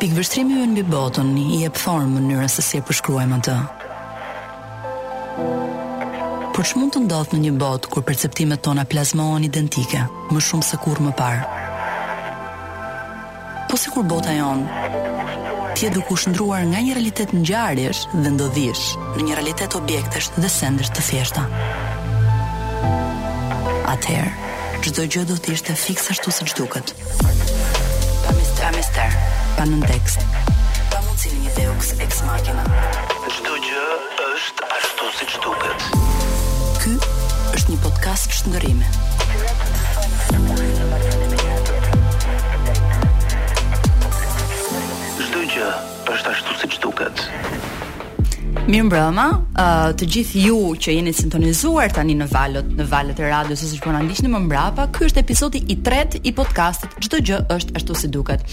Pikvështrimi 0.00 0.54
ju 0.56 0.62
në 0.64 0.74
bi 0.78 0.82
botën 0.96 1.30
i 1.36 1.58
e 1.66 1.68
pëthorën 1.76 2.08
mënyrën 2.14 2.48
se 2.48 2.62
si 2.64 2.78
e 2.80 2.84
përshkruajmë 2.88 3.36
atë. 3.36 3.56
Por 6.56 6.64
që 6.70 6.80
mund 6.80 6.94
të 6.94 7.02
ndodhë 7.04 7.34
në 7.36 7.40
një 7.42 7.50
botë 7.60 7.90
kur 7.92 8.06
perceptimet 8.08 8.62
tona 8.64 8.86
plazmohen 8.88 9.44
identike, 9.44 10.00
më 10.32 10.40
shumë 10.48 10.68
se 10.70 10.80
kur 10.80 11.02
më 11.04 11.12
parë? 11.20 11.60
Po 13.68 13.76
se 13.78 13.92
kur 13.92 14.08
bota 14.08 14.32
jonë, 14.32 14.88
t'je 15.76 15.92
duku 15.98 16.16
shëndruar 16.22 16.64
nga 16.72 16.80
një 16.86 16.96
realitet 16.96 17.36
në 17.36 17.44
gjarësh 17.50 18.00
dhe 18.24 18.32
ndodhish 18.38 18.86
në 19.12 19.28
një 19.28 19.36
realitet 19.36 19.76
objektesh 19.78 20.32
dhe 20.40 20.48
sendesh 20.58 20.94
të 20.96 21.04
thjeshta. 21.10 21.44
Atëherë, 23.92 24.32
çdo 24.86 25.08
gjë 25.12 25.28
do 25.32 25.36
të 25.44 25.58
ishte 25.58 25.76
fiksa 25.84 26.16
ashtu 26.16 26.32
siç 26.40 26.56
duket. 26.62 26.94
Pa 27.20 27.38
mister, 28.32 28.64
pa 28.64 28.78
mister 28.80 29.19
pa 29.58 29.64
në 29.68 29.80
tekst. 29.88 30.22
Pa 30.90 31.00
mund 31.04 31.18
si 31.18 31.32
një 31.40 31.52
deux 31.56 31.92
ex 32.04 32.20
machina. 32.26 32.64
Çdo 33.34 33.56
gjë 33.64 33.84
është 34.26 34.68
ashtu 34.78 35.10
siç 35.20 35.34
duket. 35.44 35.86
Ky 36.82 36.94
është 37.56 37.74
një 37.74 37.78
podcast 37.84 38.34
shndërrimi. 38.40 38.88
Çdo 45.24 45.46
gjë 45.54 45.70
është 46.14 46.36
ashtu 46.36 46.58
siç 46.64 46.78
duket. 46.84 47.26
Mirë 48.70 48.84
mbrëma, 48.86 49.22
uh, 49.58 49.88
të 49.98 50.06
gjithë 50.14 50.42
ju 50.44 50.58
që 50.78 50.92
jeni 50.94 51.10
sintonizuar 51.16 51.90
tani 51.90 52.14
në 52.14 52.28
valët, 52.30 52.68
në 52.78 52.84
valët 52.86 53.18
e 53.18 53.24
radios 53.26 53.64
ose 53.66 53.80
që 53.80 53.82
po 53.82 53.90
na 53.96 54.02
ndiqni 54.04 54.28
më 54.30 54.42
mbrapa, 54.44 54.84
ky 54.94 55.08
është 55.08 55.22
episodi 55.24 55.62
i 55.74 55.76
tretë 55.82 56.20
i 56.22 56.30
podcastit 56.38 56.94
Çdo 57.02 57.18
gjë 57.26 57.38
është 57.50 57.74
ashtu 57.80 57.96
si 57.98 58.10
duket. 58.14 58.44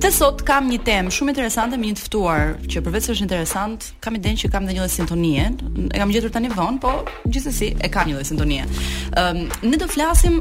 Të 0.00 0.12
sot 0.16 0.40
kam 0.48 0.70
një 0.72 0.80
temë 0.86 1.12
shumë 1.12 1.34
interesante 1.34 1.76
me 1.76 1.90
një 1.90 1.98
të 1.98 2.06
ftuar, 2.06 2.54
që 2.72 2.82
përveç 2.86 3.04
se 3.10 3.18
është 3.18 3.26
interesant, 3.26 3.90
kam 4.00 4.16
idenë 4.16 4.46
që 4.46 4.52
kam 4.56 4.64
dhe 4.64 4.78
një 4.78 4.86
dhe 4.86 4.94
sintonien 4.96 5.60
E 5.92 6.00
kam 6.00 6.14
gjetur 6.14 6.32
tani 6.38 6.54
vonë, 6.56 6.80
po 6.80 6.94
gjithsesi 7.28 7.74
e 7.76 7.92
kam 7.92 8.08
një 8.08 8.16
lloj 8.16 8.30
sintonie. 8.32 8.64
Ëm, 9.12 9.44
um, 9.44 9.70
ne 9.74 9.82
do 9.84 9.92
flasim 9.92 10.40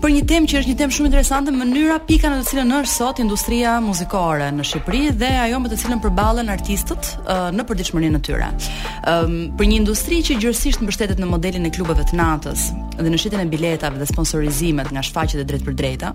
për 0.00 0.12
një 0.14 0.20
temë 0.28 0.48
që 0.48 0.58
është 0.62 0.70
një 0.70 0.76
temë 0.80 0.94
shumë 0.96 1.08
interesante, 1.10 1.52
mënyra 1.54 1.98
pika 2.08 2.30
në 2.32 2.36
të 2.40 2.46
cilën 2.48 2.70
është 2.78 2.92
sot 2.94 3.18
industria 3.20 3.74
muzikore 3.84 4.46
në 4.56 4.64
Shqipëri 4.68 5.00
dhe 5.20 5.28
ajo 5.42 5.58
me 5.60 5.68
të 5.68 5.76
cilën 5.82 6.00
përballen 6.00 6.48
artistët 6.52 7.10
uh, 7.26 7.50
në 7.52 7.66
përditshmërinë 7.68 8.20
e 8.20 8.24
tyre. 8.30 8.48
Ëm 8.48 9.26
um, 9.28 9.42
për 9.60 9.68
një 9.68 9.80
industri 9.82 10.22
që 10.24 10.38
gjithsesi 10.40 10.86
mbështetet 10.86 11.20
në 11.20 11.28
modelin 11.34 11.68
e 11.68 11.72
klubeve 11.74 12.06
të 12.08 12.16
natës 12.16 12.70
dhe 13.00 13.08
në 13.08 13.16
shitjen 13.20 13.40
e 13.44 13.48
biletave 13.48 13.96
dhe 14.00 14.08
sponsorizimet 14.10 14.90
nga 14.92 15.00
shfaqjet 15.04 15.40
e 15.40 15.44
drejtë 15.48 15.64
për 15.66 15.74
drejta, 15.78 16.08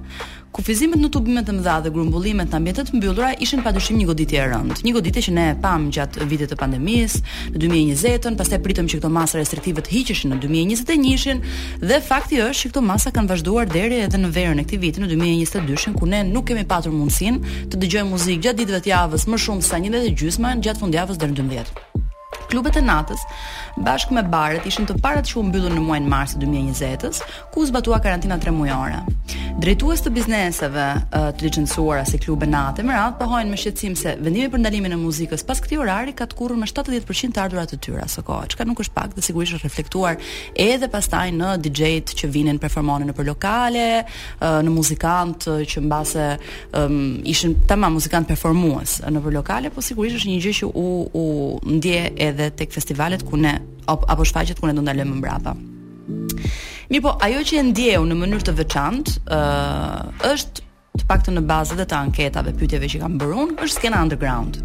kufizimet 0.54 1.00
në 1.02 1.08
tubime 1.10 1.42
të 1.42 1.56
mëdha 1.58 1.78
dhe 1.82 1.90
grumbullimet 1.96 2.52
në 2.54 2.60
ambientet 2.60 2.92
mbyllura 2.94 3.32
ishin 3.42 3.64
padyshim 3.66 3.98
një 3.98 4.06
goditje 4.12 4.38
e 4.44 4.52
rëndë. 4.52 4.78
Një 4.86 4.94
goditje 4.94 5.24
që 5.28 5.34
ne 5.34 5.46
e 5.56 5.56
pam 5.64 5.88
gjatë 5.96 6.28
viteve 6.30 6.52
të 6.52 6.60
pandemisë, 6.60 7.24
në 7.56 7.62
2020-ën, 7.64 8.38
pastaj 8.38 8.60
pritëm 8.68 8.90
që 8.92 9.00
këto 9.00 9.10
masa 9.18 9.42
restriktive 9.42 9.82
të 9.84 9.96
hiqeshin 9.98 10.36
në 10.36 10.38
2021-shin 10.46 11.42
dhe 11.82 11.98
fakti 12.06 12.44
është 12.46 12.62
që 12.68 12.74
këto 12.76 12.86
masa 12.86 13.16
kanë 13.18 13.34
vazhduar 13.34 13.74
deri 13.76 13.96
edhe 14.08 14.20
në 14.24 14.30
verën 14.36 14.62
e 14.62 14.64
këtij 14.64 14.80
viti 14.86 15.02
në 15.04 15.10
2022-shën 15.12 15.96
ku 16.00 16.08
ne 16.08 16.22
nuk 16.30 16.46
kemi 16.48 16.64
patur 16.70 16.94
mundësinë 16.96 17.68
të 17.74 17.82
dëgjojmë 17.82 18.14
muzikë 18.14 18.46
gjatë 18.48 18.60
ditëve 18.64 18.82
të 18.86 18.92
javës 18.94 19.28
më 19.34 19.40
shumë 19.48 19.68
se 19.68 19.80
1 19.82 19.98
ditë 20.00 20.16
gjysmë 20.22 20.54
gjatë 20.64 20.84
fundjavës 20.86 21.20
deri 21.26 21.36
në 21.42 21.48
12 21.52 22.14
klubet 22.50 22.76
e 22.80 22.84
natës 22.86 23.24
bashkë 23.86 24.16
me 24.18 24.24
baret 24.32 24.66
ishin 24.70 24.86
të 24.88 24.98
parat 25.04 25.28
që 25.30 25.40
u 25.42 25.46
mbyllën 25.50 25.76
në 25.78 25.82
muajin 25.84 26.10
mars 26.10 26.36
2020-s, 26.40 27.22
ku 27.52 27.66
zbatua 27.68 27.98
karantina 28.04 28.38
tremujore. 28.40 29.02
Drejtues 29.60 30.02
të 30.06 30.12
bizneseve 30.16 30.86
të 31.14 31.44
licencuara 31.46 32.04
si 32.08 32.20
klube 32.22 32.48
natë 32.50 32.86
më 32.88 32.96
radh 32.96 33.18
pohojnë 33.20 33.52
me 33.52 33.60
shqetësim 33.60 33.96
se 34.00 34.14
vendimi 34.22 34.50
për 34.54 34.64
ndalimin 34.64 34.96
e 34.96 35.00
muzikës 35.02 35.44
pas 35.48 35.60
këtij 35.64 35.80
orari 35.82 36.14
ka 36.16 36.28
të 36.32 36.40
kurrë 36.40 36.60
me 36.62 36.70
70% 36.70 37.36
të 37.36 37.44
ardhurat 37.48 37.72
të 37.74 37.80
tyre 37.88 38.08
së 38.12 38.24
kohë, 38.28 38.50
çka 38.54 38.68
nuk 38.70 38.84
është 38.84 38.96
pak 38.96 39.16
dhe 39.16 39.26
sigurisht 39.26 39.58
është 39.58 39.68
reflektuar 39.68 40.20
edhe 40.66 40.90
pastaj 40.94 41.30
në 41.36 41.54
DJ-t 41.66 42.16
që 42.20 42.30
vinin 42.36 42.60
performonin 42.62 43.10
nëpër 43.12 43.28
lokale, 43.32 43.88
në 44.44 44.72
muzikant 44.76 45.48
që 45.70 45.84
mbase 45.88 46.28
um, 46.78 47.22
ishin 47.28 47.56
tamam 47.70 47.96
muzikant 47.98 48.28
performues 48.30 49.00
nëpër 49.08 49.38
lokale, 49.40 49.72
po 49.76 49.84
sigurisht 49.84 50.20
është 50.22 50.34
një 50.34 50.40
gjë 50.46 50.56
që 50.62 50.72
u 50.76 50.88
u 51.16 51.26
ndje 51.78 52.34
edhe 52.36 52.50
tek 52.52 52.72
festivalet 52.72 53.24
ku 53.26 53.36
ne 53.40 53.60
op, 53.88 54.04
apo 54.12 54.24
shfaqjet 54.28 54.60
ku 54.60 54.68
ne 54.68 54.76
do 54.76 54.84
ndalojmë 54.84 55.12
më 55.16 55.20
mbrapa. 55.24 55.56
Mirë 56.92 57.02
po 57.08 57.16
ajo 57.24 57.42
që 57.50 57.60
e 57.60 57.66
ndjeu 57.72 58.04
në 58.06 58.16
mënyrë 58.20 58.46
të 58.48 58.54
veçantë 58.60 59.16
ë 59.32 59.40
uh, 59.40 60.34
është 60.36 60.64
të 60.96 61.06
paktën 61.10 61.36
në 61.36 61.42
bazë 61.44 61.84
të 61.90 61.96
anketave, 61.98 62.54
pyetjeve 62.56 62.88
që 62.92 63.02
kam 63.02 63.18
bërë 63.20 63.40
unë, 63.44 63.56
është 63.66 63.76
scena 63.82 64.00
underground. 64.06 64.62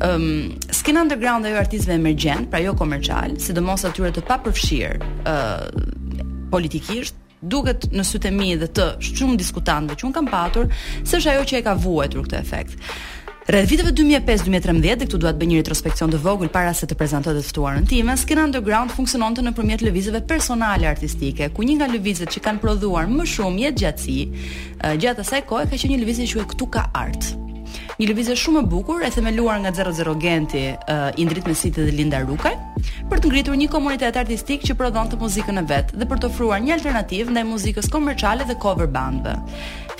Ehm, 0.00 0.14
um, 0.16 0.52
scena 0.72 1.02
underground 1.04 1.44
ajo 1.50 1.58
artistëve 1.60 1.98
emergjent, 2.00 2.48
pra 2.48 2.62
jo 2.64 2.72
komercial, 2.78 3.34
sidomos 3.44 3.84
atyre 3.84 4.12
të 4.16 4.22
papërfshirë, 4.30 5.10
ë 5.28 5.34
uh, 5.34 6.22
politikisht 6.50 7.18
duket 7.40 7.86
në 7.96 8.02
sytë 8.04 8.28
e 8.28 8.32
mi 8.36 8.48
dhe 8.60 8.66
të 8.76 8.86
shumë 9.04 9.36
diskutantëve 9.40 9.96
që 10.00 10.06
un 10.08 10.14
kam 10.16 10.26
patur 10.28 10.66
se 11.00 11.16
është 11.16 11.30
ajo 11.32 11.44
që 11.48 11.60
e 11.60 11.62
ka 11.64 11.72
vuajtur 11.80 12.26
këtë 12.26 12.40
efekt. 12.40 12.74
Rreth 13.50 13.66
viteve 13.66 13.90
2005-2013, 13.98 14.76
dhe 14.94 15.06
këtu 15.08 15.18
duhet 15.24 15.38
bëj 15.40 15.46
një 15.50 15.56
retrospekcion 15.64 16.12
të 16.12 16.20
vogël 16.22 16.52
para 16.54 16.70
se 16.74 16.86
të 16.86 16.94
prezantoj 16.94 17.32
të 17.34 17.40
ftuarën 17.48 17.88
time, 17.90 18.14
skena 18.16 18.44
underground 18.46 18.92
funksiononte 18.94 19.42
nëpërmjet 19.42 19.82
lëvizjeve 19.82 20.20
personale 20.30 20.86
artistike, 20.86 21.48
ku 21.56 21.66
një 21.66 21.80
nga 21.80 21.88
lëvizjet 21.90 22.30
që 22.36 22.44
kanë 22.46 22.62
prodhuar 22.62 23.10
më 23.10 23.26
shumë 23.34 23.64
jetë 23.64 23.82
gjatësi, 23.82 24.16
gjatë 25.02 25.24
asaj 25.26 25.42
kohe 25.50 25.66
ka 25.66 25.74
qenë 25.74 25.96
një 25.96 26.02
lëvizje 26.04 26.28
që 26.30 26.46
këtu 26.54 26.70
ka 26.78 26.84
art. 27.02 27.32
Një 28.00 28.08
lëvizje 28.12 28.38
shumë 28.40 28.62
e 28.62 28.68
bukur, 28.70 29.02
e 29.04 29.10
themeluar 29.12 29.58
nga 29.64 29.74
00 29.82 30.14
Genti, 30.22 30.62
uh, 30.70 31.10
Indrit 31.20 31.50
Mesiti 31.50 31.82
dhe 31.84 31.90
Linda 31.92 32.22
Rukaj, 32.24 32.54
për 33.10 33.18
të 33.20 33.28
ngritur 33.32 33.58
një 33.60 33.66
komunitet 33.70 34.16
artistik 34.16 34.62
që 34.64 34.78
prodhon 34.78 35.10
të 35.12 35.18
muzikën 35.20 35.58
e 35.60 35.66
vetë 35.68 35.98
dhe 36.00 36.08
për 36.08 36.22
të 36.22 36.30
ofruar 36.30 36.62
një 36.64 36.78
alternativë 36.78 37.34
ndaj 37.34 37.44
muzikës 37.50 37.90
komerciale 37.92 38.46
dhe 38.48 38.54
cover 38.62 38.86
bandëve. 38.88 39.36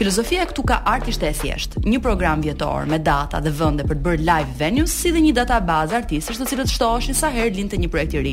Filozofia 0.00 0.40
e 0.46 0.46
këtu 0.48 0.62
ka 0.64 0.78
art 0.88 1.10
ishte 1.12 1.28
e 1.28 1.32
thjeshtë, 1.36 1.82
një 1.84 1.98
program 2.00 2.40
vjetor 2.46 2.86
me 2.88 2.96
data 3.04 3.36
dhe 3.44 3.50
vende 3.58 3.84
për 3.84 3.98
të 3.98 4.04
bërë 4.06 4.24
live 4.28 4.54
venues 4.62 4.94
si 5.02 5.12
dhe 5.12 5.20
një 5.26 5.34
database 5.36 5.92
artistësh 6.00 6.40
të 6.40 6.46
cilët 6.54 6.72
shtoheshin 6.72 7.18
sa 7.20 7.28
herë 7.36 7.52
lindte 7.58 7.76
një 7.82 7.90
projekt 7.92 8.16
i 8.16 8.22
ri. 8.24 8.32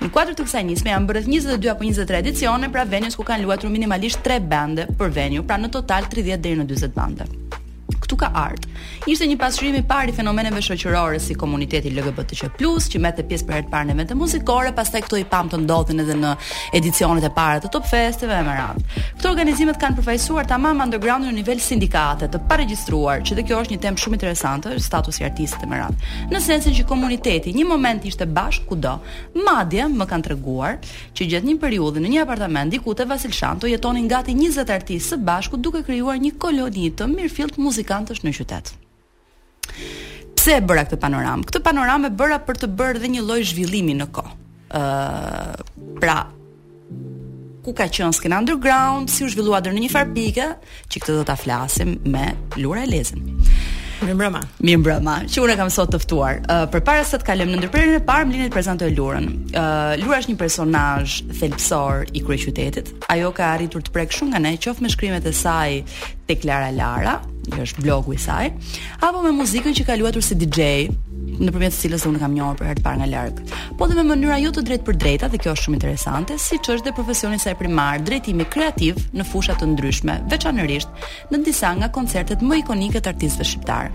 Në 0.00 0.08
kuadër 0.14 0.38
të 0.38 0.46
kësaj 0.48 0.64
nisme 0.70 0.94
janë 0.96 1.12
bërë 1.12 1.26
22 1.28 1.70
apo 1.76 1.84
23 1.84 2.24
edicione 2.24 2.72
pra 2.72 2.88
venues 2.96 3.20
ku 3.20 3.28
kanë 3.28 3.44
luajtur 3.44 3.76
minimalisht 3.76 4.24
3 4.24 4.40
bande 4.56 4.88
për 5.02 5.12
venue, 5.20 5.44
pra 5.44 5.60
në 5.60 5.74
total 5.76 6.08
30 6.16 6.40
deri 6.48 6.62
në 6.64 6.70
40 6.72 6.96
bande 6.96 7.28
këtu 8.12 8.18
ka 8.18 8.30
art. 8.34 8.66
Ishte 9.06 9.26
një 9.26 9.36
pasqyrim 9.38 9.76
i 9.78 9.82
parë 9.88 10.12
i 10.12 10.14
fenomeneve 10.14 10.60
shoqërore 10.62 11.18
si 11.20 11.34
komuniteti 11.38 11.90
LGBTQ+, 11.90 12.52
që 12.58 13.00
mbetë 13.02 13.24
pjesë 13.28 13.46
për 13.48 13.56
herë 13.56 13.66
të 13.66 13.72
parë 13.72 13.88
në 13.90 13.96
vende 14.00 14.16
muzikore, 14.18 14.72
pastaj 14.76 15.00
këto 15.06 15.18
i 15.18 15.24
pam 15.26 15.48
të 15.50 15.60
ndodhin 15.64 16.02
edhe 16.02 16.16
në 16.18 16.32
edicionet 16.76 17.24
e 17.26 17.30
para 17.34 17.60
të 17.62 17.70
Top 17.74 17.88
Festeve 17.88 18.36
e 18.36 18.44
më 18.46 18.54
Këto 19.22 19.30
organizimet 19.30 19.78
kanë 19.80 19.96
përfaqësuar 20.00 20.46
tamam 20.50 20.80
underground 20.84 21.26
në 21.28 21.32
nivel 21.38 21.60
sindikate 21.62 22.26
të 22.30 22.40
paregjistruar, 22.50 23.20
që 23.22 23.36
dhe 23.38 23.44
kjo 23.46 23.58
është 23.62 23.74
një 23.74 23.80
temë 23.84 24.02
shumë 24.02 24.16
interesante, 24.18 24.72
statusi 24.82 25.22
i 25.22 25.26
artistëve 25.26 25.68
më 25.70 25.78
radh. 25.78 26.06
Në 26.32 26.40
sensin 26.42 26.74
që 26.76 26.86
komuniteti 26.88 27.52
një 27.56 27.66
moment 27.68 28.04
ishte 28.08 28.26
bashkë 28.26 28.68
kudo, 28.72 28.96
madje 29.46 29.86
më 29.92 30.08
kanë 30.10 30.26
treguar 30.28 30.78
që 31.16 31.28
gjatë 31.32 31.48
një 31.52 31.58
periudhe 31.62 32.02
në 32.02 32.12
një 32.16 32.22
apartament 32.24 32.72
diku 32.74 32.94
te 32.98 33.06
Vasilshanto 33.10 33.70
jetonin 33.70 34.08
gati 34.10 34.34
20 34.36 34.70
artistë 34.74 35.14
së 35.14 35.20
bashku 35.28 35.58
duke 35.62 35.84
krijuar 35.86 36.18
një 36.22 36.34
koloni 36.42 36.90
të 36.98 37.08
mirëfillt 37.12 37.60
është 38.10 38.26
në 38.28 38.32
qytet. 38.38 38.72
Pse 40.36 40.56
bëra 40.66 40.86
këtë 40.88 40.98
panoramë? 41.02 41.46
Këtë 41.50 41.62
panoramë 41.66 42.10
e 42.10 42.16
bëra 42.18 42.40
për 42.46 42.58
të 42.64 42.70
bërë 42.78 43.02
dhe 43.04 43.10
një 43.14 43.26
lloj 43.28 43.42
zhvillimi 43.52 43.94
në 44.00 44.08
kohë. 44.16 44.32
ë 44.72 45.98
pra 46.00 46.16
ku 47.62 47.72
ka 47.78 47.84
qenë 47.86 48.12
skena 48.16 48.38
underground, 48.42 49.06
si 49.10 49.22
u 49.24 49.28
zhvillua 49.30 49.60
deri 49.62 49.76
në 49.78 49.84
një 49.84 49.92
farpike, 49.92 50.48
që 50.90 50.98
këtë 51.04 51.20
do 51.20 51.24
ta 51.28 51.36
flasim 51.38 51.98
me 52.04 52.32
Lura 52.58 52.82
Elezën. 52.82 53.31
Mirë 54.02 54.78
mbrëma. 54.80 55.14
Që 55.30 55.42
unë 55.44 55.54
kam 55.60 55.70
sot 55.70 55.92
të 55.94 56.00
ftuar. 56.02 56.40
Uh, 56.50 56.64
Përpara 56.72 57.04
se 57.06 57.20
të 57.22 57.26
kalem 57.28 57.52
në 57.52 57.60
ndërprerjen 57.60 58.00
e 58.00 58.02
parë, 58.06 58.26
më 58.26 58.34
lini 58.34 58.48
të 58.50 58.54
prezantoj 58.56 58.88
Lurën. 58.96 59.28
Uh, 59.52 59.92
Lura 60.00 60.18
është 60.18 60.32
një 60.32 60.38
personazh 60.40 61.14
thelpsor 61.38 62.08
i 62.18 62.24
kryeqytetit. 62.26 62.90
Ajo 63.14 63.30
ka 63.36 63.52
arritur 63.54 63.84
të 63.86 63.94
prek 63.94 64.16
shumë 64.18 64.34
nga 64.34 64.42
ne, 64.42 64.54
qoftë 64.64 64.82
me 64.82 64.90
shkrimet 64.90 65.28
e 65.30 65.34
saj 65.36 65.78
tek 66.26 66.42
Lara 66.48 66.72
Lara, 66.74 67.20
që 67.52 67.62
është 67.68 67.86
blogu 67.86 68.16
i 68.16 68.20
saj, 68.22 68.50
apo 69.02 69.22
me 69.22 69.34
muzikën 69.38 69.78
që 69.78 69.86
ka 69.86 69.98
luatur 70.02 70.24
si 70.26 70.34
DJ 70.42 70.68
në 71.22 71.52
përmjet 71.54 71.74
cilës 71.76 72.04
unë 72.08 72.20
kam 72.22 72.34
njohur 72.36 72.56
për 72.58 72.68
herë 72.68 72.80
të 72.80 72.84
parë 72.84 73.00
nga 73.02 73.06
larg. 73.10 73.40
Po 73.78 73.86
dhe 73.88 73.96
me 73.98 74.04
mënyra 74.10 74.38
jo 74.42 74.50
të 74.54 74.64
drejtë 74.68 74.86
për 74.88 74.98
drejta 75.04 75.28
dhe 75.32 75.40
kjo 75.42 75.52
është 75.54 75.66
shumë 75.66 75.78
interesante, 75.78 76.36
siç 76.42 76.70
është 76.76 76.88
dhe 76.88 76.96
profesioni 76.98 77.38
sa 77.42 77.52
e 77.52 77.58
primar, 77.58 78.02
drejtimi 78.06 78.46
kreativ 78.52 79.00
në 79.16 79.26
fusha 79.28 79.56
të 79.58 79.68
ndryshme, 79.72 80.18
veçanërisht 80.30 81.32
në 81.32 81.42
disa 81.46 81.72
nga 81.78 81.90
koncertet 81.94 82.42
më 82.44 82.60
ikonike 82.64 83.00
të 83.02 83.12
artistëve 83.14 83.48
shqiptar. 83.48 83.92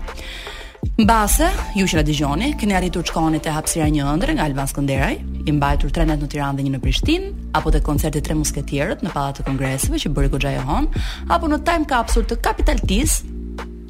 Mbase, 0.98 1.48
ju 1.74 1.88
që 1.90 1.96
la 1.98 2.04
dëgjoni, 2.06 2.48
keni 2.58 2.74
arritur 2.78 3.02
të 3.02 3.10
shkoni 3.10 3.40
te 3.42 3.50
hapësira 3.50 3.88
një 3.90 4.04
ëndër 4.12 4.30
nga 4.36 4.44
Alban 4.44 4.68
Skënderaj, 4.70 5.16
i 5.48 5.54
mbajtur 5.56 5.90
tre 5.94 6.04
natë 6.06 6.22
në 6.24 6.28
Tiranë 6.34 6.58
dhe 6.60 6.66
një 6.68 6.72
në 6.76 6.80
Prishtinë, 6.84 7.30
apo 7.58 7.72
te 7.74 7.80
koncerti 7.86 8.22
tre 8.22 8.36
musketierët 8.38 9.02
në 9.02 9.10
Pallatin 9.14 9.42
e 9.42 9.48
Kongresëve 9.48 9.98
që 10.04 10.12
bëri 10.14 10.30
goxha 10.36 10.52
Johan, 10.54 10.86
apo 11.34 11.50
në 11.50 11.58
Time 11.66 11.90
Capsule 11.90 12.30
të 12.30 12.38
Capital 12.46 12.82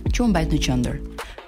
që 0.08 0.24
u 0.24 0.30
mbajt 0.32 0.54
në 0.56 0.62
qendër. 0.64 0.96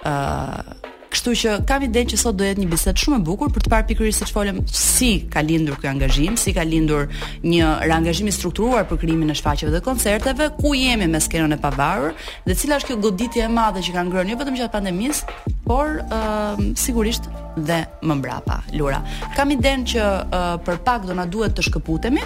ë 0.05 0.80
Kështu 1.11 1.31
që 1.35 1.53
kam 1.67 1.83
idenë 1.83 2.13
që 2.13 2.17
sot 2.21 2.37
do 2.39 2.45
jetë 2.47 2.61
një 2.63 2.67
bisedë 2.71 3.01
shumë 3.01 3.15
e 3.19 3.21
bukur 3.27 3.49
për 3.51 3.65
të 3.65 3.71
parë 3.73 3.83
pikërisht 3.89 4.21
se 4.23 4.27
çfolem 4.29 4.61
si 4.71 5.09
ka 5.33 5.41
lindur 5.43 5.75
ky 5.81 5.89
angazhim, 5.91 6.37
si 6.39 6.53
ka 6.55 6.63
lindur 6.63 7.09
një 7.43 7.71
angazhim 7.97 8.29
i 8.31 8.31
strukturuar 8.35 8.85
për 8.87 9.01
krijimin 9.01 9.33
e 9.33 9.35
shfaqjeve 9.35 9.73
dhe 9.75 9.81
koncerteve, 9.83 10.47
ku 10.61 10.71
jemi 10.77 11.09
me 11.11 11.19
skenën 11.19 11.51
e 11.51 11.59
pavarur 11.65 12.15
dhe 12.47 12.55
cila 12.55 12.77
është 12.79 12.93
kjo 12.93 12.99
goditje 13.09 13.43
e 13.43 13.49
madhe 13.51 13.83
që 13.83 13.95
ka 13.97 14.05
ngrënë 14.07 14.31
jo 14.35 14.39
vetëm 14.39 14.59
gjatë 14.61 14.73
pandemisë, 14.77 15.35
por 15.67 15.99
uh, 16.05 16.63
sigurisht 16.79 17.27
dhe 17.67 17.81
më 18.07 18.17
mbrapa. 18.21 18.61
Lura, 18.79 19.01
kam 19.35 19.51
idenë 19.57 19.91
që 19.93 20.05
uh, 20.05 20.55
për 20.63 20.79
pak 20.87 21.09
do 21.11 21.19
na 21.19 21.27
duhet 21.27 21.57
të 21.59 21.67
shkëputemi, 21.67 22.23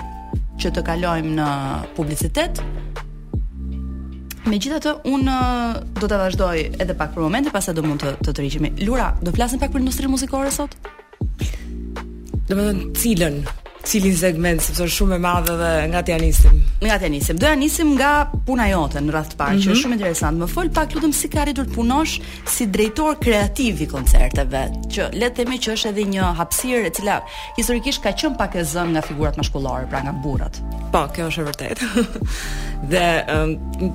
që 0.61 0.73
të 0.77 0.85
kalojmë 0.91 1.33
në 1.41 1.49
publicitet 1.97 2.61
Me 4.45 4.59
gjitha 4.61 4.77
të, 4.77 4.91
unë 5.09 5.35
do 5.97 6.05
të 6.05 6.17
vazhdoj 6.21 6.59
edhe 6.83 6.93
pak 6.99 7.15
për 7.15 7.23
momente, 7.25 7.49
pasa 7.53 7.73
do 7.73 7.81
mund 7.81 8.03
të 8.05 8.13
të 8.29 8.35
të 8.37 8.69
Lura, 8.85 9.07
do 9.25 9.31
flasën 9.33 9.59
pak 9.61 9.73
për 9.73 9.81
industri 9.81 10.07
muzikore 10.09 10.51
sot? 10.53 10.77
Do 12.49 12.53
me 12.59 12.67
dhe 12.67 12.73
në 12.77 12.89
cilën, 12.93 13.39
cilin 13.85 14.15
segment 14.17 14.61
sepse 14.63 14.83
është 14.85 14.95
shumë 14.97 15.17
e 15.17 15.21
madhe 15.23 15.55
dhe 15.59 15.69
nga 15.91 16.01
t'ja 16.05 16.15
nisim. 16.21 16.57
Nga 16.81 16.97
t'ja 17.03 17.09
nisim. 17.13 17.37
Doja 17.41 17.55
nisim 17.59 17.93
nga 17.97 18.11
puna 18.47 18.65
jote 18.71 19.01
në 19.03 19.13
radh 19.13 19.29
të 19.31 19.37
parë, 19.39 19.53
mm 19.55 19.57
-hmm. 19.57 19.65
që 19.65 19.69
është 19.69 19.75
mhm. 19.75 19.83
shumë 19.83 19.97
interesant. 19.99 20.39
Më 20.41 20.47
fol 20.55 20.69
pak 20.77 20.95
lutem 20.95 21.13
si 21.19 21.27
ka 21.33 21.41
arritur 21.41 21.65
të 21.69 21.73
punosh 21.79 22.13
si 22.53 22.63
drejtor 22.75 23.15
kreativ 23.25 23.81
i 23.81 23.87
koncerteve, 23.95 24.61
që 24.93 25.01
le 25.19 25.27
të 25.31 25.35
themi 25.35 25.57
që 25.63 25.69
është 25.75 25.89
edhe 25.91 26.03
një 26.13 26.23
hapësirë 26.39 26.85
e 26.85 26.89
cila 26.95 27.17
historikisht 27.57 28.01
ka 28.03 28.11
qenë 28.19 28.37
pak 28.41 28.51
e 28.55 28.63
zënë 28.73 28.89
nga 28.95 29.01
figurat 29.09 29.35
maskullore, 29.37 29.85
pra 29.89 29.99
nga 30.03 30.13
burrat. 30.23 30.53
Po, 30.91 30.99
kjo 31.13 31.27
është 31.27 31.41
e 31.41 31.45
vërtetë. 31.49 31.85
dhe 32.91 33.05
um, 33.35 33.49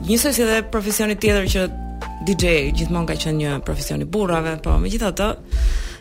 njësoj 0.07 0.33
si 0.33 0.43
edhe 0.43 0.63
profesioni 0.73 1.15
tjetër 1.23 1.45
që 1.53 1.61
DJ 2.27 2.45
gjithmonë 2.77 3.07
ka 3.09 3.15
qenë 3.23 3.39
një 3.43 3.51
profesion 3.67 4.01
i 4.01 4.05
burrave, 4.05 4.59
po 4.63 4.77
megjithatë, 4.85 5.29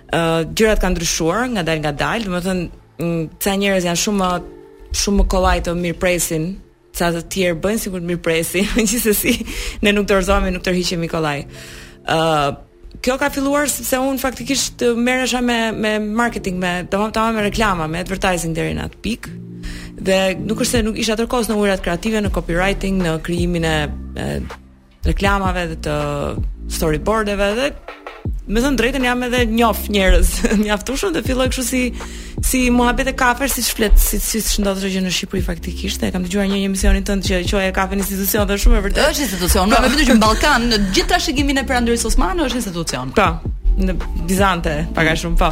ë 0.10 0.20
uh, 0.20 0.54
gjërat 0.58 0.80
kanë 0.82 0.94
ndryshuar 0.96 1.50
nga 1.54 1.64
dal 1.64 1.80
nga 1.80 1.92
dal, 1.92 2.20
do 2.24 2.34
të 2.38 2.44
thënë 2.48 2.70
Mm, 3.00 3.30
ca 3.40 3.54
njerëz 3.56 3.86
janë 3.88 4.00
shumë 4.02 4.30
shumë 5.00 5.22
më 5.22 5.26
kollaj 5.32 5.60
të 5.68 5.74
mirpresin, 5.80 6.48
ca 6.98 7.12
të 7.16 7.22
tjerë 7.32 7.60
bëjnë 7.64 7.82
sikur 7.86 8.02
të 8.04 8.08
mirpresin, 8.10 8.66
megjithëse 8.76 9.36
ne 9.86 9.94
nuk 9.96 10.08
dorëzohemi, 10.10 10.52
nuk 10.56 10.66
tërhiqemi 10.66 11.08
kollaj. 11.12 11.46
ë 12.10 12.18
uh, 12.18 12.50
Kjo 13.00 13.14
ka 13.22 13.30
filluar 13.32 13.68
sepse 13.72 13.96
un 14.02 14.18
faktikisht 14.20 14.82
merresha 14.98 15.40
me 15.46 15.72
me 15.72 15.92
marketing, 16.00 16.58
me 16.60 16.72
domethënë 16.84 17.14
tamam 17.16 17.36
me 17.38 17.44
reklama, 17.46 17.86
me 17.88 18.02
advertising 18.04 18.52
deri 18.58 18.74
në 18.76 18.88
atë 18.90 18.98
pikë. 19.06 19.30
Dhe 20.08 20.18
nuk 20.42 20.60
është 20.66 20.72
se 20.74 20.82
nuk 20.84 20.98
isha 21.00 21.16
tërkos 21.16 21.48
në 21.48 21.56
ujrat 21.62 21.84
kreative, 21.86 22.20
në 22.26 22.32
copywriting, 22.36 23.00
në 23.06 23.14
kryimin 23.24 23.64
e, 23.70 23.76
e 24.20 24.26
reklamave 25.06 25.68
dhe 25.72 25.78
të 25.86 25.96
storyboardeve 26.76 27.48
dhe 27.62 27.70
me 28.50 28.62
thënë 28.64 28.80
drejtën 28.82 29.04
jam 29.06 29.22
edhe 29.28 29.44
njof 29.52 29.84
njerëz. 29.94 30.30
Mjaftueshëm 30.64 31.14
të 31.16 31.22
filloj 31.28 31.52
kështu 31.52 31.68
si 31.68 31.84
si 32.50 32.62
muhabet 32.72 33.10
e 33.12 33.14
kafes, 33.20 33.52
si 33.58 33.64
shflet, 33.66 33.98
si 34.02 34.18
si 34.24 34.40
ç'ndodh 34.42 34.82
që 34.90 35.02
në 35.06 35.12
Shqipëri 35.14 35.42
faktikisht. 35.46 36.02
E 36.02 36.10
kam 36.16 36.24
dëgjuar 36.26 36.48
një 36.50 36.62
emisionin 36.66 37.06
tënd 37.06 37.28
që 37.28 37.42
quaj 37.52 37.68
e 37.70 37.74
kafe 37.76 38.00
institucion 38.00 38.48
dhe 38.50 38.58
shumë 38.64 38.80
e 38.80 38.84
vërtetë. 38.88 39.08
Është 39.14 39.26
institucion. 39.28 39.70
Unë 39.70 39.84
mendoj 39.86 40.08
që 40.08 40.16
në 40.18 40.24
Ballkan 40.24 40.66
në 40.72 40.82
gjithë 40.96 41.20
shëgjimin 41.28 41.62
e 41.62 41.66
perandorisë 41.70 42.10
osmane 42.10 42.48
është 42.48 42.62
institucion. 42.64 43.14
Po. 43.18 43.30
Në 43.80 43.96
Bizante, 44.28 44.74
pak 44.98 45.12
a 45.12 45.16
shumë 45.20 45.40
po. 45.40 45.52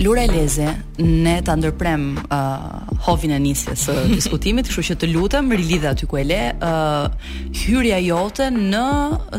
Lura 0.00 0.22
Eleze, 0.24 0.70
ne 1.02 1.34
të 1.44 1.56
ndërprem 1.60 2.04
uh, 2.22 3.00
hovin 3.04 3.34
e 3.36 3.40
nisjes 3.42 3.88
uh, 3.90 3.98
së 4.06 4.14
diskutimit, 4.18 4.70
kështu 4.70 4.86
që 4.92 4.96
të 5.02 5.10
lutem 5.12 5.52
rilidhe 5.52 5.90
aty 5.90 6.08
ku 6.08 6.16
e 6.22 6.24
le, 6.30 6.40
uh, 6.54 7.34
hyrja 7.66 7.98
jote 8.06 8.48
në 8.54 8.86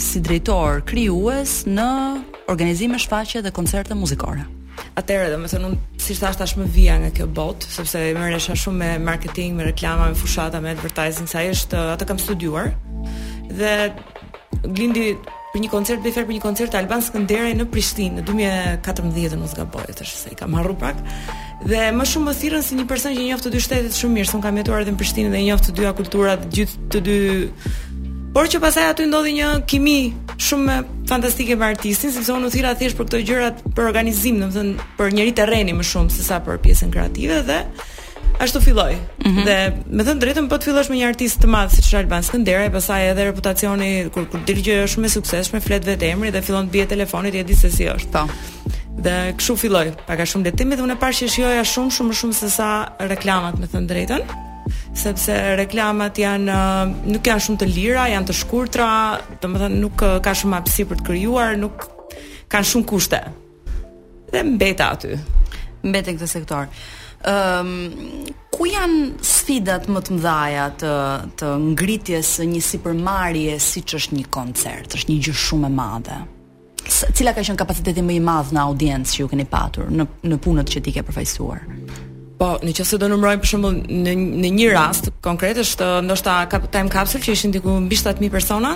si 0.04 0.22
drejtor 0.22 0.84
krijues 0.92 1.62
në 1.72 1.90
organizime 2.52 2.98
shfaqje 3.00 3.42
dhe 3.44 3.52
koncerte 3.52 3.94
muzikore. 4.02 4.44
Atëherë, 5.00 5.30
do 5.34 5.38
të 5.46 5.52
thonë, 5.54 5.70
unë 5.70 6.00
si 6.04 6.16
thash 6.20 6.38
tashmë 6.40 6.66
vija 6.76 6.96
nga 7.00 7.10
kjo 7.18 7.28
botë, 7.38 7.68
sepse 7.78 8.02
merresha 8.18 8.56
shumë 8.60 8.78
me 8.84 9.04
marketing, 9.10 9.56
me 9.60 9.66
reklama, 9.72 10.10
me 10.12 10.18
fushata, 10.20 10.60
me 10.64 10.74
advertising, 10.76 11.30
sa 11.32 11.44
është 11.48 11.80
eh, 11.80 11.92
atë 11.98 12.08
kam 12.10 12.20
studiuar. 12.22 12.74
Dhe 13.52 13.74
lindi 14.68 15.14
për 15.52 15.62
një 15.66 15.70
koncert, 15.72 16.04
bëj 16.04 16.16
për 16.18 16.32
një 16.34 16.42
koncert 16.44 16.76
Alban 16.80 17.02
Skënderaj 17.04 17.54
në 17.60 17.66
Prishtinë 17.72 18.22
në 18.22 18.26
2014, 18.30 19.38
mos 19.42 19.56
gaboj, 19.58 19.88
tash 20.00 20.14
se 20.16 20.32
i 20.32 20.38
kam 20.40 20.56
harruar 20.60 20.80
pak. 20.80 21.38
Dhe 21.68 21.90
më 21.96 22.08
shumë 22.08 22.32
më 22.32 22.36
thirrën 22.40 22.64
si 22.66 22.80
një 22.80 22.88
person 22.90 23.16
që 23.16 23.28
njoh 23.32 23.44
të 23.44 23.52
dy 23.54 23.64
shtetet 23.68 23.98
shumë 24.00 24.22
mirë, 24.22 24.32
son 24.32 24.44
kam 24.44 24.60
jetuar 24.60 24.86
edhe 24.86 24.96
në 24.96 25.02
Prishtinë 25.04 25.34
dhe 25.36 25.44
njoh 25.50 25.64
të 25.68 25.78
dyja 25.78 25.92
kulturat, 26.00 26.48
gjithë 26.56 26.90
të 26.96 27.04
dy 27.08 27.20
Por 28.32 28.48
që 28.48 28.62
pasaj 28.64 28.86
aty 28.94 29.04
ndodhi 29.12 29.34
një 29.36 29.48
kimi 29.68 29.94
shumë 30.40 30.76
fantastike 31.12 31.58
me 31.60 31.66
artistin, 31.68 32.14
sepse 32.16 32.32
unë 32.32 32.48
u 32.48 32.54
thira 32.54 32.70
thjesht 32.80 32.96
për 32.96 33.08
këto 33.10 33.20
gjërat 33.28 33.58
për 33.76 33.90
organizim, 33.90 34.38
domethënë 34.40 34.86
për 34.96 35.16
njëri 35.18 35.34
terreni 35.36 35.74
më 35.76 35.84
shumë 35.90 36.14
se 36.16 36.24
sa 36.24 36.38
për 36.46 36.62
pjesën 36.64 36.94
kreative 36.94 37.42
dhe 37.50 37.58
ashtu 38.46 38.62
filloi. 38.64 38.96
Mm 38.96 39.32
-hmm. 39.32 39.44
Dhe 39.50 39.58
me 40.00 40.04
të 40.08 40.14
drejtën 40.22 40.48
po 40.50 40.56
të 40.56 40.70
fillosh 40.70 40.90
me 40.92 40.98
një 41.02 41.10
artist 41.12 41.42
të 41.44 41.48
madh 41.52 41.76
siç 41.76 41.86
është 41.90 41.98
Alban 42.00 42.24
Skënderaj, 42.24 42.70
pasaj 42.72 43.10
edhe 43.10 43.24
reputacioni 43.24 44.08
kur 44.14 44.24
kur 44.32 44.40
dirgjoj 44.48 44.80
është 44.84 44.94
shumë 44.96 45.06
e 45.12 45.14
suksesshme, 45.18 45.60
flet 45.62 45.84
vetë 45.88 46.08
emri 46.14 46.32
dhe 46.32 46.42
fillon 46.42 46.66
të 46.68 46.72
bie 46.72 46.86
telefonit, 46.86 47.34
ti 47.34 47.40
e 47.40 47.44
di 47.44 47.56
se 47.56 47.70
si 47.76 47.84
është. 47.96 48.12
Po. 48.16 48.24
Dhe 49.06 49.16
kështu 49.38 49.56
filloi. 49.64 49.88
Pak 50.08 50.20
a 50.20 50.24
shumë 50.32 50.44
detimi 50.48 50.76
dhe 50.76 50.84
unë 50.88 50.94
e 50.96 51.00
parë 51.04 51.16
që 51.20 51.26
shijoja 51.34 51.64
shumë 51.74 51.92
shumë 51.98 52.14
shumë 52.20 52.34
sesa 52.44 52.68
reklamat, 53.12 53.54
me 53.60 53.68
të 53.68 53.86
drejtën 53.92 54.24
sepse 54.94 55.36
reklamat 55.60 56.20
janë 56.22 56.52
uh, 56.56 56.82
nuk 57.16 57.28
janë 57.30 57.46
shumë 57.48 57.62
të 57.64 57.70
lira, 57.72 58.06
janë 58.12 58.30
të 58.32 58.36
shkurtra, 58.42 58.90
domethënë 59.44 59.80
nuk 59.82 60.04
uh, 60.06 60.16
ka 60.26 60.34
shumë 60.38 60.60
hapësirë 60.60 60.90
për 60.92 61.02
të 61.02 61.08
krijuar, 61.10 61.56
nuk 61.62 61.86
kanë 62.52 62.70
shumë 62.74 62.90
kushte. 62.92 63.22
Dhe 64.32 64.44
mbeta 64.48 64.92
aty. 64.96 65.16
Mbeten 65.84 66.20
këtë 66.20 66.30
sektor. 66.30 66.70
Ëm 67.28 67.68
um, 67.68 68.06
ku 68.52 68.66
janë 68.68 69.26
sfidat 69.26 69.88
më 69.94 70.02
të 70.08 70.16
mëdha 70.22 70.64
të 70.82 70.94
të 71.40 71.48
ngritjes 71.68 72.32
së 72.40 72.46
një 72.52 72.60
sipërmarrje 72.66 73.56
siç 73.62 73.96
është 74.00 74.18
një 74.20 74.30
koncert, 74.34 74.98
është 74.98 75.12
një 75.14 75.20
gjë 75.28 75.36
shumë 75.46 75.70
e 75.70 75.76
madhe. 75.80 76.20
Cila 76.92 77.34
ka 77.38 77.44
qenë 77.46 77.58
kapaciteti 77.62 78.02
më 78.06 78.16
i 78.18 78.22
madh 78.26 78.52
në 78.58 78.62
audiencë 78.68 79.14
që 79.16 79.22
ju 79.22 79.30
keni 79.32 79.46
patur 79.50 79.90
në 79.94 80.08
në 80.32 80.40
punët 80.44 80.74
që 80.74 80.82
ti 80.86 80.94
ke 80.98 81.04
përfaqësuar? 81.06 81.62
Po, 82.42 82.56
në 82.66 82.74
qëse 82.74 82.98
do 82.98 83.06
nëmëroj 83.06 83.36
për 83.44 83.50
shumë 83.52 83.70
në, 84.02 84.14
në 84.42 84.50
një 84.54 84.70
rast, 84.74 85.12
konkret 85.22 85.60
është 85.62 85.90
ndoshta 86.08 86.40
time 86.74 86.90
capsule 86.90 87.22
që 87.22 87.36
ishin 87.36 87.52
diku 87.54 87.76
mbi 87.84 87.94
7.000 88.00 88.32
persona, 88.34 88.72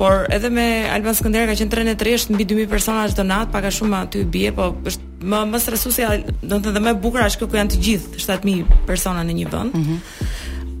por 0.00 0.22
edhe 0.32 0.48
me 0.48 0.64
Alban 0.88 1.12
Skënder 1.12 1.44
ka 1.50 1.58
qenë 1.58 1.74
trenet 1.74 2.02
rrisht 2.06 2.32
mbi 2.32 2.46
2000 2.48 2.70
persona 2.72 3.02
çdo 3.12 3.26
natë, 3.28 3.52
pak 3.52 3.68
a 3.68 3.74
shumë 3.76 3.98
aty 4.00 4.22
bie, 4.32 4.48
po 4.56 4.70
është 4.88 5.28
më 5.28 5.42
më 5.52 5.60
stresuese, 5.66 6.08
do 6.40 6.56
të 6.56 6.72
thënë 6.72 6.78
dhe 6.78 6.84
më 6.86 6.94
e 6.96 7.00
bukur 7.04 7.24
është 7.28 7.42
kjo 7.42 7.50
ku 7.52 7.60
janë 7.60 7.74
të 7.74 7.82
gjithë 7.84 8.24
7000 8.30 8.84
persona 8.88 9.26
në 9.28 9.36
një 9.42 9.52
vend. 9.58 9.78
Mhm. 9.84 10.04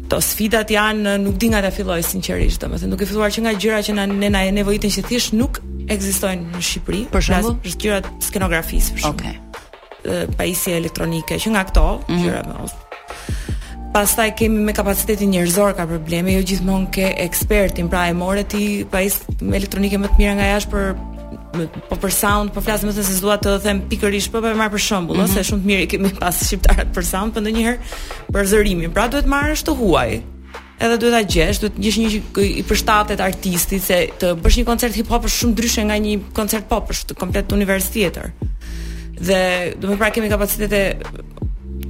to 0.08 0.16
sfidat 0.22 0.70
janë 0.70 1.16
nuk 1.18 1.34
di 1.36 1.48
nga 1.50 1.60
ta 1.62 1.70
filloj 1.74 2.00
sinqerisht, 2.06 2.62
domethënë 2.62 2.90
duke 2.94 3.06
filluar 3.10 3.30
që 3.34 3.40
nga 3.42 3.52
gjëra 3.54 3.80
që 3.86 3.94
na 3.98 4.04
ne 4.06 4.28
na 4.30 4.40
nevojitën 4.54 4.92
që 4.94 5.02
thësh 5.08 5.32
nuk 5.34 5.58
ekzistojnë 5.90 6.42
në 6.54 6.60
Shqipëri, 6.62 7.02
për 7.10 7.20
shembull, 7.26 7.58
gjërat 7.82 8.06
skenografisë. 8.22 8.92
Okej. 9.02 9.10
Okay 9.10 9.40
pajisje 10.38 10.76
elektronike 10.80 11.38
që 11.40 11.52
nga 11.54 11.62
këto 11.70 11.84
mhm. 12.06 12.22
gjëra 12.22 12.42
mm 12.42 12.64
-hmm. 12.64 12.84
Pastaj 13.96 14.30
kemi 14.36 14.58
me 14.60 14.72
kapacitetin 14.72 15.30
njerëzor 15.32 15.72
ka 15.76 15.86
probleme, 15.86 16.32
jo 16.32 16.40
gjithmonë 16.42 16.90
ke 16.90 17.14
ekspertin, 17.18 17.88
pra 17.88 18.08
e 18.08 18.12
morë 18.14 18.44
ti 18.44 18.86
pajisje 18.90 19.24
elektronike 19.40 19.96
më 19.98 20.04
të 20.08 20.16
mira 20.18 20.34
nga 20.34 20.44
jashtë 20.46 20.70
për 20.70 20.94
po 21.88 21.96
për 21.96 22.10
sound, 22.12 22.50
po 22.52 22.60
flasim 22.60 22.92
se 22.92 23.02
s'dua 23.02 23.38
të 23.38 23.60
them 23.62 23.80
pikërisht, 23.90 24.30
po 24.32 24.38
për 24.38 24.54
marr 24.54 24.70
për 24.72 24.78
shembull, 24.78 25.16
mm 25.16 25.24
-hmm. 25.24 25.42
shumë 25.42 25.62
të 25.62 25.66
mirë 25.66 25.86
kemi 25.86 26.08
pas 26.20 26.44
shqiptarët 26.44 26.92
për 26.94 27.02
sound, 27.04 27.32
po 27.34 27.40
ndonjëherë 27.40 27.78
për 28.32 28.44
zërimi 28.46 28.88
Pra 28.92 29.08
duhet 29.08 29.26
marrësh 29.26 29.64
të 29.64 29.72
huaj. 29.78 30.20
Edhe 30.80 30.98
duhet 30.98 31.14
ta 31.14 31.22
gjesh, 31.34 31.60
duhet 31.60 31.76
gjesh 31.78 31.98
një 31.98 32.20
i 32.42 32.62
përshtatet 32.62 33.20
artistit 33.20 33.82
se 33.82 34.06
të 34.20 34.26
bësh 34.42 34.58
një 34.58 34.64
koncert 34.64 34.94
hip 34.94 35.08
hop 35.08 35.24
është 35.24 35.38
shumë 35.40 35.52
ndryshe 35.52 35.82
nga 35.84 35.94
një 35.96 36.20
koncert 36.32 36.64
pop, 36.68 36.90
është 36.90 37.14
komplet 37.14 37.52
univers 37.52 37.88
tjetër 37.88 38.30
dhe 39.20 39.72
do 39.80 39.88
të 39.88 39.96
përafë 40.00 40.16
kemi 40.18 40.32
kapacitet 40.32 40.74
të 40.76 41.45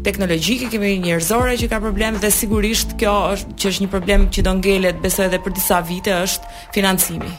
teknologjike, 0.06 0.70
kemi 0.70 0.94
njerëzore 1.02 1.56
që 1.60 1.66
ka 1.70 1.78
problem 1.82 2.14
dhe 2.22 2.30
sigurisht 2.30 2.92
kjo 3.00 3.10
është 3.34 3.56
që 3.58 3.70
është 3.72 3.86
një 3.86 3.88
problem 3.94 4.26
që 4.34 4.44
do 4.46 4.52
ngelet 4.60 5.00
besoj 5.02 5.26
edhe 5.26 5.40
për 5.42 5.54
disa 5.56 5.80
vite 5.88 6.12
është 6.14 6.52
financimi. 6.74 7.30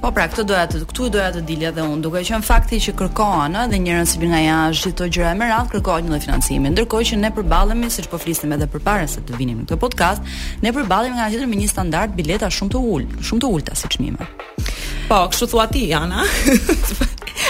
Po 0.00 0.10
pra, 0.12 0.24
këtë 0.32 0.44
doja 0.48 0.62
të 0.70 0.80
këtu 0.88 1.10
doja 1.12 1.30
të 1.34 1.42
dilja 1.48 1.72
dhe 1.76 1.84
unë, 1.84 2.00
duke 2.04 2.22
qenë 2.24 2.44
fakti 2.48 2.78
që 2.86 2.94
kërkohen 2.96 3.56
ëh 3.60 3.66
dhe 3.74 3.80
njerëz 3.86 4.14
si 4.14 4.30
nga 4.30 4.40
jashtë 4.40 4.92
këto 4.94 5.08
gjëra 5.16 5.34
më 5.40 5.50
radh 5.52 5.70
kërkohet 5.74 6.08
një 6.08 6.20
financimi. 6.24 6.72
Ndërkohë 6.72 7.08
që 7.10 7.20
ne 7.24 7.32
përballemi, 7.38 7.90
siç 7.92 8.08
po 8.12 8.20
flisnim 8.20 8.56
edhe 8.56 8.68
përpara 8.72 9.06
se 9.08 9.20
të 9.24 9.36
vinim 9.40 9.60
në 9.60 9.68
këtë 9.68 9.80
podcast, 9.84 10.34
ne 10.64 10.72
përballemi 10.76 11.18
nga 11.20 11.28
tjetër 11.32 11.50
me 11.52 11.60
një 11.60 11.70
standard 11.74 12.16
bileta 12.16 12.48
shumë 12.60 12.72
të 12.72 12.84
ulë, 12.94 13.20
shumë 13.30 13.44
të 13.44 13.52
ulta 13.58 13.76
si 13.82 13.92
çmime. 13.96 14.28
Po, 15.10 15.20
kështu 15.28 15.50
thua 15.52 15.68
ti, 15.68 15.84
Jana. 15.92 16.24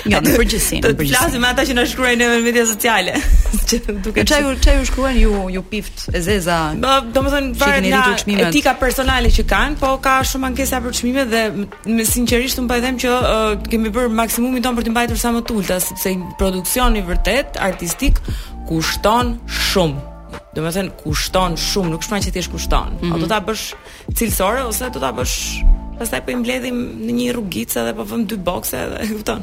Jo, 0.04 0.18
në 0.20 0.32
përgjithësi, 0.36 0.80
në 0.84 0.90
përgjithësi. 0.98 1.04
Të 1.04 1.20
flasim 1.20 1.44
ata 1.48 1.62
që 1.68 1.74
na 1.78 1.84
shkruajnë 1.88 2.26
në 2.34 2.40
media 2.44 2.64
sociale. 2.68 3.14
duke 4.04 4.24
çaj 4.28 4.42
çka 4.64 4.73
ju 4.78 4.85
shkruan 4.87 5.16
ju 5.18 5.50
ju 5.50 5.62
pift 5.71 6.09
e 6.16 6.21
zeza. 6.28 6.59
Do 6.85 6.92
të 7.14 7.21
më 7.25 7.28
thonë 7.33 7.59
varet 7.61 7.85
nga 7.88 8.47
etika 8.49 8.73
personale 8.80 9.28
që 9.33 9.42
kanë, 9.52 9.76
po 9.80 9.97
ka 10.04 10.21
shumë 10.25 10.49
ankesa 10.50 10.80
për 10.85 10.97
çmime 11.00 11.25
dhe 11.28 11.42
me 11.92 12.04
sinqerisht 12.09 12.59
un 12.62 12.68
po 12.71 12.75
e 12.78 12.85
them 12.85 12.97
që 12.97 13.11
uh, 13.12 13.52
kemi 13.71 13.92
bër 13.92 14.09
maksimumin 14.09 14.64
ton 14.64 14.76
për 14.78 14.87
të 14.88 14.94
mbajtur 14.94 15.21
sa 15.21 15.35
më 15.37 15.42
tulta, 15.49 15.76
sepse 15.85 16.14
një 16.16 16.33
produksion 16.40 16.97
vërtet 17.09 17.61
artistik 17.61 18.21
kushton 18.68 19.35
shumë. 19.44 20.11
Do 20.56 20.62
të 20.64 20.73
thënë 20.78 20.97
kushton 21.04 21.61
shumë, 21.61 21.92
nuk 21.92 22.04
shpan 22.06 22.25
që 22.25 22.33
ti 22.35 22.42
kushton. 22.50 22.97
Mm 23.00 23.09
-hmm. 23.09 23.14
O 23.14 23.21
do 23.21 23.26
ta 23.33 23.38
bësh 23.47 23.64
cilësore 24.16 24.61
ose 24.71 24.87
do 24.94 24.99
ta 25.04 25.11
bësh 25.18 25.37
pastaj 25.99 26.21
po 26.25 26.30
i 26.30 26.37
mbledhim 26.40 26.76
në 27.06 27.12
një 27.18 27.26
rrugicë 27.37 27.80
dhe 27.87 27.92
po 27.99 28.02
vëm 28.11 28.23
dy 28.30 28.37
bokse 28.49 28.76
dhe 28.90 28.97
e 29.02 29.06
kupton. 29.12 29.42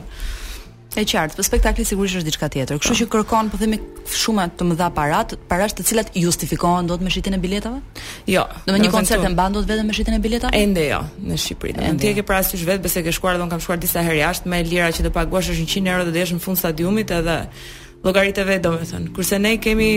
E 0.91 1.05
qartë, 1.07 1.37
për 1.39 1.45
spektakli 1.47 1.83
sigurisht 1.87 2.17
është 2.19 2.27
diçka 2.27 2.47
tjetër. 2.51 2.79
Kështu 2.83 2.97
që 2.99 3.05
kërkon 3.13 3.49
po 3.53 3.57
themi 3.59 3.77
shumë 4.11 4.49
të 4.59 4.65
më 4.71 4.75
dha 4.81 4.89
parat, 4.91 5.37
parash 5.47 5.71
të 5.77 5.85
cilat 5.87 6.09
justifikohen 6.19 6.89
do 6.89 6.97
të 6.99 7.13
shitjen 7.15 7.37
e 7.37 7.39
biletave? 7.39 7.77
Jo. 8.27 8.43
Do 8.67 8.75
të 8.75 8.81
një 8.83 8.91
koncert 8.91 9.23
e 9.23 9.29
mban 9.31 9.55
do 9.55 9.61
të 9.63 9.69
vetëm 9.71 9.87
me 9.87 9.95
shitjen 9.95 10.17
e 10.17 10.19
biletave? 10.23 10.51
Ende 10.65 10.83
jo, 10.89 10.99
në 11.29 11.37
Shqipëri. 11.39 11.77
Do 11.79 11.93
të 12.01 12.11
jo. 12.11 12.17
ke 12.17 12.25
parasysh 12.27 12.65
vetë 12.67 12.91
se 12.91 13.05
ke 13.05 13.13
shkuar 13.15 13.39
dhe 13.39 13.45
un 13.47 13.53
kam 13.53 13.63
shkuar 13.63 13.79
disa 13.79 14.03
herë 14.03 14.19
jashtë 14.19 14.51
me 14.51 14.59
lira 14.67 14.91
që 14.91 15.07
të 15.07 15.13
paguash 15.15 15.53
është 15.55 15.69
100 15.79 15.93
euro 15.93 16.05
dhe 16.09 16.11
të 16.17 16.21
jesh 16.25 16.35
në 16.35 16.43
fund 16.43 16.59
stadiumit 16.59 17.15
edhe 17.21 17.37
llogaritëve 18.03 18.59
domethënë. 18.67 19.13
Kurse 19.15 19.39
ne 19.39 19.55
kemi 19.63 19.89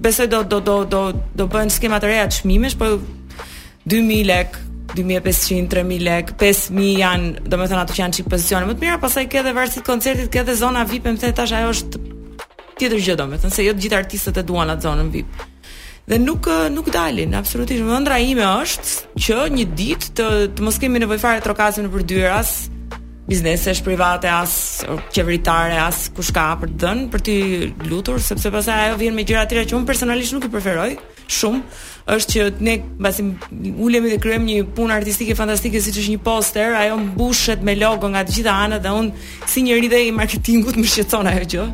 besoj 0.00 0.30
do 0.32 0.40
do 0.48 0.60
do 0.64 0.78
do 0.94 1.02
do 1.36 1.50
bëjnë 1.52 1.76
skema 1.76 2.00
të 2.00 2.08
reja 2.14 2.26
çmimesh, 2.40 2.80
po 2.80 2.94
2000 3.86 4.24
lekë 4.32 4.69
2500-3000 4.96 6.02
lek, 6.02 6.32
5000 6.38 6.96
janë, 6.98 7.32
do 7.46 7.58
me 7.58 7.66
thënë 7.70 7.82
ato 7.84 7.94
që 7.96 8.02
janë 8.04 8.18
qipë 8.20 8.32
pozicione 8.32 8.68
më 8.68 8.76
të 8.78 8.84
mira, 8.86 8.98
pasaj 9.02 9.26
ke 9.30 9.42
dhe 9.46 9.52
versit 9.56 9.84
koncertit, 9.86 10.30
ke 10.32 10.44
dhe 10.46 10.56
zona 10.58 10.84
VIP, 10.88 11.10
më 11.14 11.22
të 11.22 11.34
tash 11.42 11.54
ajo 11.58 11.70
është 11.74 12.02
tjetër 12.80 13.04
gjë 13.06 13.18
do 13.20 13.28
me 13.30 13.38
thënë, 13.40 13.54
se 13.54 13.66
jo 13.66 13.74
të 13.76 13.84
gjithë 13.86 14.00
artistët 14.00 14.40
e 14.42 14.46
duan 14.48 14.72
atë 14.74 14.88
zonën 14.88 15.12
VIP. 15.14 15.46
Dhe 16.10 16.16
nuk 16.18 16.48
nuk 16.74 16.88
dalin, 16.90 17.36
absolutisht 17.38 17.84
vendra 17.86 18.16
ime 18.18 18.42
është 18.64 19.20
që 19.20 19.40
një 19.54 19.66
ditë 19.78 20.12
të 20.18 20.28
të 20.58 20.66
mos 20.66 20.80
kemi 20.82 21.02
nevojë 21.04 21.22
fare 21.22 21.38
të 21.42 21.46
trokasim 21.46 21.86
nëpër 21.86 22.06
dyra 22.12 22.40
biznesesh 23.30 23.84
private 23.86 24.26
as 24.32 24.52
qeveritare 25.14 25.76
as 25.78 26.08
kush 26.16 26.32
ka 26.34 26.48
për 26.58 26.72
të 26.72 26.80
dhënë 26.82 27.04
për 27.12 27.22
të 27.28 27.34
lutur 27.86 28.18
sepse 28.18 28.50
pastaj 28.50 28.88
ajo 28.88 28.96
vjen 29.04 29.14
me 29.14 29.22
gjëra 29.28 29.44
të 29.46 29.54
tjera 29.60 29.68
që 29.70 29.76
un 29.78 29.86
personalisht 29.86 30.34
nuk 30.34 30.48
i 30.48 30.50
preferoj 30.50 30.88
shumë 31.30 31.86
është 32.16 32.32
që 32.34 32.44
ne 32.66 32.74
mbasi 33.00 33.24
ulemi 33.86 34.10
dhe 34.14 34.18
krijojmë 34.22 34.48
një 34.50 34.66
punë 34.76 34.96
artistike 34.98 35.36
fantastike 35.38 35.80
siç 35.82 36.00
është 36.02 36.14
një 36.16 36.22
poster, 36.26 36.74
ajo 36.74 36.96
mbushet 37.04 37.62
me 37.66 37.76
logo 37.78 38.10
nga 38.12 38.24
të 38.26 38.36
gjitha 38.38 38.56
anët 38.66 38.82
dhe 38.84 38.94
unë 39.00 39.26
si 39.50 39.64
njëri 39.68 39.90
dhe 39.92 40.02
i 40.08 40.14
marketingut 40.16 40.78
më 40.80 40.88
shqetëson 40.94 41.30
ajo 41.30 41.46
gjë. 41.54 41.68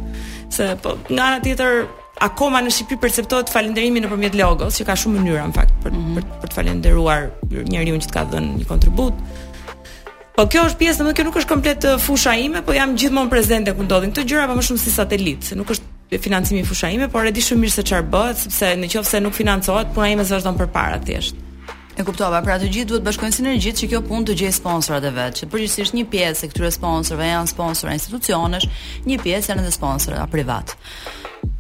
Se 0.57 0.69
po 0.83 0.97
nga 1.11 1.29
ana 1.31 1.41
tjetër 1.45 1.87
akoma 2.27 2.61
në 2.65 2.73
Shqipëri 2.73 3.01
perceptohet 3.03 3.51
falënderimi 3.53 4.03
nëpërmjet 4.05 4.37
logos, 4.41 4.77
që 4.79 4.87
ka 4.89 4.95
shumë 5.01 5.21
mënyra 5.21 5.49
në 5.51 5.57
fakt 5.57 5.75
për 5.85 5.93
mhm. 5.97 6.15
për, 6.19 6.29
për 6.45 6.53
të 6.53 6.59
falendëruar 6.61 7.27
njeriu 7.73 7.99
që 8.05 8.11
të 8.13 8.17
ka 8.19 8.27
dhënë 8.35 8.55
një 8.61 8.71
kontribut. 8.71 9.25
Po 10.37 10.45
kjo 10.53 10.67
është 10.69 10.77
pjesë, 10.83 10.99
domethënë 11.01 11.17
kjo 11.17 11.25
nuk 11.31 11.37
është 11.41 11.49
komplet 11.49 11.85
uh, 11.89 11.95
fusha 12.03 12.35
ime, 12.37 12.61
po 12.65 12.75
jam 12.77 12.93
gjithmonë 12.93 13.31
prezente 13.33 13.73
ku 13.73 13.87
ndodhin 13.87 14.11
këto 14.13 14.25
gjëra, 14.29 14.45
pa 14.45 14.53
po 14.53 14.59
më 14.61 14.65
shumë 14.69 14.81
si 14.83 14.93
satelit, 14.93 15.47
se 15.49 15.57
nuk 15.57 15.71
është 15.73 15.95
financimi 16.19 16.63
fusha 16.65 16.91
ime, 16.91 17.09
por 17.11 17.27
e 17.27 17.33
di 17.35 17.43
shumë 17.43 17.65
mirë 17.65 17.75
se 17.75 17.83
çfarë 17.83 18.07
bëhet, 18.13 18.43
sepse 18.47 18.69
nëse 18.79 19.21
nuk 19.25 19.35
financohet, 19.35 19.91
puna 19.95 20.13
ime 20.13 20.25
s'vazhdon 20.25 20.59
përpara 20.61 21.01
thjesht. 21.03 21.43
E 21.97 22.05
kuptova, 22.05 22.43
pra 22.45 22.59
të 22.61 22.69
gjithë 22.71 22.89
duhet 22.91 23.07
bashkojnë 23.09 23.35
sinergjit 23.41 23.81
që 23.81 23.89
kjo 23.91 24.03
pun 24.07 24.25
të 24.29 24.37
gjej 24.39 24.53
sponsorat 24.55 25.07
e 25.09 25.13
vetë, 25.17 25.41
që 25.41 25.49
përgjithsisht 25.55 25.97
një 25.97 26.05
pjesë 26.13 26.45
e 26.47 26.51
këtyre 26.53 26.71
sponsorve 26.77 27.31
janë 27.31 27.51
sponsora 27.55 27.95
institucionesh, 27.97 28.69
një 29.09 29.19
pjesë 29.25 29.55
janë 29.55 29.65
edhe 29.67 30.21
a 30.21 30.27
privat. 30.35 30.77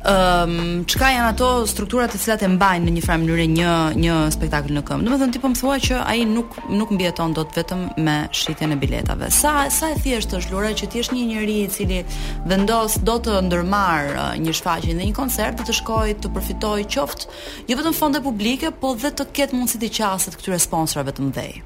Ëm, 0.07 0.13
um, 0.13 0.85
çka 0.91 1.09
janë 1.15 1.29
ato 1.33 1.47
strukturat 1.67 2.13
të 2.15 2.19
cilat 2.23 2.43
e 2.45 2.49
mbajnë 2.53 2.87
në 2.89 2.93
një 2.97 3.03
farë 3.05 3.21
mënyrë 3.23 3.45
një 3.53 3.73
një 4.03 4.17
spektakël 4.35 4.75
në 4.77 4.83
këmbë? 4.89 5.07
Domethënë 5.09 5.35
ti 5.37 5.43
po 5.43 5.51
më 5.53 5.59
thua 5.61 5.77
që 5.87 6.01
ai 6.11 6.25
nuk 6.31 6.57
nuk 6.75 6.93
mbieton 6.95 7.35
dot 7.39 7.55
vetëm 7.59 7.85
me 8.07 8.17
shitjen 8.41 8.75
e 8.77 8.81
biletave. 8.83 9.31
Sa 9.35 9.55
sa 9.79 9.91
e 9.95 9.99
thjeshtë 10.05 10.41
është 10.41 10.55
Lora 10.55 10.73
që 10.79 10.91
ti 10.93 11.03
je 11.03 11.15
një 11.17 11.25
njerëz 11.33 11.59
i 11.59 11.69
cili 11.77 12.03
vendos 12.51 12.99
do 13.09 13.17
të 13.27 13.39
ndërmarr 13.49 14.19
një 14.45 14.57
shfaqje 14.61 14.97
dhe 14.99 15.07
një 15.09 15.17
koncert 15.21 15.57
dhe 15.59 15.69
të 15.71 15.79
shkoj 15.83 16.17
të 16.23 16.35
përfitoj 16.37 16.79
qoftë 16.97 17.39
jo 17.73 17.79
vetëm 17.81 17.99
fonde 18.01 18.23
publike, 18.29 18.71
po 18.81 18.95
dhe 18.99 19.15
të 19.17 19.31
ketë 19.41 19.59
mundësi 19.59 19.81
të 19.85 19.95
qaset 20.01 20.39
këtyre 20.39 20.63
sponsorëve 20.69 21.17
të 21.19 21.29
mëdhenj. 21.31 21.65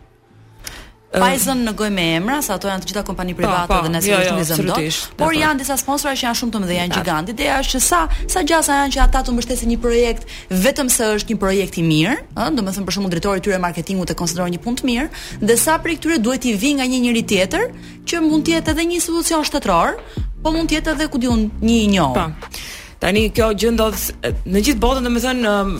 Pfizer 1.10 1.56
në 1.58 1.72
gojë 1.74 1.90
me 1.90 2.02
emra, 2.20 2.36
sa 2.46 2.54
ato 2.54 2.68
janë 2.70 2.84
të 2.84 2.90
gjitha 2.92 3.02
kompani 3.08 3.32
po, 3.34 3.42
private 3.42 3.66
pa, 3.66 3.78
po. 3.80 3.80
pa, 3.82 3.88
dhe 3.88 3.92
nëse 3.96 4.12
është 4.14 4.34
një 4.34 4.44
zëndot, 4.50 5.00
por 5.18 5.34
janë 5.34 5.58
disa 5.62 5.74
sponsorë 5.80 6.12
që 6.20 6.26
janë 6.28 6.38
shumë 6.40 6.54
të 6.54 6.60
mëdhenj, 6.62 6.80
janë 6.84 6.94
gigant. 6.96 7.32
Ideja 7.34 7.56
është 7.64 7.74
që 7.74 7.80
sa 7.88 8.00
sa 8.34 8.44
gjasa 8.46 8.76
janë 8.84 8.94
që 8.94 9.02
ata 9.06 9.22
të 9.26 9.34
mbështesin 9.34 9.72
një 9.74 9.78
projekt 9.82 10.30
vetëm 10.68 10.90
se 10.94 11.08
është 11.16 11.32
një 11.34 11.38
projekt 11.42 11.80
i 11.82 11.86
mirë, 11.88 12.14
ë, 12.30 12.48
domethënë 12.54 12.86
për 12.90 12.96
shembull 12.96 13.14
drejtori 13.16 13.42
i 13.42 13.46
tyre 13.48 13.58
marketingut 13.66 14.12
të 14.12 14.18
konsideron 14.22 14.54
një 14.54 14.62
punë 14.62 14.82
të 14.82 14.90
mirë, 14.90 15.08
dhe 15.50 15.56
sa 15.64 15.78
prej 15.82 15.98
këtyre 15.98 16.20
duhet 16.28 16.46
i 16.46 16.54
vi 16.62 16.72
nga 16.78 16.86
një 16.94 17.02
njëri 17.08 17.24
tjetër 17.34 17.70
që 18.10 18.22
mund 18.28 18.46
të 18.46 18.54
jetë 18.60 18.76
edhe 18.76 18.86
një 18.92 19.00
institucion 19.02 19.44
shtetëror, 19.50 19.98
po 20.46 20.54
mund 20.54 20.70
të 20.70 20.78
jetë 20.78 20.94
edhe 20.94 21.10
ku 21.10 21.18
diun 21.20 21.48
një 21.64 21.80
i 21.80 21.90
njohur. 21.96 22.22
Po. 22.22 22.76
Tani 23.00 23.30
kjo 23.32 23.50
gjë 23.56 23.70
ndodh 23.74 24.02
në 24.44 24.60
gjithë 24.66 24.80
botën, 24.82 25.06
domethënë 25.06 25.48
um, 25.50 25.70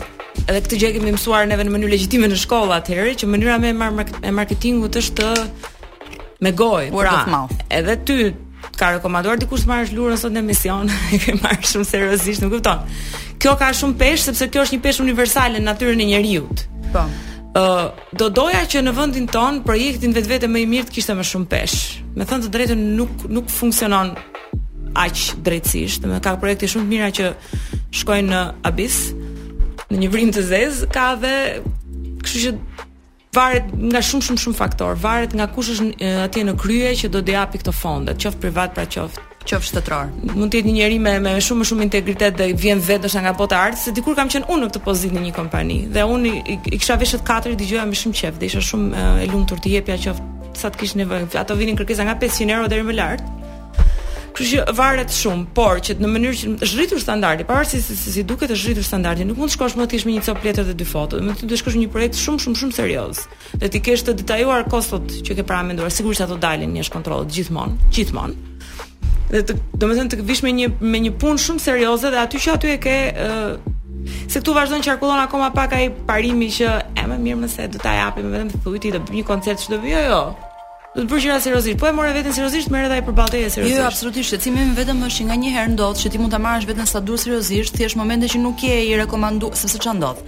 edhe 0.47 0.61
këtë 0.65 0.77
gjë 0.81 0.89
kemi 0.95 1.11
mësuar 1.13 1.45
neve 1.49 1.67
në 1.67 1.73
mënyrë 1.75 1.91
legjitime 1.93 2.29
në 2.31 2.37
shkolla 2.41 2.79
atëherë 2.81 3.11
që 3.21 3.27
mënyra 3.29 3.59
më 3.61 3.69
e 3.69 3.73
me 3.75 4.31
marketingut 4.39 4.97
është 4.97 5.19
të 5.21 5.43
me 6.41 6.53
gojë, 6.57 6.87
po 6.89 7.05
të 7.05 7.41
Edhe 7.77 7.95
ty 8.09 8.15
ka 8.77 8.89
rekomanduar 8.95 9.37
dikush 9.37 9.67
të 9.67 9.69
marrësh 9.69 9.93
lurën 9.93 10.17
sot 10.17 10.33
në 10.33 10.41
emision, 10.41 10.89
e 11.13 11.19
ke 11.21 11.35
marrë 11.43 11.69
shumë 11.69 11.87
seriozisht, 11.91 12.41
nuk 12.41 12.55
e 12.55 12.57
kupton. 12.57 12.89
Kjo 13.43 13.53
ka 13.61 13.69
shumë 13.77 13.99
peshë 14.01 14.25
sepse 14.31 14.49
kjo 14.53 14.65
është 14.65 14.79
një 14.79 14.83
peshë 14.87 15.05
universale 15.05 15.61
në 15.61 15.69
natyrën 15.69 16.01
e 16.01 16.07
njerëzit. 16.15 16.65
Po. 16.95 17.05
Ë, 17.51 17.61
uh, 17.61 18.07
do 18.17 18.31
doja 18.33 18.65
që 18.69 18.81
në 18.87 18.95
vendin 18.97 19.29
ton 19.29 19.61
projektin 19.67 20.17
vetvete 20.17 20.49
më 20.49 20.65
i 20.65 20.69
mirë 20.73 20.89
të 20.89 20.97
kishte 20.97 21.13
më 21.21 21.27
shumë 21.35 21.49
peshë. 21.53 22.09
Me 22.17 22.25
thënë 22.25 22.47
të 22.47 22.53
drejtën 22.57 22.83
nuk 22.97 23.27
nuk 23.29 23.53
funksionon 23.53 24.15
aq 24.93 25.35
drejtësisht. 25.41 26.05
Më 26.07 26.19
ka 26.25 26.35
projekte 26.39 26.67
shumë 26.67 26.85
të 26.87 26.89
mira 26.89 27.09
që 27.15 27.29
shkojnë 28.01 28.29
në 28.31 28.41
abis, 28.69 28.97
në 29.91 30.01
një 30.03 30.11
vrim 30.13 30.31
të 30.33 30.43
zez, 30.51 30.83
ka 30.93 31.13
dhe 31.21 31.33
kështu 32.21 32.43
që 32.45 32.53
varet 33.35 33.71
nga 33.91 34.01
shumë 34.03 34.27
shumë 34.27 34.43
shumë 34.43 34.59
faktor, 34.59 34.95
varet 34.99 35.35
nga 35.37 35.47
kush 35.51 35.73
është 35.75 36.13
atje 36.27 36.45
në 36.49 36.55
krye 36.59 36.95
që 37.01 37.11
do 37.15 37.21
të 37.23 37.37
japi 37.39 37.61
këto 37.63 37.75
fonde, 37.81 38.17
qoftë 38.19 38.43
privat 38.43 38.73
pra 38.75 38.87
qoftë 38.91 39.27
qof 39.41 39.63
shtetror. 39.65 40.11
Mund 40.35 40.51
të 40.53 40.59
jetë 40.59 40.69
një 40.69 40.73
njeri 40.75 40.97
me 41.01 41.13
me 41.23 41.31
shumë 41.41 41.63
më 41.63 41.67
shumë 41.69 41.85
integritet 41.87 42.35
dhe 42.37 42.51
vjen 42.61 42.83
vetë 42.87 43.09
nga 43.23 43.31
bota 43.33 43.55
e 43.57 43.67
artit, 43.71 43.81
se 43.81 43.91
dikur 43.95 44.13
kam 44.15 44.29
qenë 44.29 44.47
unë 44.53 44.65
në 44.65 44.69
këtë 44.69 44.81
pozitë 44.85 45.15
në 45.17 45.23
një 45.25 45.31
kompani 45.33 45.79
dhe 45.95 46.03
unë 46.05 46.33
i, 46.53 46.57
kisha 46.75 46.99
veshët 47.01 47.23
katër 47.25 47.55
dëgjoja 47.57 47.87
me 47.89 47.97
shumë 47.97 48.19
qejf, 48.19 48.37
dhe 48.37 48.51
isha 48.51 48.61
shumë 48.61 49.07
e 49.23 49.29
lumtur 49.31 49.57
të 49.65 49.73
jepja 49.79 49.97
qoftë 50.03 50.59
sa 50.61 50.69
të 50.69 50.81
kish 50.83 50.93
nevojë. 50.99 51.31
Ato 51.41 51.57
vinin 51.57 51.79
kërkesa 51.79 52.05
nga 52.05 52.19
500 52.21 52.53
euro 52.59 52.69
deri 52.69 52.85
më 52.85 52.99
lart. 52.99 53.25
Kështu 54.31 54.59
që 54.61 54.73
varet 54.77 55.11
shumë, 55.11 55.45
por 55.55 55.81
që 55.83 55.97
në 55.99 56.07
mënyrë 56.07 56.37
që 56.41 56.51
është 56.63 56.77
rritur 56.79 57.01
standardi, 57.03 57.43
pavarësisht 57.47 57.89
se 57.91 57.97
si, 57.99 58.13
si 58.15 58.21
duket 58.27 58.51
të 58.51 58.57
rritur 58.61 58.85
standardi, 58.87 59.25
nuk 59.27 59.39
mund 59.41 59.51
të 59.51 59.57
shkosh 59.57 59.75
më 59.75 59.87
të 59.91 59.97
kesh 59.97 60.05
me 60.07 60.13
një 60.15 60.21
copë 60.27 60.45
letër 60.47 60.67
dhe 60.69 60.75
dy 60.79 60.87
foto. 60.87 61.19
Do 61.19 61.33
të 61.33 61.49
thotë 61.49 61.59
shkosh 61.59 61.75
një 61.81 61.89
projekt 61.91 62.19
shumë 62.21 62.43
shumë 62.45 62.61
shumë 62.61 62.77
serioz. 62.77 63.25
Dhe 63.59 63.69
ti 63.73 63.81
kesh 63.83 64.05
të 64.07 64.15
detajuar 64.21 64.63
kostot 64.71 65.11
që 65.27 65.35
ke 65.39 65.43
para 65.51 65.65
menduar, 65.67 65.91
sigurisht 65.91 66.23
ato 66.23 66.37
dalin 66.45 66.71
njësh 66.77 66.91
kontrollit 66.95 67.33
gjithmonë, 67.35 67.91
gjithmonë. 67.91 68.47
Dhe 69.33 69.43
të, 69.49 69.57
do 69.75 69.83
të 69.83 69.97
thënë 69.99 70.13
të 70.13 70.27
vish 70.31 70.45
me 70.47 70.55
një 70.61 70.71
me 70.93 71.01
një 71.09 71.11
punë 71.21 71.43
shumë 71.49 71.65
serioze 71.65 72.11
dhe 72.13 72.21
aty 72.23 72.41
që 72.45 72.55
aty 72.55 72.71
e 72.71 72.79
ke 72.87 72.97
uh, 73.17 73.53
Se 74.31 74.39
këtu 74.41 74.53
vazhdojnë 74.55 74.85
qarkullon 74.87 75.19
akoma 75.27 75.51
pak 75.53 75.75
ai 75.77 75.83
parimi 76.07 76.47
që 76.49 76.71
e 76.97 77.03
më 77.05 77.19
mirë 77.21 77.43
nëse 77.43 77.67
do 77.75 77.81
ta 77.83 77.91
japim 77.99 78.31
vetëm 78.33 78.49
thujti 78.65 78.89
të 78.95 79.01
bëj 79.05 79.17
një 79.19 79.27
koncert 79.27 79.61
çdo 79.61 79.77
vit 79.83 79.93
jo. 79.93 80.01
jo 80.09 80.19
Do 80.91 81.05
të 81.05 81.07
bëj 81.07 81.21
gjëra 81.23 81.35
seriozisht. 81.39 81.77
Po 81.79 81.87
e 81.87 81.93
morë 81.95 82.09
veten 82.17 82.33
seriozisht, 82.35 82.67
merr 82.73 82.89
edhe 82.89 82.97
ai 82.99 83.03
përballtëje 83.07 83.45
jo, 83.45 83.49
seriozisht. 83.53 83.77
Jo, 83.79 83.83
absolutisht. 83.87 84.27
Shqetësimi 84.27 84.63
më 84.73 84.73
vetëm 84.75 84.97
është 85.07 85.21
që 85.21 85.27
nganjëherë 85.29 85.71
ndodh 85.77 85.99
që 86.03 86.09
ti 86.11 86.19
mund 86.19 86.33
ta 86.35 86.39
marrësh 86.43 86.65
veten 86.67 86.89
sa 86.89 86.99
dur 86.99 87.19
seriozisht, 87.21 87.77
thjesht 87.77 87.95
momente 87.95 88.27
që 88.33 88.41
nuk 88.43 88.65
je 88.67 88.75
i 88.89 88.89
rekomanduar, 88.99 89.55
sepse 89.55 89.79
ç'a 89.79 89.93
ndodh. 89.95 90.19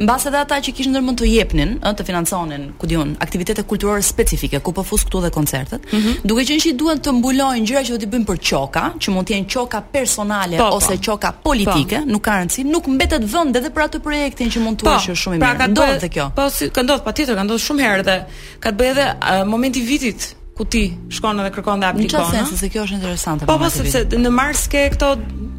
Mbas 0.00 0.24
edhe 0.30 0.40
ata 0.40 0.56
që 0.64 0.72
kishin 0.78 0.94
ndërmend 0.96 1.20
të 1.20 1.28
jepnin, 1.28 1.74
ë, 1.84 1.92
të 1.98 2.06
financonin, 2.08 2.64
ku 2.80 2.88
diun, 2.88 3.12
aktivitete 3.20 3.66
kulturore 3.68 4.00
specifike, 4.08 4.62
ku 4.64 4.72
po 4.72 4.86
fus 4.88 5.04
këtu 5.04 5.20
dhe 5.26 5.30
koncertet, 5.36 5.84
mm 5.92 5.98
-hmm. 5.98 6.24
duke 6.24 6.46
qenë 6.48 6.62
se 6.64 6.72
duan 6.72 6.96
të 6.98 7.12
mbulojnë 7.18 7.66
gjëra 7.68 7.82
që 7.84 7.92
do 7.92 7.98
t'i 7.98 8.06
bëjnë 8.16 8.24
për 8.24 8.38
çoka, 8.50 8.84
që 9.02 9.10
mund 9.12 9.28
të 9.28 9.34
jenë 9.36 9.48
çoka 9.48 9.80
personale 9.92 10.56
pa, 10.56 10.64
po, 10.64 10.70
po. 10.70 10.76
ose 10.76 10.96
çoka 10.98 11.32
politike, 11.44 11.96
pa. 11.98 12.02
Po. 12.06 12.12
nuk 12.12 12.22
ka 12.22 12.30
rëndësi, 12.40 12.64
nuk 12.64 12.86
mbetet 12.86 13.22
vend 13.32 13.56
edhe 13.56 13.68
për 13.68 13.82
atë 13.88 13.98
projektin 14.00 14.48
që 14.48 14.58
mund 14.64 14.76
të 14.82 14.96
ushë 14.96 15.14
shumë 15.22 15.36
i 15.36 15.38
pra 15.38 15.52
mirë. 15.68 15.98
Pra, 16.00 16.08
kjo. 16.08 16.30
Po, 16.36 16.50
si, 16.50 16.70
ka 16.70 16.82
ndodhur 16.82 17.04
patjetër, 17.04 17.34
ka 17.36 17.42
ndodhur 17.44 17.62
shumë 17.68 17.80
herë 17.88 18.02
dhe 18.08 18.16
ka 18.60 18.70
të 18.70 18.76
bëjë 18.80 18.90
edhe 18.94 19.04
uh, 19.12 19.48
momenti 19.52 19.80
viti 19.80 20.05
vizit 20.06 20.36
ku 20.56 20.64
ti 20.64 20.96
shkon 21.12 21.40
edhe 21.40 21.50
kërkon 21.52 21.82
dhe 21.82 21.88
aplikon. 21.88 22.14
Në 22.16 22.18
çfarë 22.18 22.32
sensi 22.38 22.58
se 22.62 22.68
kjo 22.72 22.84
është 22.86 22.96
interesante? 22.96 23.46
Po 23.48 23.58
po, 23.60 23.66
po 23.66 23.70
sepse 23.70 24.06
në 24.16 24.30
mars 24.32 24.62
ke 24.72 24.86
këto 24.94 25.10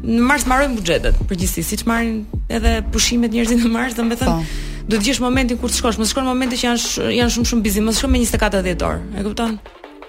në 0.02 0.22
mars 0.26 0.46
marrin 0.50 0.74
buxhetet 0.74 1.20
përgjithsisht, 1.30 1.70
siç 1.76 1.84
marrin 1.86 2.24
edhe 2.50 2.72
pushimet 2.92 3.30
njerëzit 3.36 3.62
në 3.62 3.70
mars, 3.76 3.94
domethënë 3.94 4.26
po. 4.26 4.66
do 4.88 4.96
të 4.98 5.04
gjesh 5.06 5.22
momentin 5.22 5.60
kur 5.60 5.70
të 5.70 5.78
shkosh, 5.78 6.00
mos 6.02 6.10
shkon 6.10 6.26
momentin 6.32 6.58
që 6.58 6.66
janë 6.72 7.10
janë 7.20 7.34
shumë 7.36 7.52
shumë 7.52 7.62
bizi, 7.68 7.84
mos 7.86 8.00
shkon 8.02 8.10
me 8.16 8.24
24 8.24 8.90
orë. 8.90 9.06
E 9.20 9.26
kupton? 9.28 9.60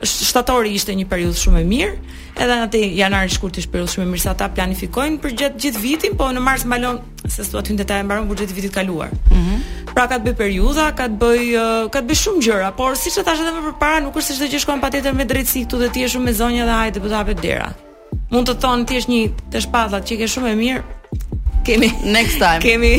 shtatori 0.05 0.71
ishte 0.75 0.93
një 0.95 1.05
periudhë 1.11 1.37
shumë 1.39 1.59
e 1.59 1.65
mirë, 1.67 1.95
edhe 2.39 2.55
atë 2.65 2.81
janar 2.95 3.27
i 3.27 3.33
shkurtë 3.33 3.65
periudhë 3.71 3.93
shumë 3.97 4.05
e 4.05 4.09
mirë, 4.13 4.23
sa 4.23 4.33
ata 4.35 4.47
planifikojnë 4.55 5.17
për 5.23 5.33
gjatë 5.41 5.63
gjithë 5.63 5.81
vitin, 5.83 6.15
po 6.19 6.29
në 6.31 6.43
mars 6.43 6.63
mbalon 6.67 7.01
se 7.29 7.43
sot 7.43 7.67
hyn 7.67 7.79
detaje 7.79 8.05
mbaron 8.07 8.29
buxheti 8.29 8.55
vitit 8.59 8.75
kaluar. 8.75 9.09
Mhm. 9.31 9.43
Mm 9.43 9.65
pra 9.89 10.03
ka 10.05 10.19
të 10.21 10.29
bëj 10.29 10.35
periudha, 10.37 10.83
ka 10.95 11.07
të 11.09 11.17
bëj 11.19 11.45
ka 11.91 11.99
të 12.03 12.07
bëj 12.11 12.17
shumë 12.19 12.43
gjëra, 12.45 12.67
por 12.77 12.93
siç 12.95 13.17
e 13.19 13.23
thash 13.25 13.41
edhe 13.41 13.51
më 13.55 13.63
përpara, 13.65 14.01
nuk 14.05 14.15
është 14.21 14.27
se 14.27 14.35
çdo 14.37 14.45
gjë 14.51 14.61
shkon 14.61 14.81
patjetër 14.83 15.15
me 15.17 15.25
drejtësi 15.27 15.63
këtu 15.65 15.79
dhe 15.81 15.87
ti 15.91 16.03
je 16.05 16.11
shumë 16.13 16.27
me 16.29 16.33
zonjë 16.39 16.67
dhe 16.69 16.75
hajde 16.77 17.01
po 17.03 17.09
të 17.09 17.17
hapet 17.17 17.41
dera. 17.43 17.71
Mund 18.31 18.47
të 18.47 18.55
thonë 18.63 18.85
ti 18.87 18.99
është 19.01 19.11
një 19.11 19.21
të 19.51 19.63
shpallat 19.65 20.05
që 20.07 20.19
ke 20.21 20.29
shumë 20.29 20.51
e 20.53 20.59
mirë. 20.61 20.83
Kemi 21.67 21.89
next 22.15 22.39
time. 22.39 22.61
Kemi 22.63 22.93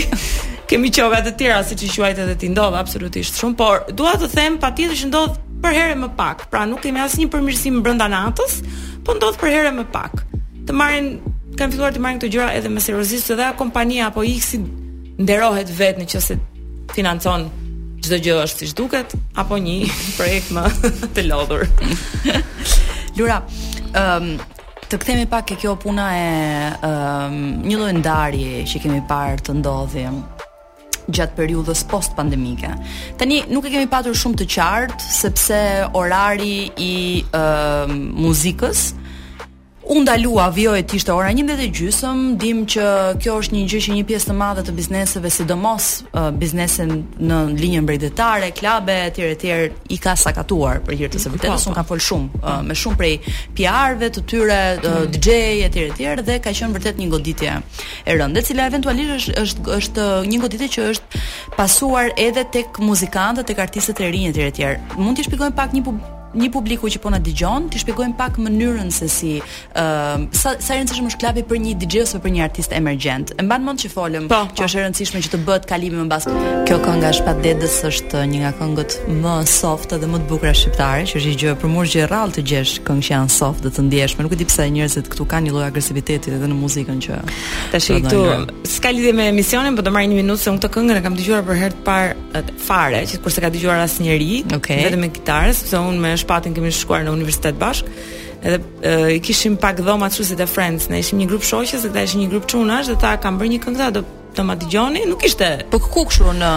kemi 0.69 0.91
qoga 0.99 1.23
të 1.31 1.37
tjera 1.39 1.63
siç 1.65 1.87
i 1.89 1.93
quajtet 1.95 2.27
edhe 2.27 2.37
ti 2.43 2.51
ndodh 2.53 2.77
absolutisht 2.83 3.39
shumë, 3.39 3.57
por 3.57 3.87
dua 3.95 4.19
të 4.21 4.29
them 4.35 4.59
patjetër 4.67 4.99
që 5.05 5.13
ndodh 5.15 5.39
për 5.63 5.77
herë 5.77 5.97
më 6.03 6.09
pak. 6.19 6.47
Pra 6.53 6.65
nuk 6.69 6.83
kemi 6.85 7.01
asnjë 7.05 7.31
përmirësim 7.33 7.81
brenda 7.85 8.09
natës, 8.11 8.61
po 9.05 9.17
ndodh 9.17 9.39
për 9.41 9.55
herë 9.57 9.73
më 9.81 9.87
pak. 9.95 10.23
Të 10.69 10.77
marrin 10.77 11.11
kanë 11.59 11.75
filluar 11.75 11.95
të 11.95 12.03
marrin 12.05 12.21
këto 12.21 12.33
gjëra 12.35 12.53
edhe 12.59 12.73
me 12.73 12.81
seriozisht 12.83 13.29
se 13.31 13.37
ajo 13.39 13.57
kompania 13.59 14.09
apo 14.11 14.25
X-i 14.27 14.61
nderohet 15.21 15.73
vetë 15.77 16.01
në 16.03 16.09
çështë 16.15 16.39
financon 16.95 17.49
çdo 18.01 18.17
gjë 18.25 18.39
është 18.45 18.65
siç 18.65 18.75
duket 18.79 19.13
apo 19.43 19.59
një 19.61 19.77
projekt 20.19 20.55
më 20.55 20.65
të 21.17 21.27
lodhur. 21.29 21.67
Lura, 23.19 23.41
ëm 23.93 24.31
um, 24.39 24.49
të 24.91 24.99
kthemi 24.99 25.27
pak 25.31 25.53
e 25.55 25.55
kjo 25.61 25.77
puna 25.79 26.09
e 26.19 26.29
ëm 26.87 27.35
um, 27.35 27.43
një 27.69 27.77
lloj 27.79 27.93
ndarje 28.01 28.65
që 28.73 28.81
kemi 28.85 29.03
parë 29.11 29.43
të 29.47 29.55
ndodhim 29.61 30.17
gjatë 31.17 31.37
periudhës 31.39 31.83
post-pandemike. 31.93 32.71
Tani 33.21 33.41
nuk 33.51 33.67
e 33.71 33.75
kemi 33.75 33.89
patur 33.95 34.17
shumë 34.21 34.41
të 34.43 34.49
qartë 34.55 35.09
sepse 35.21 35.61
orari 36.03 36.57
i 36.89 36.93
uh, 37.41 37.91
muzikës 38.25 38.87
uh, 38.91 39.07
U 39.91 39.99
ndalua 39.99 40.45
të 40.55 40.95
ishte 40.95 41.11
ora 41.13 41.33
11:30, 41.33 41.73
gjysëm, 41.75 42.19
dim 42.39 42.59
që 42.71 42.83
kjo 43.19 43.33
është 43.43 43.55
një 43.57 43.63
gjë 43.73 43.79
që 43.87 43.95
një 43.99 44.05
pjesë 44.07 44.29
të 44.29 44.35
madhe 44.39 44.63
të 44.63 44.75
bizneseve, 44.77 45.31
sidomos 45.35 45.87
uh, 46.15 46.29
në 46.31 47.39
linjën 47.59 47.89
bregdetare, 47.89 48.53
klabe 48.55 48.95
etj 49.09 49.23
etj 49.33 49.49
i 49.91 49.99
ka 49.99 50.15
sakatuar 50.17 50.79
për 50.87 50.95
hir 50.95 51.11
të 51.11 51.19
së 51.25 51.33
vërtetës, 51.35 51.65
un 51.67 51.75
ka 51.75 51.83
fol 51.89 51.99
shumë 52.07 52.39
uh, 52.39 52.61
me 52.69 52.77
shumë 52.79 53.01
prej 53.01 53.17
PR-ve 53.59 54.13
të 54.15 54.23
tyre, 54.31 54.61
uh, 54.77 55.01
mm. 55.01 55.11
DJ 55.17 55.67
etj 55.67 55.81
etj 55.89 56.25
dhe 56.31 56.39
ka 56.45 56.55
qenë 56.61 56.79
vërtet 56.79 57.03
një 57.03 57.11
goditje 57.17 57.59
e 58.07 58.15
rëndë, 58.23 58.39
e 58.39 58.47
cila 58.51 58.69
eventualisht 58.71 59.35
është, 59.35 59.37
është 59.41 59.75
është 59.81 60.07
uh, 60.07 60.31
një 60.31 60.41
goditje 60.47 60.71
që 60.77 60.87
është 60.95 61.27
pasuar 61.59 62.15
edhe 62.29 62.47
tek 62.55 62.79
muzikantët, 62.79 63.51
tek 63.51 63.67
artistët 63.67 63.99
e 64.07 64.15
rinj 64.15 64.31
etj 64.37 64.49
etj. 64.53 64.71
Mund 65.03 65.19
t'i 65.19 65.27
shpjegojmë 65.27 65.59
pak 65.59 65.75
një 65.75 65.83
një 66.35 66.51
publiku 66.55 66.91
që 66.91 67.01
po 67.03 67.11
na 67.11 67.19
dëgjon, 67.23 67.69
ti 67.73 67.81
shpjegojmë 67.83 68.15
pak 68.19 68.37
mënyrën 68.43 68.91
se 68.95 69.09
si 69.11 69.33
ë 69.41 69.41
uh, 69.41 70.27
sa 70.37 70.55
sa 70.63 70.77
rëndësishëm 70.77 71.09
është 71.11 71.19
klapi 71.23 71.43
për 71.49 71.59
një 71.65 71.73
DJ 71.83 72.05
ose 72.05 72.21
për 72.23 72.33
një 72.37 72.45
artist 72.45 72.75
emergjent. 72.77 73.33
E 73.35 73.43
mban 73.43 73.65
mend 73.67 73.83
që 73.83 73.91
folëm 73.91 74.29
po, 74.31 74.43
që 74.53 74.63
po. 74.63 74.69
është 74.69 74.79
e 74.81 74.85
rëndësishme 74.85 75.23
që 75.27 75.33
të 75.33 75.41
bëhet 75.49 75.67
kalimi 75.71 75.99
më 76.05 76.07
pas. 76.13 76.27
Kjo 76.69 76.79
kënga 76.85 77.11
e 77.11 77.17
Shpat 77.19 77.41
Dedës 77.47 77.77
është 77.89 78.23
një 78.31 78.43
nga 78.45 78.53
këngët 78.61 78.97
më 79.25 79.35
soft 79.51 79.95
dhe 79.99 80.11
më 80.13 80.21
të 80.23 80.29
bukura 80.31 80.53
shqiptare, 80.55 81.05
që 81.11 81.19
është 81.19 81.33
një 81.33 81.39
gjë 81.43 81.55
për 81.65 81.73
mua 81.75 81.87
që 81.95 82.07
rrallë 82.11 82.37
të 82.39 82.45
gjesh 82.53 82.77
këngë 82.87 83.05
që 83.09 83.13
janë 83.17 83.35
soft 83.37 83.67
dhe 83.67 83.73
të 83.75 83.85
ndjeshme. 83.89 84.27
Nuk 84.29 84.37
e 84.39 84.39
di 84.41 84.47
pse 84.47 84.69
njerëzit 84.71 85.11
këtu 85.11 85.27
kanë 85.35 85.49
një 85.49 85.57
lloj 85.57 85.67
agresiviteti 85.67 86.31
edhe 86.31 86.53
në 86.53 86.61
muzikën 86.61 87.03
që 87.09 87.19
tash 87.75 87.91
këtu 87.91 88.23
s'ka 88.71 88.93
lidhje 88.95 89.11
me 89.17 89.27
emisionin, 89.33 89.75
por 89.77 89.83
do 89.83 89.91
marr 89.91 90.07
një 90.09 90.21
minutë 90.23 90.45
se 90.45 90.51
unë 90.53 90.61
këtë 90.61 90.71
këngë 90.77 90.97
e 91.01 91.03
kam 91.05 91.17
dëgjuar 91.19 91.43
për 91.47 91.59
herë 91.59 91.77
të 91.77 91.85
parë 91.85 92.45
fare, 92.63 93.01
që 93.11 93.19
kurse 93.25 93.43
ka 93.43 93.51
dëgjuar 93.53 93.83
asnjëri, 93.83 94.29
vetëm 94.55 95.03
me 95.03 95.11
gitarë, 95.15 95.55
sepse 95.59 95.81
unë 95.91 96.01
më 96.05 96.13
shpatin 96.23 96.55
kemi 96.57 96.73
shkuar 96.75 97.05
në 97.07 97.15
universitet 97.17 97.59
bashk 97.61 97.89
edhe 98.41 98.59
e, 98.89 98.93
i 99.17 99.21
kishim 99.25 99.57
pak 99.61 99.83
dhoma 99.85 100.09
të 100.11 100.21
shusit 100.21 100.41
e 100.41 100.47
friends 100.49 100.89
ne 100.93 101.01
ishim 101.05 101.21
një 101.21 101.29
grup 101.31 101.45
shoshes 101.47 101.83
dhe 101.85 101.91
këta 101.93 102.07
ishim 102.09 102.23
një 102.25 102.31
grup 102.33 102.47
qunash 102.51 102.91
dhe 102.93 102.97
ta 103.03 103.15
kam 103.21 103.41
bërë 103.41 103.55
një 103.57 103.61
këngëta 103.67 103.91
do 103.99 104.05
të 104.31 104.45
ma 104.47 104.55
digjoni, 104.55 105.01
nuk 105.11 105.25
ishte... 105.27 105.47
Po 105.73 105.81
këku 105.83 106.05
këshu 106.07 106.31
në... 106.39 106.49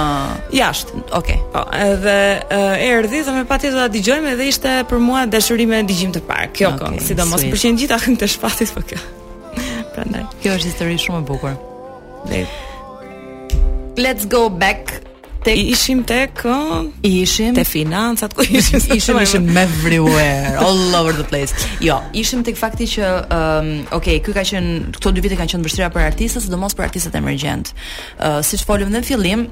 Jashtë, 0.53 0.99
Ok 1.17 1.29
Po, 1.55 1.63
edhe 1.73 2.13
e 2.53 2.59
erdi 2.85 3.23
dhe 3.25 3.33
me 3.33 3.47
pati 3.49 3.71
dhe 3.73 3.79
ta 3.81 3.87
digjojme 3.89 4.35
edhe 4.35 4.45
ishte 4.51 4.75
për 4.91 5.01
mua 5.01 5.23
dashurime 5.25 5.79
në 5.81 5.87
digjim 5.89 6.11
të 6.13 6.21
parë, 6.27 6.51
kjo 6.59 6.69
okay, 6.69 6.83
këngë, 6.83 7.01
si 7.07 7.17
do 7.17 7.25
mos 7.31 7.41
përqenë 7.49 7.81
gjitha 7.81 7.97
këngë 8.03 8.21
të 8.21 8.29
shpatit, 8.35 8.73
po 8.77 8.83
kjo. 8.91 8.99
Prandaj. 9.95 10.27
Kjo 10.43 10.53
është 10.59 10.69
histori 10.69 10.99
shumë 11.01 11.23
e 11.23 11.25
bukur. 11.31 11.57
Dhe. 12.29 12.43
Let's 14.05 14.29
go 14.35 14.43
back 14.53 14.93
tek 15.43 15.57
ishim 15.75 16.03
tek 16.05 16.41
ishim 17.03 17.53
te 17.55 17.63
financat 17.67 18.31
ku 18.35 18.41
ishim 18.47 18.79
ishim, 18.95 19.15
ishim 19.25 19.43
me 19.53 19.61
everywhere 19.63 20.57
all 20.59 20.95
over 20.95 21.11
the 21.11 21.27
place. 21.31 21.51
Jo, 21.83 21.99
ishim 22.23 22.43
tek 22.47 22.55
fakti 22.59 22.87
që 22.95 23.03
um, 23.39 23.69
okay, 23.99 24.19
ky 24.23 24.31
ka 24.33 24.45
qen 24.47 24.71
këto 24.99 25.13
dy 25.15 25.25
vite 25.27 25.37
kanë 25.39 25.53
qen 25.55 25.67
vështira 25.67 25.91
për 25.95 26.07
artistët, 26.11 26.47
sidomos 26.47 26.75
për 26.79 26.87
artistët 26.89 27.19
emergjent. 27.19 27.75
Uh, 27.83 28.41
siç 28.45 28.63
folëm 28.67 28.91
në 28.95 29.03
fillim, 29.07 29.47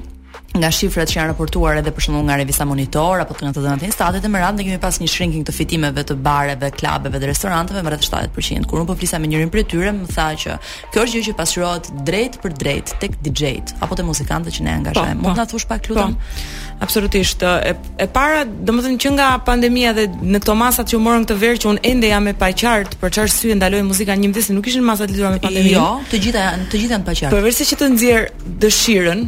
nga 0.58 0.68
shifrat 0.76 1.08
që 1.08 1.16
janë 1.16 1.30
raportuar 1.32 1.78
edhe 1.80 1.94
për 1.96 2.04
shembull 2.06 2.26
nga 2.28 2.36
revista 2.42 2.66
Monitor 2.68 3.22
apo 3.24 3.38
nga 3.40 3.54
të 3.56 3.62
dhënat 3.64 3.84
e 3.86 3.86
Instatit 3.88 4.26
e 4.28 4.32
më 4.34 4.40
radh 4.42 4.58
ne 4.58 4.66
kemi 4.68 4.80
pas 4.84 4.98
një 5.00 5.08
shrinking 5.08 5.46
të 5.48 5.54
fitimeve 5.56 6.04
të 6.10 6.18
bareve, 6.26 6.72
klubeve 6.76 7.22
dhe 7.24 7.30
restoranteve 7.30 7.84
me 7.86 7.92
rreth 7.94 8.04
70%. 8.04 8.66
Kur 8.68 8.82
unë 8.82 8.90
po 8.90 8.98
flisa 9.00 9.20
me 9.24 9.30
njërin 9.32 9.52
prej 9.54 9.64
tyre, 9.72 9.94
më 9.96 10.10
tha 10.12 10.26
që 10.42 10.58
kjo 10.92 11.06
është 11.08 11.16
gjë 11.16 11.28
që 11.30 11.36
pasurohet 11.40 11.88
drejt 12.10 12.36
për 12.44 12.58
drejt 12.66 12.92
tek 13.00 13.16
DJ-t 13.24 13.76
apo 13.80 13.96
te 13.96 14.04
muzikantët 14.04 14.58
që 14.58 14.66
ne 14.68 14.74
angazhojmë. 14.82 15.16
Po, 15.22 15.24
Mund 15.24 15.40
po. 15.40 15.40
ta 15.40 15.48
thuash 15.54 15.66
pak 15.72 15.88
lutem? 15.88 16.18
Po, 16.20 16.42
absolutisht. 16.84 17.46
E, 17.48 17.76
e 18.04 18.08
para, 18.12 18.42
domethënë 18.44 19.00
që 19.06 19.12
nga 19.16 19.28
pandemia 19.48 19.94
dhe 20.02 20.10
në 20.34 20.42
këto 20.44 20.58
masat 20.60 20.92
që 20.92 20.98
u 21.00 21.04
morën 21.06 21.30
këtë 21.30 21.38
verë 21.46 21.62
që 21.64 21.70
unë 21.76 21.86
ende 21.94 22.10
jam 22.12 22.28
e 22.28 22.34
paqartë 22.44 23.00
për 23.00 23.14
çfarë 23.16 23.34
syë 23.40 23.56
ndaloi 23.62 23.86
muzika 23.88 24.20
një 24.20 24.34
mëdhesë, 24.34 24.58
nuk 24.60 24.68
ishin 24.68 24.84
masat 24.84 25.16
lidhura 25.16 25.32
me 25.38 25.40
pandeminë. 25.46 25.78
Jo, 25.78 25.86
të 26.12 26.22
gjitha 26.28 26.44
të 26.72 26.84
gjitha 26.84 26.98
janë 26.98 27.08
të 27.08 27.10
paqartë. 27.14 27.34
Përveçse 27.40 27.70
që 27.72 27.80
të 27.80 27.90
nxjerr 27.94 28.28
dëshirën, 28.66 29.20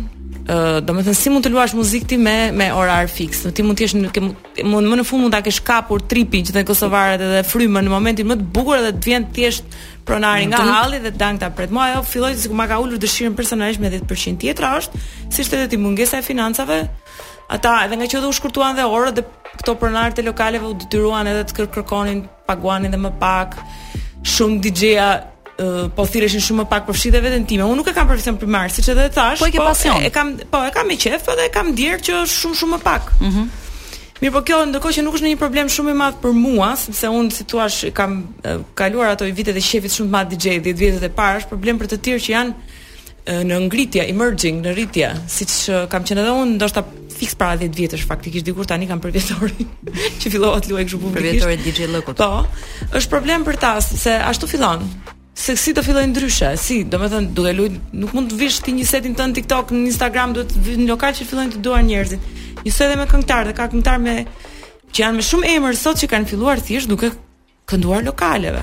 do 0.44 0.92
të 0.92 1.06
thënë 1.08 1.14
si 1.16 1.32
mund 1.32 1.46
të 1.46 1.52
luash 1.54 1.72
muzikë 1.78 2.08
ti 2.12 2.18
me 2.20 2.34
me 2.52 2.68
orar 2.76 3.08
fiks. 3.08 3.46
Ti 3.56 3.64
mund 3.64 3.78
të 3.80 3.86
jesh 3.86 3.94
në 3.96 4.68
mund 4.68 4.90
më 4.92 4.98
në 5.00 5.04
fund 5.08 5.24
mund 5.24 5.32
ta 5.34 5.40
kesh 5.46 5.62
kapur 5.64 6.02
tripi 6.04 6.42
gjithë 6.44 6.64
kosovarët 6.68 7.24
edhe 7.24 7.44
frymën 7.48 7.86
në 7.88 7.92
momentin 7.94 8.28
më 8.28 8.38
të 8.42 8.48
bukur 8.56 8.78
edhe 8.82 8.92
të 8.98 9.08
vjen 9.08 9.28
thjesht 9.36 9.64
pronari 10.04 10.50
nga 10.52 10.60
halli 10.68 11.00
dhe 11.00 11.12
dang 11.16 11.40
pret. 11.56 11.72
Mua 11.72 11.94
ajo 11.94 12.04
filloi 12.04 12.36
sikur 12.36 12.58
ma 12.60 12.68
ka 12.68 12.82
ulur 12.84 13.00
dëshirën 13.00 13.36
personalisht 13.38 13.80
me 13.80 13.90
10%. 13.94 14.42
Tjetra 14.44 14.74
është 14.82 15.04
si 15.32 15.46
shtetet 15.48 15.74
i 15.74 15.80
mungesa 15.80 16.20
e 16.20 16.22
financave. 16.22 16.82
Ata 17.48 17.86
edhe 17.88 17.96
nga 17.98 18.06
që 18.08 18.26
u 18.28 18.32
shkurtuan 18.36 18.76
dhe 18.76 18.84
orët 18.84 19.16
dhe 19.16 19.24
këto 19.64 19.78
pronarët 19.80 20.20
e 20.20 20.28
lokaleve 20.28 20.68
u 20.68 20.74
detyruan 20.76 21.28
edhe 21.28 21.48
të 21.48 21.70
kërkonin 21.72 22.26
paguanin 22.48 22.92
dhe 22.92 23.00
më 23.00 23.12
pak 23.20 23.60
shumë 24.28 24.60
DJ-a 24.64 25.12
po 25.96 26.06
thirreshin 26.10 26.42
shumë 26.42 26.64
më 26.64 26.70
pak 26.72 26.86
përfshi 26.88 27.12
veten 27.14 27.44
time. 27.46 27.64
Unë 27.70 27.78
nuk 27.84 27.88
e 27.88 27.94
kam 27.94 28.08
përfitim 28.10 28.38
primar, 28.42 28.72
siç 28.74 28.90
edhe 28.90 29.08
thash, 29.14 29.40
po 29.42 29.48
e, 29.48 29.54
po, 29.54 29.70
e, 29.70 30.06
e 30.08 30.10
kam, 30.10 30.32
po 30.50 30.64
e 30.66 30.72
kam 30.74 30.88
me 30.90 30.98
qef, 30.98 31.26
po 31.28 31.36
dhe 31.38 31.46
e 31.46 31.52
kam 31.54 31.74
dier 31.78 32.02
që 32.02 32.22
është 32.24 32.38
shumë 32.42 32.58
shumë 32.62 32.74
më 32.78 32.82
pak. 32.88 33.12
Mhm. 33.28 33.40
Mm 33.40 33.52
Mirë, 34.24 34.32
por 34.32 34.44
kjo 34.48 34.58
ndërkohë 34.70 34.94
që 34.96 35.02
nuk 35.04 35.16
është 35.18 35.30
një 35.34 35.38
problem 35.42 35.68
shumë 35.68 35.92
i 35.92 35.96
madh 36.00 36.20
për 36.22 36.32
mua, 36.32 36.70
sepse 36.80 37.10
unë 37.12 37.34
si 37.36 37.44
thua, 37.50 37.66
kam 37.98 38.12
kaluar 38.78 39.10
ato 39.18 39.26
vitet 39.36 39.58
e 39.58 39.62
shefit 39.62 39.92
shumë 39.92 40.12
më 40.14 40.20
atë 40.22 40.30
DJ 40.32 40.62
10 40.70 40.78
vjetët 40.80 41.04
e 41.10 41.10
para, 41.12 41.42
është 41.42 41.50
problem 41.52 41.82
për 41.82 41.90
të 41.92 41.98
tjerë 42.06 42.24
që 42.24 42.32
janë 42.32 43.44
në 43.50 43.58
ngritje, 43.66 44.06
emerging, 44.14 44.62
në 44.64 44.74
rritje, 44.78 45.10
siç 45.28 45.56
kam 45.92 46.06
qenë 46.08 46.24
edhe 46.24 46.36
unë, 46.40 46.54
ndoshta 46.56 46.86
fikse 47.18 47.36
para 47.42 47.58
10 47.60 47.76
vjetësh 47.76 48.06
faktikisht 48.08 48.48
dikur 48.48 48.66
tani 48.70 48.88
kam 48.88 49.02
përvjetorin 49.04 49.68
që 50.22 50.32
fillova 50.38 50.62
të 50.64 50.72
luaj 50.72 50.86
kështu 50.88 51.02
publikisht. 51.02 51.50
Përvetorin 51.50 51.66
DJ 51.68 51.92
Lëkut. 51.98 52.16
Po. 52.16 52.46
Është 52.96 53.12
problem 53.12 53.44
për 53.50 53.60
ta 53.60 53.74
sepse 53.84 54.16
ashtu 54.32 54.48
fillon 54.56 54.88
se 55.36 55.56
si 55.58 55.74
të 55.74 55.82
filloj 55.84 56.04
ndryshe, 56.12 56.52
si, 56.62 56.84
do 56.86 57.00
me 57.02 57.08
thënë, 57.10 57.32
duke 57.36 57.54
lujt, 57.58 57.78
nuk 57.98 58.14
mund 58.14 58.30
të 58.32 58.38
vishë 58.38 58.64
ti 58.68 58.74
një 58.78 58.86
setin 58.88 59.16
të 59.18 59.26
në 59.32 59.36
TikTok, 59.40 59.72
në 59.74 59.88
Instagram, 59.90 60.36
duhet 60.38 60.52
të 60.54 60.62
vishë 60.68 60.84
në 60.84 60.88
lokal 60.92 61.16
që 61.18 61.26
fillojnë 61.30 61.56
të 61.56 61.62
duar 61.66 61.82
njerëzit. 61.88 62.28
Një 62.68 62.74
set 62.76 62.92
dhe 62.94 63.00
me 63.00 63.08
këngtar, 63.10 63.50
dhe 63.50 63.56
ka 63.58 63.66
këngtar 63.74 63.98
me, 64.04 64.16
që 64.94 65.02
janë 65.06 65.18
me 65.18 65.26
shumë 65.26 65.56
emër 65.56 65.80
sot 65.80 65.98
që 66.04 66.10
kanë 66.12 66.30
filluar 66.30 66.62
thjesht 66.64 66.92
duke 66.92 67.10
kënduar 67.70 68.06
lokaleve. 68.06 68.62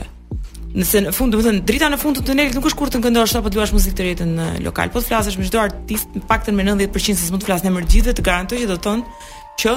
Nëse 0.71 1.01
në 1.09 1.13
fund, 1.15 1.35
do 1.35 1.41
me 1.41 1.49
thënë, 1.49 1.65
drita 1.67 1.89
në 1.91 1.97
fund 1.99 2.21
të 2.21 2.29
të 2.29 2.51
nuk 2.55 2.69
është 2.71 2.79
kur 2.79 2.91
të 2.95 3.01
nëkëndosh, 3.01 3.35
apo 3.41 3.51
të 3.51 3.59
luash 3.59 3.73
muzikë 3.75 3.97
të 3.99 4.07
rjetën 4.07 4.31
në 4.39 4.47
lokal, 4.69 4.93
po 4.95 5.03
të 5.03 5.09
flasësh 5.11 5.39
me 5.41 5.49
shdo 5.49 5.59
artist, 5.65 6.07
pak 6.31 6.47
me 6.55 6.63
90% 6.63 7.19
se 7.19 7.33
të 7.33 8.15
të 8.21 8.29
garantoj 8.31 8.63
që 8.63 8.71
do 8.71 8.79
që 9.61 9.75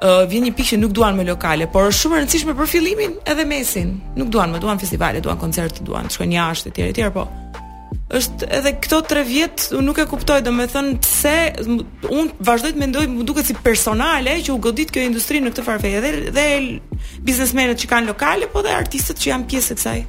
Eh, 0.00 0.24
vjen 0.32 0.46
një 0.46 0.54
pikë 0.56 0.68
që 0.74 0.76
nuk 0.80 0.92
duan 0.96 1.16
me 1.18 1.26
lokale, 1.28 1.66
por 1.68 1.90
është 1.90 1.98
shumë 1.98 2.14
e 2.14 2.20
rëndësishme 2.22 2.54
për 2.56 2.68
fillimin 2.72 3.18
edhe 3.28 3.44
mesin. 3.44 3.90
Nuk 4.16 4.30
duan, 4.32 4.48
më 4.54 4.60
duan 4.62 4.78
festivale, 4.80 5.20
duan 5.20 5.36
koncerte, 5.36 5.84
duan 5.84 6.06
të 6.08 6.14
shkojnë 6.14 6.36
jashtë 6.38 6.70
etj 6.72 6.84
etj, 6.86 7.08
po 7.12 7.26
është 8.16 8.46
edhe 8.56 8.70
këto 8.82 8.98
3 9.06 9.20
vjet 9.28 9.64
unë 9.76 9.84
nuk 9.86 9.98
e 10.00 10.04
kuptoj 10.10 10.38
domethënë 10.46 10.94
pse 11.04 11.34
un 12.16 12.30
vazhdoj 12.42 12.72
të 12.74 12.80
mendoj 12.82 13.02
më 13.12 13.26
duket 13.28 13.46
si 13.46 13.54
personale 13.62 14.32
që 14.42 14.50
u 14.50 14.56
godit 14.64 14.90
kjo 14.90 15.04
industri 15.06 15.38
në 15.44 15.52
këtë 15.52 15.64
farfë 15.68 15.92
edhe 16.00 16.10
dhe 16.36 16.46
biznesmenët 17.28 17.78
që 17.84 17.90
kanë 17.92 18.10
lokale 18.10 18.48
po 18.50 18.64
dhe 18.66 18.72
artistët 18.74 19.20
që 19.22 19.30
janë 19.30 19.46
pjesë 19.52 19.70
e 19.70 19.78
kësaj 19.78 20.00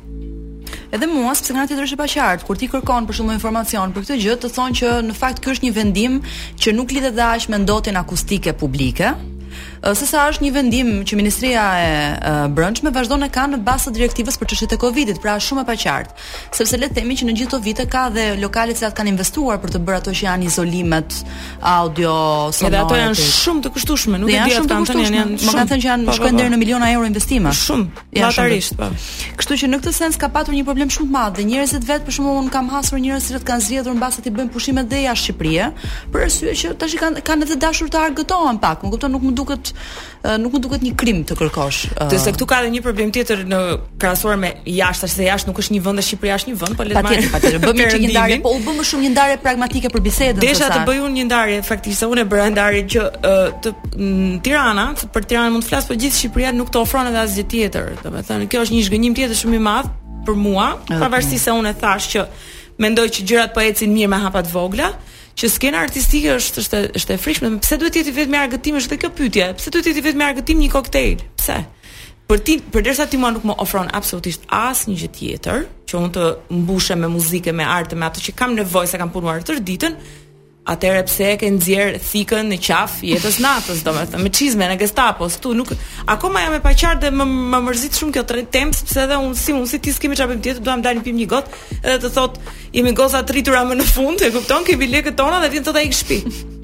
Edhe 0.98 1.08
mua, 1.14 1.32
sepse 1.38 1.54
nga 1.56 1.68
tjetër 1.70 1.86
është 1.88 1.98
e 2.00 2.02
paqartë, 2.02 2.48
kur 2.48 2.58
ti 2.60 2.68
kërkon 2.72 3.06
për 3.10 3.20
shumë 3.20 3.38
informacion 3.38 3.94
për 3.96 4.06
këtë 4.08 4.18
gjë, 4.26 4.40
të 4.44 4.52
thonë 4.58 4.78
që 4.82 4.96
në 5.12 5.20
fakt 5.22 5.44
ky 5.46 5.54
është 5.54 5.68
një 5.68 5.76
vendim 5.78 6.18
që 6.62 6.74
nuk 6.78 6.96
lidhet 6.98 7.16
dash 7.20 7.50
me 7.54 7.62
ndotin 7.64 7.98
akustike 8.02 8.52
publike, 8.60 9.14
se 9.82 10.06
sa 10.06 10.28
është 10.30 10.46
një 10.46 10.52
vendim 10.54 10.90
që 11.10 11.18
Ministria 11.18 11.62
e 11.82 11.94
Brëndshme 12.22 12.54
Brendshme 12.56 12.92
vazhdon 12.94 13.24
e 13.26 13.30
kanë 13.34 13.56
në 13.58 13.62
bazë 13.66 13.88
të 13.90 13.94
direktivës 13.98 14.38
për 14.38 14.50
çështjet 14.52 14.76
e 14.76 14.78
Covidit, 14.82 15.18
pra 15.24 15.34
shumë 15.42 15.64
e 15.64 15.68
paqartë. 15.72 16.14
Sepse 16.54 16.78
le 16.78 16.88
të 16.92 17.00
themi 17.00 17.16
që 17.18 17.26
në 17.26 17.34
gjithë 17.34 17.50
këto 17.50 17.60
vite 17.66 17.86
ka 17.90 18.04
dhe 18.14 18.26
se 18.76 18.86
që 18.86 18.92
kanë 19.00 19.12
investuar 19.16 19.58
për 19.64 19.74
të 19.74 19.82
bërë 19.88 19.98
ato 20.04 20.14
që 20.14 20.26
janë 20.28 20.50
izolimet 20.52 21.16
audio 21.66 22.14
sonore. 22.54 22.76
Edhe 22.76 22.82
ato 22.84 23.00
janë 23.00 23.18
shumë 23.26 23.64
të 23.66 23.72
kushtueshme, 23.76 24.22
nuk 24.22 24.30
e 24.30 24.38
di 24.38 24.54
atë 24.54 24.68
kanë 24.70 24.96
janë 25.02 25.40
shumë. 25.40 25.50
Më 25.50 25.58
kanë 25.58 25.74
thënë 25.74 25.82
që 25.82 25.90
janë 25.90 26.06
po, 26.06 26.12
po, 26.12 26.16
shkojnë 26.20 26.36
po. 26.36 26.44
deri 26.44 26.54
në 26.54 26.62
miliona 26.62 26.92
euro 26.94 27.10
investime. 27.10 27.56
Shumë, 27.58 28.06
natyrisht 28.22 28.78
po. 28.78 28.92
Kështu 29.42 29.60
që 29.64 29.72
në 29.74 29.82
këtë 29.82 29.96
sens 29.98 30.22
ka 30.22 30.30
patur 30.30 30.54
një 30.54 30.66
problem 30.70 30.94
shumë 30.94 31.10
të 31.10 31.14
madh 31.18 31.42
dhe 31.42 31.48
njerëzit 31.50 31.90
vet 31.90 32.06
për 32.06 32.20
shkakun 32.20 32.54
kam 32.54 32.70
hasur 32.76 33.02
njerëz 33.02 33.32
që 33.34 33.44
kanë 33.50 33.66
zgjedhur 33.66 33.98
mbas 33.98 34.20
sa 34.20 34.22
ti 34.22 34.30
bëjnë 34.30 34.54
pushimet 34.54 34.90
deja 34.92 35.16
në 35.16 35.22
Shqipëri, 35.22 35.70
për 36.14 36.28
arsye 36.28 36.54
që 36.62 36.74
tash 36.80 36.98
kanë 37.02 37.24
kanë 37.26 37.48
edhe 37.48 37.58
dashur 37.66 37.90
të 37.92 38.04
argëtohen 38.06 38.62
pak. 38.62 38.86
Më 38.86 38.94
kupton, 38.94 39.12
nuk 39.16 39.26
më 39.26 39.34
duket 39.38 39.71
nuk 40.38 40.54
u 40.54 40.60
duket 40.62 40.84
një 40.86 40.92
krim 40.98 41.22
të 41.26 41.36
kërkosh. 41.40 41.80
të 42.12 42.20
se 42.22 42.34
këtu 42.36 42.46
ka 42.50 42.60
edhe 42.62 42.70
një 42.76 42.82
problem 42.86 43.12
tjetër 43.16 43.42
në 43.50 43.60
krahasuar 44.02 44.38
me 44.42 44.52
jashtë, 44.70 45.08
se 45.16 45.26
jashtë 45.26 45.50
nuk 45.50 45.62
është 45.64 45.76
një 45.78 45.82
vend 45.88 46.02
e 46.02 46.06
Shqipërisë, 46.08 46.38
është 46.38 46.52
një 46.52 46.60
vend, 46.62 46.78
po 46.78 46.86
le 46.88 46.96
të 46.96 47.04
marrim 47.08 47.32
patjetër, 47.34 47.62
patjetër. 47.66 47.66
Bëm 47.66 47.82
një 47.82 47.88
çik 47.96 48.06
ndarje, 48.12 48.38
po 48.46 48.54
u 48.54 48.62
bë 48.68 48.76
më 48.78 48.86
shumë 48.92 49.06
një 49.08 49.12
ndarje 49.16 49.40
pragmatike 49.48 49.92
për 49.96 50.04
bisedën. 50.08 50.42
Desha 50.44 50.70
të 50.76 50.84
bëj 50.90 51.02
unë 51.08 51.18
një 51.18 51.26
ndarje, 51.30 51.60
faktikisht 51.72 52.04
se 52.06 52.12
unë 52.12 52.28
bëra 52.32 52.48
ndarje 52.54 52.86
që 52.94 53.08
të 53.66 53.74
mm, 53.96 54.32
Tirana, 54.46 54.88
për 55.16 55.26
Tirana 55.34 55.54
mund 55.58 55.66
të 55.66 55.74
flas, 55.74 55.90
por 55.90 55.98
gjithë 55.98 56.22
Shqipëria 56.22 56.54
nuk 56.58 56.70
të 56.72 56.84
ofron 56.86 57.10
edhe 57.10 57.24
asgjë 57.26 57.48
tjetër. 57.58 57.92
Domethënë, 58.06 58.50
kjo 58.52 58.64
është 58.68 58.78
një 58.78 58.86
zhgënjim 58.92 59.18
tjetër 59.22 59.42
shumë 59.44 59.58
i 59.60 59.66
madh 59.72 59.92
për 60.28 60.38
mua, 60.38 60.70
pavarësisht 60.92 61.48
se 61.50 61.56
unë 61.62 61.72
e 61.74 61.78
thash 61.82 62.12
që 62.14 62.28
mendoj 62.82 63.08
që 63.16 63.24
gjërat 63.30 63.52
po 63.56 63.62
ecin 63.66 63.92
mirë 63.94 64.10
me 64.12 64.18
hapa 64.24 64.42
të 64.46 64.54
vogla, 64.56 64.88
që 65.38 65.50
skena 65.54 65.82
artistike 65.86 66.34
është 66.36 66.62
është 66.64 66.80
është 67.00 67.14
e 67.16 67.20
frikshme, 67.22 67.52
pse 67.64 67.78
duhet 67.80 68.00
jeti 68.02 68.14
vetëm 68.18 68.40
argëtim 68.42 68.80
është 68.82 68.98
kjo 69.04 69.12
pyetje, 69.20 69.50
pse 69.60 69.72
duhet 69.74 69.92
jeti 69.92 70.04
vetëm 70.06 70.24
argëtim 70.28 70.60
një 70.64 70.72
koktejl? 70.74 71.22
Pse? 71.40 71.60
Për 72.32 72.42
ti, 72.48 72.56
përderisa 72.74 73.06
ti 73.12 73.20
mua 73.20 73.30
nuk 73.36 73.46
më 73.48 73.58
ofron 73.60 73.90
absolutisht 73.96 74.46
asnjë 74.56 74.98
gjë 75.04 75.10
tjetër, 75.18 75.66
që 75.92 76.00
unë 76.00 76.12
të 76.16 76.26
mbushem 76.62 77.02
me 77.04 77.10
muzikë, 77.12 77.54
me 77.58 77.66
art, 77.68 77.94
me 78.00 78.08
atë 78.08 78.24
që 78.28 78.36
kam 78.40 78.54
nevojë 78.60 78.92
sa 78.94 79.02
kam 79.02 79.12
punuar 79.14 79.44
tërë 79.48 79.64
ditën, 79.68 79.98
atëre 80.70 81.02
pse 81.08 81.30
e 81.34 81.38
ke 81.42 81.48
nxjer 81.50 81.96
thikën 82.06 82.46
në 82.52 82.58
qafë 82.62 83.08
jetës 83.10 83.38
natës, 83.42 83.80
domethënë 83.86 84.22
me 84.22 84.30
çizme 84.36 84.68
në 84.70 84.76
Gestapos. 84.82 85.40
Tu 85.42 85.56
nuk 85.58 85.72
akoma 86.10 86.44
jam 86.46 86.58
e 86.60 86.62
paqartë 86.62 87.08
dhe 87.08 87.12
më 87.18 87.26
më 87.56 87.62
mërzit 87.66 87.98
shumë 87.98 88.16
kjo 88.20 88.26
tren 88.30 88.48
temp 88.54 88.78
sepse 88.78 89.04
edhe 89.08 89.18
unë 89.24 89.40
si 89.42 89.56
unë 89.58 89.72
si 89.72 89.82
ti 89.82 89.94
skemi 89.96 90.18
çapim 90.20 90.42
tjetër, 90.44 90.62
duam 90.66 90.84
të 90.86 90.90
dalim 90.90 91.06
pim 91.08 91.18
një 91.24 91.30
gotë 91.34 91.62
edhe 91.82 92.00
të 92.06 92.14
thotë 92.18 92.56
jemi 92.78 92.94
goza 93.02 93.24
të 93.26 93.36
rritura 93.40 93.64
më 93.72 93.80
në 93.82 93.90
fund, 93.96 94.22
e 94.22 94.32
kupton? 94.38 94.68
Kemi 94.70 94.92
lekët 94.94 95.18
tona 95.18 95.42
dhe 95.44 95.50
vjen 95.56 95.66
thotë 95.70 95.82
ai 95.82 95.88
në 95.90 96.00
shtëpi 96.02 96.60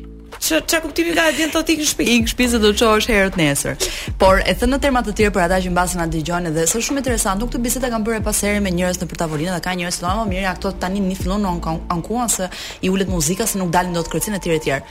çka 0.47 0.81
kuptimi 0.81 1.15
ka 1.15 1.25
dhe 1.37 1.47
ti 1.65 1.73
ke 1.77 1.83
në 1.83 1.87
shtëpi. 1.91 2.05
Ik 2.15 2.23
në 2.23 2.29
shtëpi 2.31 2.45
se 2.51 2.59
do 2.63 2.69
të 2.71 2.79
çohësh 2.81 3.07
herë 3.11 3.39
nesër. 3.39 3.73
Por 4.21 4.39
e 4.47 4.53
thënë 4.59 4.73
në 4.73 4.79
terma 4.83 5.01
të 5.03 5.13
tjerë 5.19 5.33
për 5.35 5.43
ata 5.47 5.57
që 5.65 5.73
mbasin 5.73 6.01
atë 6.03 6.13
dëgjojnë 6.15 6.51
edhe 6.51 6.63
është 6.67 6.81
shumë 6.87 7.01
interesant, 7.03 7.41
nuk 7.41 7.51
të 7.51 7.59
biseda 7.65 7.89
kanë 7.91 8.07
bërë 8.07 8.21
pas 8.27 8.39
herë 8.47 8.61
me 8.63 8.71
njerëz 8.77 9.01
në 9.01 9.09
për 9.11 9.19
tavolinë 9.23 9.55
dhe 9.55 9.61
ka 9.65 9.73
njerëz 9.79 9.97
që 9.99 10.05
thonë, 10.05 10.21
oh, 10.23 10.27
"Mirë, 10.31 10.45
ato 10.53 10.71
tani 10.83 10.99
nis 11.09 11.19
fillon 11.19 11.43
në 11.43 11.51
ankuan 11.97 12.29
se 12.29 12.47
i 12.85 12.89
ulet 12.89 13.09
muzika 13.11 13.45
se 13.47 13.57
nuk 13.59 13.69
dalin 13.75 13.93
dot 13.93 14.07
kërcin 14.11 14.35
e 14.35 14.39
tjerë 14.39 14.59
e 14.67 14.81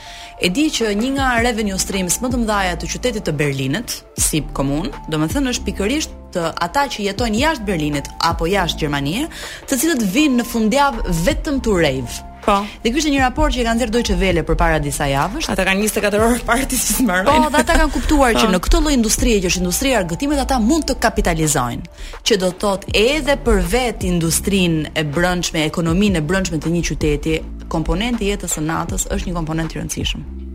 E 0.45 0.49
di 0.49 0.69
që 0.69 0.93
një 1.01 1.09
nga 1.17 1.27
revenue 1.41 1.79
streams 1.79 2.19
më 2.21 2.27
të 2.31 2.37
mëdha 2.43 2.75
të 2.77 2.85
qytetit 2.91 3.23
të 3.25 3.33
Berlinit, 3.39 3.87
si 4.27 4.43
komun, 4.53 4.85
domethënë 5.09 5.49
është 5.49 5.65
pikërisht 5.65 6.09
të 6.33 6.43
ata 6.65 6.83
që 6.91 6.97
jetojnë 7.09 7.37
jashtë 7.41 7.65
Berlinit 7.65 8.05
apo 8.29 8.45
jashtë 8.45 8.79
Gjermanisë, 8.81 9.27
të 9.67 9.73
cilët 9.79 10.01
vinë 10.13 10.35
në 10.37 10.43
fundjavë 10.51 10.99
vetëm 11.25 11.57
tu 11.63 11.73
rave. 11.81 12.13
Po. 12.47 12.61
Dhe 12.79 12.93
ky 12.93 13.01
është 13.01 13.09
një 13.11 13.23
raport 13.25 13.51
që 13.51 13.59
e 13.59 13.63
kanë 13.67 13.81
dhënë 13.81 13.91
Deutsche 13.91 14.15
Welle 14.21 14.43
përpara 14.47 14.77
disa 14.79 15.03
javësh. 15.11 15.49
Ata 15.51 15.65
kanë 15.67 15.81
24 15.83 16.21
orë 16.29 16.45
para 16.47 16.63
të 16.71 16.77
si 16.79 17.03
marrin. 17.03 17.27
Po, 17.27 17.49
dhe 17.51 17.59
ata 17.59 17.75
kanë 17.81 17.91
kuptuar 17.91 18.37
po. 18.37 18.39
që 18.39 18.53
në 18.53 18.61
këtë 18.63 18.79
lloj 18.85 18.93
industrie, 18.95 19.41
që 19.43 19.51
është 19.51 19.63
industria 19.65 19.97
e 19.97 19.99
argëtimit, 20.05 20.39
ata 20.45 20.61
mund 20.63 20.87
të 20.87 20.95
kapitalizojnë. 21.03 21.91
Që 22.23 22.39
do 22.45 22.53
të 22.55 22.61
thotë 22.63 22.95
edhe 23.03 23.35
për 23.43 23.59
vetë 23.75 24.07
industrinë 24.13 24.95
e 24.95 25.03
brendshme, 25.19 25.67
ekonominë 25.67 26.21
e 26.23 26.27
brendshme 26.31 26.61
të 26.63 26.71
një 26.77 26.85
qyteti, 26.87 27.37
komponenti 27.67 28.23
i 28.23 28.31
jetës 28.35 28.59
së 28.61 28.67
natës 28.71 29.09
është 29.11 29.27
një 29.33 29.37
komponent 29.43 29.75
i 29.75 29.81
rëndësishëm. 29.83 30.46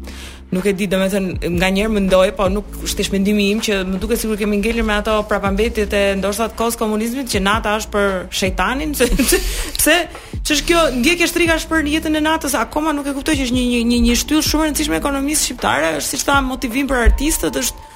Nuk 0.53 0.65
e 0.69 0.75
di, 0.77 0.85
do 0.85 0.99
të 1.01 1.07
them, 1.15 1.29
nganjëherë 1.57 1.89
mendoj, 1.93 2.27
po 2.37 2.45
nuk 2.53 2.75
është 2.85 2.99
tesh 2.99 3.09
mendimi 3.15 3.47
im 3.55 3.61
që 3.65 3.77
më 3.89 3.99
duket 4.03 4.21
sikur 4.21 4.37
kemi 4.37 4.59
ngelur 4.61 4.85
me 4.85 4.99
ato 5.01 5.15
prapambetjet 5.25 5.95
e 5.97 6.01
ndoshta 6.21 6.51
të 6.53 6.59
kohës 6.59 6.75
komunizmit 6.77 7.31
që 7.33 7.41
nata 7.41 7.73
është 7.81 7.93
për 7.95 8.09
shejtanin. 8.37 8.91
Pse 9.81 9.95
ç'është 10.43 10.67
kjo 10.69 10.83
ndjekje 10.99 11.31
shtrikash 11.33 11.65
për 11.71 11.89
jetën 11.95 12.21
e 12.21 12.21
natës? 12.27 12.53
Akoma 12.61 12.93
nuk 12.93 13.09
e 13.09 13.15
kuptoj 13.17 13.39
që 13.39 13.47
është 13.47 13.57
një 13.57 13.65
një 13.79 13.81
një, 13.95 14.01
një 14.11 14.19
shtyllë 14.21 14.45
shumë 14.51 14.67
e 14.67 14.69
rëndësishme 14.75 14.99
ekonomisë 15.01 15.47
shqiptare, 15.49 15.95
është 16.03 16.19
siç 16.19 16.27
tha 16.29 16.37
motivim 16.45 16.91
për 16.93 17.01
artistët, 17.07 17.57
është 17.57 17.89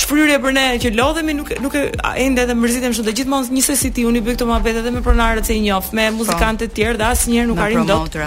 shfryrje 0.00 0.38
për 0.40 0.56
ne 0.56 0.66
që 0.80 0.94
lodhemi, 0.96 1.36
nuk 1.36 1.52
nuk 1.66 1.76
e 1.76 1.82
ende 2.24 2.46
edhe 2.48 2.56
mërzitem 2.56 2.96
shumë 2.96 3.12
të 3.12 3.18
gjithmonë 3.20 3.52
njëse 3.58 3.76
si 3.84 3.92
ti 3.92 4.06
uni 4.08 4.24
bëj 4.24 4.38
këto 4.38 4.48
mabete 4.48 4.80
edhe 4.80 4.94
me 4.96 5.04
pronarët 5.04 5.44
që 5.50 5.58
i 5.60 5.66
njoh, 5.68 5.92
me 5.92 6.08
po. 6.14 6.22
muzikantët 6.22 6.72
e 6.72 6.76
tjerë 6.80 7.02
dhe 7.02 7.10
asnjëherë 7.12 7.50
nuk 7.52 7.62
arrin 7.66 7.88
dot 7.92 8.20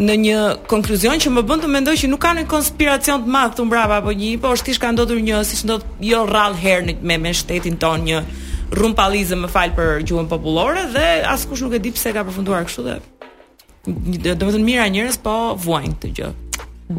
në 0.00 0.14
një 0.20 0.36
konkluzion 0.70 1.20
që 1.20 1.30
më 1.36 1.42
bën 1.48 1.60
të 1.64 1.68
mendoj 1.72 1.94
që 2.00 2.08
nuk 2.08 2.22
ka 2.24 2.30
një 2.38 2.44
konspiracion 2.48 3.24
të 3.26 3.32
madh 3.32 3.52
këtu 3.52 3.66
mbrapa 3.68 3.98
apo 4.00 4.14
një, 4.16 4.30
por 4.40 4.56
është 4.56 4.78
ka 4.80 4.92
ndodhur 4.94 5.18
një, 5.20 5.42
siç 5.44 5.64
ndodh 5.68 5.84
jo 6.08 6.22
rrallë 6.28 6.60
herë 6.62 6.86
në 6.90 6.94
me, 7.02 7.18
me 7.20 7.32
shtetin 7.36 7.76
ton 7.80 8.04
një 8.06 8.22
rrumpallizëm, 8.72 9.42
më 9.44 9.50
fal 9.52 9.74
për 9.76 10.06
gjuhën 10.08 10.30
popullore 10.30 10.86
dhe 10.94 11.08
askush 11.28 11.64
nuk 11.66 11.76
e 11.76 11.82
di 11.84 11.92
pse 11.92 12.14
ka 12.16 12.24
përfunduar 12.24 12.64
kështu 12.64 12.86
dhe 12.88 13.00
domethënë 14.38 14.64
mira 14.64 14.88
njerëz 14.94 15.18
po 15.24 15.34
vuajnë 15.60 15.94
këtë 15.96 16.14
gjë. 16.20 16.30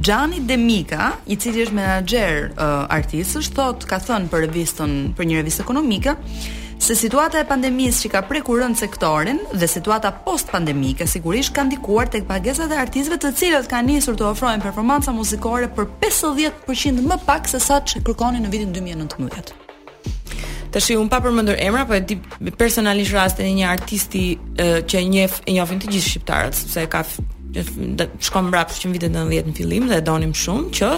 Gianni 0.02 0.40
De 0.50 0.56
Mica, 0.58 1.12
i 1.30 1.36
cili 1.38 1.62
është 1.68 1.76
menaxher 1.78 2.50
uh, 2.58 2.86
artistësh, 2.92 3.50
thotë 3.54 3.88
ka 3.90 4.00
thënë 4.02 4.30
për 4.32 4.48
revistën, 4.48 4.94
për 5.18 5.28
një 5.30 5.42
revistë 5.42 5.64
ekonomike, 5.66 6.16
se 6.78 6.96
situata 6.96 7.38
e 7.40 7.46
pandemisë 7.48 8.02
që 8.06 8.12
ka 8.14 8.22
prekur 8.28 8.62
rënd 8.64 8.78
sektorin 8.80 9.40
dhe 9.54 9.68
situata 9.70 10.12
post-pandemike 10.26 11.08
sigurisht 11.08 11.54
ka 11.56 11.64
ndikuar 11.68 12.10
tek 12.12 12.26
pagesat 12.30 12.72
e 12.74 12.78
artistëve 12.80 13.18
të 13.24 13.34
cilët 13.40 13.68
kanë 13.72 13.94
nisur 13.94 14.18
të 14.20 14.28
ofrojnë 14.32 14.64
performanca 14.64 15.14
muzikore 15.16 15.70
për 15.76 15.88
50% 16.04 17.04
më 17.10 17.20
pak 17.28 17.48
se 17.52 17.60
sa 17.64 17.82
që 17.82 18.04
kërkonin 18.08 18.44
në 18.48 18.52
vitin 18.54 18.74
2019. 18.76 19.54
Tashi 20.74 20.96
un 20.98 21.08
pa 21.10 21.20
përmendur 21.22 21.60
emra, 21.62 21.84
po 21.86 21.94
e 21.94 22.02
di 22.02 22.18
personalisht 22.58 23.14
rastin 23.14 23.46
e 23.46 23.54
një 23.60 23.68
artisti 23.70 24.24
e, 24.34 24.82
që 24.82 25.04
e 25.04 25.10
njeh 25.12 25.38
e 25.46 25.54
njohin 25.60 25.84
të 25.84 25.92
gjithë 25.94 26.08
shqiptarët, 26.10 26.58
sepse 26.58 26.88
ka 26.90 27.04
shkon 28.26 28.50
mbrapsht 28.50 28.82
që 28.82 28.90
në 28.90 28.96
vitin 28.98 29.14
90 29.20 29.52
në 29.54 29.58
fillim 29.60 29.88
dhe 29.92 30.02
e 30.02 30.04
donim 30.04 30.34
shumë 30.34 30.74
që 30.74 30.90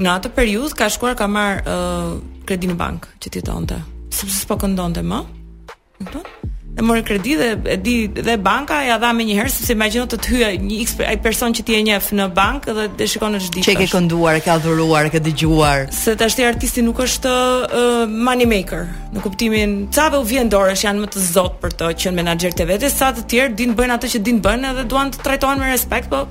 në 0.00 0.14
atë 0.16 0.30
periudhë 0.38 0.78
ka 0.78 0.86
shkuar 0.94 1.18
ka 1.18 1.26
marr 1.28 1.64
kredi 2.46 2.70
në 2.70 2.76
bank 2.78 3.10
që 3.18 3.34
ti 3.34 3.42
sepse 4.10 4.38
s'po 4.44 4.56
këndonte 4.60 5.02
më. 5.06 5.22
Kupton? 5.98 6.26
E 6.78 6.82
mori 6.86 7.02
kredi 7.04 7.32
dhe 7.36 7.48
e 7.74 7.74
di 7.82 7.94
dhe 8.14 8.36
banka 8.40 8.78
ja 8.86 8.94
dha 9.02 9.10
më 9.16 9.24
një 9.28 9.34
herë 9.40 9.50
sepse 9.52 9.74
imagjino 9.74 10.06
të 10.10 10.18
të 10.22 10.28
hyjë 10.30 10.50
një 10.68 10.76
X 10.84 10.92
ai 11.04 11.16
person 11.22 11.52
që 11.56 11.64
ti 11.66 11.74
e 11.76 11.80
njeh 11.88 12.06
në 12.16 12.28
bankë 12.38 12.76
dhe 12.76 12.84
të 12.98 13.08
shikon 13.14 13.34
çdo 13.42 13.50
ditë. 13.56 13.66
Çe 13.66 13.74
ke 13.80 13.88
kënduar, 13.90 14.38
ke 14.44 14.52
adhuruar, 14.54 15.10
ke 15.12 15.20
dëgjuar. 15.26 15.88
Se 15.94 16.14
tash 16.20 16.38
ti 16.38 16.46
artisti 16.46 16.84
nuk 16.86 17.02
është 17.04 17.34
uh, 17.66 18.02
money 18.08 18.46
maker 18.50 18.86
në 19.14 19.24
kuptimin 19.26 19.74
çave 19.94 20.22
u 20.22 20.26
vjen 20.30 20.50
dorësh 20.54 20.86
janë 20.86 21.04
më 21.04 21.10
të 21.16 21.24
zot 21.30 21.58
për 21.62 21.74
të 21.80 21.90
qenë 22.04 22.22
menaxher 22.22 22.54
të 22.56 22.70
vetes, 22.72 22.96
sa 23.02 23.10
të 23.14 23.26
tjerë 23.34 23.56
din 23.60 23.74
bëjnë 23.78 23.98
atë 23.98 24.14
që 24.14 24.24
din 24.30 24.40
bëjnë 24.46 24.76
dhe 24.78 24.86
duan 24.94 25.10
të 25.12 25.26
trajtohen 25.26 25.60
me 25.60 25.74
respekt, 25.74 26.08
po 26.10 26.22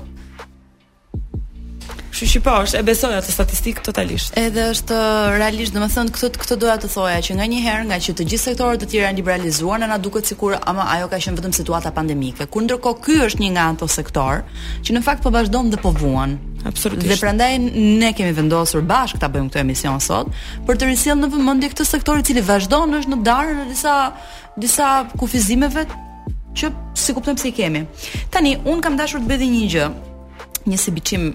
Kështu 2.20 2.34
që 2.36 2.40
po, 2.44 2.52
është 2.66 2.76
e 2.76 2.84
besoj 2.84 3.10
atë 3.16 3.32
statistik 3.32 3.78
totalisht. 3.80 4.34
Edhe 4.36 4.66
është 4.74 4.92
uh, 4.92 5.36
realisht, 5.40 5.72
domethënë 5.72 6.12
këtë 6.12 6.40
këtë 6.42 6.56
doja 6.60 6.74
të 6.82 6.90
thoja 6.92 7.14
që 7.24 7.36
nganjëherë 7.38 7.84
nga 7.88 7.96
që 7.96 8.12
të 8.18 8.26
gjithë 8.28 8.42
sektorët 8.50 8.82
të 8.84 8.88
tjerë 8.92 9.06
janë 9.06 9.20
liberalizuar, 9.22 9.80
na 9.88 9.96
duket 10.04 10.28
sikur 10.28 10.58
ama 10.68 10.84
ajo 10.98 11.06
ka 11.08 11.20
qenë 11.24 11.38
vetëm 11.40 11.54
situata 11.56 11.94
pandemike. 11.96 12.44
Kur 12.52 12.66
ndërkohë 12.66 13.00
ky 13.06 13.16
është 13.24 13.40
një 13.40 13.50
nga 13.56 13.66
ato 13.72 13.88
sektor 13.96 14.42
që 14.84 14.98
në 14.98 15.02
fakt 15.08 15.24
po 15.24 15.32
vazhdon 15.38 15.72
dhe 15.72 15.80
po 15.80 15.94
vuan. 15.96 16.36
Absolutisht. 16.68 17.08
Dhe 17.08 17.20
prandaj 17.24 17.56
ne 18.02 18.12
kemi 18.18 18.36
vendosur 18.36 18.84
bashk 18.90 19.16
ta 19.24 19.32
bëjmë 19.32 19.54
këtë 19.54 19.64
emision 19.64 20.00
sot 20.04 20.28
për 20.68 20.76
të 20.82 20.90
rrisjellë 20.92 21.24
në 21.24 21.32
vëmendje 21.38 21.72
këtë 21.72 21.88
sektor 21.88 22.20
i 22.20 22.28
cili 22.28 22.44
vazhdon 22.44 22.98
është 23.00 23.16
në 23.16 23.22
darë 23.30 23.60
në 23.62 23.68
disa 23.72 24.00
disa 24.60 24.92
kufizimeve 25.16 25.86
që 26.52 26.74
si 27.00 27.14
kuptojmë 27.16 27.40
se 27.40 27.48
i 27.48 27.56
kemi. 27.62 27.86
Tani 28.28 28.58
un 28.68 28.84
kam 28.84 29.00
dashur 29.00 29.24
të 29.24 29.30
bëj 29.32 29.50
një 29.56 29.64
gjë, 29.72 29.90
një 30.68 30.82
sibiçim 30.84 31.32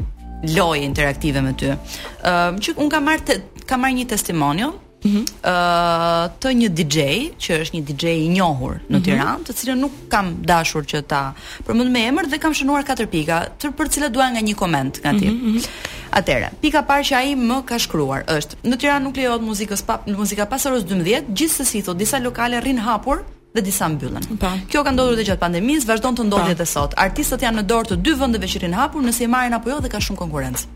loje 0.54 0.84
interaktive 0.86 1.42
me 1.42 1.54
ty. 1.58 1.76
Ëm 1.76 2.58
uh, 2.58 2.60
që 2.60 2.76
un 2.82 2.90
kam 2.90 3.06
marr 3.10 3.24
kam 3.66 3.82
marr 3.88 3.94
një 3.96 4.08
testimonial 4.16 4.82
Uh, 5.06 5.12
mhm. 5.22 6.38
të 6.42 6.52
një 6.60 6.68
DJ, 6.74 7.02
që 7.38 7.58
është 7.62 7.76
një 7.76 7.82
DJ 7.86 8.06
i 8.26 8.30
njohur 8.34 8.80
në 8.90 8.96
mhm. 8.96 9.04
Tiranë, 9.06 9.24
mm 9.24 9.36
-hmm. 9.36 9.48
të 9.48 9.54
cilën 9.60 9.78
nuk 9.84 9.92
kam 10.10 10.32
dashur 10.42 10.82
që 10.84 11.04
ta 11.06 11.36
përmend 11.68 11.92
me 11.94 12.00
emër 12.08 12.26
dhe 12.30 12.38
kam 12.40 12.54
shënuar 12.58 12.84
katër 12.84 13.08
pika, 13.08 13.46
të 13.60 13.72
për 13.78 13.90
cilat 13.90 14.12
dua 14.12 14.30
nga 14.32 14.42
një 14.42 14.56
koment 14.56 15.00
nga 15.04 15.12
ti. 15.20 15.30
Mm 15.30 15.40
-hmm. 15.42 15.68
Atëra, 16.12 16.50
pika 16.62 16.82
parë 16.82 17.04
që 17.08 17.14
ai 17.16 17.36
më 17.36 17.66
ka 17.66 17.78
shkruar 17.80 18.24
është: 18.26 18.54
Në 18.66 18.76
Tiranë 18.78 19.04
nuk 19.04 19.16
lejohet 19.16 19.42
muzikës 19.42 19.82
pas 19.86 20.00
muzika 20.08 20.46
pas 20.46 20.66
orës 20.66 20.84
12, 20.84 21.24
gjithsesi 21.38 21.82
thotë 21.86 21.98
disa 21.98 22.20
lokale 22.20 22.60
rrin 22.60 22.78
hapur 22.80 23.18
dhe 23.56 23.62
disa 23.64 23.90
mbyllen. 23.90 24.24
Pa. 24.40 24.52
Po. 24.52 24.52
Kjo 24.72 24.84
ka 24.84 24.92
ndodhur 24.94 25.16
edhe 25.16 25.26
gjatë 25.30 25.42
pandemisë, 25.44 25.88
vazhdon 25.90 26.18
të 26.20 26.26
ndodhë 26.28 26.50
po. 26.52 26.56
edhe 26.58 26.66
sot. 26.68 26.94
Artistët 27.00 27.42
janë 27.46 27.62
në 27.62 27.66
dorë 27.70 27.88
të 27.94 27.98
dy 28.04 28.16
vendeve 28.20 28.48
që 28.52 28.62
rinë 28.66 28.80
hapur, 28.82 29.02
nëse 29.06 29.24
i 29.24 29.28
marrin 29.32 29.54
apo 29.56 29.70
jo 29.72 29.80
dhe 29.84 29.90
ka 29.92 30.00
shumë 30.04 30.18
konkurrencë. 30.18 30.68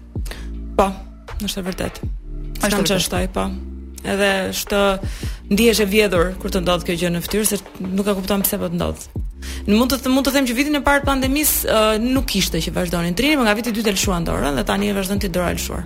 Po, 0.80 0.88
është 1.44 1.60
e 1.60 1.64
vërtetë. 1.68 2.10
Është 2.64 2.80
më 2.80 2.88
çështaj, 2.90 3.28
po. 3.36 3.46
Edhe 4.04 4.30
është 4.54 4.80
ndihesh 5.52 5.82
e 5.84 5.86
vjedhur 5.92 6.34
kur 6.40 6.50
të 6.56 6.62
ndodh 6.64 6.86
kjo 6.88 6.96
gjë 7.04 7.12
në 7.16 7.22
fytyrë 7.26 7.48
se 7.52 7.58
nuk 7.84 8.08
e 8.08 8.14
kupton 8.16 8.42
pse 8.48 8.58
po 8.62 8.70
të 8.72 8.78
ndodh. 8.80 9.08
Në 9.68 9.76
mund 9.76 9.94
të 10.00 10.10
mund 10.14 10.28
të 10.28 10.34
them 10.38 10.48
që 10.48 10.56
vitin 10.56 10.76
e 10.80 10.84
parë 10.84 11.04
të 11.04 11.10
pandemisë 11.12 11.72
uh, 11.72 11.96
nuk 12.00 12.26
kishte 12.32 12.64
që 12.64 12.74
vazhdonin 12.80 13.16
trini, 13.20 13.36
por 13.40 13.44
nga 13.48 13.56
viti 13.60 13.70
i 13.70 13.76
dytë 13.76 13.98
dorën 14.28 14.56
dhe 14.56 14.64
tani 14.68 14.94
vazhdon 14.96 15.20
të 15.20 15.30
dorë 15.36 15.84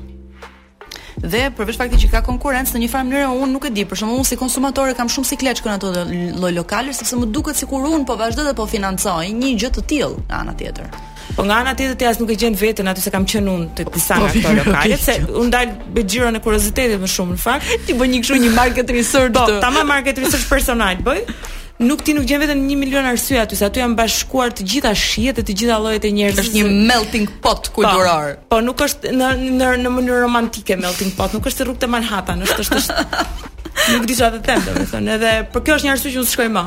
dhe 1.23 1.41
përveç 1.55 1.77
faktit 1.79 2.01
që 2.03 2.09
ka 2.17 2.21
konkurrencë 2.27 2.75
në 2.75 2.79
një 2.83 2.89
farë 2.91 3.07
mënyrë 3.07 3.31
unë 3.39 3.53
nuk 3.53 3.65
e 3.69 3.71
di 3.73 3.85
për 3.87 4.01
unë 4.07 4.25
si 4.27 4.37
konsumator 4.39 4.91
e 4.91 4.95
kam 4.97 5.09
shumë 5.11 5.29
sikletë 5.29 5.69
ato 5.71 5.91
lloj 6.09 6.51
lokale 6.57 6.91
sepse 6.95 7.17
më 7.21 7.29
duket 7.31 7.59
sikur 7.61 7.85
unë 7.87 8.01
po 8.09 8.17
vazhdo 8.19 8.43
të 8.49 8.53
po 8.59 8.65
financoj 8.67 9.23
një 9.39 9.53
gjë 9.63 9.71
të 9.79 9.85
tillë 9.93 10.27
nga 10.27 10.43
ana 10.43 10.55
tjetër 10.61 10.91
Po 11.33 11.41
nga 11.47 11.61
ana 11.63 11.71
tjetër 11.73 11.95
ti 11.97 12.05
as 12.05 12.19
nuk 12.19 12.29
e 12.29 12.35
gjen 12.37 12.53
veten 12.59 12.89
aty 12.91 13.01
se 13.01 13.09
kam 13.13 13.23
qenë 13.29 13.49
unë 13.55 13.69
te 13.79 13.85
po, 13.87 13.93
disa 13.95 14.17
po, 14.19 14.25
nga 14.27 14.51
ato 14.51 14.53
lokale 14.59 14.97
se 14.99 15.15
u 15.39 15.45
ndal 15.47 15.71
bexhiron 15.95 16.35
e 16.37 16.41
kuriozitetit 16.43 16.99
më 17.01 17.09
shumë 17.15 17.37
në 17.37 17.41
fakt 17.47 17.73
ti 17.87 17.95
bën 17.95 18.13
një 18.17 18.21
kështu 18.25 18.41
një 18.43 18.51
market 18.59 18.91
research 18.99 19.35
po, 19.39 19.47
tamam 19.63 19.87
market 19.95 20.19
research 20.19 20.49
personal 20.51 20.99
bëj 21.07 21.23
nuk 21.83 22.01
ti 22.03 22.15
nuk 22.15 22.25
gjen 22.27 22.39
vetëm 22.43 22.63
1 22.65 22.79
milion 22.79 23.05
arsye 23.07 23.39
aty, 23.43 23.55
se 23.59 23.65
aty 23.67 23.81
janë 23.83 23.97
bashkuar 23.97 24.53
të 24.55 24.65
gjitha 24.71 24.91
shihet 24.99 25.39
e 25.39 25.45
të 25.45 25.55
gjitha 25.59 25.79
llojet 25.83 26.07
e 26.07 26.11
njerëzve. 26.15 26.43
Është 26.43 26.59
një 26.59 26.77
melting 26.91 27.27
pot 27.43 27.69
kulturor. 27.75 28.37
Po, 28.49 28.55
po 28.57 28.61
nuk 28.63 28.83
është 28.87 29.11
në 29.13 29.29
në 29.59 29.69
në 29.83 29.93
mënyrë 29.97 30.21
romantike 30.23 30.77
melting 30.79 31.13
pot, 31.17 31.35
nuk 31.37 31.47
është 31.51 31.67
rrugë 31.69 31.83
te 31.85 31.91
Manhattan, 31.95 32.43
është 32.47 32.65
është, 32.65 32.81
është 32.81 33.05
nuk 33.97 34.07
di 34.09 34.17
çfarë 34.19 34.39
të 34.39 34.49
them, 34.49 34.65
domethënë, 34.71 35.17
edhe 35.17 35.33
për 35.53 35.65
kjo 35.67 35.79
është 35.79 35.89
një 35.89 35.93
arsye 35.95 36.13
që 36.15 36.23
unë 36.23 36.33
shkoj 36.35 36.49
më. 36.57 36.65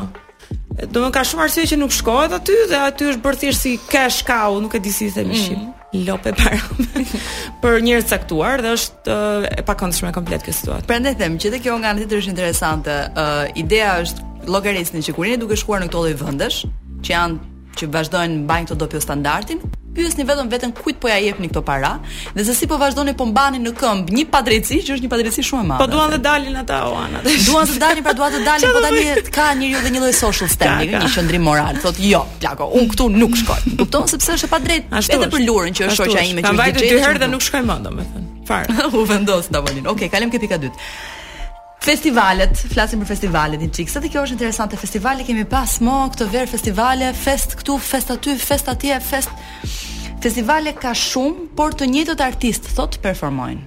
Domethënë 0.77 1.15
ka 1.17 1.23
shumë 1.31 1.47
arsye 1.47 1.69
që 1.73 1.81
nuk 1.81 1.95
shkohet 1.97 2.35
aty 2.41 2.59
dhe 2.73 2.83
aty 2.91 3.11
është 3.15 3.25
bërë 3.25 3.55
si 3.57 3.77
cash 3.91 4.21
cow, 4.29 4.59
nuk 4.61 4.77
e 4.77 4.83
di 4.85 4.93
si 4.93 5.09
i 5.09 5.15
themi 5.17 5.35
mm. 5.35 5.45
shqip 5.47 5.85
lope 6.05 6.33
para 6.37 6.59
për 7.63 7.77
njerëz 7.87 8.07
të 8.09 8.13
caktuar 8.13 8.63
dhe 8.65 8.73
është 8.77 9.17
e 9.63 9.65
pakëndshme 9.69 10.11
komplet 10.17 10.45
kjo 10.45 10.55
situatë. 10.61 10.89
Prandaj 10.91 11.17
them 11.23 11.39
që 11.41 11.53
dhe 11.57 11.63
kjo 11.65 11.79
nga 11.81 11.93
anë 11.95 12.05
tjetër 12.05 12.23
është 12.23 12.33
interesante. 12.35 12.99
Uh, 13.15 13.47
ideja 13.63 13.95
është 14.05 14.29
llogarisni 14.47 15.03
që 15.07 15.17
kur 15.17 15.27
jeni 15.29 15.41
duke 15.43 15.57
shkuar 15.59 15.83
në 15.83 15.89
këto 15.91 16.05
lloj 16.05 16.17
vendesh 16.23 16.63
që 17.07 17.15
janë 17.17 17.75
që 17.77 17.91
vazhdojnë 17.97 18.41
mbajnë 18.45 18.69
këto 18.71 18.81
dopjo 18.83 19.01
standardin, 19.05 19.61
pyesni 19.97 20.25
vetëm 20.29 20.51
vetën 20.53 20.73
kujt 20.77 20.99
po 21.01 21.09
ja 21.11 21.17
jepni 21.23 21.49
këto 21.51 21.63
para 21.67 21.95
dhe 22.37 22.45
se 22.47 22.55
si 22.59 22.69
po 22.71 22.79
vazhdoni 22.83 23.15
po 23.21 23.27
mbani 23.31 23.61
në 23.65 23.73
këmbë 23.81 24.17
një 24.19 24.25
padrejtësi 24.35 24.79
që 24.89 24.97
është 24.97 25.07
një 25.07 25.13
padrejtësi 25.15 25.45
shumë 25.49 25.65
e 25.65 25.69
madhe. 25.71 25.85
Po 25.85 25.89
duan 25.95 26.13
të 26.15 26.21
dalin 26.27 26.61
ata 26.63 26.83
o 26.91 26.95
ana. 27.01 27.23
Duan 27.49 27.69
të 27.73 27.79
dalin, 27.83 28.05
pra 28.07 28.15
duan 28.19 28.35
të 28.37 28.43
dalin, 28.45 28.77
po 28.77 28.85
tani 28.85 29.33
ka 29.39 29.49
njëriu 29.61 29.83
dhe 29.87 29.95
një 29.97 30.05
lloj 30.05 30.15
social 30.21 30.51
standing, 30.53 30.95
një 31.07 31.11
qendrim 31.17 31.45
moral. 31.49 31.81
Thotë 31.85 32.07
jo, 32.11 32.23
plako, 32.43 32.71
un 32.81 32.89
këtu 32.93 33.09
nuk 33.17 33.37
shkoj. 33.43 33.67
Kupton 33.81 34.07
sepse 34.13 34.37
është 34.39 34.49
e 34.51 34.55
padrejt 34.55 34.97
edhe 35.17 35.31
për 35.35 35.45
lurën 35.49 35.79
që 35.81 35.89
është 35.91 36.01
shoqja 36.03 36.25
ime 36.25 36.41
që 36.41 36.43
vjen. 36.43 36.49
Kam 36.51 36.61
vajtur 36.63 36.89
dy 36.93 37.03
herë 37.05 37.21
dhe 37.21 37.27
po. 37.31 37.35
nuk 37.37 37.47
shkoj 37.49 37.65
më, 37.73 37.81
domethënë. 37.89 38.25
Farë. 38.47 38.81
U 39.01 39.05
vendos 39.11 39.49
tavolin. 39.53 39.89
Okej, 39.95 40.13
kalem 40.13 40.31
ke 40.35 40.39
pika 40.43 40.59
dytë. 40.63 40.87
Festivalet, 41.87 42.51
flasim 42.75 42.99
për 42.99 43.07
festivalet 43.13 43.61
një 43.63 43.69
qikë, 43.77 43.93
Sa 43.93 44.01
të 44.03 44.09
kjo 44.11 44.25
është 44.27 44.35
interesante 44.35 44.79
festivali 44.81 45.27
kemi 45.29 45.45
pas 45.53 45.77
më 45.87 45.95
këtë 46.17 46.27
verë 46.33 46.51
festivale, 46.51 47.13
fest 47.21 47.55
këtu, 47.61 47.77
fest 47.93 48.11
aty, 48.11 48.35
fest 48.43 48.73
atje, 48.73 48.99
fest. 49.13 49.47
Festivalet 50.27 50.75
ka 50.83 50.97
shumë, 50.99 51.47
por 51.57 51.79
të 51.79 51.87
njëjtët 51.95 52.27
artistë 52.27 52.75
thotë 52.75 53.03
performojnë. 53.07 53.67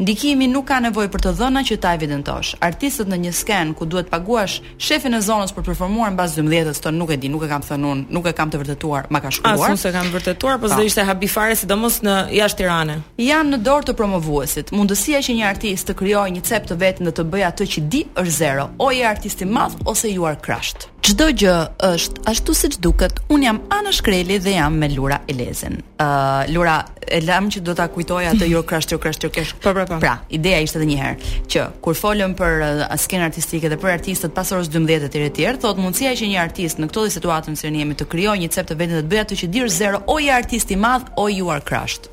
Ndikimi 0.00 0.46
nuk 0.52 0.66
ka 0.70 0.78
nevojë 0.84 1.10
për 1.14 1.24
të 1.26 1.32
dhëna 1.40 1.62
që 1.68 1.76
ta 1.82 1.92
evidentosh. 1.96 2.54
Artistët 2.68 3.10
në 3.10 3.18
një 3.26 3.32
sken 3.36 3.72
ku 3.78 3.86
duhet 3.88 4.08
paguash 4.12 4.58
shefin 4.82 5.16
e 5.18 5.22
zonës 5.24 5.54
për 5.56 5.66
performuar 5.70 6.12
mbas 6.14 6.36
12-s 6.38 6.82
ton 6.84 6.96
nuk 7.00 7.12
e 7.14 7.18
di, 7.20 7.30
nuk 7.32 7.44
e 7.46 7.50
kam 7.50 7.64
thënë 7.64 7.90
unë, 7.92 8.06
nuk 8.16 8.28
e 8.30 8.34
kam 8.36 8.52
të 8.52 8.60
vërtetuar, 8.62 9.08
ma 9.14 9.20
ka 9.24 9.32
shkruar. 9.34 9.56
Asun 9.66 9.80
se 9.80 9.92
kam 9.94 10.10
vërtetuar, 10.14 10.58
po, 10.60 10.66
po 10.68 10.72
s'do 10.74 10.86
ishte 10.88 11.04
habifare 11.08 11.56
sidomos 11.60 12.02
në 12.06 12.16
jashtë 12.38 12.54
Tiranë. 12.62 12.94
Janë 13.20 13.50
në 13.56 13.62
dorë 13.66 13.90
të 13.90 13.94
promovuesit. 13.98 14.70
Mundësia 14.76 15.20
që 15.24 15.34
një 15.40 15.44
artist 15.50 15.90
të 15.90 15.94
krijojë 16.00 16.32
një 16.38 16.44
cep 16.48 16.64
të 16.70 16.78
vetë 16.82 17.04
në 17.06 17.12
të 17.18 17.26
bëjë 17.34 17.50
atë 17.52 17.66
që 17.74 17.84
di 17.94 18.00
është 18.14 18.34
zero. 18.38 18.64
O 18.80 18.88
je 18.96 19.04
artist 19.10 19.44
i 19.44 19.50
madh 19.56 19.80
ose 19.88 20.08
you 20.12 20.24
are 20.28 20.36
crushed. 20.46 20.88
Çdo 21.06 21.28
gjë 21.38 21.50
është 21.86 22.22
ashtu 22.26 22.54
siç 22.58 22.76
duket. 22.82 23.20
Un 23.30 23.44
jam 23.44 23.60
Ana 23.70 23.92
Shkreli 23.94 24.40
dhe 24.42 24.56
jam 24.56 24.74
me 24.74 24.88
Lura 24.90 25.20
Elezen. 25.30 25.76
Ë 26.02 26.06
uh, 26.48 26.50
Lura, 26.50 26.80
e 26.98 27.20
lam 27.22 27.46
që 27.52 27.60
do 27.62 27.76
ta 27.78 27.86
kujtoj 27.94 28.26
atë 28.32 28.48
jo 28.50 28.64
crash 28.66 28.90
jo 28.90 28.98
crash 28.98 29.22
jo 29.22 29.30
kesh. 29.30 29.52
Po 29.62 29.70
po 29.76 29.84
po. 29.86 30.00
Pra, 30.02 30.16
ideja 30.34 30.58
ishte 30.66 30.80
edhe 30.80 30.88
një 30.90 30.96
herë 31.04 31.30
që 31.52 31.66
kur 31.84 31.94
folëm 31.94 32.34
për 32.40 32.56
uh, 32.66 32.96
skenën 32.98 33.22
artistike 33.28 33.70
dhe 33.70 33.78
për 33.78 33.94
artistët 34.00 34.34
pas 34.34 34.50
orës 34.56 34.72
12 34.74 35.06
e 35.12 35.30
tjerë 35.38 35.62
thotë 35.62 35.86
mundësia 35.86 36.16
që 36.18 36.32
një 36.32 36.42
artist 36.42 36.82
në 36.82 36.90
këtë 36.90 37.06
dhe 37.06 37.14
situatën 37.20 37.60
që 37.62 37.70
ne 37.76 37.84
jemi 37.84 37.98
të 38.02 38.10
krijojë 38.10 38.42
një 38.42 38.50
cep 38.58 38.66
të 38.72 38.80
vetë 38.82 38.96
dhe 38.98 39.04
të 39.06 39.10
bëjë 39.14 39.26
atë 39.28 39.40
që 39.44 39.50
dir 39.54 39.70
zero 39.76 40.02
o 40.10 40.18
je 40.18 40.34
artist 40.40 40.74
i 40.74 40.80
madh 40.88 41.06
o 41.14 41.30
you 41.30 41.54
are 41.54 41.62
crushed. 41.70 42.10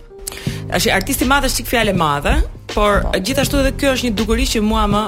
Ashi 0.69 0.93
artisti 0.93 1.25
madh 1.25 1.49
është 1.49 1.63
çik 1.63 1.73
fjalë 1.73 1.97
madhe, 1.97 2.37
por 2.75 3.07
po. 3.09 3.17
gjithashtu 3.25 3.57
edhe 3.63 3.73
kjo 3.79 3.97
është 3.97 4.11
një 4.11 4.17
dukuri 4.21 4.49
që 4.53 4.61
mua 4.63 4.85
më 4.89 5.03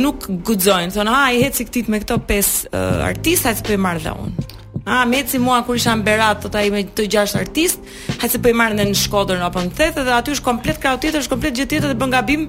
nuk 0.03 0.27
guxojnë. 0.45 0.93
Thonë, 0.97 1.11
"Ha, 1.15 1.23
ah, 1.27 1.33
i 1.35 1.43
heci 1.43 1.65
këtit 1.65 1.89
me 1.89 1.99
këto 2.03 2.19
pesë 2.29 2.69
uh, 2.73 3.07
artista, 3.09 3.49
ai 3.49 3.57
s'po 3.61 3.73
i 3.73 3.77
marr 3.77 4.01
dhe 4.03 4.11
unë." 4.11 4.53
A, 4.87 5.03
ah, 5.03 5.05
me 5.05 5.19
mua 5.39 5.63
kur 5.67 5.75
isha 5.77 5.91
në 5.97 6.03
Berat, 6.03 6.43
tota 6.43 6.63
ime 6.63 6.77
me 6.77 6.85
të 6.97 7.07
gjasht 7.11 7.37
artist, 7.37 7.81
hajtë 8.21 8.29
se 8.31 8.39
për 8.39 8.43
po 8.43 8.49
i 8.49 8.53
marrë 8.53 8.75
në 8.79 8.85
në 8.87 8.95
Shkodër 8.95 9.39
në 9.39 9.45
apë 9.47 9.63
në 9.65 9.93
dhe 10.05 10.13
aty 10.15 10.31
është 10.31 10.45
komplet 10.45 10.79
kraut 10.79 11.05
është 11.05 11.29
komplet 11.29 11.55
gjithë 11.55 11.71
tjetër 11.71 11.89
dhe 11.89 11.99
bëngabim 12.03 12.43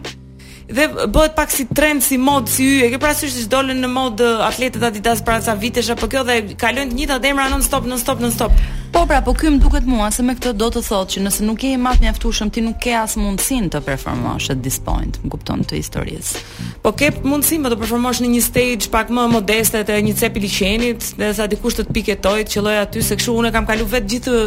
dhe 0.70 1.08
bëhet 1.08 1.36
pak 1.36 1.52
si 1.52 1.64
trend 1.66 2.04
si 2.04 2.18
mod 2.20 2.50
si 2.52 2.66
yje. 2.68 2.92
Ke 2.94 3.00
parasysh 3.00 3.36
që 3.38 3.48
dolën 3.52 3.80
në 3.86 3.92
mod 3.92 4.24
eh, 4.24 4.40
atletet 4.44 4.84
Adidas 4.84 5.24
para 5.24 5.56
vitesh 5.56 5.92
apo 5.96 6.10
kjo 6.12 6.26
dhe 6.28 6.42
kalojnë 6.60 6.92
të 6.94 6.98
njëjtat 7.00 7.28
emra 7.32 7.48
non 7.52 7.64
stop 7.66 7.88
non 7.88 8.00
stop 8.02 8.20
non 8.24 8.34
stop. 8.36 8.52
Po 8.92 9.06
pra, 9.08 9.22
po 9.22 9.34
këym 9.36 9.58
duket 9.60 9.86
mua 9.90 10.08
se 10.14 10.24
me 10.26 10.34
këtë 10.38 10.54
do 10.58 10.68
të 10.72 10.82
thotë 10.86 11.16
që 11.16 11.24
nëse 11.26 11.44
nuk 11.46 11.64
je 11.64 11.72
i 11.76 11.80
mat 11.82 12.00
mjaftueshëm 12.02 12.52
ti 12.54 12.62
nuk 12.64 12.78
ke 12.84 12.94
as 12.96 13.18
mundësinë 13.20 13.72
të 13.74 13.82
performosh 13.84 14.52
at 14.54 14.62
this 14.64 14.78
point, 14.84 15.20
më 15.24 15.32
kupton 15.34 15.64
të 15.68 15.80
historisë. 15.82 16.42
Po 16.86 16.94
ke 16.96 17.10
mundësinë 17.26 17.66
më 17.66 17.72
të 17.74 17.80
performosh 17.82 18.22
në 18.24 18.30
një 18.36 18.42
stage 18.46 18.92
pak 18.94 19.12
më 19.14 19.26
modeste 19.34 19.82
te 19.88 19.98
një 20.06 20.16
cep 20.22 20.38
i 20.40 20.44
liçenit, 20.46 21.10
derisa 21.20 21.50
dikush 21.52 21.80
të 21.82 21.88
të 21.90 21.98
piketojë, 22.00 22.48
të 22.48 22.56
qelloj 22.58 22.78
aty 22.86 23.04
se 23.10 23.20
kështu 23.20 23.36
unë 23.44 23.54
kam 23.58 23.68
kalu 23.70 23.88
vet 23.92 24.08
gjithë 24.16 24.42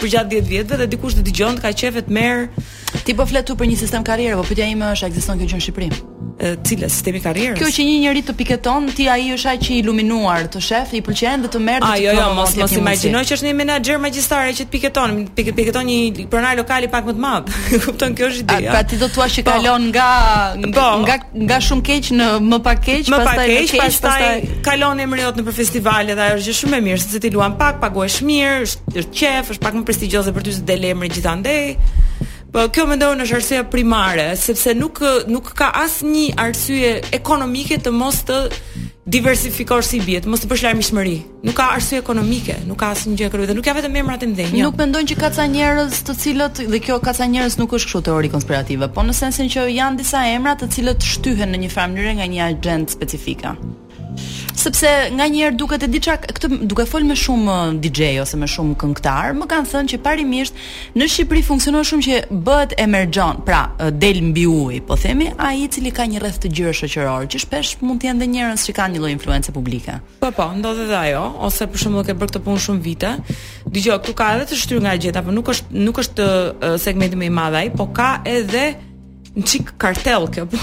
për 0.00 0.12
gjatë 0.12 0.42
10 0.42 0.50
vjetëve 0.54 0.80
dhe 0.80 0.88
dikush 0.96 1.18
të 1.20 1.26
dëgjon, 1.30 1.60
ka 1.62 1.70
qejf 1.72 2.00
të 2.08 2.18
merr. 2.18 2.46
Ti 3.06 3.14
po 3.16 3.24
fletu 3.26 3.54
për 3.56 3.70
një 3.72 3.80
sistem 3.84 4.02
karriere, 4.04 4.38
po 4.40 4.44
pyetja 4.48 4.66
ime 4.70 4.90
është 4.94 5.06
a 5.06 5.12
ekziston 5.12 5.38
kjo 5.40 5.48
gjë 5.52 5.58
në 5.60 5.66
Shqipëri? 5.66 5.90
Cila 6.66 6.88
sistemi 6.90 7.20
karrierës. 7.22 7.54
Kjo 7.60 7.68
që 7.70 7.84
një 7.86 7.96
njeri 8.02 8.20
të 8.26 8.32
piketon, 8.34 8.88
ti 8.96 9.04
ai 9.08 9.28
është 9.36 9.50
ai 9.52 9.58
që 9.62 9.74
i 9.76 9.76
iluminuar, 9.82 10.48
të 10.50 10.62
shef, 10.66 10.90
i 10.98 11.02
pëlqen 11.04 11.44
dhe 11.44 11.50
të 11.54 11.60
merr. 11.62 11.84
Ajo 11.86 12.08
jo, 12.08 12.14
jo 12.18 12.32
mos 12.34 12.56
mos 12.58 12.74
imagjinoj 12.80 13.20
që 13.28 13.36
është 13.36 13.51
një 13.52 13.58
menaxher 13.60 13.98
magjistare 14.00 14.52
që 14.56 14.64
të 14.66 14.70
piketon, 14.72 15.14
piket, 15.36 15.54
piketon 15.56 15.86
një 15.86 16.26
pronar 16.32 16.56
lokali 16.58 16.88
pak 16.92 17.06
më 17.08 17.14
të 17.16 17.22
madh. 17.22 17.50
Kupton 17.84 18.16
kjo 18.18 18.30
është 18.32 18.44
ideja. 18.46 18.72
Pra 18.74 18.82
ti 18.88 18.98
do 19.00 19.08
thua 19.12 19.28
që 19.28 19.44
po, 19.46 19.52
kalon 19.54 19.88
nga 19.90 20.08
po, 20.72 20.86
nga 21.04 21.16
nga 21.50 21.60
shumë 21.68 21.86
keq 21.88 22.10
në 22.18 22.28
më 22.48 22.60
pak 22.68 22.82
keq, 22.88 23.12
më 23.12 23.20
pastaj 23.26 23.46
më 23.50 23.56
keq, 23.56 23.72
keq 23.72 23.84
pastaj, 23.84 24.18
pastaj, 24.22 24.60
kalon 24.68 25.02
emriot 25.04 25.38
në 25.40 25.46
për 25.48 25.56
festival 25.60 26.12
dhe 26.12 26.28
ajo 26.28 26.38
është 26.40 26.50
gjë 26.50 26.58
shumë 26.62 26.78
e 26.78 26.84
mirë, 26.88 27.02
sepse 27.04 27.22
ti 27.26 27.32
luan 27.36 27.56
pak, 27.60 27.80
paguhesh 27.84 28.20
mirë, 28.28 28.60
është 28.66 29.00
është 29.04 29.16
qef, 29.20 29.54
është 29.56 29.66
pak 29.66 29.80
më 29.80 29.86
prestigjioze 29.90 30.36
për 30.36 30.48
ty 30.48 30.56
se 30.58 30.64
del 30.68 30.86
emri 30.92 31.10
gjithandej. 31.12 31.74
Po 32.52 32.66
kjo 32.68 32.84
mendon 32.90 33.22
është 33.24 33.36
arsyeja 33.38 33.68
primare, 33.72 34.30
sepse 34.36 34.74
nuk 34.76 34.98
nuk 35.32 35.54
ka 35.56 35.70
asnjë 35.86 36.26
arsye 36.42 36.98
ekonomike 37.16 37.78
të 37.80 37.92
mos 37.96 38.18
të 38.28 38.36
diversifikosh 39.06 39.86
si 39.90 39.98
bie, 40.02 40.20
mos 40.30 40.42
të 40.44 40.48
bësh 40.50 40.62
larmishmëri. 40.68 41.14
Nuk 41.46 41.56
ka 41.58 41.70
arsye 41.74 41.98
ekonomike, 41.98 42.54
nuk 42.68 42.78
ka 42.82 42.92
asnjë 42.94 43.16
gjë 43.18 43.30
këtu, 43.32 43.46
dhe 43.50 43.56
nuk 43.58 43.66
ka 43.66 43.74
vetëm 43.74 43.96
emrat 44.02 44.22
e 44.22 44.28
mdhënë. 44.30 44.54
Jo. 44.60 44.68
Nuk 44.70 44.78
mendon 44.78 45.08
që 45.10 45.16
ka 45.20 45.32
ca 45.34 45.46
njerëz 45.50 45.98
të 46.06 46.16
cilët 46.22 46.62
dhe 46.70 46.82
kjo 46.86 47.00
ka 47.02 47.14
ca 47.18 47.26
njerëz 47.26 47.58
nuk 47.58 47.74
është 47.74 47.90
kështu 47.90 48.04
teori 48.08 48.30
konspirative, 48.30 48.88
po 48.94 49.02
në 49.02 49.16
sensin 49.18 49.50
që 49.50 49.66
janë 49.74 50.02
disa 50.04 50.22
emra 50.36 50.54
të 50.60 50.70
cilët 50.76 51.02
shtyhen 51.16 51.50
në 51.56 51.64
një 51.66 51.72
farë 51.74 51.92
mënyrë 51.96 52.16
nga 52.20 52.30
një 52.36 52.48
agent 52.52 52.94
specifika 52.94 53.56
sepse 54.58 54.88
nganjëherë 55.14 55.56
duket 55.56 55.84
e 55.86 55.88
di 55.90 56.00
çka 56.02 56.16
këtë 56.36 56.48
duke 56.68 56.84
fol 56.88 57.04
me 57.08 57.16
shumë 57.16 57.54
uh, 57.54 57.72
DJ 57.78 58.20
ose 58.22 58.36
me 58.38 58.48
shumë 58.50 58.76
këngëtar, 58.80 59.34
më 59.38 59.46
kanë 59.48 59.70
thënë 59.72 59.92
që 59.92 60.00
parimisht 60.04 60.58
në 60.98 61.08
Shqipëri 61.12 61.42
funksionon 61.46 61.86
shumë 61.88 62.04
që 62.06 62.20
bëhet 62.46 62.74
emergjon, 62.82 63.40
pra 63.46 63.62
uh, 63.76 63.88
del 63.94 64.20
mbi 64.30 64.44
ujë, 64.48 64.82
po 64.88 64.98
themi, 65.00 65.30
ai 65.40 65.64
i 65.64 65.70
cili 65.72 65.92
ka 65.94 66.06
një 66.08 66.22
rreth 66.22 66.40
të 66.44 66.52
gjerë 66.58 66.74
shoqëror, 66.82 67.26
që 67.32 67.42
shpesh 67.46 67.74
mund 67.86 68.02
të 68.02 68.10
jenë 68.10 68.24
dhe 68.24 68.30
njerëz 68.34 68.66
që 68.68 68.76
kanë 68.80 68.96
një 68.96 69.02
lloj 69.02 69.14
influence 69.16 69.54
publike. 69.56 69.98
Po 70.22 70.32
po, 70.36 70.48
ndodhet 70.58 70.88
edhe 70.90 71.00
ajo, 71.08 71.24
ose 71.48 71.68
për 71.68 71.84
shembull 71.86 72.06
ke 72.08 72.16
bërë 72.18 72.34
këtë 72.34 72.44
punë 72.46 72.64
shumë 72.68 72.84
vite. 72.86 73.12
Dgjoj, 73.72 73.98
këtu 74.04 74.16
ka 74.18 74.32
edhe 74.36 74.48
të 74.52 74.60
shtyr 74.64 74.82
nga 74.84 74.96
gjeta, 75.00 75.24
por 75.24 75.36
nuk 75.36 75.50
është 75.56 75.84
nuk 75.88 76.00
është 76.04 76.28
uh, 76.28 76.80
segmenti 76.82 77.18
më 77.20 77.30
i 77.32 77.36
madh 77.40 77.60
ai, 77.64 77.68
po 77.74 77.88
ka 77.96 78.14
edhe 78.28 78.72
Një 79.32 79.44
çik 79.48 79.70
kartel 79.80 80.26
kjo 80.28 80.42
po. 80.52 80.58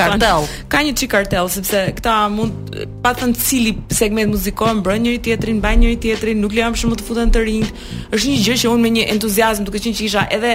Ka 0.72 0.80
një 0.80 0.94
çik 0.96 1.10
kartel 1.12 1.50
sepse 1.52 1.82
këta 1.98 2.14
mund 2.32 2.72
pa 3.04 3.12
thënë 3.18 3.36
cili 3.42 3.74
segment 3.92 4.32
muzikor 4.32 4.72
mbron 4.80 5.04
njëri 5.04 5.20
tjetrin, 5.26 5.58
mbajnë 5.60 5.82
njëri 5.84 5.98
tjetrin, 6.06 6.40
nuk 6.40 6.56
lejon 6.56 6.76
shumë 6.80 6.98
të 6.98 7.04
futen 7.08 7.34
të 7.34 7.42
rinj. 7.44 7.68
Është 8.16 8.32
një 8.32 8.40
gjë 8.46 8.56
që 8.64 8.72
unë 8.72 8.86
me 8.86 8.94
një 8.96 9.06
entuziazëm 9.16 9.68
duke 9.68 9.82
qenë 9.84 10.00
që 10.00 10.04
isha 10.08 10.24
edhe 10.38 10.54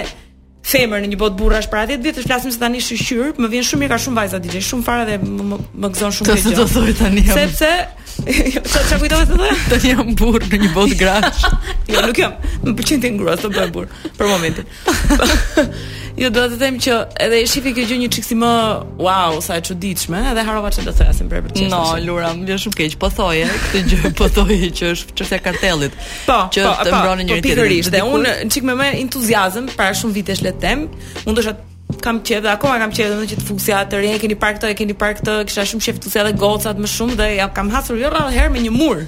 femër 0.66 1.04
në 1.04 1.12
një 1.12 1.20
botë 1.22 1.38
burrash 1.38 1.68
para 1.70 1.84
10 1.92 2.02
vjetësh, 2.06 2.26
flasim 2.26 2.50
se 2.50 2.58
tani 2.58 2.80
shqyr, 2.82 3.34
më 3.36 3.50
vjen 3.52 3.66
shumë 3.68 3.84
mirë 3.84 3.92
ka 3.92 4.00
shumë 4.00 4.18
vajza 4.18 4.38
DJ, 4.40 4.62
shumë 4.72 4.86
fare 4.86 5.04
dhe 5.04 5.18
më, 5.20 5.46
më, 5.50 5.58
më 5.84 5.90
gëzon 5.92 6.14
shumë 6.18 6.32
gjë. 6.32 6.44
Sepse 6.44 6.70
thoj 6.74 6.98
tani. 6.98 7.24
Sepse 7.30 7.74
Të 9.68 9.80
jam 9.90 10.12
burr 10.16 10.42
në 10.48 10.60
një 10.64 10.68
botë 10.72 10.96
grash. 11.00 11.44
Jo, 11.90 12.02
nuk 12.08 12.18
jam. 12.22 12.36
Më 12.64 12.74
pëlqen 12.78 13.02
të 13.02 13.10
ngrohtë 13.18 13.44
të 13.44 13.50
bëj 13.56 13.72
burr 13.74 14.16
për 14.16 14.28
momentin. 14.32 14.72
Jo, 16.14 16.28
do 16.30 16.44
të 16.46 16.58
them 16.60 16.76
që 16.78 16.94
edhe 17.24 17.40
e 17.42 17.46
shifi 17.50 17.72
kjo 17.74 17.84
gjë 17.90 17.96
një 18.04 18.08
çiksi 18.14 18.36
më 18.38 18.50
wow, 19.02 19.40
sa 19.42 19.56
e 19.58 19.62
çuditshme, 19.66 20.18
edhe 20.30 20.42
harova 20.46 20.68
çfarë 20.70 20.86
do 20.86 20.92
të 20.94 21.06
thoya 21.24 21.40
për 21.42 21.54
çështën. 21.56 21.72
No, 21.72 21.80
Lura, 22.06 22.28
më 22.38 22.46
vjen 22.46 22.60
shumë 22.64 22.76
keq. 22.78 22.94
Po 23.02 23.08
thoje 23.10 23.48
këtë 23.50 23.80
gjë, 23.90 24.10
po 24.20 24.28
thoje 24.30 24.68
që 24.78 24.90
është 24.94 25.16
çështja 25.18 25.40
kartellit. 25.48 25.96
Po, 26.28 26.36
që 26.54 26.66
po, 26.68 26.76
të 26.86 26.92
po, 26.94 27.00
mbronë 27.00 27.18
po, 27.18 27.26
njëri 27.30 27.42
po, 27.42 27.48
tjetrin. 27.48 27.90
Dhe, 27.90 27.90
dhe 27.90 28.18
unë 28.18 28.34
çik 28.54 28.68
me 28.68 28.76
më 28.78 28.86
entuziazëm 29.00 29.66
para 29.74 29.96
shumë 29.98 30.14
vitesh 30.20 30.42
le 30.46 30.52
të 30.54 30.62
them, 30.62 30.84
unë 31.24 31.34
dosha 31.40 31.56
kam 32.04 32.20
dhe 32.28 32.52
akoma 32.54 32.76
kam 32.84 32.94
qedhe 32.94 33.16
në 33.18 33.26
që 33.34 33.38
të 33.42 33.46
fuksia 33.50 33.80
të 33.90 34.02
rinë, 34.04 34.20
keni 34.22 34.36
park 34.38 34.62
e 34.62 34.70
keni 34.78 34.94
park 34.94 35.22
të, 35.26 35.40
kisha 35.50 35.64
shumë 35.72 35.88
shef 35.88 35.98
edhe 36.22 36.32
gocat 36.38 36.78
më 36.78 36.92
shumë 36.94 37.16
dhe 37.18 37.26
ja 37.40 37.48
kam 37.58 37.72
hasur 37.74 37.98
jo 38.00 38.12
rrallë 38.14 38.36
herë 38.38 38.54
me 38.54 38.62
një 38.68 38.72
mur 38.74 39.02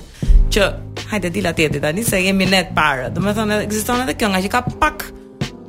që 0.54 0.72
hajde 1.12 1.30
dila 1.38 1.52
tjetit 1.56 1.82
tani 1.86 2.04
se 2.04 2.18
jemi 2.26 2.50
ne 2.50 2.64
të 2.66 2.74
parë. 2.74 3.12
Domethënë 3.14 3.60
ekziston 3.68 4.02
edhe 4.02 4.16
kjo 4.18 4.32
nga 4.34 4.42
që 4.46 4.52
ka 4.56 4.64
pak 4.82 5.08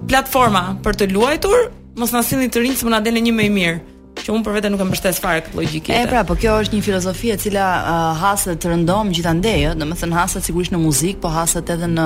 platforma 0.09 0.63
për 0.85 0.97
të 1.03 1.07
luajtur, 1.13 1.67
mos 1.99 2.13
na 2.15 2.23
sillni 2.23 2.49
të 2.51 2.63
rinj 2.65 2.81
më 2.87 2.95
na 2.95 3.03
dalë 3.03 3.23
një 3.27 3.35
më 3.37 3.47
i 3.47 3.53
mirë 3.59 3.77
që 4.17 4.33
unë 4.33 4.43
për 4.47 4.55
vete 4.57 4.69
nuk 4.73 4.81
e 4.81 4.85
mbështes 4.89 5.19
farë 5.21 5.41
këtë 5.45 5.57
logjikë 5.59 5.91
E 5.93 5.97
pra, 6.09 6.23
po 6.25 6.33
kjo 6.41 6.55
është 6.63 6.73
një 6.73 6.83
filozofi 6.87 7.29
e 7.35 7.35
cila 7.39 7.65
uh, 7.83 8.05
haset 8.17 8.57
të 8.63 8.71
rëndom 8.71 9.11
gjithandaj, 9.13 9.59
ëh, 9.71 9.73
domethënë 9.77 10.15
haset 10.17 10.45
sigurisht 10.47 10.73
në 10.73 10.79
muzikë, 10.81 11.19
po 11.21 11.29
haset 11.29 11.69
edhe 11.75 11.85
në 11.91 12.05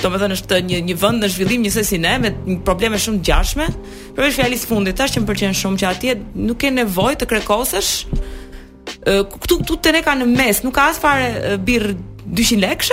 Do 0.03 0.09
të 0.11 0.19
thënë 0.19 0.35
është 0.35 0.59
një 0.67 0.79
një 0.89 0.95
vend 0.99 1.23
në 1.23 1.29
zhvillim 1.31 1.63
njëse 1.63 1.83
si 1.87 1.99
ne 2.03 2.15
me 2.19 2.33
një 2.49 2.57
probleme 2.67 2.99
shumë 2.99 3.21
të 3.21 3.29
gjashme. 3.29 3.69
Përveç 4.17 4.41
fjalës 4.41 4.65
fundit, 4.67 4.97
tash 4.99 5.15
që 5.15 5.23
më 5.23 5.29
pëlqen 5.29 5.55
shumë 5.61 5.79
që 5.85 5.91
atje 5.93 6.17
nuk 6.49 6.59
ke 6.65 6.73
nevojë 6.75 7.21
të 7.21 7.29
krekosesh. 7.31 7.93
Ktu 9.07 9.61
këtu 9.63 9.77
te 9.85 9.93
ne 9.95 10.01
kanë 10.03 10.27
në 10.27 10.33
mes, 10.41 10.65
nuk 10.67 10.75
ka 10.81 10.89
as 10.91 10.99
fare 10.99 11.55
birr 11.63 11.93
200 12.35 12.65
lekësh, 12.65 12.91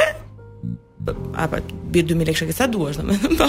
apo 1.37 1.57
bir 1.93 2.05
2000 2.05 2.29
lekë 2.29 2.47
që 2.51 2.55
sa 2.57 2.67
duash 2.69 2.99
domethënë 2.99 3.39
po. 3.39 3.47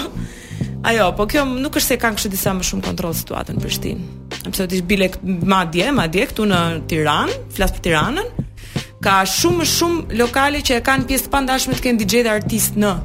Ajo, 0.89 1.11
po 1.17 1.27
kjo 1.29 1.43
nuk 1.51 1.75
është 1.77 1.93
se 1.93 1.97
kanë 2.01 2.17
kështu 2.17 2.31
disa 2.33 2.53
më 2.57 2.65
shumë 2.69 2.85
kontroll 2.87 3.15
situatën 3.17 3.57
në 3.57 3.61
Prishtinë. 3.61 4.05
Sepse 4.47 4.65
ti 4.71 4.79
bile 4.89 5.11
madje, 5.23 5.91
madje 5.93 6.25
këtu 6.31 6.47
në 6.49 6.61
Tiranë, 6.89 7.35
flas 7.55 7.73
për 7.75 7.83
Tiranën, 7.87 8.31
ka 9.05 9.19
shumë 9.29 9.61
më 9.61 9.67
shumë 9.69 10.17
lokale 10.23 10.63
që 10.65 10.79
e 10.79 10.85
kanë 10.87 11.05
pjesë 11.11 11.33
pandashme 11.35 11.77
të 11.77 11.85
kenë 11.85 12.01
DJ 12.01 12.25
dhe 12.27 12.33
artist 12.33 12.81
në 12.81 12.95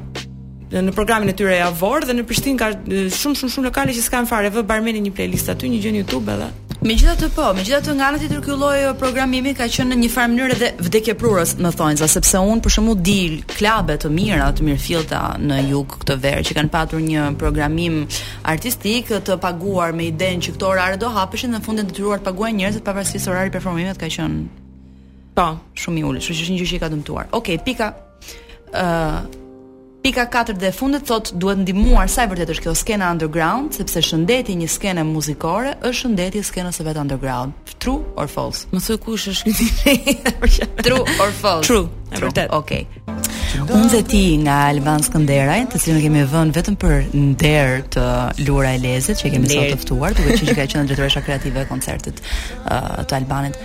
në 0.67 0.93
programin 0.97 1.31
e 1.31 1.33
tyre 1.39 1.61
Javor 1.61 2.05
dhe 2.09 2.15
në 2.17 2.25
Prishtinë 2.27 2.59
ka 2.59 2.71
shumë 2.81 3.39
shumë 3.43 3.53
shumë 3.55 3.69
lokale 3.69 3.93
që 3.95 4.03
s'kan 4.09 4.27
fare 4.27 4.49
vë 4.51 4.65
barmeni 4.67 5.05
një 5.05 5.13
playlist 5.15 5.53
aty, 5.53 5.69
një 5.71 5.83
gjë 5.85 5.93
në 5.95 6.01
YouTube 6.03 6.33
edhe 6.33 6.49
Megjithatë 6.87 7.27
po, 7.35 7.45
megjithatë 7.57 7.95
nga 7.99 8.05
ana 8.13 8.19
tjetër 8.21 8.43
ky 8.45 8.55
lloj 8.61 8.83
uh, 8.87 8.93
programimi 9.01 9.51
ka 9.59 9.67
qenë 9.75 9.91
në 9.91 9.97
një 10.05 10.09
farë 10.15 10.31
mënyrë 10.31 10.55
edhe 10.55 10.69
vdekjeprurës, 10.87 11.57
më 11.65 11.71
thonë 11.81 11.99
se 11.99 12.07
sepse 12.13 12.39
un 12.47 12.61
për 12.63 12.75
shembull 12.77 13.01
di 13.03 13.15
klube 13.57 13.97
të 14.05 14.11
mira, 14.15 14.47
të 14.55 14.69
mirëfillta 14.69 15.23
në 15.43 15.59
jug 15.73 15.97
këtë 16.05 16.15
verë 16.23 16.45
që 16.47 16.57
kanë 16.61 16.71
patur 16.71 17.03
një 17.03 17.25
programim 17.43 17.97
artistik 18.53 19.11
të 19.27 19.35
paguar 19.43 19.97
me 19.99 20.07
idenë 20.13 20.47
që 20.47 20.55
këto 20.55 20.69
orare 20.71 21.01
do 21.03 21.11
hapeshin 21.17 21.57
në 21.59 21.63
fundin 21.67 21.89
të 21.91 21.97
detyruar 21.97 22.23
të 22.23 22.29
paguajnë 22.31 22.59
njerëzit 22.63 22.85
pavarësisht 22.87 23.33
orarit 23.35 23.57
performimit 23.59 23.99
ka 23.99 24.13
qenë 24.19 24.45
po, 25.41 25.49
shumë 25.75 26.05
i 26.05 26.07
ulur, 26.07 26.23
kështu 26.23 26.39
që 26.39 26.47
është 26.47 26.55
një 26.55 26.61
gjë 26.63 26.71
që 26.77 26.81
ka 26.85 26.93
dëmtuar. 26.95 27.33
Okej, 27.41 27.59
okay, 27.59 27.67
pika 27.67 27.91
ë 28.71 28.87
uh, 28.87 29.43
Pika 30.07 30.27
4 30.31 30.55
dhe 30.63 30.71
fundit 30.73 31.03
thot 31.09 31.31
duhet 31.43 31.59
ndihmuar 31.59 32.07
sa 32.15 32.23
i 32.27 32.29
vërtet 32.31 32.51
është 32.53 32.63
kjo 32.63 32.73
skena 32.79 33.09
underground, 33.11 33.73
sepse 33.75 33.99
shëndeti 34.07 34.55
një 34.61 34.69
skene 34.71 35.03
muzikore 35.09 35.73
është 35.83 35.97
shëndeti 36.05 36.39
i 36.45 36.47
skenës 36.47 36.79
së 36.79 36.85
vet 36.87 37.01
underground. 37.01 37.73
True 37.83 37.97
or 38.15 38.29
false? 38.31 38.69
Më 38.71 38.85
thuaj 38.87 39.01
kush 39.03 39.25
është 39.33 39.55
ky 39.59 40.15
True 40.87 41.01
or 41.03 41.33
false? 41.41 41.67
True. 41.67 41.89
True. 42.15 42.29
Vërtet. 42.31 42.55
Okej. 42.55 42.87
Okay. 43.01 43.65
Unë 43.67 43.91
dhe 43.97 44.03
ti 44.13 44.23
nga 44.47 44.61
Alban 44.71 45.03
Skënderaj, 45.09 45.59
të 45.75 45.83
cilën 45.87 46.07
kemi 46.07 46.23
vënë 46.37 46.55
vetëm 46.61 46.77
për 46.87 46.95
nder 47.27 47.75
të 47.97 48.05
Lura 48.47 48.77
e 48.79 48.85
Lezit, 48.87 49.19
që 49.25 49.33
kemi 49.35 49.51
sot 49.57 49.75
të 49.75 49.81
ftuar, 49.89 50.15
duke 50.15 50.37
qenë 50.39 50.51
që 50.53 50.55
ka 50.61 50.69
qenë 50.77 50.91
drejtoresha 50.93 51.25
kreative 51.27 51.67
e 51.67 51.67
koncertit 51.75 52.23
uh, 52.31 53.03
të 53.03 53.19
Albanit. 53.25 53.59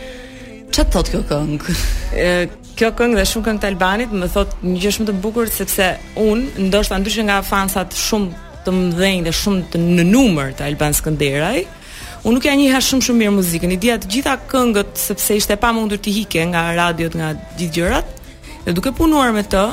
Çfarë 0.72 0.90
thotë 0.98 1.14
kjo 1.18 1.24
këngë? 1.36 2.58
kjo 2.82 2.89
këngë 2.98 3.20
dhe 3.20 3.24
shumë 3.30 3.46
këngë 3.46 3.62
të 3.62 3.67
Albanit 3.70 4.13
më 4.17 4.28
thot 4.34 4.54
një 4.65 4.80
gjë 4.82 4.91
shumë 4.96 5.08
të 5.12 5.13
bukur 5.22 5.50
sepse 5.54 5.86
un 6.17 6.39
ndoshta 6.65 6.98
ndryshe 6.98 7.26
nga 7.28 7.36
fansat 7.46 7.94
shumë 7.94 8.39
të 8.65 8.74
mëdhenj 8.74 9.20
dhe 9.28 9.34
shumë 9.38 9.67
të 9.74 9.82
në 9.84 10.06
numër 10.10 10.56
të 10.58 10.66
Alban 10.66 10.97
Skënderaj 10.97 11.60
Unë 12.24 12.34
nuk 12.38 12.47
ja 12.47 12.56
njëha 12.58 12.80
shumë 12.86 13.06
shumë 13.06 13.20
mirë 13.22 13.34
muzikën, 13.38 13.72
i 13.74 13.78
dija 13.82 13.95
të 13.97 14.10
gjitha 14.14 14.36
këngët, 14.49 14.91
sepse 15.06 15.38
ishte 15.41 15.56
pa 15.62 15.72
mundur 15.74 15.97
t'i 15.97 16.12
hike 16.14 16.43
nga 16.51 16.62
radiot, 16.78 17.16
nga 17.18 17.32
gjithë 17.58 17.74
gjërat, 17.80 18.12
dhe 18.68 18.76
duke 18.78 18.91
punuar 18.93 19.34
me 19.34 19.41
të, 19.49 19.64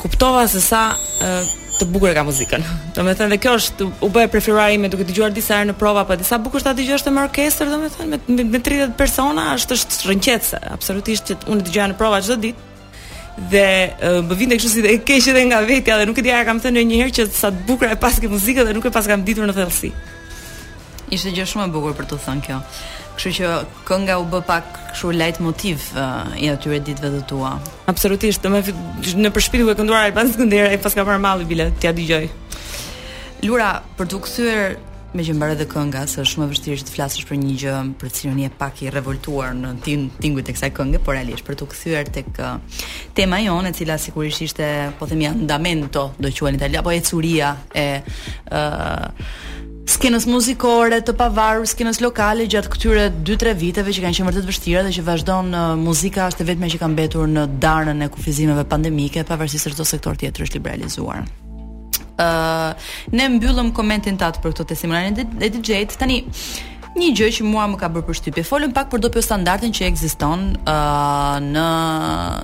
kuptova 0.00 0.46
se 0.48 0.62
sa 0.64 0.80
të 1.80 1.86
bukur 1.92 2.10
e 2.10 2.14
ka 2.16 2.22
muzikën. 2.24 2.64
Domethënë 2.96 3.34
dhe 3.34 3.38
kjo 3.42 3.54
është 3.60 3.88
u 4.02 4.08
bë 4.12 4.26
preferuar 4.32 4.72
ime 4.72 4.88
duke 4.92 5.04
dëgjuar 5.08 5.34
disa 5.36 5.58
herë 5.60 5.70
në 5.72 5.76
prova, 5.80 6.04
pa 6.08 6.14
po 6.16 6.20
disa 6.20 6.38
bukur 6.40 6.64
ta 6.64 6.74
dëgjosh 6.78 7.04
të 7.06 7.12
me 7.14 7.24
orkestër 7.26 7.72
domethënë 7.72 8.06
me 8.36 8.44
me 8.46 8.62
30 8.70 8.96
persona 9.00 9.50
është 9.58 9.78
është 9.80 10.00
rrënqetse. 10.10 10.62
Absolutisht 10.76 11.30
që 11.34 11.38
unë 11.52 11.66
dëgjoja 11.68 11.90
në 11.92 11.98
prova 12.00 12.22
çdo 12.24 12.38
ditë. 12.46 12.66
Dhe 13.52 13.66
më 14.24 14.32
vjen 14.40 14.52
të 14.54 14.60
kështu 14.60 14.70
si 14.72 14.84
e 14.88 14.94
keq 15.04 15.26
edhe 15.32 15.42
nga 15.50 15.58
vetja 15.68 15.98
dhe 16.00 16.06
nuk 16.08 16.18
e 16.18 16.24
dija 16.24 16.44
kam 16.48 16.60
thënë 16.64 16.78
ndonjëherë 16.78 17.14
që 17.18 17.26
sa 17.36 17.50
të 17.52 17.66
bukur 17.68 17.90
e 17.92 17.96
pas 18.00 18.16
ke 18.20 18.30
muzikën 18.32 18.64
dhe 18.64 18.72
nuk 18.78 18.88
e 18.88 18.92
pas 18.94 19.08
kam 19.10 19.24
ditur 19.26 19.44
në 19.48 19.56
thellësi. 19.58 19.90
Ishte 21.12 21.32
gjë 21.36 21.44
shumë 21.50 21.66
e 21.68 21.74
bukur 21.74 21.92
për 21.98 22.08
të 22.12 22.22
thënë 22.26 22.46
kjo. 22.46 22.62
Kështu 23.16 23.30
që 23.38 23.50
kënga 23.88 24.18
u 24.20 24.26
bë 24.28 24.40
pak 24.44 24.66
kështu 24.92 25.10
light 25.16 25.38
motiv 25.40 25.80
uh, 25.96 26.28
i 26.36 26.50
atyre 26.52 26.78
ditëve 26.84 27.14
të 27.14 27.22
tua. 27.30 27.54
Absolutisht, 27.88 28.44
më 28.52 28.60
në 29.24 29.30
përshpirit 29.32 29.64
ku 29.64 29.72
e 29.72 29.78
kënduar 29.78 30.10
Alban 30.10 30.28
Skënderaj 30.34 30.76
pas 30.84 30.96
ka 30.96 31.06
marr 31.08 31.22
malli 31.24 31.48
bile, 31.48 31.70
t'ia 31.80 31.94
dëgjoj. 31.96 32.26
Lura, 33.46 33.70
për 33.96 34.10
të 34.12 34.20
kthyer 34.26 34.66
me 35.16 35.24
që 35.24 35.32
mbaroi 35.32 35.56
dhe 35.56 35.64
kënga, 35.70 36.02
se 36.10 36.20
është 36.20 36.34
shumë 36.34 36.44
e 36.44 36.50
vështirë 36.50 36.84
të 36.86 36.92
flasësh 36.92 37.24
për 37.30 37.38
një 37.40 37.54
gjë 37.56 37.76
për 38.02 38.10
cilën 38.18 38.40
je 38.42 38.50
pak 38.60 38.82
i 38.84 38.90
revoltuar 38.92 39.54
në 39.56 39.70
tin 39.86 40.02
tingujt 40.20 40.50
të 40.50 40.56
kësaj 40.58 40.70
kënge, 40.76 41.00
por 41.06 41.16
realisht 41.16 41.46
për 41.46 41.56
të 41.62 41.68
kthyer 41.72 42.10
tek 42.18 42.36
eh, 42.44 42.82
tema 43.16 43.38
jone, 43.40 43.72
e 43.72 43.78
cila 43.78 43.96
sigurisht 44.02 44.44
ishte, 44.44 44.68
po 45.00 45.08
themi, 45.08 45.24
andamento, 45.30 46.10
do 46.20 46.32
quhen 46.36 46.58
italian, 46.60 46.84
apo 46.84 46.92
ecuria 46.92 47.54
e 47.72 47.86
ë 48.50 49.64
skenës 49.86 50.24
muzikore 50.26 50.98
të 51.06 51.14
pavarur, 51.18 51.66
skenës 51.70 52.00
lokale 52.02 52.46
gjatë 52.50 52.70
këtyre 52.74 53.04
2-3 53.26 53.52
viteve 53.60 53.94
që 53.94 54.04
kanë 54.04 54.18
qenë 54.18 54.30
vërtet 54.32 54.48
vështira 54.50 54.82
dhe 54.86 54.92
që 54.98 55.04
vazhdon 55.06 55.54
muzika 55.84 56.26
është 56.32 56.42
e 56.42 56.48
vetmja 56.50 56.70
që 56.74 56.80
ka 56.82 56.88
mbetur 56.92 57.30
në 57.30 57.44
darën 57.62 58.02
e 58.06 58.10
kufizimeve 58.14 58.64
pandemike, 58.70 59.24
pavarësisht 59.28 59.68
se 59.68 59.74
çdo 59.74 59.86
sektor 59.86 60.18
tjetër 60.18 60.46
është 60.48 60.58
liberalizuar. 60.58 61.24
uh, 62.18 62.72
ne 63.12 63.28
mbyllëm 63.28 63.72
komentin 63.76 64.16
tatë 64.16 64.40
për 64.42 64.54
këto 64.56 64.74
simularin 64.76 65.18
e 65.40 65.48
DJ-t. 65.50 65.96
Tani 65.98 66.24
Një 66.96 67.10
gjë 67.12 67.26
që 67.36 67.44
mua 67.44 67.66
më 67.68 67.76
ka 67.76 67.90
bërë 67.92 68.14
shtypje, 68.16 68.42
folëm 68.48 68.70
pak 68.72 68.86
për 68.88 69.10
për 69.12 69.20
standartin 69.20 69.68
që 69.76 69.84
ekziston 69.90 70.46
uh, 70.64 71.36
në 71.44 71.66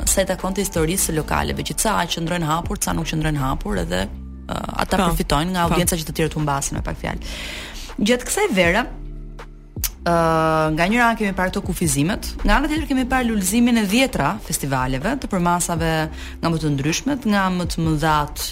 sa 0.04 0.20
i 0.20 0.28
takon 0.28 0.52
historisë 0.60 1.16
lokaleve, 1.16 1.64
që 1.64 1.74
ca 1.80 1.94
qëndrojnë 2.04 2.50
hapur, 2.50 2.76
ca 2.76 2.92
nuk 2.92 3.08
qëndrojnë 3.08 3.40
hapur, 3.40 3.78
edhe 3.80 4.04
uh, 4.46 4.56
ata 4.82 4.96
pa, 4.98 5.08
përfitojnë 5.10 5.54
nga 5.54 5.66
audienca 5.68 5.98
që 5.98 6.06
të 6.08 6.14
tjerët 6.18 6.36
humbasin 6.38 6.78
me 6.78 6.84
pak 6.86 6.98
fjalë. 7.02 7.32
Gjatë 8.02 8.28
kësaj 8.28 8.46
vere, 8.56 8.84
ë 10.02 10.12
uh, 10.12 10.66
nga 10.74 10.86
njëra 10.90 11.10
anë 11.12 11.20
kemi 11.20 11.34
parë 11.38 11.52
këto 11.52 11.62
kufizimet, 11.68 12.32
nga 12.42 12.56
anë 12.58 12.72
tjetër 12.72 12.88
kemi 12.90 13.04
parë 13.12 13.28
lulëzimin 13.30 13.82
e 13.82 13.86
dhjetra 13.92 14.32
festivaleve 14.46 15.14
të 15.22 15.30
përmasave 15.32 15.92
nga 16.42 16.50
më 16.52 16.62
të 16.62 16.72
ndryshmet, 16.76 17.28
nga 17.32 17.46
më 17.58 17.68
të 17.74 17.84
mëdhat 17.86 18.44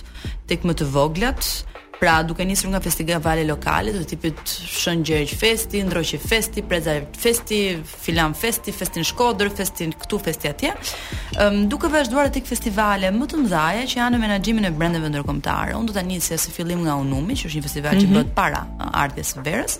tek 0.51 0.64
më 0.68 0.78
të 0.80 0.88
voglat, 0.95 1.49
Pra 2.01 2.23
duke 2.23 2.45
nisur 2.45 2.71
nga 2.73 2.81
festivale 2.81 3.45
lokale, 3.45 3.93
do 3.93 4.05
tipit 4.09 4.35
Shën 4.49 5.03
Gjergj 5.05 5.35
Festi, 5.37 5.83
Ndroqi 5.85 6.17
Festi, 6.19 6.63
Preza 6.65 6.93
Festi, 7.25 7.59
Filan 7.85 8.33
Festi, 8.33 8.73
Festin 8.73 9.05
Shkodër, 9.05 9.51
Festin 9.53 9.93
këtu, 10.01 10.19
Festi 10.25 10.49
atje. 10.49 10.71
Ëm 11.37 11.51
um, 11.59 11.67
duke 11.69 11.91
vazhduar 11.93 12.31
tek 12.33 12.47
festivale 12.49 13.11
më 13.13 13.27
të 13.29 13.41
mëdha 13.43 13.67
që 13.93 13.99
janë 14.01 14.17
në 14.17 14.21
menaxhimin 14.23 14.71
e 14.71 14.71
brendeve 14.81 15.11
ndërkombëtare, 15.13 15.75
unë 15.77 15.91
do 15.91 15.97
ta 15.99 16.05
nisja 16.09 16.41
si 16.41 16.55
fillim 16.57 16.81
nga 16.87 16.97
Unumi, 17.03 17.37
që 17.37 17.51
është 17.51 17.61
një 17.61 17.67
festival 17.69 17.95
mm 17.95 17.99
-hmm. 17.99 18.07
që 18.07 18.11
mhm. 18.11 18.31
bëhet 18.37 18.37
para 18.41 18.63
uh, 18.79 19.03
ardhjes 19.05 19.35
së 19.37 19.43
verës 19.45 19.79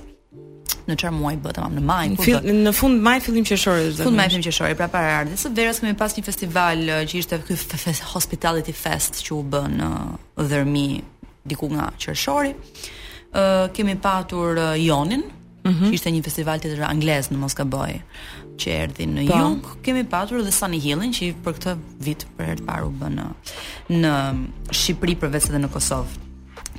në 0.91 0.97
çfarë 1.01 1.14
muaj 1.23 1.37
bëhet 1.43 1.57
tamam 1.57 1.73
në 1.79 1.83
maj 1.89 2.05
në, 2.09 2.53
në 2.66 2.71
fund 2.81 3.01
maj 3.05 3.18
fillim 3.27 3.45
qershori 3.49 3.83
është 3.93 4.05
fund 4.07 4.16
maj 4.16 4.27
fillim 4.31 4.45
qershori 4.45 4.75
pra 4.79 4.89
para 4.95 5.09
ardhes 5.21 5.45
së 5.47 5.51
verës 5.59 5.81
kemi 5.81 5.95
pas 6.03 6.12
një 6.16 6.25
festival 6.31 6.79
uh, 6.79 7.01
që 7.09 7.14
ishte 7.21 7.35
ky 7.47 7.55
Hospitality 8.14 8.73
Fest 8.73 9.12
që 9.25 9.31
u 9.39 9.43
bën 9.53 9.71
në 9.83 9.89
uh, 10.14 10.49
dhërmi 10.51 10.89
diku 11.47 11.68
nga 11.72 11.91
Qershori. 11.99 12.53
Ë 12.53 13.41
uh, 13.41 13.64
kemi 13.72 13.97
patur 14.03 14.59
uh, 14.59 14.74
Jonin, 14.78 15.22
mhm. 15.64 15.88
që 15.88 15.93
ishte 15.97 16.12
një 16.12 16.22
festival 16.26 16.61
teatror 16.62 16.88
anglez 16.88 17.30
në 17.30 17.38
Moskaboj, 17.41 17.99
që 18.61 18.74
erdhi 18.82 19.07
në 19.09 19.28
pa. 19.28 19.41
Po. 19.62 19.76
Kemi 19.86 20.05
patur 20.11 20.43
edhe 20.43 20.53
Sunny 20.55 20.80
Hillin, 20.82 21.14
që 21.16 21.32
për 21.45 21.57
këtë 21.59 21.76
vit 22.09 22.26
për 22.36 22.51
herë 22.51 22.61
të 22.61 22.66
parë 22.68 22.88
u 22.88 22.93
bën 23.01 23.20
në 23.20 23.28
në 24.03 24.16
Shqipëri 24.74 25.16
përveç 25.22 25.53
edhe 25.53 25.62
në 25.64 25.72
Kosovë. 25.76 26.26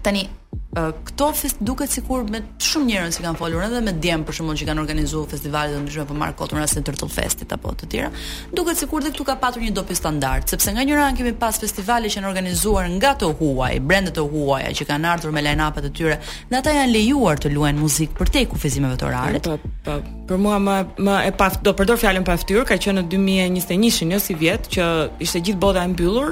Tani 0.05 0.27
këto 0.71 1.25
fest 1.35 1.59
duket 1.63 1.91
sikur 1.91 2.23
me 2.31 2.39
shumë 2.63 2.85
njerëz 2.87 3.17
që 3.19 3.23
kanë 3.25 3.39
folur 3.39 3.61
edhe 3.65 3.79
me 3.83 3.91
djem 4.03 4.21
për 4.27 4.35
shkakun 4.37 4.57
që 4.59 4.65
kanë 4.69 4.79
organizuar 4.83 5.27
festivale 5.27 5.73
të 5.75 5.79
ndryshme 5.83 6.05
për 6.07 6.11
po 6.11 6.17
marr 6.21 6.33
kotën 6.39 6.59
rasti 6.61 6.83
Turtle 6.87 7.09
Festit 7.11 7.51
apo 7.55 7.73
të 7.79 7.87
tjera, 7.91 8.11
duket 8.55 8.79
sikur 8.79 9.03
dhe 9.03 9.11
këtu 9.11 9.25
ka 9.27 9.35
patur 9.41 9.63
një 9.65 9.73
dopi 9.75 9.95
standard, 9.99 10.47
sepse 10.51 10.71
nga 10.71 10.85
njëra 10.87 11.03
ran 11.07 11.17
kemi 11.19 11.33
pas 11.39 11.59
festivale 11.59 12.07
që 12.11 12.19
janë 12.21 12.29
organizuar 12.31 12.87
nga 12.95 13.11
të 13.19 13.31
huaj, 13.41 13.71
brendet 13.87 14.15
të 14.15 14.25
huaja 14.33 14.69
që 14.79 14.87
kanë 14.91 15.09
ardhur 15.11 15.35
me 15.35 15.43
line-up 15.43 15.81
të 15.83 15.91
tyre, 15.99 16.17
dhe 16.49 16.59
ata 16.61 16.75
janë 16.79 16.93
lejuar 16.95 17.43
të 17.43 17.51
luajnë 17.55 17.79
muzikë 17.83 18.19
për 18.21 18.31
te 18.37 18.43
kufizimeve 18.55 18.99
të 19.03 19.09
orarit. 19.11 19.49
Po, 19.51 19.57
po. 19.57 19.97
po 19.99 20.21
për 20.31 20.39
mua 20.47 20.59
më 20.63 20.77
më 21.11 21.17
e 21.27 21.33
pa 21.41 21.49
do 21.63 21.75
përdor 21.81 21.99
fjalën 21.99 22.23
pa 22.27 22.39
fytyrë, 22.39 22.63
ka 22.71 22.79
qenë 22.79 23.03
në 23.03 23.11
2021-shin, 23.19 24.15
jo 24.15 24.21
si 24.23 24.37
vjet, 24.39 24.71
që 24.77 24.87
ishte 25.27 25.43
gjithë 25.49 25.59
bota 25.67 25.83
e 25.83 25.91
mbyllur 25.91 26.31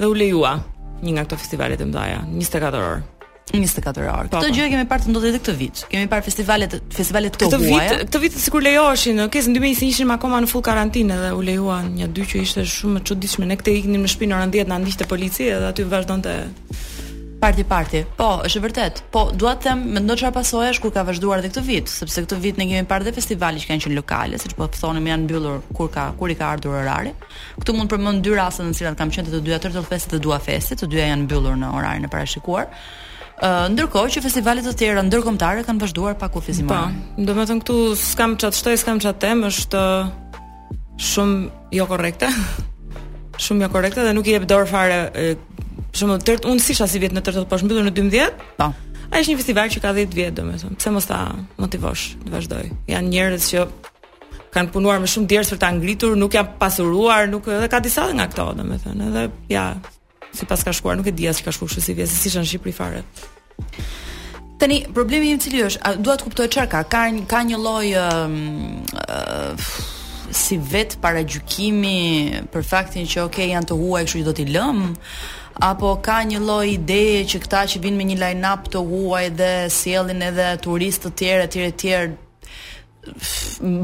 dhe 0.00 0.08
u 0.10 0.16
lejuar 0.16 0.64
një 1.02 1.12
nga 1.16 1.24
këto 1.26 1.36
festivalet 1.42 1.82
e 1.82 1.86
mëdha, 1.90 2.24
24 2.32 2.80
orë. 2.80 3.02
24 3.46 4.06
orë. 4.10 4.30
Po, 4.32 4.40
këtë 4.40 4.50
po. 4.50 4.56
gjë 4.56 4.64
e 4.66 4.70
kemi 4.72 4.86
parë 4.90 5.04
të 5.06 5.12
ndodhte 5.12 5.28
edhe 5.30 5.38
këtë 5.42 5.52
vit. 5.58 5.82
Kemi 5.92 6.08
parë 6.10 6.26
festivalet 6.26 6.72
festivalet 6.96 7.36
të 7.36 7.40
këtë 7.44 7.60
huaja. 7.62 7.84
Këtë 7.84 8.00
vit, 8.00 8.10
këtë 8.10 8.22
vit 8.24 8.38
sikur 8.44 8.64
lejoheshin, 8.66 9.20
kesë 9.32 9.52
në 9.52 9.60
2021 9.60 9.92
ishin 9.94 10.12
akoma 10.16 10.40
në 10.42 10.48
full 10.50 10.64
karantinë 10.66 11.18
dhe 11.22 11.28
u 11.36 11.44
lejuan 11.46 11.92
një 12.00 12.08
dy 12.16 12.26
që 12.32 12.42
ishte 12.42 12.64
shumë 12.72 13.02
e 13.02 13.06
çuditshme. 13.10 13.46
Ne 13.48 13.58
këtë 13.60 13.76
iknim 13.84 14.04
në 14.06 14.10
shtëpinë 14.16 14.38
orën 14.40 14.56
10 14.56 14.72
na 14.74 14.80
ndiqte 14.82 15.08
policia 15.14 15.60
dhe 15.62 15.70
aty 15.72 15.86
vazhdonte 15.94 16.34
Parti 17.46 17.62
parti. 17.64 17.98
Po, 18.18 18.26
është 18.42 18.60
vërtet. 18.64 18.96
Po, 19.14 19.20
dua 19.38 19.52
të 19.54 19.68
them, 19.68 19.82
mendoj 19.94 20.16
çfarë 20.18 20.34
pasojash 20.34 20.72
është 20.72 20.82
kur 20.82 20.92
ka 20.96 21.04
vazhduar 21.06 21.38
edhe 21.38 21.52
këtë 21.52 21.62
vit, 21.68 21.86
sepse 21.92 22.24
këtë 22.24 22.36
vit 22.42 22.56
ne 22.58 22.64
kemi 22.66 22.88
parë 22.90 23.06
dhe 23.06 23.12
festivale 23.14 23.60
që 23.62 23.68
kanë 23.68 23.84
qenë 23.84 23.94
lokale, 24.00 24.38
siç 24.42 24.56
po 24.58 24.66
të 24.66 24.80
thonim 24.82 25.04
janë 25.06 25.26
mbyllur 25.28 25.60
kur 25.78 25.86
ka 25.94 26.08
kur 26.18 26.32
i 26.32 26.34
ka 26.40 26.48
ardhur 26.56 26.74
orari. 26.80 27.12
Këtu 27.60 27.76
mund 27.76 27.86
të 27.86 27.92
përmend 28.00 28.24
dy 28.26 28.32
raste 28.34 28.66
në 28.66 28.74
të 28.74 28.78
cilat 28.80 28.98
kam 28.98 29.12
qenë 29.14 29.30
të 29.30 29.38
dyja 29.46 29.58
tërë 29.62 29.82
festë 29.86 30.16
dhe 30.16 30.22
dua 30.26 30.40
festë, 30.42 30.78
të 30.80 30.88
dyja 30.90 31.04
janë 31.12 31.22
mbyllur 31.22 31.60
në 31.62 31.68
orarin 31.78 32.08
e 32.08 32.10
parashikuar. 32.10 32.66
Uh, 33.38 33.68
ndërkohë 33.76 34.16
që 34.16 34.24
festivalet 34.24 34.66
të 34.66 34.72
tjera 34.80 35.04
ndërkombëtare 35.06 35.62
kanë 35.68 35.84
vazhduar 35.86 36.18
pa 36.18 36.26
kufizim. 36.34 36.66
Po, 36.74 36.82
domethënë 37.28 37.62
këtu 37.62 37.76
s'kam 38.08 38.34
çat 38.42 38.58
shtoj, 38.58 38.74
s'kam 38.82 38.98
çat 39.06 39.22
tem, 39.22 39.46
është 39.52 39.84
shumë 41.12 41.38
jo 41.78 41.86
korrekte. 41.94 42.32
shumë 43.46 43.68
jo 43.68 43.70
korrekte 43.78 44.02
dhe 44.08 44.16
nuk 44.18 44.26
i 44.26 44.34
jep 44.34 44.48
dorë 44.50 44.66
fare 44.74 45.00
Shumë 45.96 46.18
tërth, 46.28 46.44
unë 46.44 46.60
ndisha 46.60 46.84
si 46.92 46.98
vjetë 47.00 47.16
në 47.16 47.20
tërtë, 47.24 47.42
po 47.48 47.56
shmbyllun 47.60 47.86
në 47.88 47.92
12. 47.96 48.46
Po. 48.58 48.66
Ai 49.06 49.20
është 49.22 49.32
një 49.32 49.38
festival 49.40 49.70
që 49.72 49.80
ka 49.80 49.92
10 49.96 50.16
vjet, 50.18 50.32
domethënë. 50.36 50.76
Pse 50.80 50.92
mos 50.92 51.06
ta 51.08 51.20
motivosh? 51.62 52.16
të 52.26 52.32
vazhdoj. 52.34 52.66
Janë 52.90 53.12
njerëz 53.14 53.46
që 53.48 53.62
kanë 54.52 54.72
punuar 54.74 55.00
me 55.00 55.08
shumë 55.08 55.30
djerës 55.30 55.52
për 55.54 55.60
ta 55.62 55.70
ngritur, 55.72 56.16
nuk 56.20 56.36
janë 56.36 56.58
pasuruar, 56.60 57.30
nuk 57.32 57.48
edhe 57.48 57.68
ka 57.72 57.80
disa 57.80 58.10
nga 58.12 58.26
këto, 58.28 58.44
domethënë, 58.58 59.08
edhe 59.08 59.24
ja, 59.54 59.64
sipas 60.36 60.64
ka 60.66 60.74
shkuar, 60.76 60.98
nuk 61.00 61.08
e 61.08 61.14
di 61.16 61.28
as 61.30 61.40
çfarë 61.40 61.56
shkuar 61.56 61.76
si 61.80 61.96
vjetë, 61.96 62.10
si 62.18 62.28
ishin 62.28 62.44
në 62.44 62.50
Shqipëri 62.50 62.76
fare. 62.76 63.02
Tani 64.60 64.82
problemi 64.96 65.32
im 65.32 65.40
cili 65.40 65.62
është, 65.64 65.96
dua 66.04 66.16
të 66.18 66.28
kuptoj 66.28 66.48
çfarë 66.52 66.72
ka, 66.74 66.84
ka 66.88 67.02
ka 67.30 67.40
një 67.48 67.60
lloj 67.60 67.92
si 70.36 70.56
vetë 70.60 70.98
paragjykimi 71.04 72.46
për 72.52 72.64
faktin 72.68 73.06
që 73.08 73.26
okay, 73.28 73.46
janë 73.54 73.70
të 73.70 73.76
huaj, 73.80 74.06
kështu 74.08 74.24
që 74.24 74.30
do 74.30 74.38
t'i 74.40 74.44
lëm 74.50 74.80
apo 75.60 75.96
ka 76.02 76.20
një 76.28 76.40
lloj 76.42 76.68
ideje 76.76 77.22
që 77.32 77.38
këta 77.44 77.62
që 77.72 77.80
vinë 77.84 77.96
me 77.96 78.06
një 78.10 78.16
line-up 78.20 78.66
të 78.72 78.82
huaj 78.84 79.28
dhe 79.38 79.48
sjellin 79.72 80.20
edhe 80.26 80.48
turistë 80.64 81.08
të 81.08 81.20
tjerë 81.20 81.46
etj 81.46 81.60
etj 81.70 81.90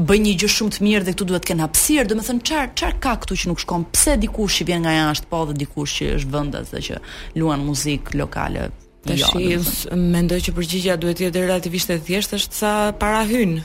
bëj 0.05 0.17
një 0.19 0.31
gjë 0.43 0.47
shumë 0.51 0.75
të 0.75 0.83
mirë 0.83 1.05
dhe 1.07 1.11
këtu 1.15 1.25
duhet 1.29 1.45
të 1.45 1.49
kenë 1.53 1.63
hapësirë, 1.63 2.09
domethënë 2.11 2.41
çfarë 2.45 2.71
çfarë 2.79 2.97
ka 3.05 3.13
këtu 3.23 3.37
që 3.39 3.49
nuk 3.51 3.61
shkon? 3.63 3.85
Pse 3.95 4.15
dikush 4.21 4.57
që 4.59 4.65
vjen 4.67 4.83
nga 4.83 4.93
jashtë 4.97 5.29
po 5.31 5.39
dhe 5.47 5.55
dikush 5.63 5.93
që 6.01 6.07
është 6.19 6.33
vendas 6.35 6.69
dhe 6.73 6.81
që 6.89 6.99
luan 7.39 7.63
muzikë 7.63 8.17
lokale? 8.19 8.67
Tash 9.07 9.23
jo, 9.23 9.61
mendoj 9.99 10.41
që 10.43 10.53
përgjigjja 10.59 10.99
duhet 11.01 11.21
të 11.21 11.25
jetë 11.29 11.45
relativisht 11.47 11.95
e 11.95 12.01
thjeshtë, 12.05 12.41
është 12.43 12.59
sa 12.61 12.73
para 12.99 13.23
hyn. 13.31 13.57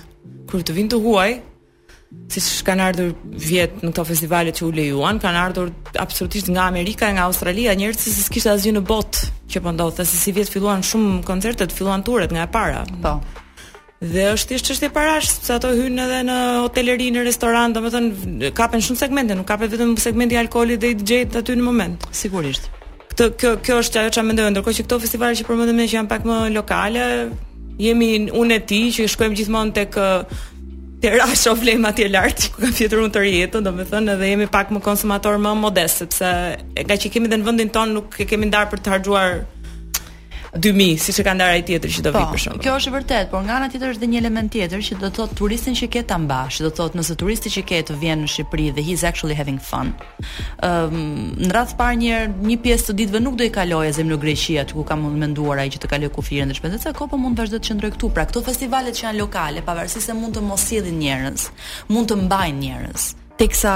Kur 0.50 0.62
të 0.66 0.78
vinë 0.78 0.94
të 0.94 1.02
huaj, 1.04 1.34
që 2.32 2.40
kanë 2.64 2.84
ardhur 2.84 3.10
vjet 3.40 3.82
në 3.82 3.90
këto 3.90 4.04
festivale 4.08 4.52
që 4.56 4.64
u 4.64 4.70
lejuan, 4.72 5.18
kanë 5.20 5.40
ardhur 5.46 5.72
absolutisht 6.00 6.48
nga 6.52 6.66
Amerika, 6.70 7.10
nga 7.12 7.26
Australia, 7.28 7.74
njerëz 7.76 7.98
që 8.02 8.12
s'kishtë 8.28 8.52
asgjë 8.54 8.72
në 8.78 8.82
botë 8.88 9.26
që 9.52 9.62
po 9.64 9.74
ndodhte, 9.74 10.06
si 10.08 10.32
vjet 10.32 10.48
filluan 10.52 10.84
shumë 10.84 11.20
koncertet, 11.28 11.72
filluan 11.74 12.02
turet 12.06 12.32
nga 12.32 12.46
e 12.46 12.50
para. 12.52 12.82
Po. 13.04 13.18
Dhe 14.00 14.28
është 14.32 14.52
thjesht 14.52 14.68
çështje 14.68 14.90
parash, 14.94 15.28
sepse 15.34 15.56
ato 15.58 15.72
hynë 15.74 16.04
edhe 16.04 16.20
në 16.28 16.36
hoteleri, 16.62 17.10
në 17.12 17.24
restoran, 17.28 17.74
domethënë 17.76 18.52
kapen 18.56 18.84
shumë 18.84 19.02
segmente, 19.02 19.34
nuk 19.36 19.48
kapet 19.48 19.72
vetëm 19.74 19.96
segmenti 20.00 20.36
i 20.38 20.40
alkoolit 20.40 20.80
dhe 20.80 20.92
i 20.94 20.96
dj 21.00 21.20
aty 21.40 21.56
në 21.58 21.64
moment. 21.66 22.06
Sigurisht. 22.14 22.70
Këtë 23.12 23.26
kjo 23.40 23.52
kjo 23.66 23.80
është 23.84 24.04
ajo 24.04 24.12
çfarë 24.14 24.30
mendoj, 24.30 24.52
ndërkohë 24.54 24.78
që 24.80 24.86
këto 24.86 25.00
festivale 25.02 25.34
që 25.40 25.48
përmendëm 25.48 25.80
ne 25.82 25.88
që 25.90 25.98
janë 25.98 26.12
pak 26.12 26.28
më 26.30 26.36
lokale, 26.54 27.08
jemi 27.82 28.12
unë 28.30 28.54
e 28.54 28.60
ti 28.70 28.80
që 28.94 29.08
shkojmë 29.16 29.40
gjithmonë 29.42 29.74
tek 29.82 29.98
terash 31.02 31.46
o 31.50 31.54
vlem 31.54 31.84
atje 31.90 32.10
lart, 32.12 32.48
ku 32.52 32.62
ka 32.64 32.70
fjetur 32.78 33.04
unë 33.04 33.12
të 33.14 33.22
rjetën, 33.24 33.64
do 33.66 33.72
me 33.74 33.84
thënë, 33.88 34.14
edhe 34.18 34.30
jemi 34.32 34.48
pak 34.56 34.72
më 34.74 34.82
konsumator 34.86 35.38
më 35.44 35.52
modest, 35.60 36.02
sepse 36.02 36.30
nga 36.88 36.96
që 37.02 37.12
kemi 37.14 37.30
dhe 37.30 37.38
në 37.40 37.48
vendin 37.50 37.70
tonë 37.76 37.96
nuk 38.00 38.18
e 38.22 38.26
kemi 38.30 38.50
ndarë 38.50 38.72
për 38.74 38.82
të 38.84 38.94
hargjuar 38.94 39.38
2000, 40.56 40.96
siç 41.02 41.18
e 41.20 41.24
kanë 41.26 41.38
ndarë 41.42 41.56
ai 41.58 41.64
tjetër 41.66 41.92
që 41.92 42.02
do 42.06 42.12
vi 42.14 42.20
po, 42.24 42.30
për 42.32 42.40
shkak. 42.44 42.60
Kjo 42.64 42.76
është 42.78 43.14
e 43.18 43.26
por 43.32 43.42
nga 43.44 43.58
ana 43.58 43.68
tjetër 43.68 43.90
është 43.92 44.00
edhe 44.00 44.08
një 44.14 44.18
element 44.22 44.52
tjetër 44.52 44.80
që 44.86 44.94
do 45.02 45.08
të 45.08 45.10
thotë 45.18 45.36
turistin 45.36 45.76
që 45.76 45.88
ke 45.92 46.02
ta 46.08 46.16
mbash, 46.18 46.60
do 46.64 46.70
të 46.70 46.76
thotë 46.78 46.98
nëse 47.02 47.14
turisti 47.20 47.52
që 47.52 47.62
ke 47.68 47.82
të 47.88 47.98
vjen 48.00 48.22
në 48.24 48.30
Shqipëri 48.32 48.68
dhe 48.78 48.84
he's 48.88 49.04
actually 49.04 49.36
having 49.36 49.58
fun. 49.60 49.92
Ëm, 50.64 51.44
në 51.44 51.52
radh 51.52 51.74
parë 51.76 52.00
një 52.00 52.16
një 52.48 52.58
pjesë 52.64 52.86
të 52.88 52.96
ditëve 53.02 53.22
nuk 53.26 53.36
do 53.36 53.44
i 53.48 53.52
kalojë 53.58 53.92
asim 53.92 54.08
në 54.08 54.20
Greqi 54.24 54.56
aty 54.62 54.76
ku 54.78 54.86
kam 54.88 55.04
menduar 55.20 55.60
ai 55.60 55.68
që 55.74 55.82
të 55.84 55.92
kaloj 55.92 56.12
kufirin 56.16 56.48
dhe 56.52 56.56
shpenzat, 56.56 56.88
sa 56.88 56.96
kohë 56.96 57.12
po 57.12 57.20
mund 57.20 57.36
të 57.36 57.44
vazhdo 57.44 57.60
të 57.60 57.68
qëndroj 57.72 57.92
këtu. 57.98 58.12
Pra, 58.16 58.24
këto 58.30 58.44
festivalet 58.48 58.96
që 58.98 59.10
janë 59.10 59.20
lokale, 59.20 59.64
pavarësisht 59.68 60.08
se 60.08 60.16
mund 60.16 60.32
të 60.38 60.46
mos 60.48 60.64
sillin 60.70 60.96
njerëz, 61.04 61.48
mund 61.92 62.08
të 62.08 62.22
mbajnë 62.24 62.62
njerëz 62.64 63.10
teksa 63.38 63.72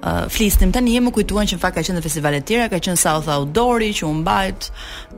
uh, 0.00 0.26
flisnim 0.36 0.70
tani 0.74 0.94
më 1.02 1.12
kujtuan 1.16 1.48
që 1.50 1.58
në 1.58 1.62
fakt 1.62 1.76
ka 1.76 1.82
qenë 1.84 1.98
në 1.98 2.04
festivale 2.04 2.40
të 2.40 2.48
tjera, 2.52 2.68
ka 2.72 2.78
qenë 2.86 3.00
South 3.02 3.26
Outdoor 3.34 3.82
që 3.90 4.06
u 4.06 4.12
mbajt, 4.20 4.68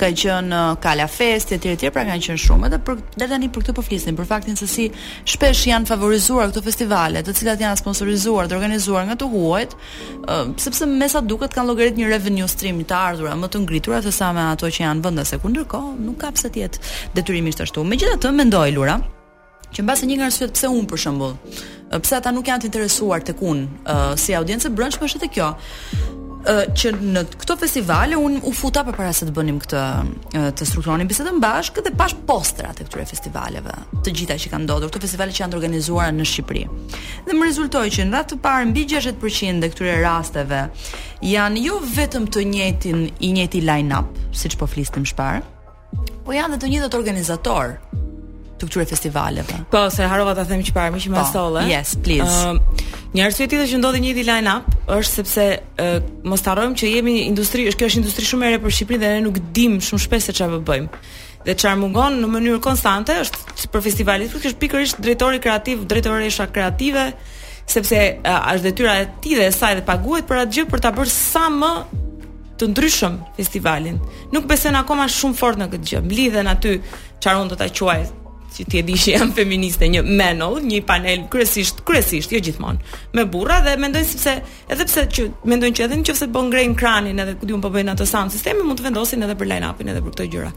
ka 0.01 0.09
qenë 0.09 0.57
uh, 0.57 0.75
Kala 0.81 1.07
Fest 1.13 1.53
e 1.53 1.59
tjerë 1.61 1.81
tjerë, 1.83 1.95
pra 1.99 2.07
kanë 2.09 2.25
qenë 2.25 2.43
shumë 2.47 2.71
edhe 2.71 2.81
për 2.87 3.01
dhe 3.21 3.29
tani 3.31 3.51
për 3.53 3.67
këtë 3.67 3.77
po 3.77 3.85
flisnim, 3.85 4.17
për 4.19 4.29
faktin 4.33 4.57
se 4.59 4.69
si 4.73 4.89
shpesh 5.29 5.67
janë 5.69 5.91
favorizuar 5.91 6.49
këto 6.51 6.65
festivale, 6.65 7.21
të 7.27 7.37
cilat 7.39 7.63
janë 7.63 7.81
sponsorizuar 7.83 8.49
të 8.51 8.57
organizuar 8.57 9.07
nga 9.11 9.19
të 9.21 9.29
huajt, 9.35 9.77
uh, 10.25 10.49
sepse 10.65 10.89
me 10.89 11.11
sa 11.13 11.21
duket 11.21 11.53
kanë 11.55 11.71
llogarit 11.71 12.01
një 12.01 12.11
revenue 12.15 12.49
stream 12.49 12.81
të 12.89 12.97
ardhurë 13.13 13.37
më 13.45 13.53
të 13.53 13.63
ngritur 13.67 14.01
se 14.09 14.15
sa 14.17 14.33
me 14.33 14.49
ato 14.55 14.73
që 14.73 14.87
janë 14.87 15.05
vendas 15.05 15.35
se 15.37 15.41
ndërkohë 15.43 15.93
nuk 16.01 16.23
ka 16.25 16.33
pse 16.33 16.49
të 16.57 16.65
jetë 16.65 16.95
detyrimisht 17.19 17.61
ashtu. 17.67 17.85
Megjithatë, 17.85 18.31
mendoj 18.39 18.71
Lura, 18.79 18.97
që 19.73 19.83
mbasë 19.87 20.09
një 20.11 20.17
nga 20.21 20.27
arsyet 20.31 20.53
pse 20.57 20.69
un 20.71 20.87
për 20.89 21.01
shembull, 21.07 21.35
pse 22.05 22.17
ata 22.19 22.33
nuk 22.37 22.49
janë 22.49 22.65
të 22.67 22.71
interesuar 22.71 23.23
tek 23.25 23.41
un 23.45 23.65
uh, 23.89 24.13
si 24.21 24.37
audiencë 24.37 24.73
brendshme 24.77 25.09
është 25.09 25.23
edhe 25.23 25.31
kjo. 25.39 25.53
Uh, 26.43 26.65
që 26.75 26.91
në 26.99 27.21
këto 27.39 27.55
festivale 27.61 28.17
un 28.19 28.35
u 28.43 28.51
futa 28.59 28.83
përpara 28.83 29.13
se 29.15 29.29
të 29.29 29.35
bënim 29.37 29.61
këtë 29.63 29.83
uh, 29.85 30.49
të 30.59 30.67
strukturonim 30.67 31.07
bisedën 31.07 31.37
bashkë 31.45 31.85
dhe 31.87 31.93
pash 32.01 32.17
postrat 32.27 32.81
e 32.83 32.87
këtyre 32.89 33.05
festivaleve, 33.07 33.77
të 34.03 34.15
gjitha 34.19 34.37
që 34.43 34.51
kanë 34.57 34.67
ndodhur, 34.67 34.91
këto 34.91 35.05
festivale 35.07 35.31
që 35.37 35.45
janë 35.45 35.59
organizuar 35.61 36.11
në 36.17 36.27
Shqipëri. 36.27 36.65
Dhe 37.29 37.39
më 37.39 37.47
rezultoi 37.47 37.87
që 37.95 38.09
në 38.09 38.17
radhë 38.19 38.31
të 38.33 38.39
parë 38.49 38.69
mbi 38.73 38.85
60% 38.97 39.63
të 39.63 39.73
këtyre 39.73 39.97
rasteve 40.03 40.63
janë 41.31 41.63
jo 41.69 41.79
vetëm 41.95 42.27
të 42.35 42.45
njëjtin 42.57 43.05
i 43.23 43.33
njëjti 43.39 43.63
line-up, 43.71 44.11
siç 44.35 44.59
po 44.61 44.67
flisnim 44.67 45.07
më 45.07 45.19
parë, 45.23 45.45
po 46.27 46.35
janë 46.35 46.57
edhe 46.59 46.65
të 46.65 46.75
njëjtë 46.75 46.99
organizator 46.99 47.77
të 48.63 48.69
këtyre 48.71 48.87
festivaleve. 48.91 49.57
Po, 49.73 49.87
se 49.93 50.07
harova 50.09 50.35
ta 50.39 50.45
them 50.49 50.63
që 50.65 50.75
para 50.77 50.93
më 50.95 51.01
që 51.05 51.13
më 51.13 51.23
solle. 51.33 51.65
Po, 51.65 51.71
yes, 51.71 51.97
please. 52.03 52.39
Uh, 52.43 52.61
Një 53.13 53.27
arsye 53.27 53.45
tjetër 53.51 53.67
që 53.75 53.79
ndodhi 53.83 53.99
një 54.01 54.13
di 54.17 54.23
line-up 54.25 54.71
është 54.95 55.15
sepse 55.19 55.49
uh, 55.85 55.99
mos 56.31 56.41
harrojmë 56.49 56.79
që 56.81 56.93
jemi 56.95 57.13
një 57.19 57.27
industri, 57.29 57.67
është 57.69 57.81
kjo 57.83 57.89
është 57.91 58.01
industri 58.01 58.25
shumë 58.31 58.47
e 58.47 58.55
re 58.55 58.61
për 58.63 58.73
Shqipërinë 58.73 59.03
dhe 59.03 59.11
ne 59.19 59.23
nuk 59.27 59.41
dimë 59.57 59.83
shumë 59.85 60.05
shpesh 60.07 60.29
se 60.31 60.35
çfarë 60.39 60.61
bëjmë. 60.65 61.01
Dhe 61.45 61.55
çfarë 61.61 61.79
mungon 61.83 62.17
në 62.23 62.31
mënyrë 62.33 62.61
konstante 62.65 63.19
është 63.25 63.69
për 63.75 63.85
festivalet, 63.89 64.33
kjo 64.41 64.49
është 64.55 64.61
pikërisht 64.63 65.03
drejtori 65.05 65.43
kreativ, 65.45 65.83
drejtoresha 65.91 66.49
kreative, 66.55 67.05
sepse 67.75 68.01
uh, 68.15 68.49
as 68.55 68.65
detyra 68.65 68.97
e 69.05 69.11
tij 69.25 69.37
dhe 69.43 69.51
e 69.51 69.53
saj 69.53 69.77
dhe 69.83 69.85
paguhet 69.93 70.25
për 70.31 70.43
atë 70.47 70.57
gjë 70.57 70.71
për 70.73 70.85
ta 70.89 70.95
bërë 70.97 71.13
sa 71.13 71.51
më 71.53 71.73
të 72.63 72.71
ndryshëm 72.73 73.21
festivalin. 73.37 74.01
Nuk 74.33 74.49
besojnë 74.49 74.81
akoma 74.81 75.05
shumë 75.13 75.37
fort 75.37 75.61
në 75.61 75.69
këtë 75.75 75.91
gjë. 75.93 76.03
Mlidhen 76.09 76.49
aty 76.57 76.79
çfarë 76.89 77.45
do 77.53 77.61
ta 77.61 77.69
quajë 77.69 78.09
që 78.53 78.67
ti 78.69 78.79
e 78.79 78.83
di 78.87 78.95
që 78.99 79.15
jam 79.17 79.33
feministe, 79.37 79.89
një 79.89 80.03
menoll, 80.07 80.61
një 80.65 80.83
panel 80.89 81.25
kryesisht 81.33 81.83
kryesisht 81.89 82.33
jo 82.35 82.41
gjithmonë 82.43 82.97
me 83.17 83.25
burra 83.33 83.61
dhe 83.65 83.75
mendoj 83.81 84.05
sepse 84.09 84.37
edhe 84.71 84.87
pse 84.89 85.07
që 85.17 85.27
mendojnë 85.51 85.79
që 85.81 85.87
edhe 85.89 86.01
nëse 86.03 86.29
bën 86.35 86.51
grein 86.53 86.75
kranin 86.79 87.23
edhe 87.25 87.37
ku 87.41 87.49
diun 87.49 87.63
po 87.65 87.71
bëjnë 87.75 87.95
ato 87.97 88.07
sam 88.09 88.31
sistemi 88.33 88.67
mund 88.67 88.81
të 88.83 88.89
vendosin 88.91 89.25
edhe 89.27 89.37
për 89.41 89.51
line-upin 89.53 89.93
edhe 89.93 90.03
për 90.07 90.15
këto 90.17 90.29
gjëra. 90.37 90.53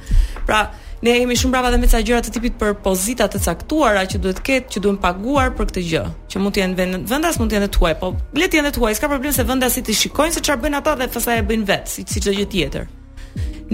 Pra 0.51 0.65
Ne 1.03 1.11
jemi 1.11 1.35
shumë 1.37 1.51
brava 1.51 1.67
edhe 1.69 1.77
me 1.81 1.87
ca 1.91 1.99
gjëra 2.01 2.21
të 2.23 2.31
tipit 2.33 2.53
për 2.57 2.77
pozita 2.81 3.25
të 3.29 3.41
caktuara 3.43 4.05
që 4.09 4.19
duhet 4.23 4.37
të 4.39 4.45
ketë, 4.47 4.69
që 4.73 4.81
duhen 4.81 4.95
paguar 5.03 5.51
për 5.53 5.67
këtë 5.69 5.83
gjë, 5.89 6.03
që 6.31 6.41
mund 6.41 6.55
të 6.55 6.61
jenë 6.63 6.79
vendas, 7.11 7.35
mund 7.37 7.51
të 7.51 7.59
jenë 7.59 7.67
tuaj, 7.75 7.93
po 7.99 8.13
le 8.39 8.47
të 8.47 8.61
jenë 8.61 8.71
tuaj, 8.79 8.93
s'ka 8.97 9.09
problem 9.11 9.35
se 9.35 9.43
vendasit 9.45 9.85
të 9.85 9.97
shikojnë 10.01 10.37
se 10.37 10.41
çfarë 10.47 10.63
bëjnë 10.63 10.79
ata 10.79 10.95
dhe 11.03 11.09
pastaj 11.17 11.41
e 11.41 11.43
bëjnë 11.51 11.67
vetë, 11.67 11.91
si 11.97 12.07
çdo 12.23 12.31
si 12.33 12.39
gjë 12.39 12.47
tjetër. 12.55 12.87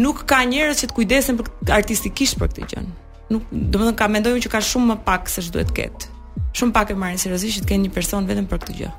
Nuk 0.02 0.26
ka 0.28 0.42
njerëz 0.50 0.82
që 0.82 0.90
të 0.92 0.98
kujdesen 0.98 1.40
për 1.40 1.72
artistikisht 1.78 2.42
për 2.42 2.52
këtë 2.56 2.70
gjë 2.74 2.84
nuk 3.32 3.44
do 3.52 3.78
të 3.80 3.86
thonë 3.86 4.00
ka 4.02 4.10
mendoj 4.12 4.36
që 4.48 4.52
ka 4.56 4.62
shumë 4.72 4.92
më 4.94 4.98
pak 5.08 5.32
se 5.32 5.44
ç'duhet 5.48 5.72
të 5.72 5.78
ketë. 5.78 6.12
Shumë 6.58 6.76
pak 6.76 6.92
e 6.92 6.98
marrin 7.00 7.22
seriozisht 7.22 7.60
që 7.60 7.64
të 7.66 7.72
kenë 7.72 7.88
një 7.88 7.94
person 7.96 8.28
vetëm 8.30 8.50
për 8.52 8.60
këtë 8.66 8.78
gjë. 8.82 8.92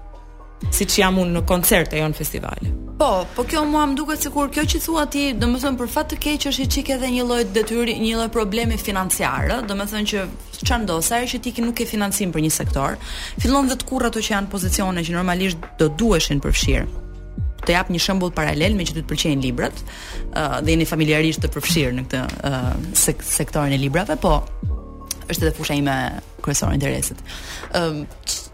Siç 0.72 0.94
jam 1.00 1.16
unë 1.18 1.32
në 1.34 1.40
koncerte, 1.50 1.96
jo 1.98 2.06
në 2.06 2.14
festivale. 2.14 2.68
Po, 3.00 3.08
po 3.34 3.42
kjo 3.50 3.64
mua 3.66 3.82
më 3.90 3.96
duket 3.98 4.22
sikur 4.28 4.52
kjo 4.54 4.62
që 4.72 4.78
thua 4.84 5.04
ti, 5.10 5.24
domethënë 5.34 5.80
për 5.80 5.90
fat 5.90 6.12
të 6.12 6.20
keq 6.22 6.44
është 6.52 6.68
çik 6.76 6.92
edhe 6.94 7.08
një 7.16 7.24
lloj 7.26 7.48
detyri, 7.50 7.96
një 7.98 8.14
lloj 8.20 8.28
problemi 8.36 8.78
financiar, 8.78 9.50
më 9.50 9.66
domethënë 9.72 10.10
që 10.12 10.22
që 10.62 10.78
ndos, 10.84 11.10
sa 11.10 11.18
e 11.18 11.26
që 11.34 11.42
ti 11.48 11.56
nuk 11.66 11.74
ke 11.80 11.88
financim 11.90 12.30
për 12.32 12.46
një 12.46 12.54
sektor, 12.62 13.00
fillon 13.42 13.72
dhe 13.72 13.80
të 13.80 13.90
kurrë 13.90 14.12
ato 14.12 14.22
që 14.22 14.36
janë 14.38 14.54
pozicione 14.54 15.02
që 15.02 15.18
normalisht 15.18 15.66
do 15.82 15.90
duheshin 15.98 16.40
përfshirë 16.44 17.01
të 17.66 17.74
jap 17.76 17.90
një 17.92 18.00
shembull 18.02 18.32
paralel 18.34 18.74
me 18.78 18.86
që 18.86 18.96
të 18.98 19.04
pëlqejnë 19.10 19.46
librat, 19.46 19.82
ë 20.32 20.42
uh, 20.42 20.56
dhe 20.64 20.74
jeni 20.74 20.86
familjarisht 20.90 21.42
të 21.44 21.50
përfshirë 21.54 21.94
në 22.00 22.04
këtë 22.06 22.22
uh, 22.48 22.70
sek 23.02 23.22
sektorin 23.26 23.76
e 23.76 23.80
librave, 23.82 24.18
po 24.24 24.36
është 25.30 25.44
edhe 25.48 25.56
fusha 25.56 25.76
ime 25.78 25.96
kryesore 26.44 26.76
interesit. 26.76 27.22
uh, 27.78 28.02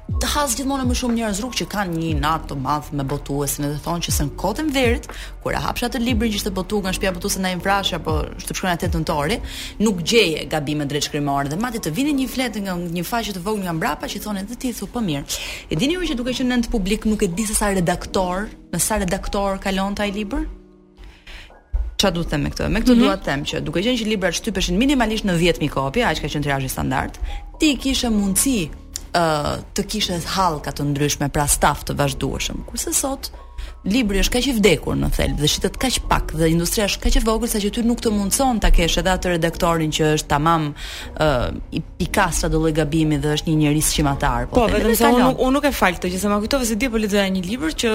të 0.09 0.29
has 0.33 0.55
gjithmonë 0.57 0.87
më 0.89 0.95
shumë 0.99 1.15
njerëz 1.19 1.41
rrugë 1.43 1.59
që 1.61 1.67
kanë 1.75 1.93
një 2.01 2.13
natë 2.23 2.49
të 2.51 2.57
madh 2.65 2.87
me 2.97 3.05
botuesin 3.09 3.67
dhe 3.69 3.77
thonë 3.85 4.07
që 4.07 4.11
në 4.13 4.17
sën 4.17 4.31
kotën 4.41 4.71
verit, 4.73 5.09
kur 5.45 5.53
e 5.53 5.61
hapsha 5.61 5.91
të 5.93 6.01
librin 6.01 6.33
që 6.33 6.41
ishte 6.41 6.53
botuar 6.57 6.87
nga 6.87 6.95
shtëpia 6.97 7.13
botuese 7.19 7.43
ndaj 7.45 7.57
vrashë 7.61 7.97
apo 7.99 8.15
shtëp 8.41 8.57
shkruan 8.59 8.79
atë 8.79 8.89
tentori, 8.97 9.37
nuk 9.85 10.01
gjeje 10.09 10.47
gabime 10.51 10.89
drejt 10.89 11.11
shkrimore 11.11 11.53
dhe 11.53 11.61
madje 11.61 11.83
të 11.87 11.93
vinin 11.99 12.17
një 12.25 12.29
fletë 12.35 12.65
nga 12.65 12.77
një 12.81 13.05
faqe 13.05 13.37
të 13.37 13.45
vogël 13.45 13.67
nga 13.69 13.77
mbrapa 13.77 14.09
që 14.11 14.23
thonë 14.25 14.47
edhe 14.47 14.59
ti 14.65 14.73
thu 14.81 14.89
po 14.89 15.05
mirë. 15.05 15.27
E 15.69 15.77
dini 15.77 15.99
ju 15.99 16.11
që 16.11 16.19
duke 16.19 16.33
qenë 16.33 16.55
nën 16.55 16.71
publik 16.73 17.05
nuk 17.07 17.23
e 17.23 17.29
di 17.29 17.45
se 17.51 17.59
sa 17.61 17.69
redaktor, 17.77 18.49
në 18.73 18.81
sa 18.81 18.97
redaktor 19.05 19.61
kalon 19.61 19.93
ta 19.95 20.09
i 20.09 20.17
libër? 20.17 20.49
Çfarë 21.99 22.15
do 22.15 22.23
të 22.23 22.31
them 22.31 22.45
me 22.47 22.51
këtë? 22.55 22.69
Me 22.71 22.81
këtë 22.81 22.95
mm 22.95 22.97
-hmm. 22.99 23.05
dua 23.05 23.15
të 23.21 23.27
them 23.29 23.41
që 23.45 23.57
duke 23.67 23.81
qenë 23.85 23.99
që 24.01 24.05
librat 24.09 24.35
shtypeshin 24.39 24.77
minimalisht 24.79 25.25
në 25.27 25.35
10.000 25.35 25.59
mijë 25.63 25.73
kopje, 25.77 26.03
aq 26.07 26.19
ka 26.23 26.29
qenë 26.33 26.65
i 26.65 26.69
standard, 26.69 27.13
ti 27.61 27.77
kishe 27.83 28.09
mundësi 28.11 28.71
të 29.79 29.85
kishte 29.95 30.19
hallka 30.35 30.73
të 30.79 30.89
ndryshme, 30.93 31.29
pra 31.39 31.47
staf 31.57 31.85
të 31.89 31.97
vazhdueshëm. 32.03 32.65
Kurse 32.71 32.95
sot, 33.01 33.31
libri 33.89 34.21
është 34.23 34.35
kaq 34.37 34.49
i 34.49 34.55
vdekur 34.59 34.97
në 34.99 35.09
thelb 35.17 35.39
dhe 35.41 35.49
shitet 35.51 35.77
kaq 35.81 35.99
pak 36.11 36.33
dhe 36.37 36.49
industria 36.53 36.87
është 36.89 37.03
kaq 37.07 37.17
e 37.21 37.23
vogël 37.27 37.51
saqë 37.53 37.71
ti 37.79 37.85
nuk 37.87 38.01
të 38.05 38.13
mundson 38.15 38.61
ta 38.63 38.71
kesh 38.75 38.99
edhe 39.01 39.13
atë 39.15 39.33
redaktorin 39.37 39.93
që 39.95 40.11
është 40.19 40.29
tamam 40.33 40.69
ë 40.75 41.27
uh, 41.27 41.59
i 41.77 41.83
pikasë 42.01 42.51
do 42.53 42.61
lloj 42.63 42.73
gabimi 42.77 43.19
dhe 43.23 43.33
është 43.37 43.51
një 43.51 43.57
njerëz 43.63 43.91
shqimatar 43.93 44.49
po 44.51 44.61
po 44.61 44.67
vetëm 44.75 44.95
se 44.99 45.09
unë 45.09 45.25
nuk, 45.25 45.43
unë 45.47 45.57
nuk 45.59 45.69
e 45.69 45.73
fal 45.81 45.97
këtë 45.97 46.11
që 46.15 46.21
sa 46.23 46.33
më 46.33 46.39
kujtove 46.45 46.69
se 46.71 46.79
di 46.83 46.91
po 46.93 47.01
lexoja 47.01 47.29
një 47.37 47.45
libër 47.49 47.77
që 47.83 47.93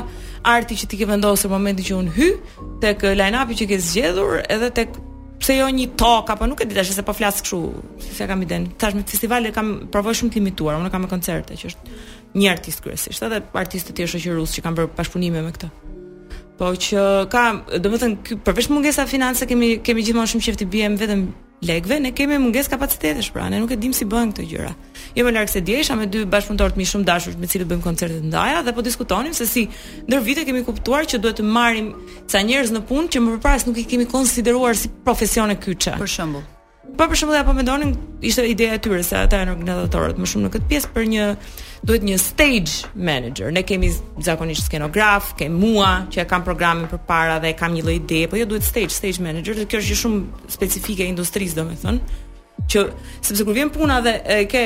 arti 0.55 0.80
që 0.80 0.89
ti 0.93 1.01
ke 1.01 1.10
vendosur 1.10 1.51
momentin 1.51 1.86
që 1.89 1.97
unë 1.99 2.16
hy 2.16 2.30
tek 2.86 3.03
line-up-i 3.20 3.60
që 3.60 3.68
ke 3.74 3.80
zgjedhur, 3.89 4.38
edhe 4.47 4.72
tek 4.80 4.95
pse 5.39 5.55
jo 5.59 5.67
një 5.75 5.87
tok 5.99 6.33
apo 6.35 6.47
nuk 6.49 6.61
e 6.63 6.67
di 6.67 6.75
tash 6.77 6.91
se 6.95 7.03
po 7.07 7.13
flas 7.15 7.39
kështu, 7.41 7.59
si 8.03 8.15
se 8.15 8.27
kam 8.27 8.41
iden. 8.45 8.69
Tash 8.77 8.95
me 8.97 9.03
festival 9.07 9.47
e 9.47 9.53
kam 9.55 9.71
provoj 9.91 10.17
shumë 10.19 10.33
të 10.33 10.39
limituar, 10.41 10.77
unë 10.81 10.91
kam 10.93 11.05
me 11.05 11.11
koncerte 11.11 11.55
që 11.59 11.69
është 11.71 11.97
një 12.39 12.49
artist 12.51 12.83
kryesisht, 12.85 13.23
edhe 13.25 13.39
artistët 13.61 13.99
e 14.03 14.09
shoqërues 14.13 14.55
që 14.57 14.63
kanë 14.65 14.79
bërë 14.83 14.91
bashkëpunime 14.99 15.45
me 15.47 15.53
këtë. 15.55 15.71
Po 16.59 16.71
që 16.85 17.05
ka, 17.31 17.43
domethënë, 17.85 18.39
përveç 18.45 18.67
mungesa 18.73 19.07
finanse 19.09 19.47
kemi 19.49 19.77
kemi 19.83 20.03
gjithmonë 20.07 20.33
shumë 20.33 20.45
çifti 20.49 20.67
bëjmë 20.73 20.99
vetëm 21.03 21.25
legve, 21.68 21.99
ne 22.03 22.14
kemi 22.16 22.38
munges 22.39 22.68
kapacitetesh, 22.68 23.32
pra 23.32 23.49
ne 23.49 23.60
nuk 23.60 23.72
e 23.72 23.76
dim 23.82 23.93
si 23.93 24.05
bëhen 24.07 24.32
këto 24.32 24.45
gjëra. 24.47 24.72
Jo 25.16 25.26
më 25.28 25.34
larg 25.36 25.49
se 25.51 25.62
di, 25.62 25.76
me 25.97 26.05
dy 26.07 26.24
bashkëpunëtorë 26.26 26.76
të 26.76 26.78
mi 26.80 26.86
shumë 26.88 27.05
dashur 27.07 27.36
me 27.38 27.47
cilët 27.47 27.68
bëjmë 27.68 27.84
koncerte 27.84 28.22
ndaja 28.24 28.62
dhe 28.64 28.74
po 28.76 28.82
diskutonim 28.86 29.34
se 29.34 29.45
si 29.45 29.68
ndër 30.07 30.22
vite 30.24 30.45
kemi 30.45 30.64
kuptuar 30.64 31.03
që 31.03 31.18
duhet 31.20 31.39
të 31.39 31.43
marrim 31.43 31.91
ca 32.32 32.39
njerëz 32.41 32.72
në 32.72 32.84
punë 32.88 33.12
që 33.12 33.20
më 33.24 33.34
përpara 33.38 33.66
nuk 33.68 33.78
i 33.78 33.84
kemi 33.89 34.07
konsideruar 34.07 34.78
si 34.78 34.89
profesione 35.03 35.57
kyçe. 35.60 35.97
Për 35.99 36.07
shembull. 36.14 36.45
Po 36.97 37.07
për 37.10 37.16
shembull 37.22 37.39
apo 37.41 37.53
mendonin 37.53 37.95
ishte 38.24 38.45
ideja 38.47 38.78
e 38.78 38.84
tyre 38.84 39.03
se 39.03 39.18
ata 39.20 39.43
janë 39.43 39.57
organizatorët 39.57 40.18
më 40.20 40.32
shumë 40.32 40.47
në 40.47 40.55
këtë 40.55 40.70
pjesë 40.72 40.93
për 40.95 41.12
një 41.16 41.28
duhet 41.84 42.03
një 42.03 42.17
stage 42.21 42.91
manager. 43.09 43.51
Ne 43.51 43.63
kemi 43.67 43.91
zakonisht 44.23 44.65
skenograf, 44.67 45.32
kemi 45.39 45.73
mua 45.73 45.91
që 46.11 46.23
e 46.23 46.27
kam 46.30 46.43
programin 46.47 46.89
përpara 46.91 47.38
dhe 47.43 47.53
kam 47.59 47.75
një 47.77 47.86
lloj 47.86 47.97
ide, 48.01 48.23
po 48.32 48.39
jo 48.39 48.47
duhet 48.49 48.67
stage, 48.67 48.91
stage 48.95 49.21
manager, 49.23 49.61
kjo 49.65 49.80
është 49.82 49.99
shumë 50.03 50.49
specifike 50.51 51.07
industrisë, 51.07 51.59
domethënë, 51.59 52.19
që 52.69 52.86
sepse 53.23 53.47
kur 53.47 53.55
vjen 53.55 53.71
puna 53.73 54.01
dhe 54.05 54.17
e 54.19 54.41
ke 54.51 54.63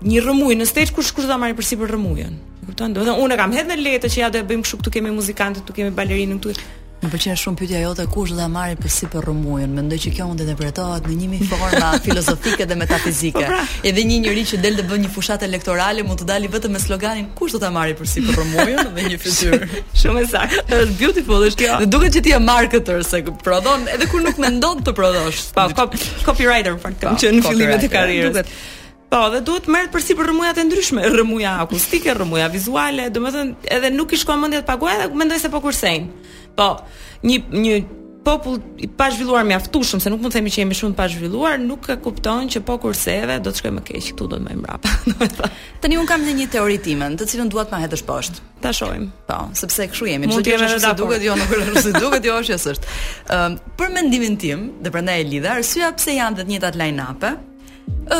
një 0.00 0.24
rrëmujë 0.24 0.60
në 0.62 0.68
stage 0.70 0.96
kush 0.96 1.12
kush 1.12 1.26
do 1.28 1.32
ta 1.32 1.36
marrë 1.40 1.58
përsipër 1.58 1.92
rrëmujën. 1.92 2.38
E 2.64 2.70
kupton? 2.70 2.94
Domethënë 2.96 3.26
unë 3.26 3.36
kam 3.40 3.52
hedhë 3.56 3.74
në 3.76 3.80
letë 3.84 4.12
që 4.14 4.22
ja 4.24 4.32
do 4.32 4.40
e 4.40 4.48
bëjmë 4.48 4.64
kështu, 4.66 4.80
këtu 4.80 4.94
kemi 4.96 5.12
muzikantë, 5.18 5.66
këtu 5.66 5.76
kemi 5.80 5.92
balerinë, 5.96 6.40
këtu. 6.40 6.70
Më 7.00 7.08
pëlqen 7.14 7.36
shumë 7.40 7.56
pyetja 7.56 7.78
jote 7.80 8.04
kush 8.12 8.32
do 8.34 8.34
ta 8.36 8.46
marrë 8.52 8.74
për 8.76 8.90
si 8.92 9.06
për 9.08 9.24
rrëmujën. 9.24 9.70
Mendoj 9.72 9.98
që 10.04 10.10
kjo 10.18 10.24
mund 10.28 10.40
të 10.40 10.44
interpretohet 10.44 11.06
në 11.08 11.28
një 11.32 11.46
forma 11.48 11.90
filozofike 12.06 12.66
dhe 12.68 12.76
metafizike. 12.76 13.40
Po, 13.40 13.54
pra. 13.54 13.62
Edhe 13.88 14.02
një 14.04 14.18
njerëz 14.26 14.50
që 14.50 14.58
del 14.60 14.74
të 14.76 14.82
bëjë 14.90 15.02
një 15.06 15.12
fushatë 15.14 15.46
elektorale 15.48 16.04
mund 16.04 16.20
të 16.20 16.26
dalë 16.28 16.50
vetëm 16.52 16.74
me 16.76 16.82
sloganin 16.84 17.30
kush 17.38 17.54
do 17.56 17.60
ta 17.62 17.70
marrë 17.72 17.94
për 17.96 18.10
si 18.12 18.24
për 18.26 18.36
rrëmujën 18.36 18.90
dhe 18.98 19.06
një 19.06 19.20
fytyrë. 19.22 19.68
shumë 20.02 20.24
e 20.26 20.26
saktë. 20.34 20.80
Është 20.80 20.96
beautiful 21.00 21.46
është 21.46 21.62
kjo. 21.62 21.78
Dhe 21.84 21.88
duket 21.94 22.18
që 22.18 22.22
ti 22.28 22.34
je 22.34 22.42
marketer 22.50 23.06
se 23.08 23.22
prodhon 23.46 23.88
edhe 23.94 24.10
kur 24.12 24.20
nuk 24.26 24.42
mendon 24.44 24.84
të 24.84 24.92
prodhosh. 25.00 25.40
Pa, 25.56 25.70
po, 25.72 25.88
pa 25.88 25.88
po, 25.94 26.10
copywriter 26.28 26.76
fakt. 26.84 27.08
Që 27.22 27.32
në 27.38 27.46
fillimet 27.48 27.88
e 27.88 27.90
karrierës. 27.94 28.34
Duket. 28.34 28.52
Po, 29.10 29.24
dhe 29.32 29.40
duhet 29.42 29.64
merr 29.72 29.88
përsi 29.90 30.14
për 30.14 30.28
rrëmujat 30.28 30.58
e 30.62 30.64
ndryshme, 30.68 31.02
rrëmuja 31.10 31.56
akustike, 31.64 32.12
rrëmuja 32.14 32.44
vizuale, 32.52 33.08
domethënë 33.10 33.66
edhe 33.74 33.88
nuk 33.90 34.12
i 34.14 34.18
shkon 34.20 34.38
mendja 34.38 34.60
të 34.62 34.68
paguaja, 34.68 35.08
mendoj 35.18 35.40
se 35.42 35.50
po 35.50 35.58
kursejn. 35.64 36.04
Po, 36.56 36.74
një 37.28 37.40
një 37.54 37.74
popull 38.20 38.58
i 38.84 38.84
pa 39.00 39.06
zhvilluar 39.10 39.46
mjaftueshëm, 39.48 40.00
se 40.04 40.10
nuk 40.12 40.20
mund 40.20 40.34
të 40.34 40.38
themi 40.38 40.50
që 40.52 40.58
jemi 40.60 40.76
shumë 40.76 40.92
të 40.92 40.98
pa 40.98 41.06
zhvilluar, 41.08 41.54
nuk 41.62 41.86
e 41.88 41.94
kupton 42.04 42.50
që 42.52 42.60
po 42.68 42.74
kurseve 42.82 43.38
do 43.40 43.48
të 43.48 43.62
shkojmë 43.62 43.76
më 43.78 43.84
keq, 43.88 44.10
këtu 44.10 44.26
do 44.28 44.36
të 44.36 44.44
më 44.44 44.56
mbrapa. 44.58 45.24
Tani 45.80 45.96
un 45.96 46.08
kam 46.10 46.26
në 46.26 46.34
një 46.42 46.48
teori 46.52 46.76
tim, 46.84 47.06
të 47.16 47.28
cilën 47.32 47.48
dua 47.50 47.64
të 47.64 47.74
ma 47.74 47.80
hedhësh 47.86 48.04
poshtë. 48.10 48.44
Ta 48.60 48.74
shohim. 48.76 49.08
Po, 49.30 49.38
sepse 49.56 49.88
kshu 49.94 50.10
jemi, 50.12 50.28
çdo 50.34 50.44
gjë 50.44 50.70
që 50.76 50.92
duket 51.00 51.24
jo, 51.30 51.38
nuk 51.40 51.56
është 51.72 51.94
duket 51.96 52.28
jo, 52.28 52.36
është 52.44 52.60
s'është. 52.66 52.94
Ëm, 53.38 53.56
për 53.80 53.96
mendimin 53.96 54.36
tim, 54.44 54.68
dhe 54.84 54.92
prandaj 54.92 55.16
e 55.24 55.26
lidha, 55.32 55.56
arsyeja 55.62 55.94
pse 55.96 56.18
janë 56.20 56.42
të 56.42 56.48
njëjtat 56.52 56.78
line-up-e, 56.82 57.32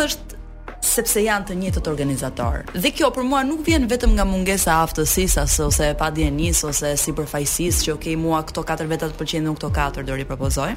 është 0.01 0.40
sepse 0.85 1.21
janë 1.23 1.49
të 1.49 1.57
njëjtët 1.61 1.89
organizator. 1.91 2.63
Dhe 2.75 2.91
kjo 2.97 3.11
për 3.13 3.27
mua 3.29 3.43
nuk 3.45 3.63
vjen 3.67 3.87
vetëm 3.91 4.15
nga 4.17 4.25
mungesa 4.27 4.79
aftësisë 4.85 5.45
ose 5.47 5.67
ose 5.67 5.91
padjenis 5.99 6.63
ose 6.69 6.95
sipërfaqësisë 7.05 7.85
që 7.87 7.93
okay 7.97 8.17
mua 8.17 8.41
këto 8.49 8.65
4 8.67 8.89
vetat 8.91 9.13
të 9.15 9.21
pëlqejnë 9.21 9.49
dhe 9.49 9.55
këto 9.59 9.71
4 9.77 10.07
do 10.11 10.17
ripropozoj. 10.23 10.73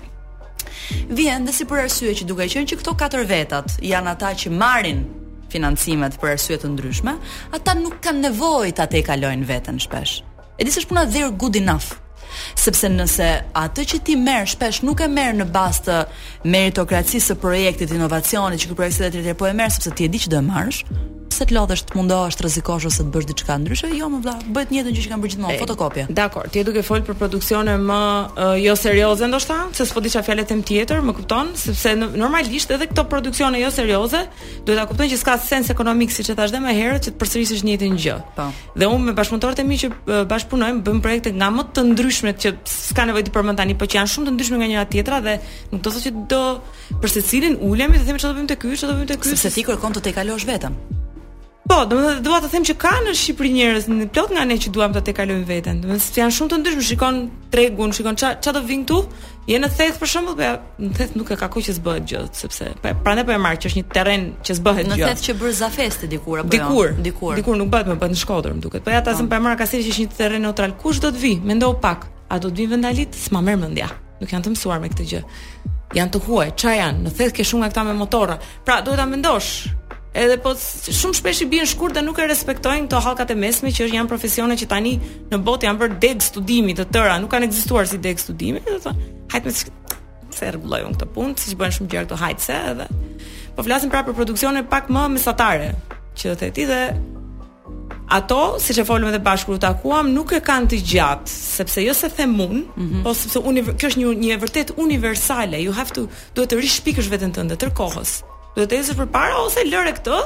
Vjen 1.15 1.47
dhe 1.47 1.53
si 1.55 1.67
për 1.67 1.85
arsye 1.85 2.13
që 2.19 2.27
duke 2.29 2.49
qenë 2.51 2.71
që 2.73 2.81
këto 2.81 2.95
4 2.99 3.25
vetat 3.31 3.77
janë 3.93 4.13
ata 4.15 4.33
që 4.43 4.51
marrin 4.51 5.05
financimet 5.53 6.15
për 6.19 6.35
arsye 6.35 6.57
të 6.59 6.71
ndryshme, 6.73 7.15
ata 7.55 7.75
nuk 7.79 7.99
kanë 8.03 8.27
nevojë 8.27 8.75
ta 8.79 8.87
tekalojnë 8.91 9.47
veten 9.49 9.79
shpesh. 9.79 10.19
E 10.57 10.65
s'është 10.65 10.81
është 10.83 10.91
puna 10.91 11.07
there 11.09 11.31
good 11.31 11.55
enough 11.59 12.02
sepse 12.59 12.87
nëse 12.91 13.27
atë 13.59 13.85
që 13.91 13.99
ti 14.07 14.15
merr 14.21 14.47
shpesh 14.53 14.81
nuk 14.87 15.03
e 15.05 15.09
merr 15.11 15.35
në 15.41 15.47
bazë 15.55 15.81
të 15.87 15.99
meritokracisë 16.55 17.27
së 17.31 17.37
projektit, 17.43 17.93
inovacionit 17.97 18.63
që 18.63 18.71
ky 18.71 18.79
projekt 18.79 18.99
sidhet 18.99 19.17
të 19.17 19.25
tjerë, 19.25 19.39
po 19.43 19.49
e 19.51 19.55
merr 19.59 19.73
sepse 19.77 19.95
ti 19.99 20.07
e 20.09 20.13
di 20.15 20.21
që 20.25 20.33
do 20.35 20.39
e 20.41 20.47
marrësh, 20.49 20.81
se 21.33 21.45
të 21.49 21.55
lodhësh 21.57 21.81
të 21.89 21.97
mundohesh 21.97 22.37
të 22.37 22.43
rrezikosh 22.45 22.85
ose 22.89 23.01
të 23.03 23.11
bësh 23.13 23.27
diçka 23.31 23.55
ndryshe, 23.59 23.89
jo 23.97 24.07
më 24.13 24.19
vlla, 24.25 24.35
bëhet 24.53 24.71
një 24.73 24.83
gjë 24.89 25.05
që 25.05 25.11
kanë 25.13 25.23
bërë 25.23 25.33
gjithmonë, 25.33 25.55
fotokopje. 25.63 26.03
Dakor, 26.19 26.49
ti 26.53 26.61
e 26.61 26.63
duhet 26.67 26.83
të 26.83 26.87
fol 26.89 27.01
për 27.07 27.17
produksione 27.21 27.75
më 27.81 28.01
jo 28.61 28.75
serioze 28.77 29.29
ndoshta, 29.31 29.57
se 29.75 29.87
s'po 29.89 30.03
di 30.05 30.11
çfarë 30.13 30.27
fjalë 30.29 30.45
të 30.51 30.57
tjetër, 30.69 31.01
më 31.09 31.15
kupton? 31.17 31.49
Sepse 31.57 31.93
normalisht 32.03 32.73
edhe 32.77 32.87
këto 32.91 33.05
produksione 33.11 33.61
jo 33.63 33.71
serioze 33.73 34.23
duhet 34.67 34.83
ta 34.83 34.87
kupton 34.91 35.09
që 35.11 35.19
s'ka 35.21 35.37
sens 35.47 35.73
ekonomik 35.73 36.13
siç 36.13 36.29
e 36.29 36.37
thash 36.37 36.53
dhe 36.53 36.61
më 36.63 36.75
herët 36.79 37.07
që 37.07 37.13
të 37.15 37.23
përsërisësh 37.23 37.65
një 37.65 37.69
njëjtën 37.69 37.99
gjë. 38.05 38.17
Po. 38.37 38.47
Dhe 38.77 38.87
unë 38.93 39.07
me 39.09 39.17
bashkëpunëtorët 39.17 39.63
e 39.63 39.67
mi 39.67 39.77
që 39.81 39.91
bashkëpunojmë 40.29 40.83
bëjmë 40.85 41.03
projekte 41.07 41.33
nga 41.37 41.49
më 41.55 41.65
të 41.73 41.85
ndryshmet 41.89 42.41
që 42.45 42.53
s'ka 42.69 43.07
nevojë 43.09 43.27
të 43.29 43.33
përmend 43.37 43.59
tani, 43.61 43.75
por 43.79 43.89
që 43.89 43.97
janë 44.01 44.11
shumë 44.15 44.27
të 44.29 44.33
ndryshme 44.37 44.59
nga 44.61 44.69
njëra 44.71 44.89
tjetra 44.93 45.21
dhe 45.25 45.37
nuk 45.73 45.81
do 45.81 45.89
të 45.89 45.95
thotë 45.95 46.03
që 46.05 46.25
do 46.35 46.97
për 47.01 47.13
secilin 47.17 47.57
ulemi 47.69 47.97
dhe 48.01 48.05
themi 48.09 48.21
çfarë 48.21 48.33
do 48.33 48.41
bëjmë 48.41 48.51
te 48.53 48.59
ky, 48.61 48.73
çfarë 48.77 48.91
do 48.91 48.99
bëjmë 49.01 49.11
te 49.15 49.19
ky. 49.23 49.31
Sepse 49.37 49.53
ti 49.57 49.65
kërkon 49.69 49.97
të 49.97 50.05
tekalosh 50.11 50.47
vetëm. 50.51 50.77
Po, 51.69 51.85
do 51.87 51.95
të 51.95 52.17
dua 52.25 52.41
të 52.43 52.49
them 52.51 52.65
që 52.67 52.73
ka 52.75 52.89
në 53.05 53.11
Shqipëri 53.15 53.49
njerëz 53.55 53.85
në 53.87 54.05
plot 54.11 54.33
nga 54.35 54.41
ne 54.43 54.57
që 54.59 54.71
duam 54.75 54.91
ta 54.91 54.99
tekalojmë 55.05 55.45
veten. 55.47 55.77
Do 55.79 55.93
të 55.93 55.95
thënë 55.95 56.19
janë 56.19 56.33
shumë 56.35 56.51
të 56.51 56.57
ndryshëm, 56.59 56.81
shikon 56.89 57.19
tregun, 57.53 57.93
shikon 57.95 58.17
ç'a 58.19 58.33
ç'a 58.43 58.51
do 58.57 58.61
vin 58.67 58.81
këtu. 58.83 58.97
Je 59.47 59.59
në 59.61 59.69
thes 59.77 59.95
për 60.01 60.09
shembull, 60.11 60.35
po 60.35 60.83
në 60.83 60.89
thes 60.97 61.13
nuk 61.15 61.31
e 61.31 61.37
ka 61.39 61.47
kuq 61.53 61.63
që 61.63 61.75
s'bëhet 61.77 62.09
gjë, 62.11 62.23
sepse 62.35 62.67
prandaj 63.05 63.25
po 63.29 63.35
e 63.35 63.37
marr 63.45 63.59
që 63.63 63.69
është 63.71 63.79
një 63.79 63.85
terren 63.95 64.25
që 64.43 64.55
s'bëhet 64.59 64.89
gjë. 64.91 64.97
Në 64.99 65.11
thes 65.13 65.23
që 65.29 65.35
bërë 65.39 65.55
zafeste 65.61 66.09
dikur 66.11 66.41
apo 66.43 66.51
jo? 66.51 66.67
Dikur, 66.67 66.99
dikur. 67.07 67.37
Dikur 67.39 67.59
nuk 67.61 67.71
bëhet, 67.71 67.91
më 67.93 67.97
bëhet 68.01 68.11
në 68.17 68.21
Shkodër, 68.23 68.57
më 68.57 68.65
duket. 68.67 68.83
Po 68.83 68.91
ja 68.95 68.99
tasim 69.03 69.31
po 69.31 69.39
e 69.39 69.43
marr 69.43 69.59
kasi 69.59 69.79
që 69.83 69.95
është 69.95 70.03
një 70.07 70.17
terren 70.19 70.43
neutral. 70.47 70.75
Kush 70.83 70.99
do 71.03 71.13
të 71.15 71.23
vi? 71.23 71.33
Mendoj 71.51 71.77
pak. 71.83 72.09
A 72.33 72.39
do 72.43 72.51
të 72.51 72.59
vi 72.63 72.69
vendalit? 72.75 73.15
S'ma 73.15 73.41
merr 73.43 73.59
mendja. 73.63 73.87
Nuk 74.19 74.31
janë 74.35 74.47
të 74.47 74.53
mësuar 74.55 74.83
me 74.83 74.91
këtë 74.91 75.07
gjë. 75.11 75.23
Janë 75.99 76.15
të 76.15 76.23
huaj. 76.27 76.47
Ç'a 76.63 76.75
janë? 76.79 77.03
Në 77.07 77.15
thes 77.19 77.35
ke 77.35 77.45
shumë 77.47 77.65
nga 77.67 77.73
këta 77.75 77.85
me 77.91 77.97
motorra. 77.99 78.39
Pra, 78.65 78.79
duhet 78.85 78.97
ta 79.03 79.07
mendosh 79.07 79.51
edhe 80.13 80.37
po 80.45 80.53
shumë 80.55 81.17
shpesh 81.17 81.39
i 81.43 81.47
bien 81.49 81.65
shkurtë 81.67 82.03
nuk 82.05 82.19
e 82.21 82.25
respektojnë 82.29 82.85
këto 82.85 82.99
hallkat 83.05 83.31
e 83.33 83.37
mesme 83.39 83.71
që 83.73 83.87
janë 83.91 84.09
profesione 84.11 84.57
që 84.59 84.67
tani 84.69 84.93
në 85.31 85.39
botë 85.47 85.67
janë 85.67 85.79
bërë 85.81 85.97
deg 86.03 86.25
studimi 86.25 86.75
të 86.77 86.85
tëra, 86.93 87.15
nuk 87.23 87.31
kanë 87.33 87.49
ekzistuar 87.49 87.89
si 87.89 87.97
deg 88.03 88.21
studimi, 88.21 88.61
do 88.65 88.77
të 88.77 88.83
thonë, 88.85 89.07
hajt 89.33 89.47
me 89.49 89.53
se 89.57 90.51
rregullojun 90.51 90.95
këtë 90.99 91.09
punë, 91.15 91.35
siç 91.41 91.57
bën 91.57 91.73
shumë 91.77 91.89
gjëra 91.95 92.05
këto 92.07 92.19
hajtse 92.21 92.59
edhe. 92.73 92.85
Po 93.57 93.65
flasim 93.65 93.89
pra 93.93 94.03
për 94.05 94.15
produksione 94.19 94.63
pak 94.69 94.89
më 94.93 95.07
mesatare, 95.15 95.71
që 96.17 96.29
do 96.31 96.35
të 96.37 96.41
thëti 96.45 96.67
dhe 96.69 96.81
ato, 98.13 98.39
siç 98.61 98.77
e 98.83 98.85
folëm 98.85 99.09
edhe 99.09 99.21
bashkë 99.25 99.55
u 99.55 99.57
takuam, 99.63 100.11
nuk 100.13 100.35
e 100.37 100.43
kanë 100.45 100.69
të 100.75 100.79
gjatë, 100.91 101.33
sepse 101.33 101.81
jo 101.85 101.95
se 101.97 102.11
them 102.13 102.35
un, 102.45 102.59
mm 102.59 102.65
-hmm. 102.75 103.01
po 103.03 103.13
sepse 103.13 103.39
unë 103.39 103.61
kjo 103.79 103.87
është 103.89 103.99
një 104.01 104.13
një 104.25 104.37
vërtet 104.43 104.75
universale, 104.77 105.57
you 105.63 105.73
have 105.73 105.89
to 105.97 106.05
duhet 106.35 106.49
të 106.53 106.61
rishpikësh 106.61 107.09
veten 107.09 107.31
tënde 107.33 107.55
tërkohës. 107.57 108.13
Duhet 108.53 108.69
të 108.69 108.77
ecësh 108.79 108.97
përpara 108.99 109.37
ose 109.41 109.63
lëre 109.65 109.95
këtë. 109.97 110.17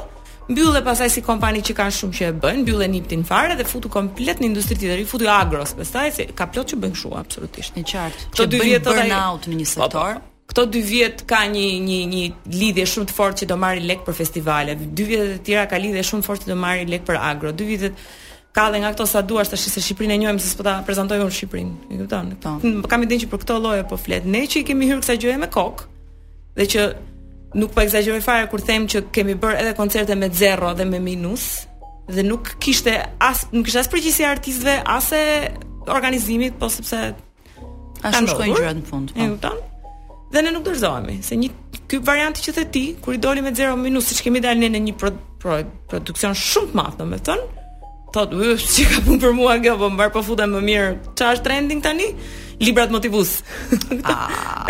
Mbyllë 0.47 0.82
pastaj 0.84 1.07
si 1.11 1.21
kompani 1.23 1.61
që 1.67 1.73
kanë 1.75 1.93
shumë 1.97 2.15
që 2.17 2.25
e 2.28 2.34
bëjnë, 2.43 2.61
mbyllën 2.65 2.93
hiptin 2.95 3.23
fare 3.28 3.55
dhe 3.59 3.65
futu 3.67 3.89
komplet 3.91 4.39
në 4.39 4.47
industri 4.51 4.78
tjetër, 4.80 5.01
i 5.03 5.07
futu 5.07 5.28
agros. 5.32 5.73
Pastaj 5.80 6.13
se 6.15 6.25
ka 6.36 6.45
plot 6.51 6.73
që 6.73 6.80
bën 6.84 6.93
kshu 6.95 7.11
absolutisht 7.19 7.75
në 7.75 7.84
qartë. 7.91 8.28
Kto 8.36 8.47
dy 8.51 8.61
vjet 8.63 8.88
ata 8.88 9.07
out 9.25 9.47
në 9.51 9.57
një 9.61 9.67
sektor. 9.73 10.19
Po, 10.19 10.21
po. 10.21 10.51
Kto 10.51 10.63
dy 10.71 10.84
vjet 10.88 11.25
ka 11.28 11.41
një 11.51 11.63
një 11.88 11.97
një 12.11 12.21
lidhje 12.55 12.86
shumë 12.93 13.09
të 13.11 13.17
fortë 13.17 13.41
që 13.43 13.49
do 13.51 13.57
marrë 13.63 13.84
lek 13.88 14.05
për 14.07 14.17
festivale. 14.21 14.75
Dy 14.80 15.07
vjet 15.11 15.28
të 15.36 15.39
tjera 15.49 15.65
ka 15.71 15.82
lidhje 15.84 16.05
shumë 16.11 16.28
fortë 16.28 16.47
që 16.47 16.53
do 16.53 16.59
marrë 16.63 16.88
lek 16.93 17.03
për 17.09 17.19
agro. 17.19 17.51
Dy 17.55 17.67
vjet 17.73 18.05
ka 18.55 18.69
dhe 18.71 18.80
nga 18.84 18.93
këto 18.95 19.07
sa 19.11 19.21
duash 19.23 19.51
tash 19.51 19.67
se 19.75 19.84
Shqipërinë 19.84 20.15
e 20.15 20.21
njohim 20.23 20.39
se 20.41 20.47
s'po 20.53 20.63
ta 20.67 20.78
prezantojmë 20.88 21.28
në 21.28 21.36
Shqipërinë. 21.39 21.75
E 21.91 21.99
kupton? 22.05 22.32
Po. 22.43 22.57
Kam 22.91 23.03
idenë 23.03 23.25
që 23.25 23.32
për 23.36 23.43
këtë 23.43 23.59
lloj 23.67 23.82
po 23.91 23.99
flet. 23.99 24.25
Ne 24.28 24.45
që 24.47 24.63
i 24.63 24.67
kemi 24.71 24.89
hyrë 24.93 25.03
kësaj 25.03 25.19
gjëje 25.25 25.43
me 25.43 25.51
kokë 25.51 25.91
dhe 26.57 26.71
që 26.73 26.88
nuk 27.58 27.74
po 27.74 27.82
egzagjeroj 27.84 28.22
fare 28.26 28.45
kur 28.51 28.62
them 28.66 28.86
që 28.89 29.03
kemi 29.14 29.36
bër 29.41 29.58
edhe 29.64 29.74
koncerte 29.78 30.16
me 30.20 30.30
zero 30.41 30.72
dhe 30.78 30.86
me 30.89 30.99
minus 31.03 31.45
dhe 32.10 32.24
nuk 32.26 32.53
kishte 32.64 32.93
as 33.28 33.47
nuk 33.53 33.66
kishte 33.68 33.82
as 33.84 33.89
përgjigje 33.91 34.28
artistëve 34.30 34.76
as 34.95 35.10
e 35.18 35.24
organizimit, 35.88 36.58
po 36.60 36.68
sepse 36.70 36.97
ashtu 38.05 38.30
shkojnë 38.34 38.55
gjërat 38.60 38.78
në 38.82 38.88
fund. 38.89 39.14
Po. 39.14 39.24
E 39.24 39.28
kupton? 39.32 39.62
Dhe 40.34 40.41
ne 40.43 40.51
nuk 40.51 40.66
dorëzohemi, 40.68 41.18
se 41.24 41.38
një 41.39 41.51
ky 41.88 42.01
varianti 42.03 42.43
që 42.43 42.53
the 42.58 42.66
ti, 42.76 42.82
kur 43.03 43.16
i 43.16 43.22
doli 43.24 43.39
me 43.43 43.53
zero 43.55 43.78
minus, 43.80 44.10
siç 44.12 44.20
kemi 44.26 44.41
dalë 44.43 44.60
ne 44.66 44.70
në 44.74 44.82
një 44.89 44.95
pro, 44.99 45.14
pro, 45.39 45.62
produksion 45.93 46.36
shumë 46.41 46.74
të 46.74 46.80
madh, 46.82 46.97
domethënë, 46.99 47.47
thotë, 48.18 48.49
çka 48.66 48.99
pun 49.05 49.22
për 49.24 49.38
mua 49.39 49.55
kjo, 49.64 49.78
po 49.80 49.88
mbar 49.95 50.12
po 50.12 50.24
futem 50.28 50.51
më 50.58 50.64
mirë. 50.68 50.91
Ç'a 51.18 51.34
është 51.38 51.47
trending 51.47 51.84
tani?" 51.88 52.12
librat 52.60 52.91
motivus. 52.91 53.41
ah, 54.03 54.68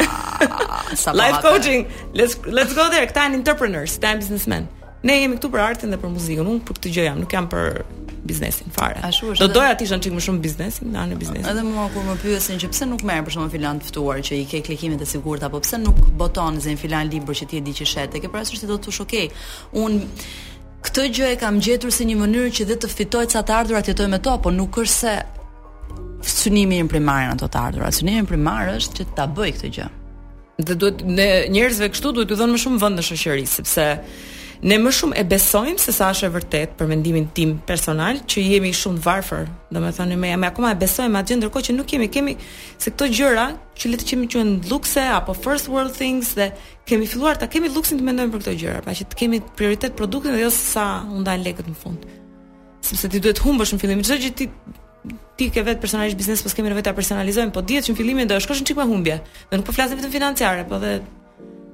Life 1.14 1.42
coaching. 1.42 1.88
Let's 2.14 2.36
let's 2.46 2.74
go 2.76 2.90
there. 2.92 3.08
Këta 3.08 3.28
janë 3.28 3.40
entrepreneurs, 3.42 3.96
këta 3.98 4.12
janë 4.14 4.24
businessmen. 4.26 4.68
Ne 5.08 5.20
jemi 5.22 5.38
këtu 5.38 5.52
për 5.54 5.64
artin 5.64 5.94
dhe 5.94 6.00
për 6.02 6.12
muzikën. 6.16 6.44
Unë 6.50 6.66
për 6.68 6.78
këtë 6.80 6.94
gjë 6.96 7.06
jam, 7.08 7.22
nuk 7.24 7.34
jam 7.36 7.46
për 7.52 7.80
biznesin 8.28 8.74
fare. 8.76 9.00
Ashtu 9.08 9.32
është. 9.36 9.46
Do 9.46 9.60
doja 9.60 9.76
të 9.80 9.86
isha 9.88 10.00
çik 10.04 10.16
më 10.18 10.24
shumë 10.26 10.44
biznesin, 10.44 10.90
në 10.92 11.02
anë 11.06 11.20
biznesin. 11.22 11.48
Edhe 11.52 11.64
mua 11.68 11.86
kur 11.94 12.04
më 12.10 12.18
pyesin 12.24 12.60
që 12.60 12.72
pse 12.74 12.88
nuk 12.90 13.06
merr 13.08 13.24
për 13.28 13.38
shkakun 13.38 13.54
filan 13.56 13.80
të 13.82 13.90
ftuar 13.94 14.20
që 14.28 14.42
i 14.42 14.44
ke 14.52 14.62
klikimet 14.68 15.06
e 15.06 15.08
sigurt 15.08 15.46
apo 15.48 15.62
pse 15.64 15.80
nuk 15.80 16.02
boton 16.20 16.60
zën 16.60 16.80
filan 16.82 17.08
libër 17.14 17.38
që 17.40 17.48
ti 17.54 17.62
e 17.62 17.64
di 17.68 17.78
që 17.78 17.88
shet, 17.94 18.20
e 18.20 18.24
ke 18.26 18.32
parasysh 18.34 18.64
se 18.66 18.68
do 18.72 18.76
të 18.82 18.90
thosh 18.90 19.04
okay. 19.06 19.30
Un 19.80 20.02
këtë 20.88 21.08
gjë 21.16 21.32
e 21.38 21.40
kam 21.42 21.62
gjetur 21.66 21.92
si 21.94 22.06
një 22.10 22.18
mënyrë 22.26 22.52
që 22.58 22.68
dhe 22.74 22.80
të 22.84 22.92
fitoj 22.92 23.26
ca 23.32 23.46
të 23.48 23.56
ardhurat 23.62 23.88
jetoj 23.94 24.10
me 24.12 24.20
to, 24.20 24.36
po 24.44 24.52
nuk 24.54 24.82
është 24.84 24.96
se 25.04 25.16
synimi 26.24 26.78
im 26.82 26.88
primar 26.90 27.26
në 27.28 27.34
ato 27.36 27.50
të 27.52 27.60
ardhurat. 27.70 27.94
Synimi 27.98 28.24
im 28.26 28.30
primar 28.30 28.72
është 28.76 29.02
që 29.02 29.10
ta 29.18 29.28
bëj 29.30 29.54
këtë 29.58 29.72
gjë. 29.78 29.88
Dhe 30.66 30.74
duhet 30.74 31.04
ne 31.06 31.32
njerëzve 31.54 31.92
kështu 31.94 32.16
duhet 32.18 32.32
t'u 32.32 32.40
dhënë 32.40 32.56
më 32.58 32.62
shumë 32.64 32.82
vend 32.82 32.98
në 33.00 33.06
shoqëri, 33.06 33.44
sepse 33.50 33.86
ne 34.58 34.78
më 34.82 34.92
shumë 34.98 35.20
e 35.22 35.24
besojmë 35.30 35.78
se 35.84 35.94
sa 35.94 36.08
është 36.10 36.26
e 36.26 36.32
vërtet 36.34 36.72
për 36.80 36.88
mendimin 36.90 37.28
tim 37.38 37.52
personal 37.68 38.18
që 38.26 38.42
jemi 38.42 38.72
shumë 38.74 39.04
varfër. 39.06 39.44
Domethënë 39.76 40.18
me 40.18 40.32
me 40.42 40.50
akoma 40.50 40.72
e 40.74 40.80
besojmë 40.82 41.20
atë 41.22 41.38
ndërkohë 41.44 41.68
që 41.68 41.76
nuk 41.78 41.90
kemi 41.92 42.08
kemi 42.16 42.34
se 42.82 42.90
këto 42.90 43.12
gjëra 43.20 43.46
që 43.78 43.92
le 43.92 44.00
të 44.02 44.10
kemi 44.10 44.30
quhen 44.34 44.56
luksë 44.72 45.06
apo 45.20 45.38
first 45.38 45.70
world 45.70 45.94
things 45.94 46.34
dhe 46.34 46.50
kemi 46.90 47.06
filluar 47.06 47.38
ta 47.38 47.46
kemi 47.46 47.70
luksin 47.70 48.02
të 48.02 48.08
mendojmë 48.10 48.34
për 48.34 48.44
këto 48.48 48.56
gjëra, 48.64 48.82
pra 48.82 48.98
që 48.98 49.10
të 49.12 49.22
kemi 49.22 49.44
prioritet 49.58 49.94
produktin 50.00 50.34
dhe 50.34 50.42
jo 50.42 50.50
sa 50.50 51.04
u 51.06 51.22
ndan 51.22 51.46
lekët 51.46 51.70
në 51.70 51.78
fund. 51.84 52.10
Sepse 52.82 53.10
ti 53.14 53.20
duhet 53.22 53.46
humbësh 53.46 53.76
në 53.78 53.82
fillim 53.84 54.02
çdo 54.02 54.18
gjë 54.26 54.36
ti 54.42 54.50
ti 55.38 55.50
ke 55.54 55.62
vetë 55.66 55.82
personalisht 55.84 56.18
biznes, 56.20 56.42
po 56.44 56.52
s'kemi 56.52 56.72
vetë 56.74 56.90
ta 56.90 56.94
personalizojmë, 56.98 57.54
po 57.56 57.64
dihet 57.66 57.88
që 57.88 57.94
në 57.94 58.00
fillimin 58.00 58.30
do 58.30 58.36
të 58.38 58.46
shkosh 58.46 58.64
një 58.64 58.68
çik 58.72 58.80
me 58.80 58.86
humbje. 58.90 59.20
Do 59.52 59.60
nuk 59.60 59.68
po 59.70 59.76
flasim 59.76 60.00
vetëm 60.00 60.14
financiare, 60.18 60.66
po 60.70 60.80
dhe 60.82 60.96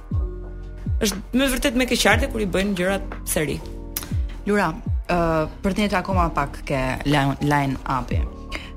është 1.03 1.17
më 1.37 1.51
vërtet 1.53 1.75
me 1.81 1.87
keqardhje 1.89 2.29
kur 2.33 2.41
i 2.41 2.47
bëjnë 2.49 2.75
gjërat 2.75 3.17
seri. 3.25 3.61
Lura, 4.47 4.73
ë 5.09 5.17
uh, 5.17 5.49
për 5.65 5.73
të 5.77 5.97
akoma 6.01 6.29
pak 6.33 6.61
ke 6.65 6.81
line, 7.05 7.37
line 7.43 7.77
up 7.85 8.13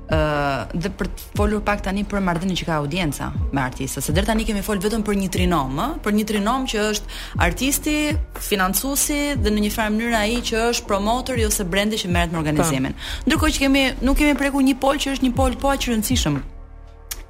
dhe 0.06 0.90
për 0.98 1.06
të 1.08 1.26
folur 1.38 1.62
pak 1.64 1.80
tani 1.86 2.02
për 2.08 2.20
marrëdhënien 2.24 2.58
që 2.60 2.66
ka 2.68 2.76
audienca 2.82 3.30
me 3.56 3.62
artistë, 3.62 4.02
se 4.04 4.12
deri 4.12 4.28
tani 4.28 4.44
kemi 4.44 4.60
fol 4.62 4.80
vetëm 4.82 5.04
për 5.06 5.16
një 5.20 5.28
trinom, 5.32 5.78
ë, 5.80 5.86
për 6.04 6.16
një 6.18 6.24
trinom 6.28 6.66
që 6.68 6.82
është 6.90 7.20
artisti, 7.44 7.94
financuesi 8.48 9.16
dhe 9.40 9.52
në 9.54 9.62
një 9.64 9.72
farë 9.74 9.94
mënyrë 9.94 10.18
ai 10.18 10.36
që 10.44 10.64
është 10.74 10.86
promotori 10.88 11.46
ose 11.48 11.64
brendi 11.64 12.00
që 12.02 12.10
merret 12.12 12.34
me 12.36 12.42
organizimin. 12.42 12.96
Po. 12.96 13.14
Ndërkohë 13.30 13.56
që 13.56 13.64
kemi 13.64 13.84
nuk 14.04 14.20
kemi 14.20 14.36
prekur 14.38 14.66
një 14.66 14.76
pol 14.84 15.00
që 15.00 15.16
është 15.16 15.28
një 15.28 15.34
pol 15.40 15.56
po 15.64 15.72
aq 15.72 15.88
i 15.88 15.94
rëndësishëm 15.94 16.40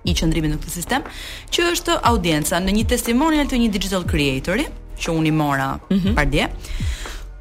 i 0.04 0.12
qendrimit 0.18 0.50
në 0.52 0.58
këtë 0.60 0.74
sistem, 0.74 1.06
që 1.54 1.70
është 1.72 1.94
audienca 2.10 2.58
në 2.60 2.74
një 2.80 2.88
testimonial 2.90 3.46
të 3.48 3.56
një 3.62 3.70
digital 3.72 4.02
creatori, 4.08 4.66
që 5.00 5.14
unë 5.16 5.28
i 5.28 5.32
mora 5.32 5.70
mm 5.78 5.96
-hmm. 5.96 6.14
pardje 6.18 6.50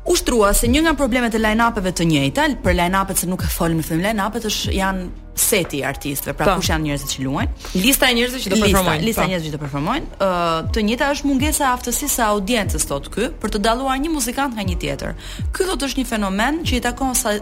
ushtrua 0.05 0.51
se 0.53 0.67
një 0.67 0.83
nga 0.83 0.93
problemet 0.99 1.35
e 1.35 1.39
line-up-eve 1.39 1.93
të 1.95 2.05
njëjta, 2.09 2.47
për 2.63 2.75
line-up-et 2.79 3.21
që 3.23 3.29
nuk 3.31 3.43
e 3.47 3.51
folim 3.53 3.79
në 3.79 3.85
film 3.87 4.01
line-up-et 4.03 4.47
është 4.49 4.73
janë 4.77 5.07
seti 5.39 5.79
i 5.79 5.83
artistëve, 5.87 6.35
pra 6.37 6.45
po. 6.45 6.55
kush 6.59 6.69
janë 6.69 6.85
njerëzit 6.85 7.13
që 7.15 7.23
luajnë, 7.23 7.53
lista 7.81 8.05
e 8.09 8.15
njerëzve 8.19 8.41
që 8.43 8.51
do 8.53 8.57
të 8.59 8.65
performojnë, 8.67 9.05
lista 9.07 9.21
e 9.21 9.23
po. 9.25 9.31
njerëzve 9.31 9.47
që 9.47 9.51
do 9.51 9.55
të 9.57 9.61
performojnë, 9.63 10.09
ë 10.09 10.27
të 10.75 10.83
njëjta 10.89 11.07
është 11.15 11.29
mungesa 11.31 11.63
e 11.63 11.67
aftësisë 11.73 12.11
së 12.13 12.27
audiencës 12.35 12.85
sot 12.87 13.09
këy 13.15 13.31
për 13.41 13.55
të 13.55 13.61
dalluar 13.65 13.95
një 14.03 14.11
muzikant 14.13 14.53
nga 14.59 14.67
një 14.69 14.77
tjetër. 14.83 15.15
Ky 15.55 15.67
thot 15.71 15.87
është 15.89 16.03
një 16.03 16.07
fenomen 16.11 16.61
që 16.67 16.77
i 16.77 16.83
takon 16.85 17.15
sa 17.17 17.33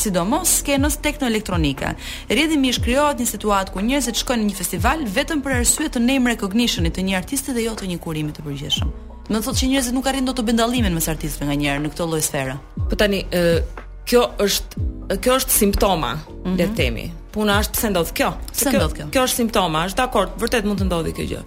sidomos 0.00 0.56
skenës 0.64 0.98
teknoelektronike. 1.06 1.94
Rrjedhimi 2.34 2.72
krijohet 2.82 3.22
një 3.22 3.30
situatë 3.36 3.76
ku 3.76 3.84
njerëzit 3.88 4.24
shkojnë 4.24 4.42
në 4.42 4.50
një 4.50 4.60
festival 4.62 5.06
vetëm 5.20 5.46
për 5.46 5.60
arsye 5.60 5.88
të 5.94 6.02
name 6.08 6.34
recognition-it 6.34 6.98
të 6.98 7.06
një 7.06 7.20
artisti 7.22 7.54
dhe 7.54 7.68
jo 7.68 7.76
të 7.78 7.92
një 7.92 7.98
kurimi 8.02 8.34
të 8.36 8.42
përgjithshëm. 8.48 8.96
Më 9.32 9.40
thotë 9.42 9.58
që 9.58 9.68
njerëzit 9.70 9.96
nuk 9.96 10.06
arrin 10.06 10.26
dot 10.28 10.38
të 10.38 10.42
bëjnë 10.46 10.92
mes 10.94 11.06
artistëve 11.10 11.48
nga 11.48 11.56
njëra 11.58 11.80
në 11.82 11.90
këtë 11.92 12.06
lloj 12.10 12.22
sfere. 12.22 12.52
Po 12.90 12.98
tani 13.00 13.24
ë 13.26 13.62
kjo 14.06 14.22
është 14.44 15.18
kjo 15.22 15.38
është 15.40 15.52
simptoma, 15.60 16.12
mm 16.14 16.20
-hmm. 16.28 16.58
le 16.58 16.62
të 16.62 16.68
mhm. 16.70 16.76
themi. 16.78 17.06
Puna 17.34 17.56
është 17.62 17.72
pse 17.74 17.88
ndodh 17.90 18.12
kjo? 18.16 18.28
Pse 18.52 18.70
ndodh 18.70 18.94
kjo? 18.96 19.06
Kjo 19.12 19.24
është 19.28 19.36
simptoma, 19.42 19.82
është 19.88 19.98
dakord, 20.02 20.30
vërtet 20.40 20.64
mund 20.64 20.78
të 20.80 20.86
ndodhi 20.86 21.12
kjo 21.16 21.26
gjë. 21.34 21.42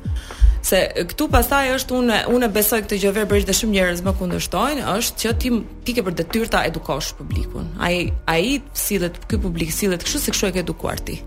Se 0.69 0.77
këtu 1.09 1.27
pastaj 1.31 1.71
është 1.77 1.93
unë 1.97 2.17
unë 2.35 2.47
besoj 2.51 2.81
këtë 2.83 2.99
gjë 3.01 3.11
verbërisht 3.17 3.47
dhe 3.47 3.55
shumë 3.59 3.73
njerëz 3.77 3.99
më 4.05 4.11
kundërshtojnë, 4.19 4.81
është 4.99 5.15
që 5.21 5.29
ti 5.41 5.49
ti 5.85 5.91
ke 5.95 6.03
për 6.03 6.13
detyrta 6.19 6.65
edukosh 6.67 7.13
publikun. 7.19 7.71
Ai 7.79 8.11
ai 8.27 8.61
sillet 8.73 9.15
ky 9.29 9.39
publik 9.39 9.71
sillet 9.71 10.03
kështu 10.03 10.19
si 10.19 10.31
kshu 10.35 10.45
e 10.51 10.51
ke 10.51 10.59
edukuar 10.67 10.99
ti 10.99 11.23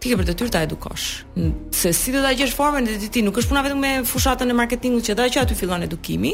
ti 0.00 0.08
ke 0.10 0.16
për 0.20 0.30
tyrë 0.32 0.52
ta 0.54 0.62
edukosh. 0.64 1.08
Se 1.76 1.92
si 1.94 2.12
do 2.14 2.22
ta 2.24 2.32
gjesh 2.36 2.54
formën 2.56 2.86
e 2.88 2.94
ditit, 2.96 3.24
nuk 3.24 3.36
është 3.40 3.52
puna 3.52 3.62
vetëm 3.66 3.82
me 3.84 3.90
fushatën 4.08 4.48
e 4.52 4.56
marketingut 4.56 5.04
që 5.08 5.16
dha 5.18 5.26
që 5.34 5.42
aty 5.44 5.56
fillon 5.58 5.84
edukimi. 5.84 6.32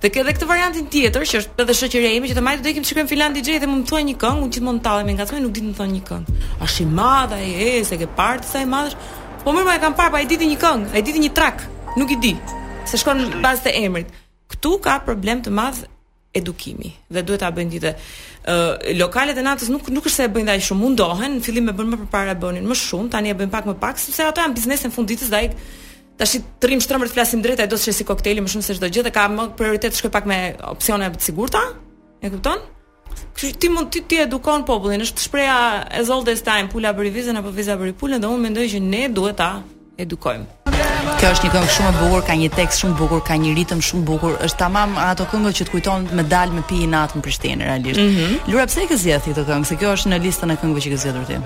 Dhe 0.00 0.10
ke 0.14 0.20
edhe 0.22 0.32
këtë 0.36 0.46
variantin 0.48 0.86
tjetër 0.92 1.24
që 1.28 1.40
është 1.42 1.64
edhe 1.64 1.74
shoqëria 1.76 2.12
ime 2.16 2.28
që 2.30 2.36
të 2.38 2.44
majtë 2.46 2.60
do 2.60 2.64
të 2.64 2.70
ikim 2.72 2.84
të 2.86 2.90
shikojmë 2.92 3.10
Finland 3.10 3.36
DJ 3.38 3.60
dhe 3.64 3.68
më 3.68 3.80
më 3.82 4.00
një 4.08 4.14
këngë, 4.22 4.42
unë 4.44 4.52
gjithmonë 4.54 4.82
tallem 4.84 5.08
me 5.10 5.16
ngacmë, 5.18 5.40
nuk 5.42 5.52
di 5.56 5.62
të 5.64 5.72
më 5.72 5.76
thon 5.78 5.92
një 5.96 6.02
këngë. 6.10 6.36
A 6.62 6.68
shi 6.70 6.86
madh 7.00 7.34
ai, 7.34 7.48
e, 7.66 7.68
se 7.88 7.98
ke 7.98 8.08
parë 8.20 8.46
sa 8.46 8.62
e 8.62 8.68
madh. 8.70 8.94
Po 9.42 9.52
më 9.56 9.66
e 9.74 9.78
kam 9.82 9.98
parë, 9.98 10.22
i 10.22 10.30
ditë 10.30 10.48
një 10.54 10.58
këngë, 10.62 10.90
ai 10.94 11.02
ditë 11.02 11.22
një 11.26 11.32
track, 11.34 11.66
nuk 11.98 12.14
i 12.14 12.20
di. 12.22 12.34
Se 12.88 12.96
shkon 12.96 13.26
pas 13.42 13.58
te 13.66 13.74
emrit. 13.84 14.06
Ktu 14.54 14.76
ka 14.84 15.00
problem 15.04 15.42
të 15.42 15.50
madh 15.52 15.82
edukimi. 16.34 16.92
Dhe 17.12 17.22
duhet 17.24 17.40
ta 17.40 17.50
bëjnë 17.54 17.72
ditë. 17.74 17.92
ë 18.44 18.54
uh, 18.54 18.96
lokalet 18.98 19.38
e 19.38 19.42
natës 19.42 19.68
nuk 19.72 19.88
nuk 19.92 20.06
është 20.06 20.16
se 20.22 20.26
e 20.28 20.32
bëjnë 20.34 20.50
ai 20.52 20.62
shumë, 20.64 20.80
mundohen, 20.82 21.36
në 21.38 21.44
fillim 21.44 21.68
e 21.68 21.74
bën 21.76 21.88
më 21.92 21.98
përpara 22.02 22.34
bënin 22.40 22.66
më 22.68 22.76
shumë, 22.78 23.10
tani 23.12 23.32
e 23.32 23.36
bëjnë 23.38 23.52
pak 23.52 23.68
më 23.68 23.76
pak 23.80 23.98
sepse 24.00 24.24
ato 24.26 24.40
janë 24.44 24.56
biznesin 24.56 24.92
fund 24.92 25.08
ditës, 25.08 25.30
dai 25.32 25.48
tash 26.20 26.34
i 26.38 26.42
trim 26.60 26.80
shtrëmër 26.84 27.08
të 27.10 27.16
flasim 27.16 27.42
drejt, 27.44 27.60
ai 27.64 27.68
do 27.68 27.76
të 27.76 27.88
shesë 27.88 28.06
kokteli 28.08 28.44
më 28.44 28.52
shumë 28.52 28.66
se 28.66 28.76
çdo 28.78 28.90
gjë 28.92 29.06
dhe 29.08 29.14
ka 29.16 29.24
më 29.32 29.46
prioritet 29.60 29.92
të 29.96 30.00
shkoj 30.02 30.12
pak 30.18 30.28
me 30.30 30.38
opsione 30.72 31.08
të 31.16 31.24
sigurta. 31.28 31.62
E 32.22 32.26
kupton? 32.34 32.58
Kështu 33.34 33.54
ti 33.62 33.72
mund 33.72 33.88
ti, 33.94 34.04
ti 34.10 34.20
edukon 34.24 34.64
popullin, 34.68 35.02
është 35.06 35.24
shpreha 35.28 35.58
e 35.96 36.04
old 36.12 36.28
time, 36.44 36.68
pula 36.68 36.92
për 36.94 37.10
vizën 37.16 37.38
apo 37.40 37.50
viza 37.54 37.76
për 37.80 37.94
pulën 37.98 38.20
dhe 38.20 38.28
unë 38.30 38.42
mendoj 38.48 38.66
që 38.74 38.78
ne 38.84 39.08
duhet 39.14 39.36
ta 39.38 39.52
edukojmë. 39.98 40.57
Kjo 41.18 41.28
është 41.34 41.46
një 41.46 41.50
këngë 41.52 41.70
shumë 41.74 41.88
e 41.90 41.96
bukur, 41.98 42.22
ka 42.26 42.34
një 42.38 42.48
tekst 42.54 42.80
shumë 42.82 42.96
bukur, 42.98 43.20
ka 43.26 43.36
një 43.38 43.52
ritëm 43.56 43.80
shumë 43.84 44.04
bukur. 44.06 44.34
Është 44.46 44.58
tamam 44.60 44.94
ato 45.02 45.26
këngët 45.30 45.56
që 45.58 45.66
të 45.68 45.72
kujton 45.74 46.06
me 46.18 46.24
dal 46.30 46.52
me 46.54 46.62
pijë 46.68 46.88
natë 46.92 47.18
në 47.18 47.22
Prishtinë 47.26 47.66
realisht. 47.66 48.00
Mm 48.00 48.14
-hmm. 48.14 48.52
Lura 48.52 48.66
pse 48.66 48.82
e 48.82 48.86
ke 48.90 48.96
zgjedhur 48.96 49.32
këtë 49.34 49.44
këngë? 49.50 49.64
Se 49.70 49.76
kjo 49.80 49.92
është 49.94 50.08
në 50.12 50.18
listën 50.24 50.52
e 50.52 50.56
këngëve 50.62 50.80
që 50.84 50.88
ke 50.92 50.96
zgjedhur 51.02 51.24
ti. 51.28 51.36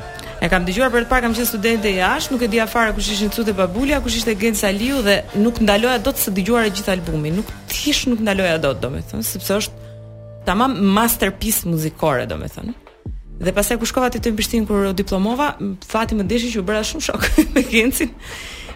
E 0.45 0.49
kam 0.49 0.65
dëgjuar 0.67 0.91
për 0.95 1.01
të 1.05 1.09
parë 1.13 1.21
kam 1.25 1.35
qenë 1.37 1.47
studente 1.53 1.89
jashtë, 2.03 2.33
nuk 2.33 2.43
e 2.43 2.49
di 2.53 2.61
afare 2.61 2.93
kush 2.97 3.11
ishin 3.15 3.31
Cute 3.35 3.53
Babulia, 3.61 4.01
kush 4.01 4.17
ishte 4.19 4.33
Gen 4.41 4.55
Saliu 4.55 4.97
dhe 5.07 5.17
nuk 5.45 5.55
ndaloja 5.65 5.99
dot 6.07 6.17
të 6.23 6.31
dëgjuara 6.37 6.69
gjithë 6.75 6.91
albumin. 6.97 7.35
Nuk 7.39 7.47
thish 7.69 8.03
nuk 8.11 8.19
ndaloja 8.21 8.59
dot, 8.65 8.77
domethënë, 8.83 9.23
sepse 9.33 9.53
është 9.61 9.73
tamam 10.47 10.71
masterpiece 10.97 11.61
muzikore, 11.71 12.27
domethënë. 12.33 12.73
Dhe 13.45 13.53
pastaj 13.53 13.77
kur 13.79 13.87
shkova 13.91 14.09
te 14.11 14.19
Tim 14.19 14.37
Prishtin 14.37 14.67
kur 14.67 14.93
diplomova, 15.01 15.49
fati 15.89 16.15
më 16.15 16.25
deshi 16.31 16.49
që 16.55 16.59
u 16.59 16.63
bëra 16.69 16.83
shumë 16.89 17.01
shok 17.07 17.23
me 17.55 17.63
Gencin. 17.73 18.11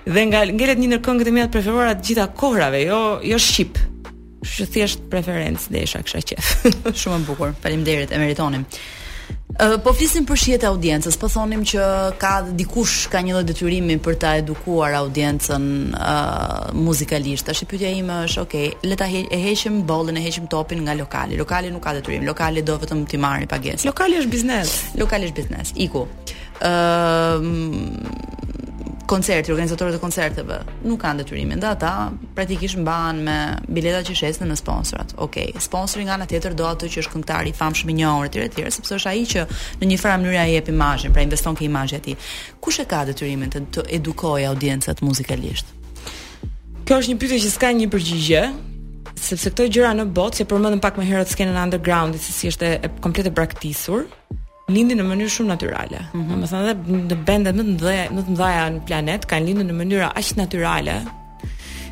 Dhe 0.06 0.22
nga 0.30 0.38
ngelet 0.46 0.78
një 0.78 1.00
këngët 1.02 1.26
e 1.28 1.32
mia 1.34 1.44
të 1.48 1.54
preferuara 1.56 1.96
të 1.98 2.04
gjitha 2.08 2.26
kohërave, 2.38 2.84
jo 2.86 2.98
jo 3.26 3.38
shqip. 3.42 3.78
Kështu 4.46 4.66
thjesht 4.76 5.00
preferencë 5.10 5.72
desha 5.74 5.98
kësaj 6.06 6.22
që. 6.30 6.36
Shumë 7.00 7.24
e 7.24 7.26
bukur. 7.26 7.54
Faleminderit, 7.64 8.12
e 8.14 8.20
meritonim. 8.22 8.62
Uh, 9.56 9.74
po 9.82 9.90
flisim 9.96 10.22
për 10.28 10.38
shihet 10.38 10.62
e 10.62 10.68
audiencës, 10.68 11.16
po 11.18 11.26
thonim 11.32 11.64
që 11.66 11.84
ka 12.22 12.34
dikush 12.60 13.08
ka 13.10 13.24
një 13.24 13.34
lloj 13.34 13.42
detyrimi 13.48 13.96
për 14.04 14.18
ta 14.22 14.36
edukuar 14.38 14.94
audiencën 15.00 15.66
uh, 15.90 16.70
muzikalisht. 16.78 17.48
Tash 17.50 17.64
pyetja 17.70 17.90
ime 17.98 18.20
është, 18.28 18.44
ok, 18.46 18.56
le 18.86 19.00
ta 19.00 19.08
he 19.10 19.24
heqim 19.48 19.80
bollën, 19.90 20.20
e 20.20 20.26
heqim 20.28 20.46
topin 20.52 20.86
nga 20.86 20.94
lokali. 21.00 21.40
Lokali 21.40 21.74
nuk 21.74 21.82
ka 21.88 21.96
detyrim, 21.98 22.22
lokali 22.30 22.62
do 22.62 22.78
vetëm 22.84 23.02
të 23.10 23.18
marrë 23.26 23.50
pagesë. 23.50 23.88
Lokali 23.90 24.20
është 24.22 24.34
biznes. 24.36 24.74
Lokali 25.02 25.32
është 25.32 25.42
biznes. 25.42 25.74
Iku. 25.88 26.06
Ëm 26.66 27.54
koncerti, 29.06 29.52
organizatorët 29.52 29.94
e 29.96 30.00
koncerteve 30.02 30.58
nuk 30.86 31.00
kanë 31.02 31.22
detyrime 31.22 31.56
nda 31.56 31.70
ata 31.76 31.90
praktikisht 32.34 32.78
mbahen 32.82 33.22
me 33.26 33.36
bileta 33.70 34.02
që 34.06 34.14
shesin 34.18 34.50
në 34.50 34.56
sponsorat. 34.58 35.14
Okej, 35.16 35.50
okay. 35.52 35.62
sponsori 35.62 36.04
nga 36.06 36.16
ana 36.16 36.26
tjetër 36.26 36.54
do 36.58 36.66
atë 36.68 36.90
që 36.92 37.02
është 37.04 37.12
këngëtar 37.14 37.48
i 37.48 37.54
famshëm 37.56 37.92
i 37.92 37.96
njohur 38.00 38.28
etj 38.28 38.40
etj, 38.44 38.64
sepse 38.78 38.98
është 38.98 39.12
ai 39.12 39.22
që 39.32 39.44
në 39.80 39.90
një 39.92 39.98
farë 40.02 40.20
mënyrë 40.24 40.40
ai 40.42 40.54
jep 40.56 40.70
imazhin, 40.74 41.14
pra 41.14 41.24
investon 41.26 41.56
ke 41.58 41.66
imazhin 41.68 42.00
e 42.00 42.04
tij. 42.08 42.16
Kush 42.60 42.80
e 42.82 42.86
ka 42.90 43.04
detyrimin 43.08 43.52
të, 43.54 43.62
të 43.76 43.84
edukoj 44.00 44.42
audiencat 44.50 45.02
muzikalisht? 45.06 45.70
Kjo 46.86 47.00
është 47.02 47.12
një 47.12 47.20
pyetje 47.22 47.40
që 47.46 47.52
s'ka 47.54 47.72
një 47.78 47.88
përgjigje, 47.94 48.42
sepse 49.28 49.54
këto 49.54 49.70
gjëra 49.78 49.94
në 50.00 50.08
botë, 50.16 50.36
Se 50.42 50.50
përmendëm 50.50 50.82
pak 50.84 50.98
më 51.00 51.06
herët 51.10 51.30
skenën 51.32 51.56
underground, 51.62 52.18
se 52.20 52.32
si 52.36 52.50
është 52.52 52.66
e, 52.68 52.76
e 52.86 52.92
komplet 53.02 53.26
e 53.26 53.34
braktisur, 53.34 54.02
lindin 54.72 54.98
në 54.98 55.04
mënyrë 55.06 55.30
shumë 55.32 55.50
natyrale. 55.52 56.00
Mm 56.14 56.24
-hmm. 56.26 56.40
Më 56.42 56.48
thënë 56.52 56.64
dhe 56.66 57.02
në 57.14 57.18
bendet 57.26 57.56
më 57.58 57.64
të 57.68 57.74
mdhaja, 57.76 58.06
më 58.14 58.22
të 58.22 58.34
në 58.34 58.80
planet, 58.88 59.26
kanë 59.30 59.46
lindur 59.46 59.68
në 59.68 59.76
mënyrë 59.80 60.08
aq 60.18 60.30
natyrale. 60.40 60.96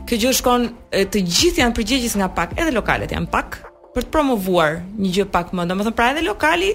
Kjo 0.06 0.16
gjë 0.24 0.32
shkon, 0.40 0.64
të 1.12 1.18
gjithë 1.20 1.62
janë 1.62 1.76
përgjegjës 1.78 2.16
nga 2.20 2.28
pak, 2.36 2.56
edhe 2.60 2.74
lokalet 2.74 3.10
janë 3.14 3.30
pak, 3.32 3.60
për 3.94 4.02
të 4.02 4.10
promovuar 4.12 4.80
një 4.98 5.10
gjë 5.16 5.28
pak 5.32 5.52
më. 5.54 5.68
Do 5.70 5.74
të 5.78 5.84
thonë 5.86 5.98
pra 6.00 6.10
edhe 6.14 6.26
lokali 6.26 6.72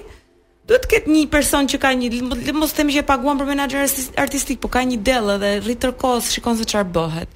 duhet 0.70 0.84
të 0.86 0.90
ketë 0.94 1.10
një 1.12 1.26
person 1.34 1.66
që 1.68 1.78
ka 1.82 1.92
një 1.98 2.54
mos 2.54 2.74
themi 2.78 2.94
që 2.94 3.00
e 3.02 3.08
paguam 3.12 3.40
për 3.40 3.46
menaxher 3.50 3.90
artistik, 4.22 4.60
po 4.62 4.68
ka 4.70 4.82
një 4.86 5.02
dell 5.04 5.28
edhe 5.36 5.56
rritërkos, 5.68 6.30
shikon 6.32 6.58
se 6.58 6.64
çfarë 6.70 6.94
bëhet 6.94 7.30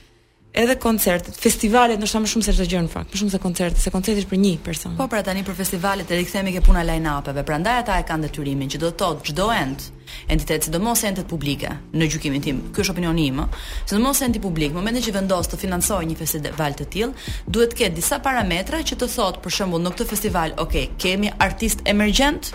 edhe 0.54 0.78
koncertet, 0.78 1.34
festivalet, 1.41 1.97
ndoshta 1.97 2.20
më 2.22 2.30
shumë 2.30 2.45
se 2.45 2.54
çdo 2.54 2.66
gjë 2.70 2.82
në 2.86 2.91
fakt, 2.93 3.10
më 3.14 3.20
shumë 3.24 3.34
se 3.34 3.39
koncertet, 3.41 3.82
se 3.82 3.91
koncerti 3.93 4.22
është 4.24 4.30
për 4.34 4.39
një 4.43 4.51
person. 4.68 4.93
Po 4.99 5.08
pra 5.10 5.24
tani 5.26 5.41
për 5.47 5.58
festivalet 5.58 6.06
e 6.14 6.20
rikthemi 6.20 6.54
ke 6.54 6.62
puna 6.62 6.84
line-up-eve, 6.86 7.41
prandaj 7.47 7.80
ata 7.82 7.97
e 7.97 8.06
kanë 8.06 8.28
detyrimin 8.30 8.70
që 8.70 8.82
do 8.84 8.91
të 8.91 8.99
thotë 9.01 9.28
çdo 9.32 9.49
ent, 9.54 9.88
entitet, 10.30 10.68
sidomos 10.70 11.01
entet 11.10 11.26
publike, 11.32 11.74
në 11.97 12.06
gjykimin 12.14 12.45
tim, 12.45 12.60
ky 12.76 12.84
është 12.86 12.93
opinioni 12.93 13.26
im, 13.32 13.41
sidomos 13.89 14.22
enti 14.28 14.41
publik, 14.43 14.76
në 14.76 14.78
momentin 14.84 15.08
që 15.08 15.16
vendos 15.18 15.49
të 15.49 15.58
financojë 15.64 16.12
një 16.12 16.20
festival 16.22 16.78
të 16.78 16.88
tillë, 16.97 17.24
duhet 17.47 17.74
të 17.74 17.80
ketë 17.82 17.97
disa 17.99 18.22
parametra 18.26 18.84
që 18.86 18.99
të 19.01 19.10
thotë 19.16 19.41
për 19.47 19.58
shembull 19.58 19.82
në 19.88 19.95
këtë 19.97 20.12
festival, 20.14 20.54
okay, 20.62 20.91
kemi 21.01 21.34
artist 21.41 21.82
emergjent, 21.89 22.54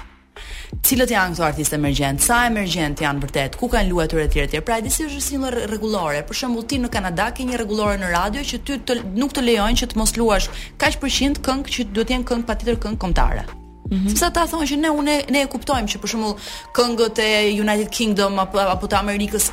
cilët 0.86 1.10
janë 1.12 1.34
këto 1.36 1.44
artistë 1.48 1.76
emergjent, 1.78 2.20
sa 2.24 2.40
emergjent 2.48 3.00
janë 3.04 3.22
vërtet, 3.24 3.56
ku 3.60 3.68
kanë 3.72 3.90
luajtur 3.90 4.22
etj 4.24 4.40
etj. 4.46 4.58
Pra, 4.66 4.78
disi 4.84 5.04
është 5.06 5.22
si 5.24 5.38
një 5.40 5.52
rregullore. 5.58 6.22
Për 6.28 6.38
shembull, 6.42 6.66
ti 6.70 6.78
në 6.82 6.90
Kanada 6.94 7.28
ke 7.36 7.46
një 7.48 7.60
rregullore 7.62 7.98
në 8.02 8.10
radio 8.14 8.44
që 8.50 8.60
ty 8.66 8.78
të, 8.88 8.98
nuk 9.18 9.34
të 9.36 9.44
lejojnë 9.48 9.80
që 9.82 9.88
të 9.92 10.00
mos 10.00 10.14
luash 10.18 10.48
kaq 10.82 10.98
përqind 11.02 11.42
këngë 11.46 11.74
që 11.76 11.88
duhet 11.92 12.10
të 12.12 12.16
jenë 12.16 12.28
këngë 12.32 12.48
patjetër 12.52 12.78
këngë 12.86 13.00
kombëtare. 13.04 13.44
Mm 13.48 13.96
-hmm. 13.96 14.08
Sepse 14.12 14.26
ata 14.26 14.46
thonë 14.50 14.66
që 14.70 14.76
ne 14.80 14.90
unë 15.00 15.18
ne 15.32 15.40
e 15.42 15.48
kuptojmë 15.54 15.88
që 15.92 16.00
për 16.02 16.08
shembull 16.12 16.36
këngët 16.76 17.16
e 17.18 17.60
United 17.60 17.88
Kingdom 17.90 18.38
apo 18.38 18.58
apo 18.60 18.86
të 18.86 18.96
Amerikës 18.98 19.50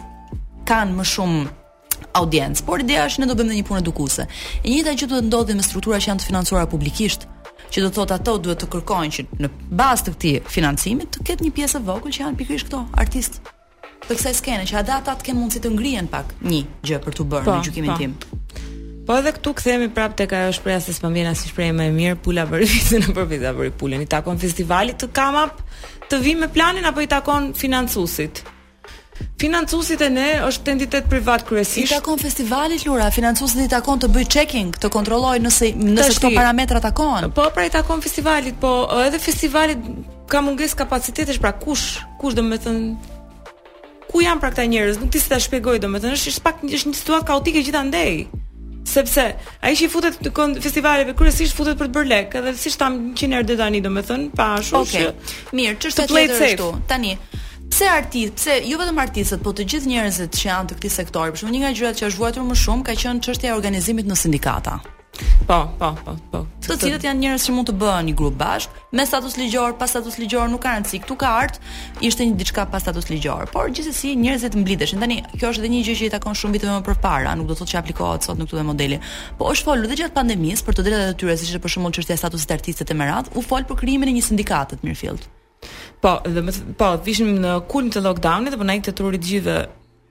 kanë 0.69 0.91
më 0.99 1.05
shumë 1.13 1.43
audiencë, 2.19 2.63
por 2.65 2.79
ideja 2.79 3.05
është 3.07 3.19
ne 3.21 3.25
do 3.27 3.33
bëjmë 3.35 3.53
një 3.55 3.65
punë 3.67 3.79
edukuese. 3.79 4.27
E 4.63 4.67
njëjta 4.69 4.91
gjë 4.99 5.07
do 5.11 5.15
të 5.15 5.25
ndodhi 5.27 5.53
me 5.55 5.63
struktura 5.63 5.97
që 5.99 6.07
janë 6.09 6.19
të 6.21 6.25
financuara 6.29 6.65
publikisht, 6.65 7.27
që 7.75 7.83
do 7.83 7.89
thotë 7.91 8.15
ato 8.15 8.33
duhet 8.39 8.61
të 8.63 8.67
kërkojnë 8.71 9.15
që 9.15 9.23
në 9.43 9.49
bazë 9.75 10.05
të 10.07 10.13
këtij 10.15 10.35
financimi 10.53 11.07
të 11.11 11.25
ketë 11.27 11.43
një 11.47 11.51
pjesë 11.57 11.81
vogël 11.89 12.13
që 12.15 12.21
janë 12.23 12.39
pikërisht 12.39 12.69
këto 12.69 12.79
artist 13.03 13.41
të 14.05 14.13
kësaj 14.15 14.33
skene 14.39 14.67
që 14.69 14.77
ata 14.79 14.99
ata 15.01 15.17
të 15.19 15.27
kenë 15.27 15.39
mundësi 15.41 15.61
të 15.65 15.73
ngrihen 15.73 16.07
pak 16.13 16.31
një 16.45 16.61
gjë 16.87 17.01
për 17.05 17.17
të 17.19 17.25
bërë 17.33 17.45
në 17.45 17.51
po, 17.51 17.57
gjykimin 17.67 17.91
po. 17.91 17.97
tim. 17.99 18.15
Po 19.05 19.17
edhe 19.19 19.35
këtu 19.35 19.51
kthehemi 19.59 19.89
prap 19.97 20.15
tek 20.17 20.31
ajo 20.33 20.55
shpreha 20.55 20.79
se 20.81 20.95
s'po 20.97 21.11
vjen 21.13 21.27
asnjë 21.33 21.51
shprehje 21.51 21.75
më 21.77 21.89
e 21.91 21.93
mirë, 21.99 22.17
pula 22.25 22.47
për 22.49 22.63
vitin 22.63 23.03
e 23.11 23.13
për 23.17 23.27
vitin 23.33 23.49
e 23.51 23.55
për 23.59 23.73
pulën. 23.81 24.01
I 24.01 24.09
takon 24.15 24.39
festivalit 24.41 24.97
të 25.03 25.11
Kamap 25.13 25.59
të 26.09 26.21
vi 26.25 26.33
me 26.39 26.49
planin 26.55 26.87
apo 26.89 27.03
i 27.05 27.11
takon 27.11 27.51
financusit? 27.59 28.41
Financuesit 29.39 30.01
e 30.01 30.09
ne 30.15 30.25
është 30.47 30.71
entitet 30.71 31.09
privat 31.11 31.43
kryesisht. 31.47 31.91
I 31.91 31.95
takon 31.97 32.17
festivalit 32.19 32.85
Lura, 32.87 33.09
financuesit 33.15 33.65
i 33.65 33.69
takon 33.71 33.99
të 34.03 34.09
bëj 34.15 34.27
checking, 34.31 34.73
të 34.81 34.89
kontrollojë 34.93 35.43
nëse 35.43 35.69
nëse 35.79 36.15
këto 36.17 36.31
parametra 36.35 36.81
takohen. 36.83 37.27
Po 37.35 37.49
pra 37.55 37.65
i 37.67 37.71
takon 37.73 38.03
festivalit, 38.03 38.55
po 38.63 38.73
edhe 39.05 39.19
festivalit 39.21 39.87
ka 40.31 40.41
mungesë 40.43 40.79
kapacitetesh, 40.83 41.39
pra 41.43 41.53
kush, 41.59 41.99
kush 42.21 42.35
do 42.39 42.43
të 42.47 42.59
thënë 42.65 43.13
ku 44.11 44.21
janë 44.23 44.39
pra 44.41 44.51
këta 44.55 44.65
njerëz? 44.71 44.99
Nuk 45.03 45.11
di 45.11 45.19
si 45.19 45.29
ta 45.31 45.39
shpjegoj, 45.43 45.79
domethënë 45.83 46.17
është 46.19 46.41
pak 46.45 46.63
është 46.65 46.91
një 46.93 46.99
situatë 47.03 47.29
kaotike 47.31 47.63
gjithandej 47.67 48.15
sepse 48.85 49.23
ai 49.65 49.71
që 49.75 49.87
i 49.87 49.87
futet 49.89 50.19
të 50.23 50.29
kon 50.31 50.51
festivaleve 50.61 51.15
kryesisht 51.17 51.57
futet 51.57 51.73
për 51.79 51.89
të 51.89 51.95
bërë 51.97 52.09
lek, 52.11 52.35
edhe 52.37 52.53
si 52.55 52.71
tham 52.79 52.99
100 53.17 53.33
herë 53.39 53.57
tani 53.59 53.81
domethën, 53.81 54.27
pa 54.37 54.51
ashtu 54.59 54.77
okay. 54.83 55.09
që. 55.09 55.33
Mirë, 55.57 55.79
çështë 55.83 56.05
tjetër 56.11 56.43
këtu. 56.51 56.67
Tani, 56.91 57.15
Pse 57.69 57.87
artist, 57.89 58.33
pse 58.37 58.59
jo 58.69 58.77
vetëm 58.79 58.99
artistët, 59.01 59.41
por 59.43 59.55
të 59.57 59.65
gjithë 59.71 59.89
njerëzit 59.89 60.37
që 60.37 60.47
janë 60.49 60.69
të 60.69 60.75
këtij 60.79 60.91
sektori. 60.95 61.33
Për 61.33 61.41
shembull, 61.41 61.55
një 61.57 61.63
nga 61.63 61.71
gjërat 61.79 62.01
që 62.01 62.09
është 62.11 62.21
vuajtur 62.23 62.45
më 62.49 62.57
shumë 62.63 62.85
ka 62.87 62.95
qenë 63.03 63.23
çështja 63.25 63.51
e 63.51 63.55
organizimit 63.57 64.07
në 64.09 64.17
sindikata. 64.21 64.75
Po, 65.47 65.57
po, 65.79 65.89
po, 66.03 66.13
po. 66.31 66.39
Të 66.65 66.75
cilët 66.81 67.05
janë 67.05 67.23
njerëz 67.23 67.45
që 67.47 67.53
mund 67.55 67.69
të 67.69 67.75
bëhen 67.79 68.09
një 68.09 68.15
grup 68.19 68.35
bashk, 68.39 68.71
me 68.95 69.03
status 69.07 69.37
ligjor, 69.39 69.73
pa 69.79 69.87
status 69.87 70.17
ligjor, 70.19 70.49
nuk 70.51 70.61
ka 70.65 70.73
rëndësi. 70.75 70.99
Ktu 71.05 71.15
ka 71.21 71.29
art, 71.43 71.59
ishte 72.03 72.27
një 72.27 72.35
diçka 72.41 72.65
pa 72.73 72.81
status 72.83 73.07
ligjor, 73.11 73.47
por 73.53 73.71
gjithsesi 73.71 74.11
njerëzit 74.19 74.57
mblidheshin. 74.59 74.99
Tani 75.03 75.19
kjo 75.37 75.53
është 75.53 75.63
edhe 75.63 75.71
një 75.73 75.79
gjë 75.87 75.95
që 76.01 76.05
i 76.07 76.11
takon 76.17 76.35
shumë 76.35 76.57
vitëve 76.59 76.77
më 76.81 76.97
parë, 77.05 77.35
nuk 77.39 77.47
do 77.49 77.55
të 77.55 77.61
thotë 77.63 77.73
që 77.75 77.79
aplikohet 77.81 78.27
sot 78.27 78.41
në 78.43 78.49
këtë 78.51 78.65
model. 78.67 78.97
Po 79.39 79.47
është 79.55 79.69
folur 79.71 79.87
edhe 79.89 80.01
gjatë 80.03 80.17
pandemisë 80.19 80.67
për 80.67 80.79
të 80.81 80.87
drejtat 80.89 81.15
e 81.15 81.19
tyre, 81.23 81.39
siç 81.41 81.55
është 81.55 81.63
për 81.65 81.75
shembull 81.77 81.95
çështja 81.99 82.19
e 82.19 82.21
statusit 82.25 82.51
të 82.51 82.59
artistëve 82.59 82.89
të 82.91 82.99
Merat, 83.01 83.31
u 83.39 83.45
fol 83.49 83.65
për 83.71 83.81
krijimin 83.85 84.11
e 84.13 84.17
një 84.19 84.27
sindikate 84.33 84.81
të 84.81 84.85
mirëfillt. 84.89 85.31
Po, 86.05 86.19
dhe 86.29 86.41
më 86.45 86.53
po, 86.77 86.89
vishim 87.05 87.31
në 87.41 87.55
kulm 87.71 87.87
të 87.89 88.03
lockdownit 88.05 88.53
dhe 88.53 88.57
po 88.61 88.65
na 88.67 88.75
ikte 88.77 88.93
truri 88.97 89.17
të 89.21 89.31
gjithë 89.31 89.55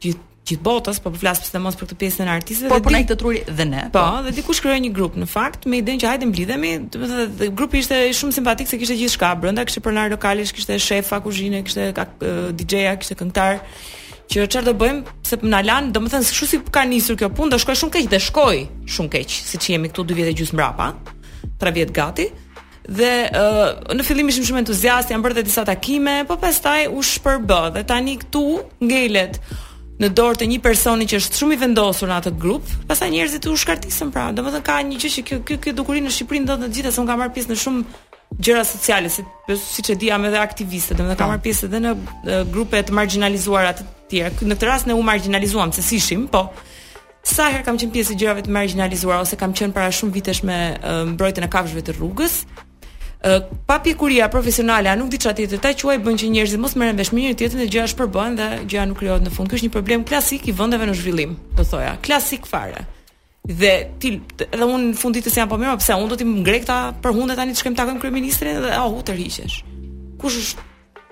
gjithë 0.04 0.30
gjithë 0.48 0.60
botës, 0.66 0.98
po 1.00 1.08
po 1.08 1.16
flas 1.22 1.38
pse 1.40 1.60
mos 1.62 1.76
për 1.80 1.86
këtë 1.88 1.96
pjesën 2.02 2.28
e 2.28 2.32
artistëve. 2.34 2.70
Po 2.74 2.80
punoj 2.84 2.98
po 3.06 3.10
të 3.14 3.18
truri 3.20 3.38
dhe 3.56 3.64
ne. 3.68 3.84
Po, 3.92 3.92
po. 4.00 4.18
dhe 4.26 4.32
diku 4.36 4.52
shkroi 4.56 4.74
një 4.84 4.90
grup 4.96 5.14
në 5.16 5.28
fakt 5.30 5.64
me 5.70 5.78
idenë 5.80 6.02
që 6.02 6.10
hajde 6.10 6.26
mblidhemi, 6.28 6.72
do 6.92 7.00
të 7.00 7.08
thotë 7.14 7.48
grupi 7.56 7.80
ishte 7.80 8.00
shumë 8.18 8.36
simpatik 8.40 8.68
se 8.68 8.80
kishte 8.82 8.98
gjithçka 9.00 9.30
brenda, 9.40 9.64
kishte 9.64 9.80
pronar 9.86 10.10
lokalish 10.12 10.52
kishte 10.58 10.76
shefa 10.84 11.22
kuzhinë 11.24 11.62
kishte 11.64 11.86
DJ-a, 12.60 12.92
kishte 13.00 13.16
këngëtar 13.22 13.62
që 14.34 14.46
çfarë 14.50 14.68
do 14.68 14.74
bëjmë 14.82 15.18
se 15.30 15.40
na 15.48 15.62
lan, 15.64 15.88
domethënë 15.96 16.28
kështu 16.28 16.50
si 16.52 16.60
ka 16.74 16.84
nisur 16.90 17.16
kjo 17.22 17.30
punë, 17.38 17.54
do 17.54 17.62
shkoj 17.62 17.78
shumë 17.80 17.96
keq 17.96 18.12
dhe 18.12 18.20
shkoj 18.28 18.60
shumë 18.98 19.12
keq, 19.16 19.38
siç 19.48 19.72
jemi 19.72 19.92
këtu 19.94 20.04
2 20.12 20.18
vjet 20.18 20.34
e 20.34 20.36
gjysmë 20.42 20.60
mbrapa, 20.60 20.92
3 21.64 21.78
vjet 21.78 21.96
gati 21.96 22.28
dhe 22.88 23.10
uh, 23.32 23.82
në 23.96 24.04
fillim 24.04 24.28
ishim 24.28 24.44
shumë 24.44 24.62
entuziastë, 24.64 25.14
jam 25.14 25.22
bërë 25.24 25.44
disa 25.46 25.64
takime, 25.66 26.20
po 26.28 26.36
pastaj 26.42 26.86
u 26.92 27.02
shpërb 27.04 27.46
dhe 27.74 27.84
tani 27.88 28.18
këtu 28.20 28.42
ngelet 28.84 29.40
në 30.00 30.08
dorë 30.10 30.40
të 30.40 30.48
një 30.50 30.58
personi 30.60 31.06
që 31.08 31.20
është 31.20 31.38
shumë 31.40 31.54
i 31.56 31.60
vendosur 31.64 32.10
në 32.10 32.16
atë 32.20 32.32
grup, 32.42 32.66
pastaj 32.90 33.12
njerëzit 33.12 33.46
u 33.46 33.54
shkartisën 33.56 34.10
pra. 34.14 34.28
Domethënë 34.34 34.66
ka 34.66 34.80
një 34.84 34.98
gjë 35.00 35.12
që 35.16 35.24
kjo 35.28 35.38
kjo 35.46 35.58
kjo 35.62 35.74
dukuri 35.78 36.02
në 36.02 36.10
Shqipëri 36.12 36.42
ndodh 36.44 36.64
në 36.66 36.70
gjithë, 36.74 36.92
s'u 36.96 37.04
ka 37.06 37.16
marrë 37.20 37.32
pjesë 37.36 37.52
në 37.54 37.58
shumë 37.62 37.84
gjëra 38.44 38.64
sociale, 38.66 39.12
si 39.14 39.22
po, 39.46 39.54
siç 39.60 39.92
e 39.94 39.96
di 40.00 40.08
jam 40.10 40.24
edhe 40.26 40.40
aktiviste, 40.42 40.96
domethënë 40.98 41.18
ka 41.20 41.24
po. 41.28 41.30
marrë 41.30 41.44
pjesë 41.46 41.68
edhe 41.70 41.80
në 41.86 41.92
uh, 41.94 42.34
grupe 42.50 42.82
të 42.82 42.96
marginalizuara 42.98 43.70
të 43.78 43.86
tjera. 44.10 44.34
Në 44.42 44.56
këtë 44.58 44.68
rast 44.72 44.90
ne 44.90 44.96
u 44.98 45.06
marginalizuam 45.06 45.72
se 45.72 45.82
si 45.86 46.00
ishim, 46.02 46.26
po 46.26 46.48
sa 47.24 47.46
herë 47.54 47.62
kam 47.64 47.78
qenë 47.80 47.94
pjesë 47.94 48.16
e 48.16 48.20
gjërave 48.20 48.42
të 48.44 48.52
marginalizuara 48.58 49.22
ose 49.22 49.38
kam 49.40 49.54
qenë 49.56 49.72
para 49.72 49.94
shumë 49.94 50.12
vitesh 50.18 50.42
me 50.44 50.58
mbrojtjen 51.14 51.46
e 51.46 51.50
kafshëve 51.54 51.86
të 51.86 51.94
rrugës, 51.96 52.42
pa 53.66 53.78
pikuria 53.80 54.28
profesionale, 54.28 54.86
a 54.92 54.96
nuk 55.00 55.08
di 55.08 55.16
çfarë 55.16 55.36
tjetër 55.38 55.60
ta 55.64 55.70
quaj 55.72 55.96
bën 56.04 56.16
që 56.20 56.26
njerëzit 56.34 56.60
mos 56.60 56.74
merren 56.76 56.96
vesh 56.98 57.10
me 57.12 57.22
njëri 57.24 57.36
tjetrin 57.40 57.62
dhe 57.62 57.70
gjëja 57.72 57.86
shpërbohen 57.94 58.34
dhe 58.36 58.48
gjëja 58.68 58.84
nuk 58.90 58.98
krijohet 59.00 59.24
në 59.24 59.32
fund. 59.32 59.48
Ky 59.48 59.56
është 59.58 59.68
një 59.68 59.72
problem 59.72 60.04
klasik 60.04 60.48
i 60.48 60.52
vendeve 60.52 60.84
në 60.84 60.92
zhvillim, 60.98 61.32
do 61.56 61.64
thoja. 61.64 61.94
Klasik 62.04 62.44
fare. 62.46 62.84
Dhe 63.48 63.72
ti 64.00 64.10
edhe 64.44 64.64
unë 64.66 64.90
në 64.90 65.00
fund 65.00 65.16
ditës 65.16 65.34
jam 65.40 65.48
po 65.48 65.56
mirë, 65.60 65.78
pse 65.80 65.96
unë 66.00 66.12
do 66.12 66.18
ti 66.20 66.28
ngrej 66.28 66.60
këta 66.66 66.76
për 67.04 67.16
hundë 67.16 67.36
tani 67.40 67.56
të 67.56 67.62
shkojmë 67.62 67.78
takojmë 67.80 68.02
kryeministrin 68.04 68.60
dhe 68.64 68.74
oh, 68.84 69.00
të 69.04 69.16
rriqesh. 69.16 69.58
Kush 70.20 70.38
është 70.42 70.68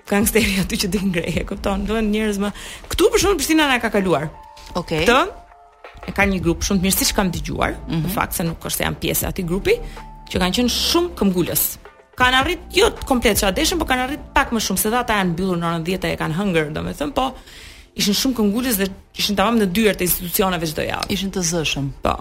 gangsteri 0.09 0.55
aty 0.61 0.79
që 0.85 0.91
ti 0.93 1.01
ngrej, 1.09 1.37
e 1.41 1.45
kupton? 1.49 1.85
Duhen 1.87 2.09
njerëz 2.13 2.37
më. 2.41 2.51
Ktu 2.93 3.09
për 3.13 3.21
shkak 3.23 3.33
të 3.33 3.37
Prishtina 3.41 3.67
na 3.69 3.77
ka 3.81 3.89
kaluar. 3.93 4.29
Okej. 4.77 5.05
Okay. 5.07 5.07
Këtë 5.09 6.09
e 6.09 6.13
ka 6.17 6.25
një 6.29 6.41
grup 6.45 6.65
shumë 6.65 6.81
të 6.81 6.87
mirë 6.89 6.99
siç 7.01 7.13
kam 7.17 7.29
dëgjuar, 7.33 7.77
mm 7.77 7.85
-hmm. 7.87 8.01
në 8.01 8.07
mhm. 8.07 8.17
fakt 8.17 8.33
se 8.35 8.43
nuk 8.43 8.59
është 8.65 8.77
se 8.77 8.83
janë 8.83 8.99
pjesë 9.01 9.25
aty 9.29 9.43
grupi 9.47 9.75
që 10.33 10.41
kanë 10.41 10.55
qenë 10.59 10.71
shumë 10.73 11.09
këmbgulës 11.19 11.63
kanë 12.19 12.39
arrit 12.41 12.75
jo 12.77 12.89
komplet 13.09 13.37
çfarë 13.39 13.57
deshën, 13.61 13.79
por 13.81 13.87
kanë 13.89 14.07
arrit 14.07 14.27
pak 14.35 14.51
më 14.53 14.61
shumë 14.67 14.81
se 14.81 14.91
dha 14.93 15.03
ata 15.03 15.17
janë 15.21 15.33
mbyllur 15.33 15.61
në 15.61 15.69
orën 15.71 15.85
10 15.93 16.11
e 16.13 16.19
kanë 16.19 16.37
hëngër, 16.39 16.71
domethën, 16.75 17.13
po 17.17 17.29
ishin 17.99 18.17
shumë 18.19 18.37
këngulës 18.41 18.79
dhe 18.83 18.87
ishin 19.19 19.37
tamam 19.39 19.59
në 19.61 19.71
dyert 19.75 20.01
e 20.03 20.07
institucioneve 20.09 20.69
çdo 20.71 20.85
javë. 20.89 21.09
Ishin 21.15 21.33
të 21.33 21.43
zëshëm. 21.51 21.89
Po. 22.05 22.15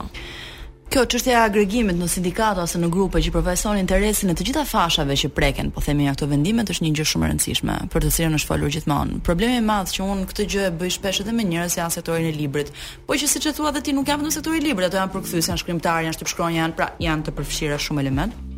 Kjo 0.92 1.06
çështja 1.08 1.32
e 1.32 1.36
agregimit 1.48 1.96
në 1.96 2.04
sindikata 2.12 2.66
ose 2.66 2.76
në 2.76 2.90
grupe 2.92 3.20
që 3.24 3.30
përfaqëson 3.32 3.78
interesin 3.80 4.28
e 4.28 4.34
të 4.36 4.44
gjitha 4.50 4.64
fashave 4.68 5.16
që 5.22 5.30
preken, 5.32 5.70
po 5.72 5.80
themi 5.80 6.04
ja 6.04 6.12
këto 6.12 6.28
vendime, 6.28 6.66
është 6.68 6.84
një 6.84 6.90
gjë 6.98 7.06
shumë 7.08 7.24
e 7.24 7.30
rëndësishme, 7.32 7.78
për 7.94 8.04
të 8.04 8.10
cilën 8.18 8.36
është 8.36 8.50
folur 8.50 8.74
gjithmonë. 8.74 9.22
Problemi 9.24 9.56
i 9.62 9.64
madh 9.64 9.94
që 9.94 10.04
un 10.04 10.20
këtë 10.28 10.48
gjë 10.52 10.66
e 10.68 10.74
bëj 10.76 10.92
shpesh 10.98 11.22
edhe 11.24 11.32
me 11.32 11.48
njerëz 11.48 11.78
janë 11.80 11.96
sektorin 11.96 12.28
e 12.28 12.36
librit, 12.36 12.68
po 13.08 13.16
që 13.16 13.30
siç 13.32 13.48
e 13.48 13.56
thua 13.56 13.72
edhe 13.72 13.86
ti 13.88 13.96
nuk 13.96 14.12
jam 14.12 14.20
në 14.20 14.36
sektorin 14.36 14.60
e 14.60 14.68
librit, 14.68 14.90
ato 14.92 15.00
janë 15.00 15.16
përkthyes, 15.16 15.48
janë 15.48 15.64
shkrimtarë, 15.64 16.10
janë 16.10 16.20
shtypshkronjë, 16.20 16.60
janë 16.60 16.76
pra 16.82 16.92
janë 17.00 17.30
të 17.30 17.38
përfshira 17.40 17.80
shumë 17.80 18.04
elementë 18.04 18.48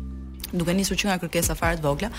duke 0.53 0.73
nisur 0.75 0.99
që 0.99 1.09
nga 1.09 1.17
kërkesa 1.23 1.55
fare 1.57 1.79
të 1.79 1.85
vogla, 1.87 2.09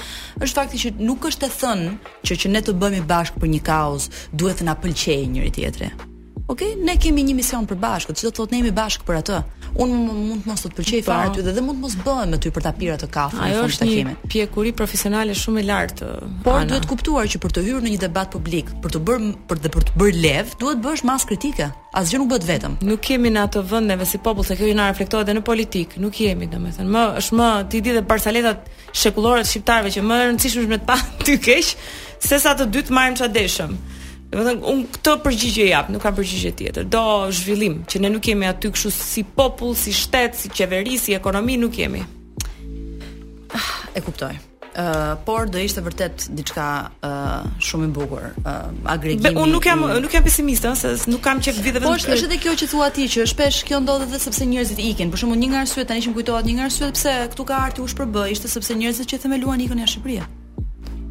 është 0.43 0.59
fakti 0.61 0.81
që 0.83 0.93
nuk 1.11 1.29
është 1.31 1.47
e 1.51 1.55
thënë 1.61 1.95
që 2.27 2.41
që 2.43 2.53
ne 2.55 2.65
të 2.67 2.77
bëhemi 2.83 3.07
bashkë 3.15 3.41
për 3.45 3.53
një 3.55 3.63
kaos, 3.71 4.11
duhet 4.33 4.63
të 4.63 4.69
na 4.71 4.79
pëlqejë 4.83 5.31
njëri 5.37 5.55
tjetrin. 5.61 6.13
-hmm. 6.47 6.53
Okej, 6.53 6.73
okay? 6.75 6.83
ne 6.85 6.97
kemi 6.97 7.23
një 7.25 7.35
mision 7.35 7.67
për 7.67 7.77
bashkë, 7.77 8.15
çdo 8.15 8.31
të 8.31 8.37
thotë 8.39 8.53
ne 8.55 8.59
jemi 8.61 8.73
bashkë 8.79 9.05
për 9.07 9.19
atë. 9.21 9.41
Unë 9.77 9.95
mund 9.99 10.45
të 10.45 10.49
mos 10.49 10.63
të 10.63 10.71
pëlqej 10.77 11.03
po. 11.05 11.11
fare 11.13 11.29
ty 11.35 11.41
dhe 11.43 11.61
mund 11.61 11.79
të 11.79 11.83
mos 11.87 11.97
bëhem 12.05 12.29
me 12.31 12.39
ty 12.39 12.49
për 12.55 12.63
ta 12.65 12.73
pirë 12.79 12.95
atë 12.97 13.09
kafën, 13.17 13.41
në 13.41 13.49
takimin. 13.53 13.63
Ai 13.63 13.67
është 13.67 13.87
një 13.87 14.29
pjekuri 14.33 14.71
profesionale 14.79 15.35
shumë 15.43 15.61
e 15.61 15.65
lartë. 15.71 16.09
Por 16.47 16.61
duhet 16.69 16.85
të 16.85 16.89
kuptuar 16.93 17.25
që 17.33 17.39
për 17.43 17.51
të 17.55 17.65
hyrë 17.67 17.83
në 17.85 17.91
një 17.95 18.01
debat 18.07 18.31
publik, 18.33 18.71
për 18.83 18.91
të 18.95 18.99
bërë 19.07 19.33
për 19.51 19.59
të 19.65 19.69
për 19.75 19.83
të 19.89 19.93
bërë 20.01 20.23
lev, 20.25 20.55
duhet 20.61 20.79
të 20.79 20.85
bësh 20.87 21.03
mas 21.11 21.27
kritike. 21.29 21.67
Asgjë 22.01 22.19
nuk 22.23 22.31
bëhet 22.31 22.47
vetëm. 22.53 22.79
Nuk 22.89 23.01
kemi 23.07 23.31
në 23.35 23.43
atë 23.49 23.61
vend 23.73 23.91
neve 23.93 24.07
si 24.07 24.19
popull 24.23 24.47
se 24.49 24.57
kjo 24.57 24.71
jona 24.71 24.87
reflektohet 24.93 25.27
edhe 25.27 25.37
në 25.41 25.45
politik. 25.51 25.99
Nuk 26.05 26.15
jemi, 26.25 26.49
domethënë, 26.53 26.89
më 26.97 27.05
është 27.21 27.35
më 27.41 27.49
ti 27.75 27.83
di 27.85 27.93
dhe 27.99 28.05
parsaletat 28.07 28.71
shekullore 28.95 29.45
të 29.45 29.51
shqiptarëve 29.53 29.91
që 29.97 30.01
më 30.09 30.17
e 30.23 30.27
rëndësishme 30.31 30.63
është 30.65 30.73
me 30.75 30.81
të 30.81 30.89
pa 30.91 30.97
ty 31.27 31.35
keq. 31.49 31.75
Sesa 32.31 32.55
të 32.57 32.69
dy 32.73 32.81
të 32.87 32.97
marrim 32.97 33.19
çadeshëm. 33.21 33.73
Do 34.31 34.43
të 34.43 34.53
un 34.67 34.81
këtë 34.91 35.13
përgjigje 35.23 35.67
jap, 35.69 35.91
nuk 35.95 36.03
kam 36.03 36.17
përgjigje 36.17 36.51
tjetër. 36.59 36.87
Do 36.91 37.03
zhvillim 37.33 37.77
që 37.87 38.01
ne 38.03 38.09
nuk 38.11 38.25
kemi 38.27 38.49
aty 38.51 38.73
kështu 38.75 38.91
si 38.91 39.23
popull, 39.23 39.77
si 39.79 39.93
shtet, 39.95 40.35
si 40.35 40.51
qeveri, 40.51 40.97
si 40.99 41.15
ekonomi 41.15 41.55
nuk 41.63 41.77
kemi. 41.79 42.01
Ah, 43.55 43.73
e 43.95 44.03
kuptoj. 44.03 44.33
Ëh, 44.35 44.81
eh, 44.83 44.83
uh, 45.07 45.15
por 45.25 45.47
do 45.49 45.63
ishte 45.63 45.81
vërtet 45.81 46.27
diçka 46.37 46.65
uh, 47.07 47.47
shumë 47.65 47.87
e 47.87 47.93
bukur, 47.97 48.25
uh, 48.43 48.75
agregimi. 48.93 49.31
Be, 49.31 49.33
un 49.41 49.55
nuk 49.55 49.65
jam 49.65 49.85
i... 49.87 49.95
nuk 50.05 50.13
jam 50.13 50.27
pesimist, 50.27 50.67
ëh, 50.69 50.75
se 50.77 50.95
nuk 51.09 51.23
kam 51.25 51.39
çep 51.41 51.61
vite 51.63 51.79
vetëm. 51.79 51.87
Po 51.87 51.95
është 51.97 52.27
edhe 52.27 52.41
kjo 52.43 52.57
që 52.65 52.69
thua 52.75 52.89
ti 52.97 53.07
që 53.13 53.29
shpesh 53.31 53.63
kjo 53.71 53.79
ndodh 53.87 54.09
edhe 54.09 54.21
sepse 54.27 54.45
njerëzit 54.51 54.83
ikin. 54.91 55.15
Për 55.15 55.23
shembull, 55.23 55.41
një 55.45 55.53
nga 55.55 55.63
arsyet 55.65 55.89
tani 55.93 56.03
që 56.05 56.11
më 56.13 56.19
kujtohet 56.19 56.51
një 56.51 56.57
nga 56.59 56.67
arsyet 56.67 56.99
pse 56.99 57.15
këtu 57.37 57.47
ka 57.53 57.61
arti 57.71 57.85
ush 57.87 57.95
për 57.97 58.19
ishte 58.35 58.51
sepse 58.53 58.77
njerëzit 58.83 59.15
që 59.15 59.23
themeluan 59.25 59.65
ikën 59.65 59.81
në 59.81 59.89
Shqipëri. 59.95 60.21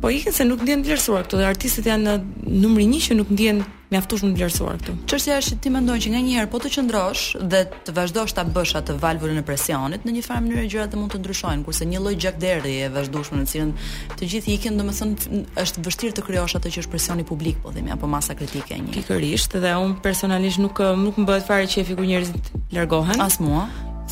Po 0.05 0.11
ikën 0.13 0.35
se 0.37 0.45
nuk 0.45 0.59
ndjen 0.61 0.83
vlerësuar 0.85 1.23
këtu 1.25 1.39
dhe 1.39 1.45
artistët 1.49 1.87
janë 1.89 2.03
në 2.21 2.59
numrin 2.61 2.91
1 2.93 3.01
që 3.07 3.15
nuk 3.17 3.29
ndjen 3.33 3.63
mjaftueshëm 3.89 4.35
vlerësuar 4.37 4.75
këtu. 4.77 4.93
Çështja 5.09 5.37
është 5.41 5.55
ti 5.65 5.71
mendon 5.73 5.97
që 6.03 6.11
nganjëherë 6.13 6.49
po 6.53 6.59
të 6.61 6.69
qëndrosh 6.75 7.23
dhe 7.49 7.63
të 7.87 7.93
vazhdosh 7.97 8.35
ta 8.37 8.43
bësh 8.53 8.75
atë 8.77 8.93
valvulën 9.01 9.41
e 9.41 9.43
presionit 9.47 10.03
në 10.05 10.11
një 10.13 10.21
farë 10.27 10.43
mënyrë 10.45 10.69
gjërat 10.75 10.91
do 10.93 10.99
mund 11.01 11.09
të 11.15 11.23
ndryshojnë 11.23 11.65
kurse 11.65 11.87
një 11.89 12.01
lloj 12.05 12.13
gjak 12.21 12.37
e 12.45 12.89
vazhdueshme 12.93 13.39
në 13.39 13.45
të 13.45 13.51
cilën 13.51 13.71
të 14.11 14.29
gjithë 14.33 14.51
ikën 14.55 14.77
domethënë 14.79 15.39
është 15.63 15.85
vështirë 15.87 16.15
të 16.19 16.23
krijosh 16.27 16.55
atë 16.59 16.73
që 16.75 16.83
është 16.85 16.91
presioni 16.93 17.25
publik 17.25 17.57
po 17.65 17.73
themi 17.73 17.89
apo 17.89 18.05
masa 18.13 18.35
kritike 18.43 18.77
e 18.77 18.83
një. 18.85 18.93
Pikërisht 18.99 19.57
dhe 19.65 19.71
un 19.81 19.95
personalisht 20.05 20.61
nuk 20.67 20.83
nuk 21.01 21.17
më 21.17 21.25
bëhet 21.31 21.49
fare 21.49 21.65
qefi 21.73 21.97
kur 21.97 22.05
njerëzit 22.13 22.53
largohen. 22.77 23.17
As 23.25 23.39
mua, 23.41 23.65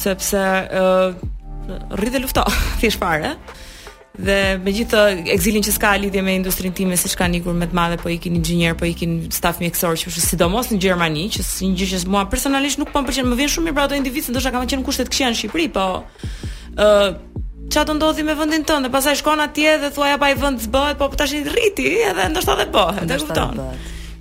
sepse 0.08 0.42
uh, 0.42 1.22
rri 2.02 2.10
dhe 2.16 2.24
lufto, 2.26 2.48
thjesht 2.82 2.98
fare 3.06 3.36
dhe 4.20 4.60
me 4.62 4.72
gjithë 4.76 5.00
exilin 5.34 5.64
që 5.66 5.74
s'ka 5.74 5.94
lidhje 5.98 6.22
me 6.22 6.36
industrin 6.38 6.74
time 6.76 6.98
siç 6.98 7.16
kanë 7.18 7.40
ikur 7.40 7.56
me 7.58 7.66
të 7.70 7.78
madhe 7.78 7.98
po 8.02 8.12
ikin 8.14 8.36
inxhinier 8.38 8.76
po 8.78 8.86
ikin 8.86 9.16
staf 9.34 9.58
mjekësor 9.62 9.98
që 9.98 10.12
është 10.12 10.24
sidomos 10.28 10.70
në 10.70 10.78
Gjermani 10.84 11.24
që 11.34 11.46
si 11.48 11.70
një 11.72 11.80
gjë 11.82 11.88
që 12.04 12.12
mua 12.14 12.26
personalisht 12.30 12.80
nuk 12.82 12.92
po 12.94 13.02
më 13.02 13.10
pëlqen 13.10 13.30
më 13.32 13.40
vjen 13.40 13.54
shumë 13.56 13.68
mirë 13.72 13.78
për 13.80 13.86
ato 13.88 13.98
individ 13.98 14.28
se 14.28 14.36
ndoshta 14.36 14.52
kanë 14.54 14.70
qenë 14.74 14.86
kushtet 14.90 15.10
këqija 15.10 15.32
në 15.34 15.40
Shqipëri 15.42 15.66
po 15.80 15.88
ë 15.98 16.90
uh, 16.90 17.16
çfarë 17.74 17.88
do 17.90 17.96
ndodhi 17.98 18.28
me 18.28 18.38
vendin 18.38 18.68
tënd 18.70 18.86
dhe 18.86 18.92
pastaj 18.94 19.18
shkon 19.24 19.42
atje 19.48 19.80
dhe 19.86 19.90
thua 19.98 20.12
ja 20.14 20.22
pa 20.22 20.30
i 20.30 20.38
vend 20.38 20.62
zbohet 20.68 21.02
po 21.02 21.10
tash 21.18 21.34
rriti 21.50 21.96
edhe 22.12 22.30
ndoshta 22.36 22.60
edhe 22.60 22.70
bëhet 22.76 23.18
e 23.18 23.20
kupton 23.24 23.66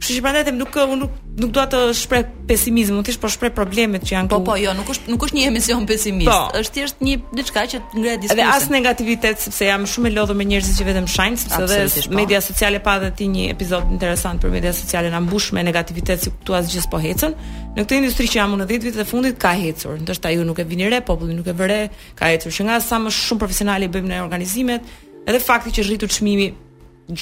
Kështu 0.03 0.17
që 0.19 0.23
prandaj 0.27 0.43
them 0.49 0.57
nuk 0.59 0.75
unë 0.83 0.97
nuk 0.99 1.11
nuk 1.41 1.51
dua 1.57 1.63
të 1.73 1.79
shpreh 1.97 2.23
pesimizëm, 2.49 2.97
unë 2.99 3.07
thjesht 3.07 3.21
po 3.23 3.29
shpreh 3.33 3.53
problemet 3.57 4.03
që 4.05 4.17
janë 4.17 4.29
këtu. 4.33 4.39
Po 4.43 4.51
po, 4.51 4.57
jo, 4.61 4.73
nuk 4.77 4.89
është 4.93 5.13
nuk 5.15 5.23
është 5.29 5.37
një 5.39 5.45
emision 5.51 5.85
pesimist. 5.87 6.27
Po, 6.29 6.49
është 6.59 6.75
thjesht 6.75 7.05
një 7.07 7.13
diçka 7.39 7.63
që 7.71 7.79
ngrihet 7.97 8.21
diskutim. 8.25 8.33
Edhe 8.35 8.49
as 8.59 8.67
negativitet, 8.73 9.39
sepse 9.41 9.69
jam 9.71 9.85
shumë 9.93 10.11
e 10.11 10.13
lodhur 10.17 10.37
me 10.41 10.45
njerëzit 10.51 10.77
që 10.81 10.87
vetëm 10.91 11.07
shajnë, 11.13 11.39
sepse 11.45 11.61
Absolut, 11.61 11.95
dhe 11.95 12.03
po. 12.11 12.17
media 12.19 12.41
sociale 12.45 12.81
pa 12.85 12.97
dhe 13.07 13.13
ti 13.23 13.29
një 13.37 13.45
episod 13.55 13.95
interesant 13.97 14.43
për 14.45 14.53
media 14.57 14.75
sociale 14.81 15.15
na 15.15 15.23
mbush 15.25 15.49
me 15.57 15.63
negativitet 15.71 16.27
si 16.27 16.35
këtu 16.35 16.59
as 16.59 16.67
gjithë 16.75 16.91
po 16.93 17.01
hecën. 17.07 17.39
Në 17.79 17.87
këtë 17.87 18.01
industri 18.03 18.27
që 18.35 18.43
jam 18.43 18.59
unë 18.59 18.69
10 18.75 18.89
vite 18.89 18.99
të 19.01 19.07
fundit 19.15 19.39
ka 19.41 19.55
hecur. 19.63 19.97
Ndoshta 20.03 20.35
ju 20.37 20.43
nuk 20.51 20.59
e 20.59 20.67
vini 20.69 20.91
re, 20.93 20.99
populli 21.07 21.39
nuk 21.39 21.47
e 21.47 21.55
vëre, 21.63 21.79
ka 22.19 22.29
hecur 22.35 22.51
që 22.59 22.69
nga 22.69 22.83
sa 22.85 22.99
më 23.01 23.15
shumë 23.23 23.45
profesionalë 23.47 23.91
bëjmë 23.95 24.13
në 24.17 24.21
organizimet, 24.27 24.93
edhe 25.25 25.41
fakti 25.47 25.73
që 25.79 25.87
rritur 25.89 26.11
çmimi 26.13 26.51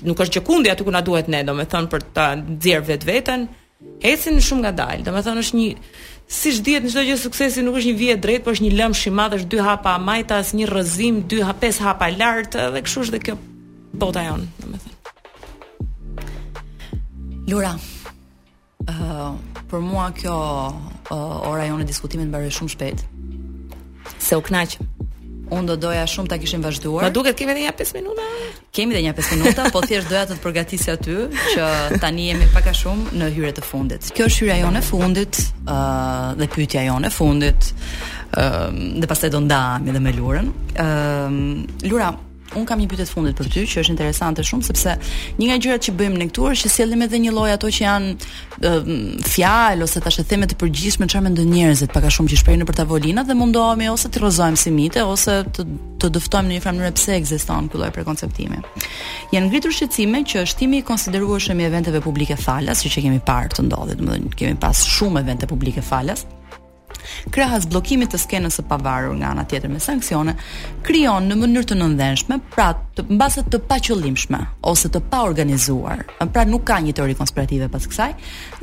nuk 0.05 0.20
është 0.20 0.43
kundi 0.47 0.70
aty 0.70 0.85
ku 0.85 0.91
na 0.93 1.01
duhet 1.05 1.28
ne, 1.28 1.43
do 1.45 1.55
me 1.57 1.64
thënë 1.68 1.91
për 1.91 2.05
ta 2.16 2.26
nxjerr 2.39 2.87
vetë 2.91 3.09
vetën, 3.09 3.47
shumë 4.45 4.61
nga 4.64 4.72
dalë, 4.81 5.05
do 5.07 5.12
me 5.14 5.22
thënë 5.24 5.45
është 5.45 5.57
një, 5.59 5.66
siç 6.41 6.61
dihet 6.66 6.85
në 6.87 6.93
çdo 6.93 7.05
gjë 7.09 7.18
suksesi 7.24 7.64
nuk 7.64 7.78
është 7.81 7.93
një 7.93 7.99
vije 8.01 8.16
drejt, 8.22 8.45
por 8.45 8.57
është 8.57 8.66
një 8.66 8.72
lëmsh 8.81 9.05
i 9.09 9.12
madh, 9.20 9.39
është 9.41 9.51
dy 9.55 9.62
hapa 9.64 9.95
majtas, 10.05 10.53
një 10.57 10.68
rrëzim, 10.70 11.22
dy 11.31 11.41
ha 11.47 11.55
pesë 11.62 11.87
hapa 11.89 12.11
lart 12.14 12.55
dhe 12.57 12.83
kështu 12.87 13.07
është 13.07 13.14
dhe 13.16 13.22
kjo 13.28 13.39
bota 14.03 14.22
jon, 14.28 14.45
domethënë. 14.61 14.97
Lura. 17.51 17.72
Ë, 18.85 18.95
uh, 18.95 19.28
për 19.70 19.83
mua 19.85 20.11
kjo 20.18 20.37
uh, 20.70 21.49
ora 21.49 21.64
e 21.66 21.87
diskutimit 21.87 22.28
mbaroi 22.31 22.53
shumë 22.55 22.74
shpejt. 22.76 23.03
Se 24.22 24.37
u 24.39 24.43
kënaqem. 24.45 24.87
Unë 25.51 25.66
do 25.72 25.76
doja 25.88 26.05
shumë 26.07 26.30
ta 26.30 26.36
kishim 26.38 26.62
vazhduar. 26.62 27.03
Ma 27.03 27.11
duket 27.11 27.36
kemi 27.38 27.51
edhe 27.57 27.64
një 27.64 27.72
5 27.78 27.94
minuta. 27.98 28.26
Kemi 28.76 28.94
edhe 28.94 29.03
një 29.09 29.14
5 29.18 29.30
minuta, 29.40 29.66
po 29.74 29.82
thjesht 29.82 30.11
doja 30.11 30.22
të 30.30 30.36
të 30.38 30.44
përgatisja 30.44 30.94
aty 30.98 31.16
që 31.57 31.98
tani 32.05 32.28
jemi 32.30 32.46
pak 32.55 32.68
a 32.70 32.74
shumë 32.80 33.16
në 33.18 33.30
hyrje 33.34 33.53
të 33.59 33.64
fundit. 33.66 34.11
Kjo 34.14 34.28
është 34.30 34.44
hyrja 34.44 34.61
jonë 34.62 34.78
e 34.78 34.86
fundit, 34.90 35.40
ë 35.66 35.74
uh, 35.74 36.30
dhe 36.38 36.51
pyetja 36.55 36.86
jonë 36.86 37.11
e 37.11 37.14
fundit. 37.18 37.72
ë 38.30 38.44
uh, 38.70 38.80
dhe 39.03 39.09
pastaj 39.11 39.32
do 39.34 39.40
ndahemi 39.42 39.90
edhe 39.90 40.01
me 40.07 40.12
Lurën. 40.14 40.53
ë 40.78 40.86
uh, 41.26 41.78
Lura, 41.90 42.12
un 42.59 42.66
kam 42.66 42.80
një 42.82 42.88
pyetje 42.90 43.07
të 43.09 43.14
fundit 43.14 43.36
për 43.38 43.48
ty 43.53 43.62
që 43.70 43.82
është 43.84 43.92
interesante 43.94 44.44
shumë 44.46 44.66
sepse 44.66 44.94
një 45.38 45.48
nga 45.51 45.59
gjërat 45.64 45.84
që 45.86 45.94
bëjmë 46.01 46.18
ne 46.20 46.26
këtu 46.30 46.46
është 46.51 46.66
që 46.68 46.72
sjellim 46.74 47.05
edhe 47.07 47.20
një 47.24 47.34
lloj 47.36 47.51
ato 47.55 47.70
që 47.76 47.84
janë 47.84 48.72
fjalë 49.30 49.86
ose 49.86 50.03
tash 50.03 50.18
e 50.20 50.24
them 50.30 50.46
të 50.51 50.57
përgjithshme 50.61 51.09
çfarë 51.11 51.24
mendojnë 51.28 51.55
njerëzit 51.57 51.94
pak 51.94 52.09
a 52.09 52.12
shumë 52.14 52.32
që 52.34 52.40
shprehin 52.40 52.66
për 52.68 52.78
tavolinat 52.80 53.28
dhe 53.30 53.36
mundohemi 53.38 53.90
ose 53.92 54.11
të 54.11 54.22
rrozojmë 54.24 54.59
si 54.64 54.74
mite 54.74 55.07
ose 55.07 55.38
të 55.55 55.68
të 56.01 56.09
dëftojmë 56.14 56.48
në 56.48 56.55
një 56.55 56.61
farë 56.64 56.76
mënyrë 56.78 56.94
pse 56.96 57.12
ekziston 57.20 57.66
ky 57.70 57.76
lloj 57.80 57.90
prekonceptimi. 57.94 58.61
Janë 59.34 59.51
ngritur 59.51 59.74
shqetësime 59.76 60.22
që 60.30 60.46
shtimi 60.48 60.80
i 60.80 60.86
konsiderueshëm 60.90 61.61
i 61.61 61.66
eventeve 61.68 62.01
publike 62.01 62.38
falas, 62.40 62.80
siç 62.80 62.96
e 62.96 63.05
kemi 63.05 63.20
parë 63.28 63.59
të 63.59 63.68
ndodhi, 63.68 63.98
domethënë 64.01 64.32
kemi 64.40 64.57
pas 64.64 64.80
shumë 64.96 65.20
evente 65.22 65.48
publike 65.51 65.84
falas, 65.84 66.24
krahas 67.34 67.66
bllokimit 67.70 68.11
të 68.14 68.20
skenës 68.24 68.59
së 68.61 68.64
pavarur 68.70 69.14
nga 69.18 69.30
ana 69.34 69.44
tjetër 69.48 69.72
me 69.72 69.80
sanksione, 69.82 70.34
krijon 70.86 71.28
në 71.30 71.38
mënyrë 71.40 71.68
të 71.70 71.78
nëndhenshme, 71.80 72.40
pra 72.53 72.70
të 72.96 73.05
mbase 73.11 73.44
të 73.51 73.61
paqëllimshme 73.70 74.40
ose 74.72 74.90
të 74.92 75.03
paorganizuar, 75.12 76.05
pra 76.32 76.44
nuk 76.48 76.64
ka 76.70 76.80
një 76.84 76.92
teori 76.98 77.16
konspirative 77.18 77.68
pas 77.72 77.86
kësaj, 77.90 78.12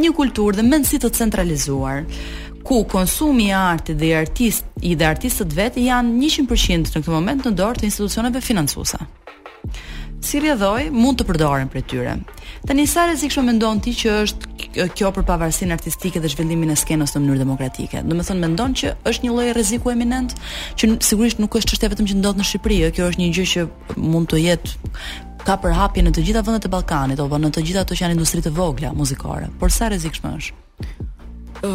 një 0.02 0.14
kulturë 0.22 0.60
dhe 0.60 0.68
mendësi 0.68 1.00
të 1.02 1.14
centralizuar 1.20 2.04
ku 2.68 2.82
konsumi 2.90 3.48
i 3.50 3.54
artit 3.56 3.96
dhe 4.00 4.12
artist 4.20 4.66
i 4.84 4.96
dhe 5.00 5.06
artistët 5.08 5.54
vet 5.56 5.78
janë 5.80 6.20
100% 6.28 6.92
në 6.98 7.02
këtë 7.06 7.14
moment 7.16 7.46
në 7.48 7.54
dorë 7.56 7.82
të 7.84 7.88
institucioneve 7.92 8.44
financuese 8.44 9.00
si 10.22 10.40
rjedhoj, 10.42 10.90
mund 10.94 11.20
të 11.20 11.26
përdoren 11.28 11.70
për 11.72 11.84
tyre. 11.88 12.14
Tani 12.68 12.86
sa 12.90 13.06
rrezikshëm 13.08 13.46
mendon 13.48 13.80
ti 13.84 13.94
që 13.96 14.14
është 14.24 14.90
kjo 14.98 15.12
për 15.16 15.26
pavarësin 15.28 15.72
artistike 15.72 16.20
dhe 16.22 16.32
zhvillimin 16.32 16.74
e 16.74 16.78
skenës 16.80 17.14
në 17.16 17.22
mënyrë 17.24 17.44
demokratike? 17.44 18.02
Në 18.04 18.18
me 18.18 18.26
thonë 18.26 18.42
mendon 18.44 18.74
që 18.80 18.96
është 19.10 19.26
një 19.28 19.36
lloj 19.36 19.46
rreziku 19.56 19.92
eminent 19.94 20.34
që 20.80 20.98
sigurisht 21.06 21.40
nuk 21.42 21.56
është 21.60 21.74
çështje 21.74 21.92
vetëm 21.94 22.10
që 22.12 22.18
ndodh 22.20 22.42
në 22.42 22.48
Shqipëri, 22.50 22.80
jo, 22.86 22.90
kjo 22.98 23.10
është 23.14 23.24
një 23.24 23.30
gjë 23.38 23.46
që 23.54 23.66
mund 24.02 24.32
të 24.32 24.42
jetë 24.44 24.94
ka 25.48 25.60
përhapje 25.64 26.04
në 26.08 26.16
të 26.18 26.26
gjitha 26.28 26.44
vendet 26.44 26.68
e 26.68 26.74
Ballkanit, 26.74 27.22
apo 27.24 27.40
në 27.40 27.54
të 27.56 27.64
gjitha 27.70 27.86
ato 27.86 27.96
që 27.96 28.08
janë 28.08 28.18
industri 28.18 28.44
të 28.44 28.54
vogla 28.58 28.92
muzikore. 28.98 29.52
Por 29.62 29.72
sa 29.72 29.88
rrezikshme 29.94 30.34
është? 30.42 31.66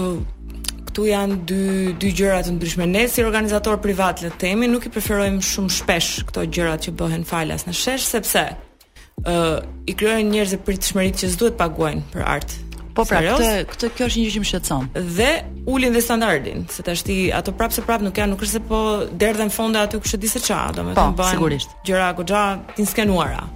këtu 0.92 1.06
janë 1.08 1.36
dy 1.48 1.94
dy 1.96 2.10
gjëra 2.12 2.42
të 2.44 2.54
ndryshme. 2.58 2.86
Ne 2.88 3.06
si 3.08 3.24
organizator 3.24 3.78
privat 3.80 4.20
le 4.20 4.28
të 4.34 4.40
themi, 4.44 4.68
nuk 4.68 4.86
i 4.86 4.92
preferojmë 4.92 5.40
shumë 5.42 5.72
shpesh 5.72 6.10
këto 6.28 6.44
gjërat 6.52 6.86
që 6.86 6.94
bëhen 7.00 7.24
falas 7.26 7.64
në 7.64 7.72
shesh 7.80 8.04
sepse 8.12 8.44
ë 8.52 9.32
uh, 9.32 9.62
i 9.88 9.94
krijojnë 9.94 10.36
njerëz 10.36 10.54
të 10.58 10.62
pritshmërit 10.66 11.22
që 11.22 11.32
s'duhet 11.34 11.56
paguajnë 11.60 12.06
për 12.12 12.28
art. 12.36 12.58
Po 12.92 13.06
pra, 13.08 13.22
këtë 13.24 13.70
këtë 13.72 13.88
kjo 13.96 14.06
është 14.10 14.18
një 14.20 14.26
gjë 14.26 14.32
që 14.36 14.40
më 14.42 14.48
shqetëson. 14.50 14.88
Dhe 15.16 15.28
ulin 15.72 15.94
dhe 15.96 16.02
standardin, 16.04 16.66
se 16.68 16.84
tash 16.84 17.06
ti 17.08 17.16
ato 17.32 17.54
prapse 17.56 17.80
prap 17.88 18.04
nuk 18.04 18.18
janë, 18.20 18.34
nuk 18.34 18.44
është 18.44 18.58
se 18.58 18.64
po 18.68 18.80
derdhen 19.22 19.52
fonde 19.54 19.80
aty 19.80 20.00
kush 20.04 20.18
e 20.18 20.20
di 20.20 20.28
se 20.28 20.42
ç'a, 20.44 20.60
domethënë 20.76 21.16
bëjnë. 21.16 21.16
Po, 21.16 21.30
sigurisht. 21.32 21.72
Gjëra 21.88 22.10
goxha 22.20 22.42
të 22.76 22.84
skenuara. 22.90 23.46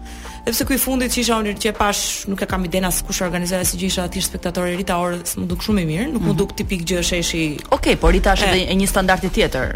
Sepse 0.47 0.62
ku 0.64 0.72
i 0.76 0.78
fundit 0.78 1.11
që 1.11 1.18
isha 1.24 1.36
unë 1.42 1.53
që 1.59 1.70
pash 1.74 2.28
nuk 2.30 2.38
e 2.44 2.47
kam 2.47 2.62
iden 2.62 2.84
as 2.86 3.01
kush 3.03 3.18
organizoi 3.26 3.59
as 3.64 3.72
isha 3.74 4.05
aty 4.07 4.20
spektatorë 4.22 4.76
Rita 4.78 4.94
Orë, 5.03 5.16
s'më 5.32 5.47
duk 5.51 5.64
shumë 5.66 5.82
i 5.82 5.86
mirë, 5.88 6.05
nuk 6.12 6.22
më 6.22 6.28
mhm. 6.28 6.38
duk 6.38 6.53
tipik 6.61 6.84
gjë 6.86 7.01
sheshi. 7.09 7.40
Okej, 7.74 7.97
po 7.99 8.12
Rita 8.14 8.36
është 8.38 8.53
edhe 8.53 8.76
një 8.78 8.86
standard 8.92 9.26
i 9.26 9.32
tjetër. 9.40 9.72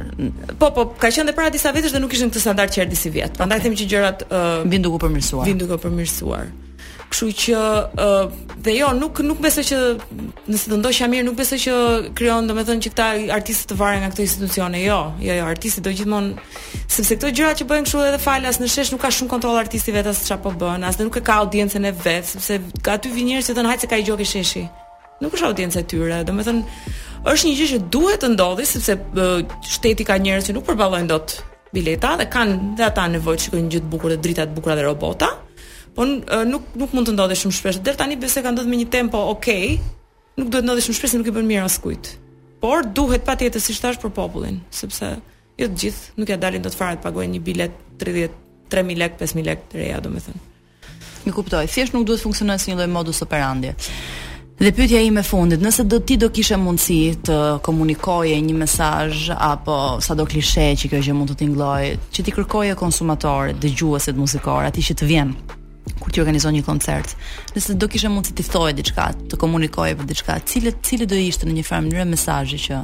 Po, 0.63 0.71
po, 0.71 0.85
ka 0.95 1.11
qenë 1.11 1.27
edhe 1.27 1.35
para 1.35 1.51
disa 1.51 1.75
vitesh 1.75 1.91
dhe 1.99 2.05
nuk 2.07 2.15
ishin 2.15 2.31
këtë 2.31 2.45
standard 2.47 2.71
që 2.71 2.85
erdhi 2.87 3.01
si 3.03 3.11
vjet. 3.17 3.35
Prandaj 3.41 3.67
them 3.67 3.75
që 3.83 3.89
gjërat 3.91 4.23
vin 4.71 4.87
duke 4.87 5.01
u 5.03 5.07
përmirësuar. 5.09 5.51
Vin 5.51 5.59
duke 5.59 5.75
u 5.75 5.83
përmirësuar. 5.91 6.47
Kështu 7.11 7.29
që 7.43 7.61
uh, 7.99 8.29
dhe 8.63 8.75
jo, 8.77 8.89
nuk 8.95 9.19
nuk 9.27 9.41
besoj 9.43 9.65
që 9.67 9.79
nëse 10.47 10.71
do 10.71 10.77
ndoqja 10.79 11.09
mirë, 11.11 11.25
nuk 11.27 11.39
besoj 11.41 11.57
që 11.59 11.75
krijon 12.19 12.47
domethënë 12.47 12.85
që 12.85 12.93
këta 12.93 13.07
artistë 13.35 13.73
të 13.73 13.79
varen 13.81 14.05
nga 14.05 14.13
këto 14.13 14.23
institucione. 14.29 14.79
Jo, 14.85 14.99
jo, 15.19 15.35
jo, 15.41 15.49
artisti 15.51 15.83
do 15.83 15.91
gjithmonë 15.91 16.45
sepse 16.87 17.19
këto 17.19 17.33
gjëra 17.35 17.57
që 17.59 17.67
bëhen 17.67 17.89
kështu 17.89 18.05
edhe 18.13 18.21
falas 18.23 18.61
në 18.63 18.71
shesh 18.71 18.95
nuk 18.95 19.03
ka 19.03 19.11
shumë 19.17 19.33
kontroll 19.33 19.59
artisti 19.59 19.95
vetë 19.97 20.13
as 20.13 20.23
çfarë 20.29 20.45
po 20.47 20.55
bën, 20.63 20.87
as 20.87 21.01
dhe 21.01 21.09
nuk 21.09 21.19
e 21.19 21.25
ka 21.27 21.41
audiencën 21.49 21.83
e 21.83 21.93
vet, 22.05 22.31
sepse 22.31 22.61
aty 22.95 23.11
vi 23.11 23.27
njerëz 23.27 23.51
që 23.51 23.59
thon 23.59 23.71
hajtë 23.73 23.87
se 23.87 23.91
ka 23.91 23.99
i 23.99 24.07
gjokë 24.07 24.29
sheshi. 24.37 24.65
Nuk 25.25 25.35
është 25.37 25.51
audiencë 25.51 25.83
e 25.83 25.85
tyre, 25.91 26.23
domethënë 26.31 26.91
është 27.29 27.51
një 27.51 27.59
gjë 27.59 27.71
që 27.75 27.81
duhet 27.93 28.23
të 28.23 28.31
ndodhi 28.37 28.71
sepse 28.71 28.95
bë, 29.03 29.27
uh, 29.43 29.61
shteti 29.75 30.07
ka 30.09 30.21
njerëz 30.23 30.47
që 30.53 30.57
nuk 30.61 30.65
përballojnë 30.71 31.11
dot 31.11 31.41
bileta 31.77 32.15
dhe 32.19 32.31
kanë 32.33 32.75
dhe 32.79 32.87
ata 32.91 33.05
nevojë 33.13 33.39
të 33.39 33.47
shikojnë 33.49 33.71
gjë 33.73 33.81
të 33.85 33.89
bukur 33.93 34.11
dhe 34.15 34.21
drita 34.25 34.47
të 34.49 34.57
bukura 34.59 34.79
dhe 34.81 34.87
robota. 34.89 35.35
Mm 35.43 35.49
Po 36.01 36.07
nuk 36.49 36.65
nuk 36.81 36.89
mund 36.97 37.11
të 37.11 37.13
ndodhi 37.13 37.37
shumë 37.37 37.53
shpesh. 37.59 37.79
Deri 37.85 37.99
tani 38.01 38.17
besoj 38.17 38.41
ka 38.41 38.49
ndodhur 38.55 38.71
me 38.73 38.77
një 38.81 38.87
tempo 38.95 39.19
okay. 39.35 39.75
Nuk 40.41 40.49
duhet 40.49 40.65
ndodhi 40.65 40.85
shumë 40.87 40.97
shpesh, 40.97 41.15
nuk 41.21 41.29
e 41.29 41.35
bën 41.37 41.45
mirë 41.51 41.65
askujt. 41.69 42.09
Por 42.63 42.87
duhet 42.97 43.27
patjetër 43.27 43.61
si 43.61 43.75
thash 43.77 43.99
për 44.01 44.13
popullin, 44.17 44.63
sepse 44.73 45.11
jo 45.61 45.69
të 45.69 45.77
gjithë 45.83 46.17
nuk 46.17 46.33
ja 46.33 46.39
dalin 46.41 46.65
dot 46.65 46.79
fare 46.79 46.97
të 46.97 47.05
paguajnë 47.05 47.35
një 47.37 47.43
bilet 47.51 47.77
33000 48.01 48.97
lek, 49.03 49.19
5000 49.21 49.47
lek 49.51 49.67
të 49.69 49.81
reja, 49.83 50.01
domethënë. 50.07 50.43
Mi 51.29 51.35
kuptoj. 51.37 51.67
Thjesht 51.69 51.93
nuk 51.93 52.09
duhet 52.09 52.25
funksionoj 52.25 52.57
si 52.63 52.73
një 52.73 52.81
lloj 52.81 52.89
modus 52.97 53.21
operandi. 53.29 53.75
Dhe 54.63 54.73
pyetja 54.77 55.03
ime 55.05 55.21
e 55.21 55.25
fundit, 55.29 55.61
nëse 55.61 55.85
do 55.89 56.01
ti 56.05 56.17
do 56.21 56.31
kishe 56.33 56.57
mundësi 56.65 56.99
të 57.29 57.39
komunikoje 57.69 58.41
një 58.49 58.57
mesazh 58.65 59.29
apo 59.37 59.77
sado 60.07 60.25
klishe 60.33 60.69
që 60.81 60.95
kjo 60.95 61.05
gjë 61.05 61.15
mund 61.21 61.35
të 61.35 61.39
tingëllojë, 61.45 61.93
që 62.13 62.21
ti 62.25 62.37
kërkoje 62.39 62.77
konsumatorit, 62.81 63.61
dëgjuesit 63.61 64.17
muzikor, 64.25 64.67
atij 64.71 64.89
që 64.93 65.01
të 65.03 65.11
vjen 65.15 65.37
kur 66.01 66.13
ti 66.15 66.21
organizon 66.23 66.55
një 66.55 66.63
koncert, 66.65 67.15
nëse 67.55 67.75
do 67.81 67.89
kishe 67.91 68.09
mundësi 68.13 68.35
të 68.39 68.45
ftoje 68.47 68.75
diçka, 68.79 69.11
të 69.33 69.39
komunikoje 69.41 69.97
për 70.01 70.09
diçka, 70.09 70.37
cilët 70.49 70.81
cilë 70.87 71.09
do 71.13 71.19
ishte 71.21 71.49
në 71.49 71.57
një 71.59 71.67
farë 71.69 71.87
mënyrë 71.87 72.07
mesazhi 72.13 72.61
që 72.67 72.81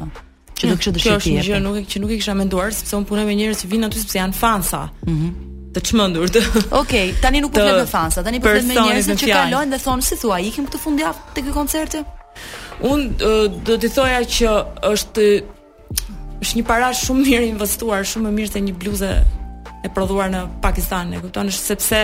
që 0.56 0.70
do 0.70 0.76
kishe 0.78 0.92
dëshirë. 0.96 1.10
Kjo 1.10 1.16
është 1.16 1.34
një 1.36 1.46
gjë 1.48 1.60
nuk 1.64 1.78
e 1.80 1.84
që 1.92 2.02
nuk 2.02 2.14
e 2.14 2.18
kisha 2.20 2.34
menduar 2.36 2.74
sepse 2.76 2.96
un 2.96 3.06
punoj 3.08 3.26
me 3.28 3.36
njerëz 3.38 3.62
që 3.62 3.70
vinë 3.72 3.88
aty 3.90 4.02
sepse 4.02 4.20
janë 4.22 4.40
fansa. 4.44 4.84
Mhm. 5.04 5.18
Mm 5.18 5.52
të 5.76 5.82
çmendur. 5.90 6.30
Okej, 6.32 6.70
okay, 6.72 7.08
tani 7.20 7.42
nuk 7.44 7.50
po 7.52 7.60
flet 7.60 7.74
me 7.76 7.84
fansa, 7.90 8.22
tani 8.24 8.38
po 8.40 8.48
flet 8.48 8.64
me 8.64 8.76
njerëz 8.78 9.10
që 9.20 9.26
kalojnë 9.28 9.74
dhe 9.74 9.78
thonë 9.84 10.04
si 10.06 10.16
thua, 10.16 10.38
ikim 10.40 10.64
këtë 10.70 10.78
fundjavë 10.80 11.34
te 11.36 11.42
ky 11.44 11.52
koncerti? 11.52 12.00
Un 12.88 13.02
do 13.20 13.76
t'i 13.82 13.90
thoja 13.92 14.22
që 14.24 14.54
është 14.88 15.26
është 16.40 16.56
një 16.56 16.64
parash 16.64 17.02
shumë 17.04 17.26
mirë 17.26 17.50
investuar, 17.50 18.08
shumë 18.08 18.24
më 18.24 18.32
mirë 18.38 18.52
se 18.54 18.64
një 18.70 18.74
bluzë 18.84 19.12
e 19.84 19.92
prodhuar 19.92 20.32
në 20.32 20.42
Pakistan, 20.64 21.12
e 21.12 21.20
kupton? 21.26 21.52
Sepse 21.52 22.00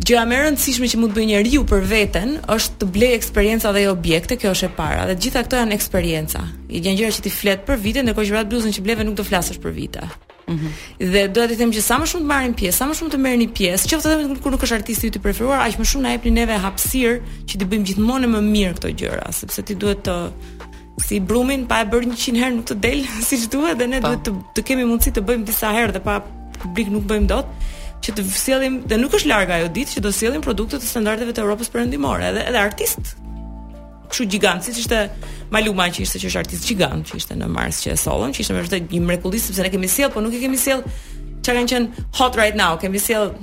Gjëja 0.00 0.22
më 0.24 0.36
e 0.36 0.42
rëndësishme 0.44 0.88
që 0.88 0.98
mund 1.00 1.12
të 1.12 1.16
bëjë 1.18 1.28
njeriu 1.30 1.62
për 1.68 1.82
veten 1.90 2.30
është 2.54 2.76
të 2.80 2.86
blejë 2.94 3.16
eksperjenca 3.18 3.72
dhe 3.76 3.80
objekte, 3.90 4.36
kjo 4.40 4.54
është 4.56 4.68
e 4.68 4.74
para. 4.78 5.02
Dhe 5.10 5.16
gjitha 5.24 5.42
këto 5.44 5.58
janë 5.60 5.76
eksperjenca. 5.76 6.44
I 6.72 6.80
janë 6.80 6.98
gjëra 7.02 7.16
që 7.18 7.24
ti 7.26 7.32
flet 7.34 7.64
për 7.68 7.80
vite, 7.84 8.04
ndërkohë 8.06 8.30
që 8.30 8.36
vetë 8.38 8.50
bluzën 8.52 8.76
që 8.78 8.84
bleve 8.86 9.04
nuk 9.04 9.18
do 9.20 9.26
flasësh 9.28 9.58
për 9.64 9.74
vite. 9.76 10.04
Mm 10.48 10.56
-hmm. 10.56 10.70
Dhe 11.12 11.22
do 11.36 11.42
t'i 11.48 11.56
them 11.60 11.72
që 11.76 11.80
sa 11.88 11.98
më 12.00 12.06
shumë 12.10 12.22
të 12.24 12.28
marrin 12.32 12.54
pjesë, 12.60 12.76
sa 12.78 12.84
më 12.88 12.94
shumë 12.98 13.10
të 13.14 13.18
merrni 13.26 13.48
pjesë, 13.58 13.82
qoftë 13.88 14.12
edhe 14.14 14.40
kur 14.42 14.50
nuk 14.52 14.62
është 14.64 14.76
artisti 14.80 15.06
i 15.06 15.20
preferuar, 15.26 15.58
aq 15.66 15.74
më 15.80 15.84
shumë 15.90 16.02
na 16.04 16.10
jepni 16.16 16.30
neve 16.40 16.54
hapësirë 16.64 17.18
që 17.48 17.54
t'i 17.58 17.64
bëjmë 17.70 17.84
gjithmonë 17.88 18.26
më 18.34 18.40
mirë 18.54 18.72
këto 18.78 18.88
gjëra, 19.00 19.26
sepse 19.40 19.60
ti 19.66 19.74
duhet 19.82 20.00
të 20.06 20.16
si 21.06 21.20
brumin 21.28 21.62
pa 21.70 21.76
e 21.82 21.84
bërë 21.92 22.06
100 22.08 22.36
herë 22.42 22.54
nuk 22.56 22.64
të 22.70 22.74
del 22.84 23.00
siç 23.30 23.42
duhet 23.54 23.76
dhe 23.80 23.86
ne 23.92 23.98
pa. 24.00 24.06
Po. 24.06 24.08
duhet 24.08 24.22
të, 24.26 24.30
të 24.54 24.60
kemi 24.66 24.84
mundësi 24.90 25.10
të 25.16 25.20
bëjmë 25.28 25.44
disa 25.50 25.68
herë 25.76 25.92
dhe 25.96 26.00
pa 26.08 26.14
publik 26.62 26.88
nuk 26.94 27.04
bëjmë 27.10 27.26
dot 27.34 27.46
që 28.04 28.12
të 28.16 28.22
sjellim 28.32 28.78
dhe 28.88 28.96
nuk 29.00 29.12
është 29.18 29.28
larg 29.28 29.50
ajo 29.54 29.68
ditë 29.74 29.96
që 29.98 30.02
do 30.06 30.12
sjellim 30.16 30.42
produkte 30.44 30.78
të 30.80 30.88
standardeve 30.88 31.34
të 31.36 31.42
Evropës 31.44 31.68
perëndimore, 31.74 32.30
edhe 32.32 32.44
edhe 32.48 32.60
artist. 32.64 33.12
Kështu 34.10 34.26
gigant, 34.32 34.64
siç 34.66 34.80
ishte 34.82 35.02
Maluma 35.54 35.88
që 35.90 36.04
ishte 36.04 36.20
që 36.22 36.30
është 36.30 36.40
artist 36.40 36.66
gigant, 36.66 37.04
që 37.06 37.18
ishte 37.20 37.36
në 37.38 37.48
Mars 37.50 37.80
që 37.84 37.92
e 37.92 37.98
sollën, 38.00 38.32
që 38.34 38.42
ishte 38.44 38.56
vërtet 38.56 38.94
një 38.94 39.00
mrekullisë 39.06 39.50
sepse 39.50 39.66
ne 39.66 39.70
kemi 39.72 39.90
sjell, 39.90 40.12
por 40.14 40.24
nuk 40.24 40.34
e 40.34 40.40
kemi 40.42 40.58
sjell 40.58 40.82
çka 41.44 41.54
kanë 41.56 41.70
qen 41.72 41.88
hot 42.18 42.38
right 42.40 42.56
now, 42.58 42.74
kemi 42.80 43.00
sjell 43.02 43.34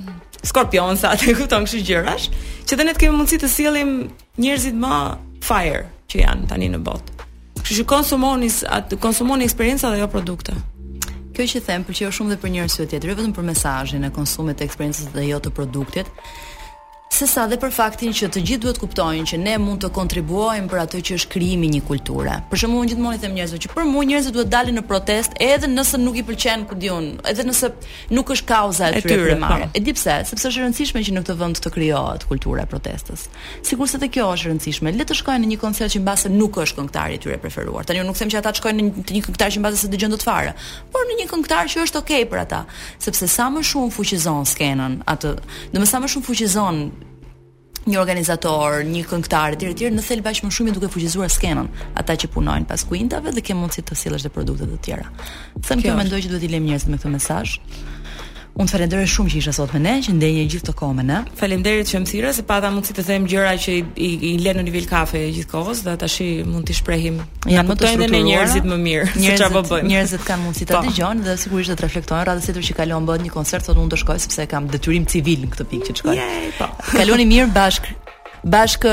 Scorpion 0.46 0.98
sa 1.00 1.12
të 1.18 1.32
kupton 1.38 1.64
kështu 1.68 1.80
gjërash, 1.88 2.26
që 2.68 2.78
dhe 2.80 2.88
ne 2.88 2.92
të 2.96 3.04
kemi 3.06 3.18
mundësi 3.20 3.40
të 3.44 3.50
sjellim 3.52 3.92
njerëzit 4.40 4.76
më 4.80 5.00
fire 5.46 5.84
që 6.08 6.22
janë 6.24 6.50
tani 6.52 6.70
në 6.72 6.82
botë. 6.88 7.26
Kështu 7.60 7.80
që 7.82 7.86
konsumoni 7.92 8.48
atë 8.80 9.00
konsumoni 9.04 9.48
eksperjenca 9.48 9.90
dhe 9.92 10.02
jo 10.04 10.08
produkte. 10.16 10.56
Kjo 11.38 11.46
që 11.46 11.60
them 11.70 11.84
pëlqeu 11.86 12.08
shumë 12.16 12.32
dhe 12.32 12.36
për 12.44 12.50
njerëzit 12.54 12.80
e 12.82 12.86
tjerë, 12.94 13.08
jo 13.12 13.16
vetëm 13.18 13.34
për 13.36 13.44
mesazhin 13.48 14.06
e 14.08 14.08
konsumit 14.16 14.58
të 14.58 14.66
eksperiencës 14.66 15.12
dhe 15.14 15.26
jo 15.28 15.36
të 15.44 15.52
produktit. 15.58 16.10
Se 17.08 17.26
sa 17.26 17.46
dhe 17.48 17.56
për 17.58 17.70
faktin 17.72 18.12
që 18.12 18.28
të 18.34 18.40
gjithë 18.46 18.60
duhet 18.62 18.78
kuptojnë 18.82 19.24
që 19.30 19.38
ne 19.40 19.54
mund 19.62 19.80
të 19.80 19.88
kontribuojmë 19.96 20.68
për 20.68 20.80
atë 20.82 20.98
që 21.08 21.14
është 21.18 21.30
krijimi 21.32 21.66
i 21.68 21.70
një 21.72 21.80
kulture. 21.88 22.34
Për 22.52 22.60
shembull, 22.62 22.82
unë 22.84 22.90
gjithmonë 22.92 23.16
i 23.16 23.20
them 23.22 23.32
njerëzve 23.34 23.60
që 23.64 23.70
për 23.72 23.86
mua 23.88 24.04
njerëzit 24.10 24.34
duhet 24.36 24.50
dalin 24.52 24.76
në 24.76 24.82
protestë 24.90 25.38
edhe 25.46 25.70
nëse 25.72 26.00
nuk 26.02 26.18
i 26.20 26.24
pëlqen 26.28 26.66
ku 26.68 26.76
diun, 26.78 27.08
edhe 27.32 27.46
nëse 27.48 27.70
nuk 28.12 28.32
është 28.34 28.48
kauza 28.50 28.90
e 28.92 29.00
tyre 29.00 29.16
primare. 29.24 29.70
Po. 29.70 29.76
E 29.80 29.82
di 29.88 29.94
pse, 29.96 30.18
sepse 30.28 30.50
është 30.50 30.60
e 30.60 30.66
rëndësishme 30.66 31.04
që 31.08 31.16
në 31.16 31.22
këtë 31.24 31.38
vend 31.40 31.62
të 31.64 31.72
krijohet 31.78 32.26
kultura 32.28 32.66
e 32.66 32.70
protestës. 32.74 33.24
Sigurisht 33.66 33.96
edhe 33.98 34.10
kjo 34.14 34.28
është 34.34 34.48
e 34.48 34.52
rëndësishme. 34.52 34.92
Le 35.00 35.08
të 35.08 35.18
shkojnë 35.22 35.44
në 35.46 35.52
një 35.54 35.60
koncert 35.64 35.96
që 35.96 36.04
mbase 36.04 36.32
nuk 36.36 36.60
është 36.60 36.82
këngëtari 36.82 37.16
i 37.16 37.22
tyre 37.24 37.40
preferuar. 37.42 37.88
Tanë 37.88 38.04
unë 38.04 38.12
nuk 38.12 38.20
them 38.20 38.28
që 38.28 38.42
ata 38.42 38.52
të 38.52 38.60
shkojnë 38.60 38.78
në 38.78 39.08
një, 39.08 39.24
këngëtar 39.30 39.56
që 39.56 39.64
mbase 39.64 39.82
se 39.86 39.92
dëgjojnë 39.96 40.16
dot 40.16 40.28
fare, 40.28 40.54
por 40.92 41.08
në 41.08 41.22
një 41.22 41.28
këngëtar 41.32 41.72
që 41.72 41.84
është 41.88 42.02
okay 42.04 42.28
për 42.28 42.44
ata, 42.44 42.62
sepse 43.00 43.28
sa 43.32 43.48
më 43.56 43.64
shumë 43.72 43.92
fuqizon 43.96 44.46
skenën, 44.52 44.98
atë, 45.08 45.34
domoshta 45.72 46.02
më 46.04 46.12
shumë 46.12 46.26
fuqizon 46.28 46.82
një 47.88 47.98
organizator, 48.00 48.80
një 48.86 49.02
këngëtar 49.08 49.56
etj 49.56 49.68
etj 49.70 49.88
në 49.96 50.04
thelb 50.04 50.26
bashkë 50.28 50.48
më 50.48 50.56
shumë 50.58 50.74
duke 50.76 50.90
fuqizuar 50.92 51.30
skenën, 51.32 51.70
ata 52.00 52.16
që 52.20 52.30
punojnë 52.34 52.68
pas 52.70 52.84
kuintave 52.88 53.32
dhe 53.34 53.44
kemi 53.48 53.64
mundësi 53.64 53.84
të 53.88 53.98
sillesh 54.02 54.26
dhe 54.28 54.32
produktet 54.34 54.74
e 54.76 54.80
tjera. 54.88 55.08
Them 55.68 55.82
që 55.84 55.96
mendoj 56.02 56.22
që 56.26 56.34
duhet 56.34 56.46
i 56.48 56.52
lëmë 56.56 56.70
njerëzit 56.70 56.92
me 56.92 57.00
këtë 57.00 57.14
mesazh. 57.16 57.56
Unë 58.58 58.72
falenderoj 58.74 59.06
shumë 59.12 59.30
që 59.30 59.36
isha 59.38 59.52
sot 59.54 59.70
me 59.70 59.78
ne, 59.84 59.92
që 60.02 60.12
ndenje 60.16 60.42
gjithë 60.52 60.66
të 60.66 60.72
kohën 60.80 60.96
me 60.98 61.02
ne. 61.06 61.18
Faleminderit 61.38 61.86
që 61.92 62.00
më 62.02 62.08
thirrë 62.10 62.32
se 62.38 62.42
mund 62.74 62.88
si 62.88 62.96
të 62.96 63.04
them 63.06 63.28
gjëra 63.30 63.52
që 63.64 63.74
i, 63.74 63.82
i, 64.02 64.08
i 64.32 64.32
lën 64.42 64.58
në 64.58 64.64
nivel 64.66 64.88
kafe 64.90 65.20
gjithkohës, 65.36 65.84
dhe 65.86 65.94
tash 66.00 66.18
mund 66.50 66.66
t'i 66.66 66.74
shprehim. 66.74 67.20
Ja 67.54 67.62
më 67.62 67.76
të 67.78 67.92
shkruajmë 67.92 68.22
njerëzit 68.26 68.66
më 68.66 68.80
mirë 68.82 69.06
se 69.14 69.36
çfarë 69.38 69.54
po 69.54 69.62
bëjmë. 69.70 69.88
Njerëzit 69.92 70.26
kanë 70.26 70.48
mundësi 70.48 70.68
ta 70.72 70.80
po. 70.80 70.90
dëgjojnë 70.90 71.24
dhe 71.28 71.38
sigurisht 71.44 71.70
do 71.70 71.78
të 71.78 71.86
reflektojnë 71.86 72.26
rradhës 72.26 72.50
tjetër 72.50 72.66
që 72.72 72.78
kalon 72.82 73.06
bëhet 73.06 73.26
një 73.28 73.32
koncert 73.38 73.70
sot 73.70 73.78
unë 73.78 73.94
do 73.94 74.02
shkoj 74.02 74.18
sepse 74.26 74.48
kam 74.50 74.66
detyrim 74.74 75.06
civil 75.06 75.46
në 75.46 75.54
këtë 75.54 75.68
pikë 75.70 75.90
që 75.92 75.96
shkoj. 76.02 76.20
Po. 76.58 76.72
Kaloni 76.98 77.30
mirë 77.30 77.52
bashk 77.54 77.92
bashk 78.48 78.84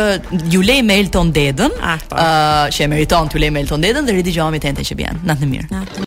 ju 0.50 0.62
lej 0.66 0.80
me 0.86 0.96
Elton 1.00 1.30
Dedën, 1.34 1.74
ah, 1.86 2.00
po. 2.10 2.18
ë 2.22 2.22
uh, 2.22 2.70
që 2.74 2.86
e 2.86 2.92
meriton 2.94 3.30
ju 3.34 3.40
lej 3.42 3.52
me 3.54 3.62
Elton 3.66 3.82
Dedën 3.84 4.06
dhe 4.08 4.14
ridigjohemi 4.20 4.60
tente 4.62 4.82
që 4.86 4.98
vjen. 5.02 5.26
Natë 5.26 5.50
mirë. 5.56 5.70
Natë. 5.74 6.04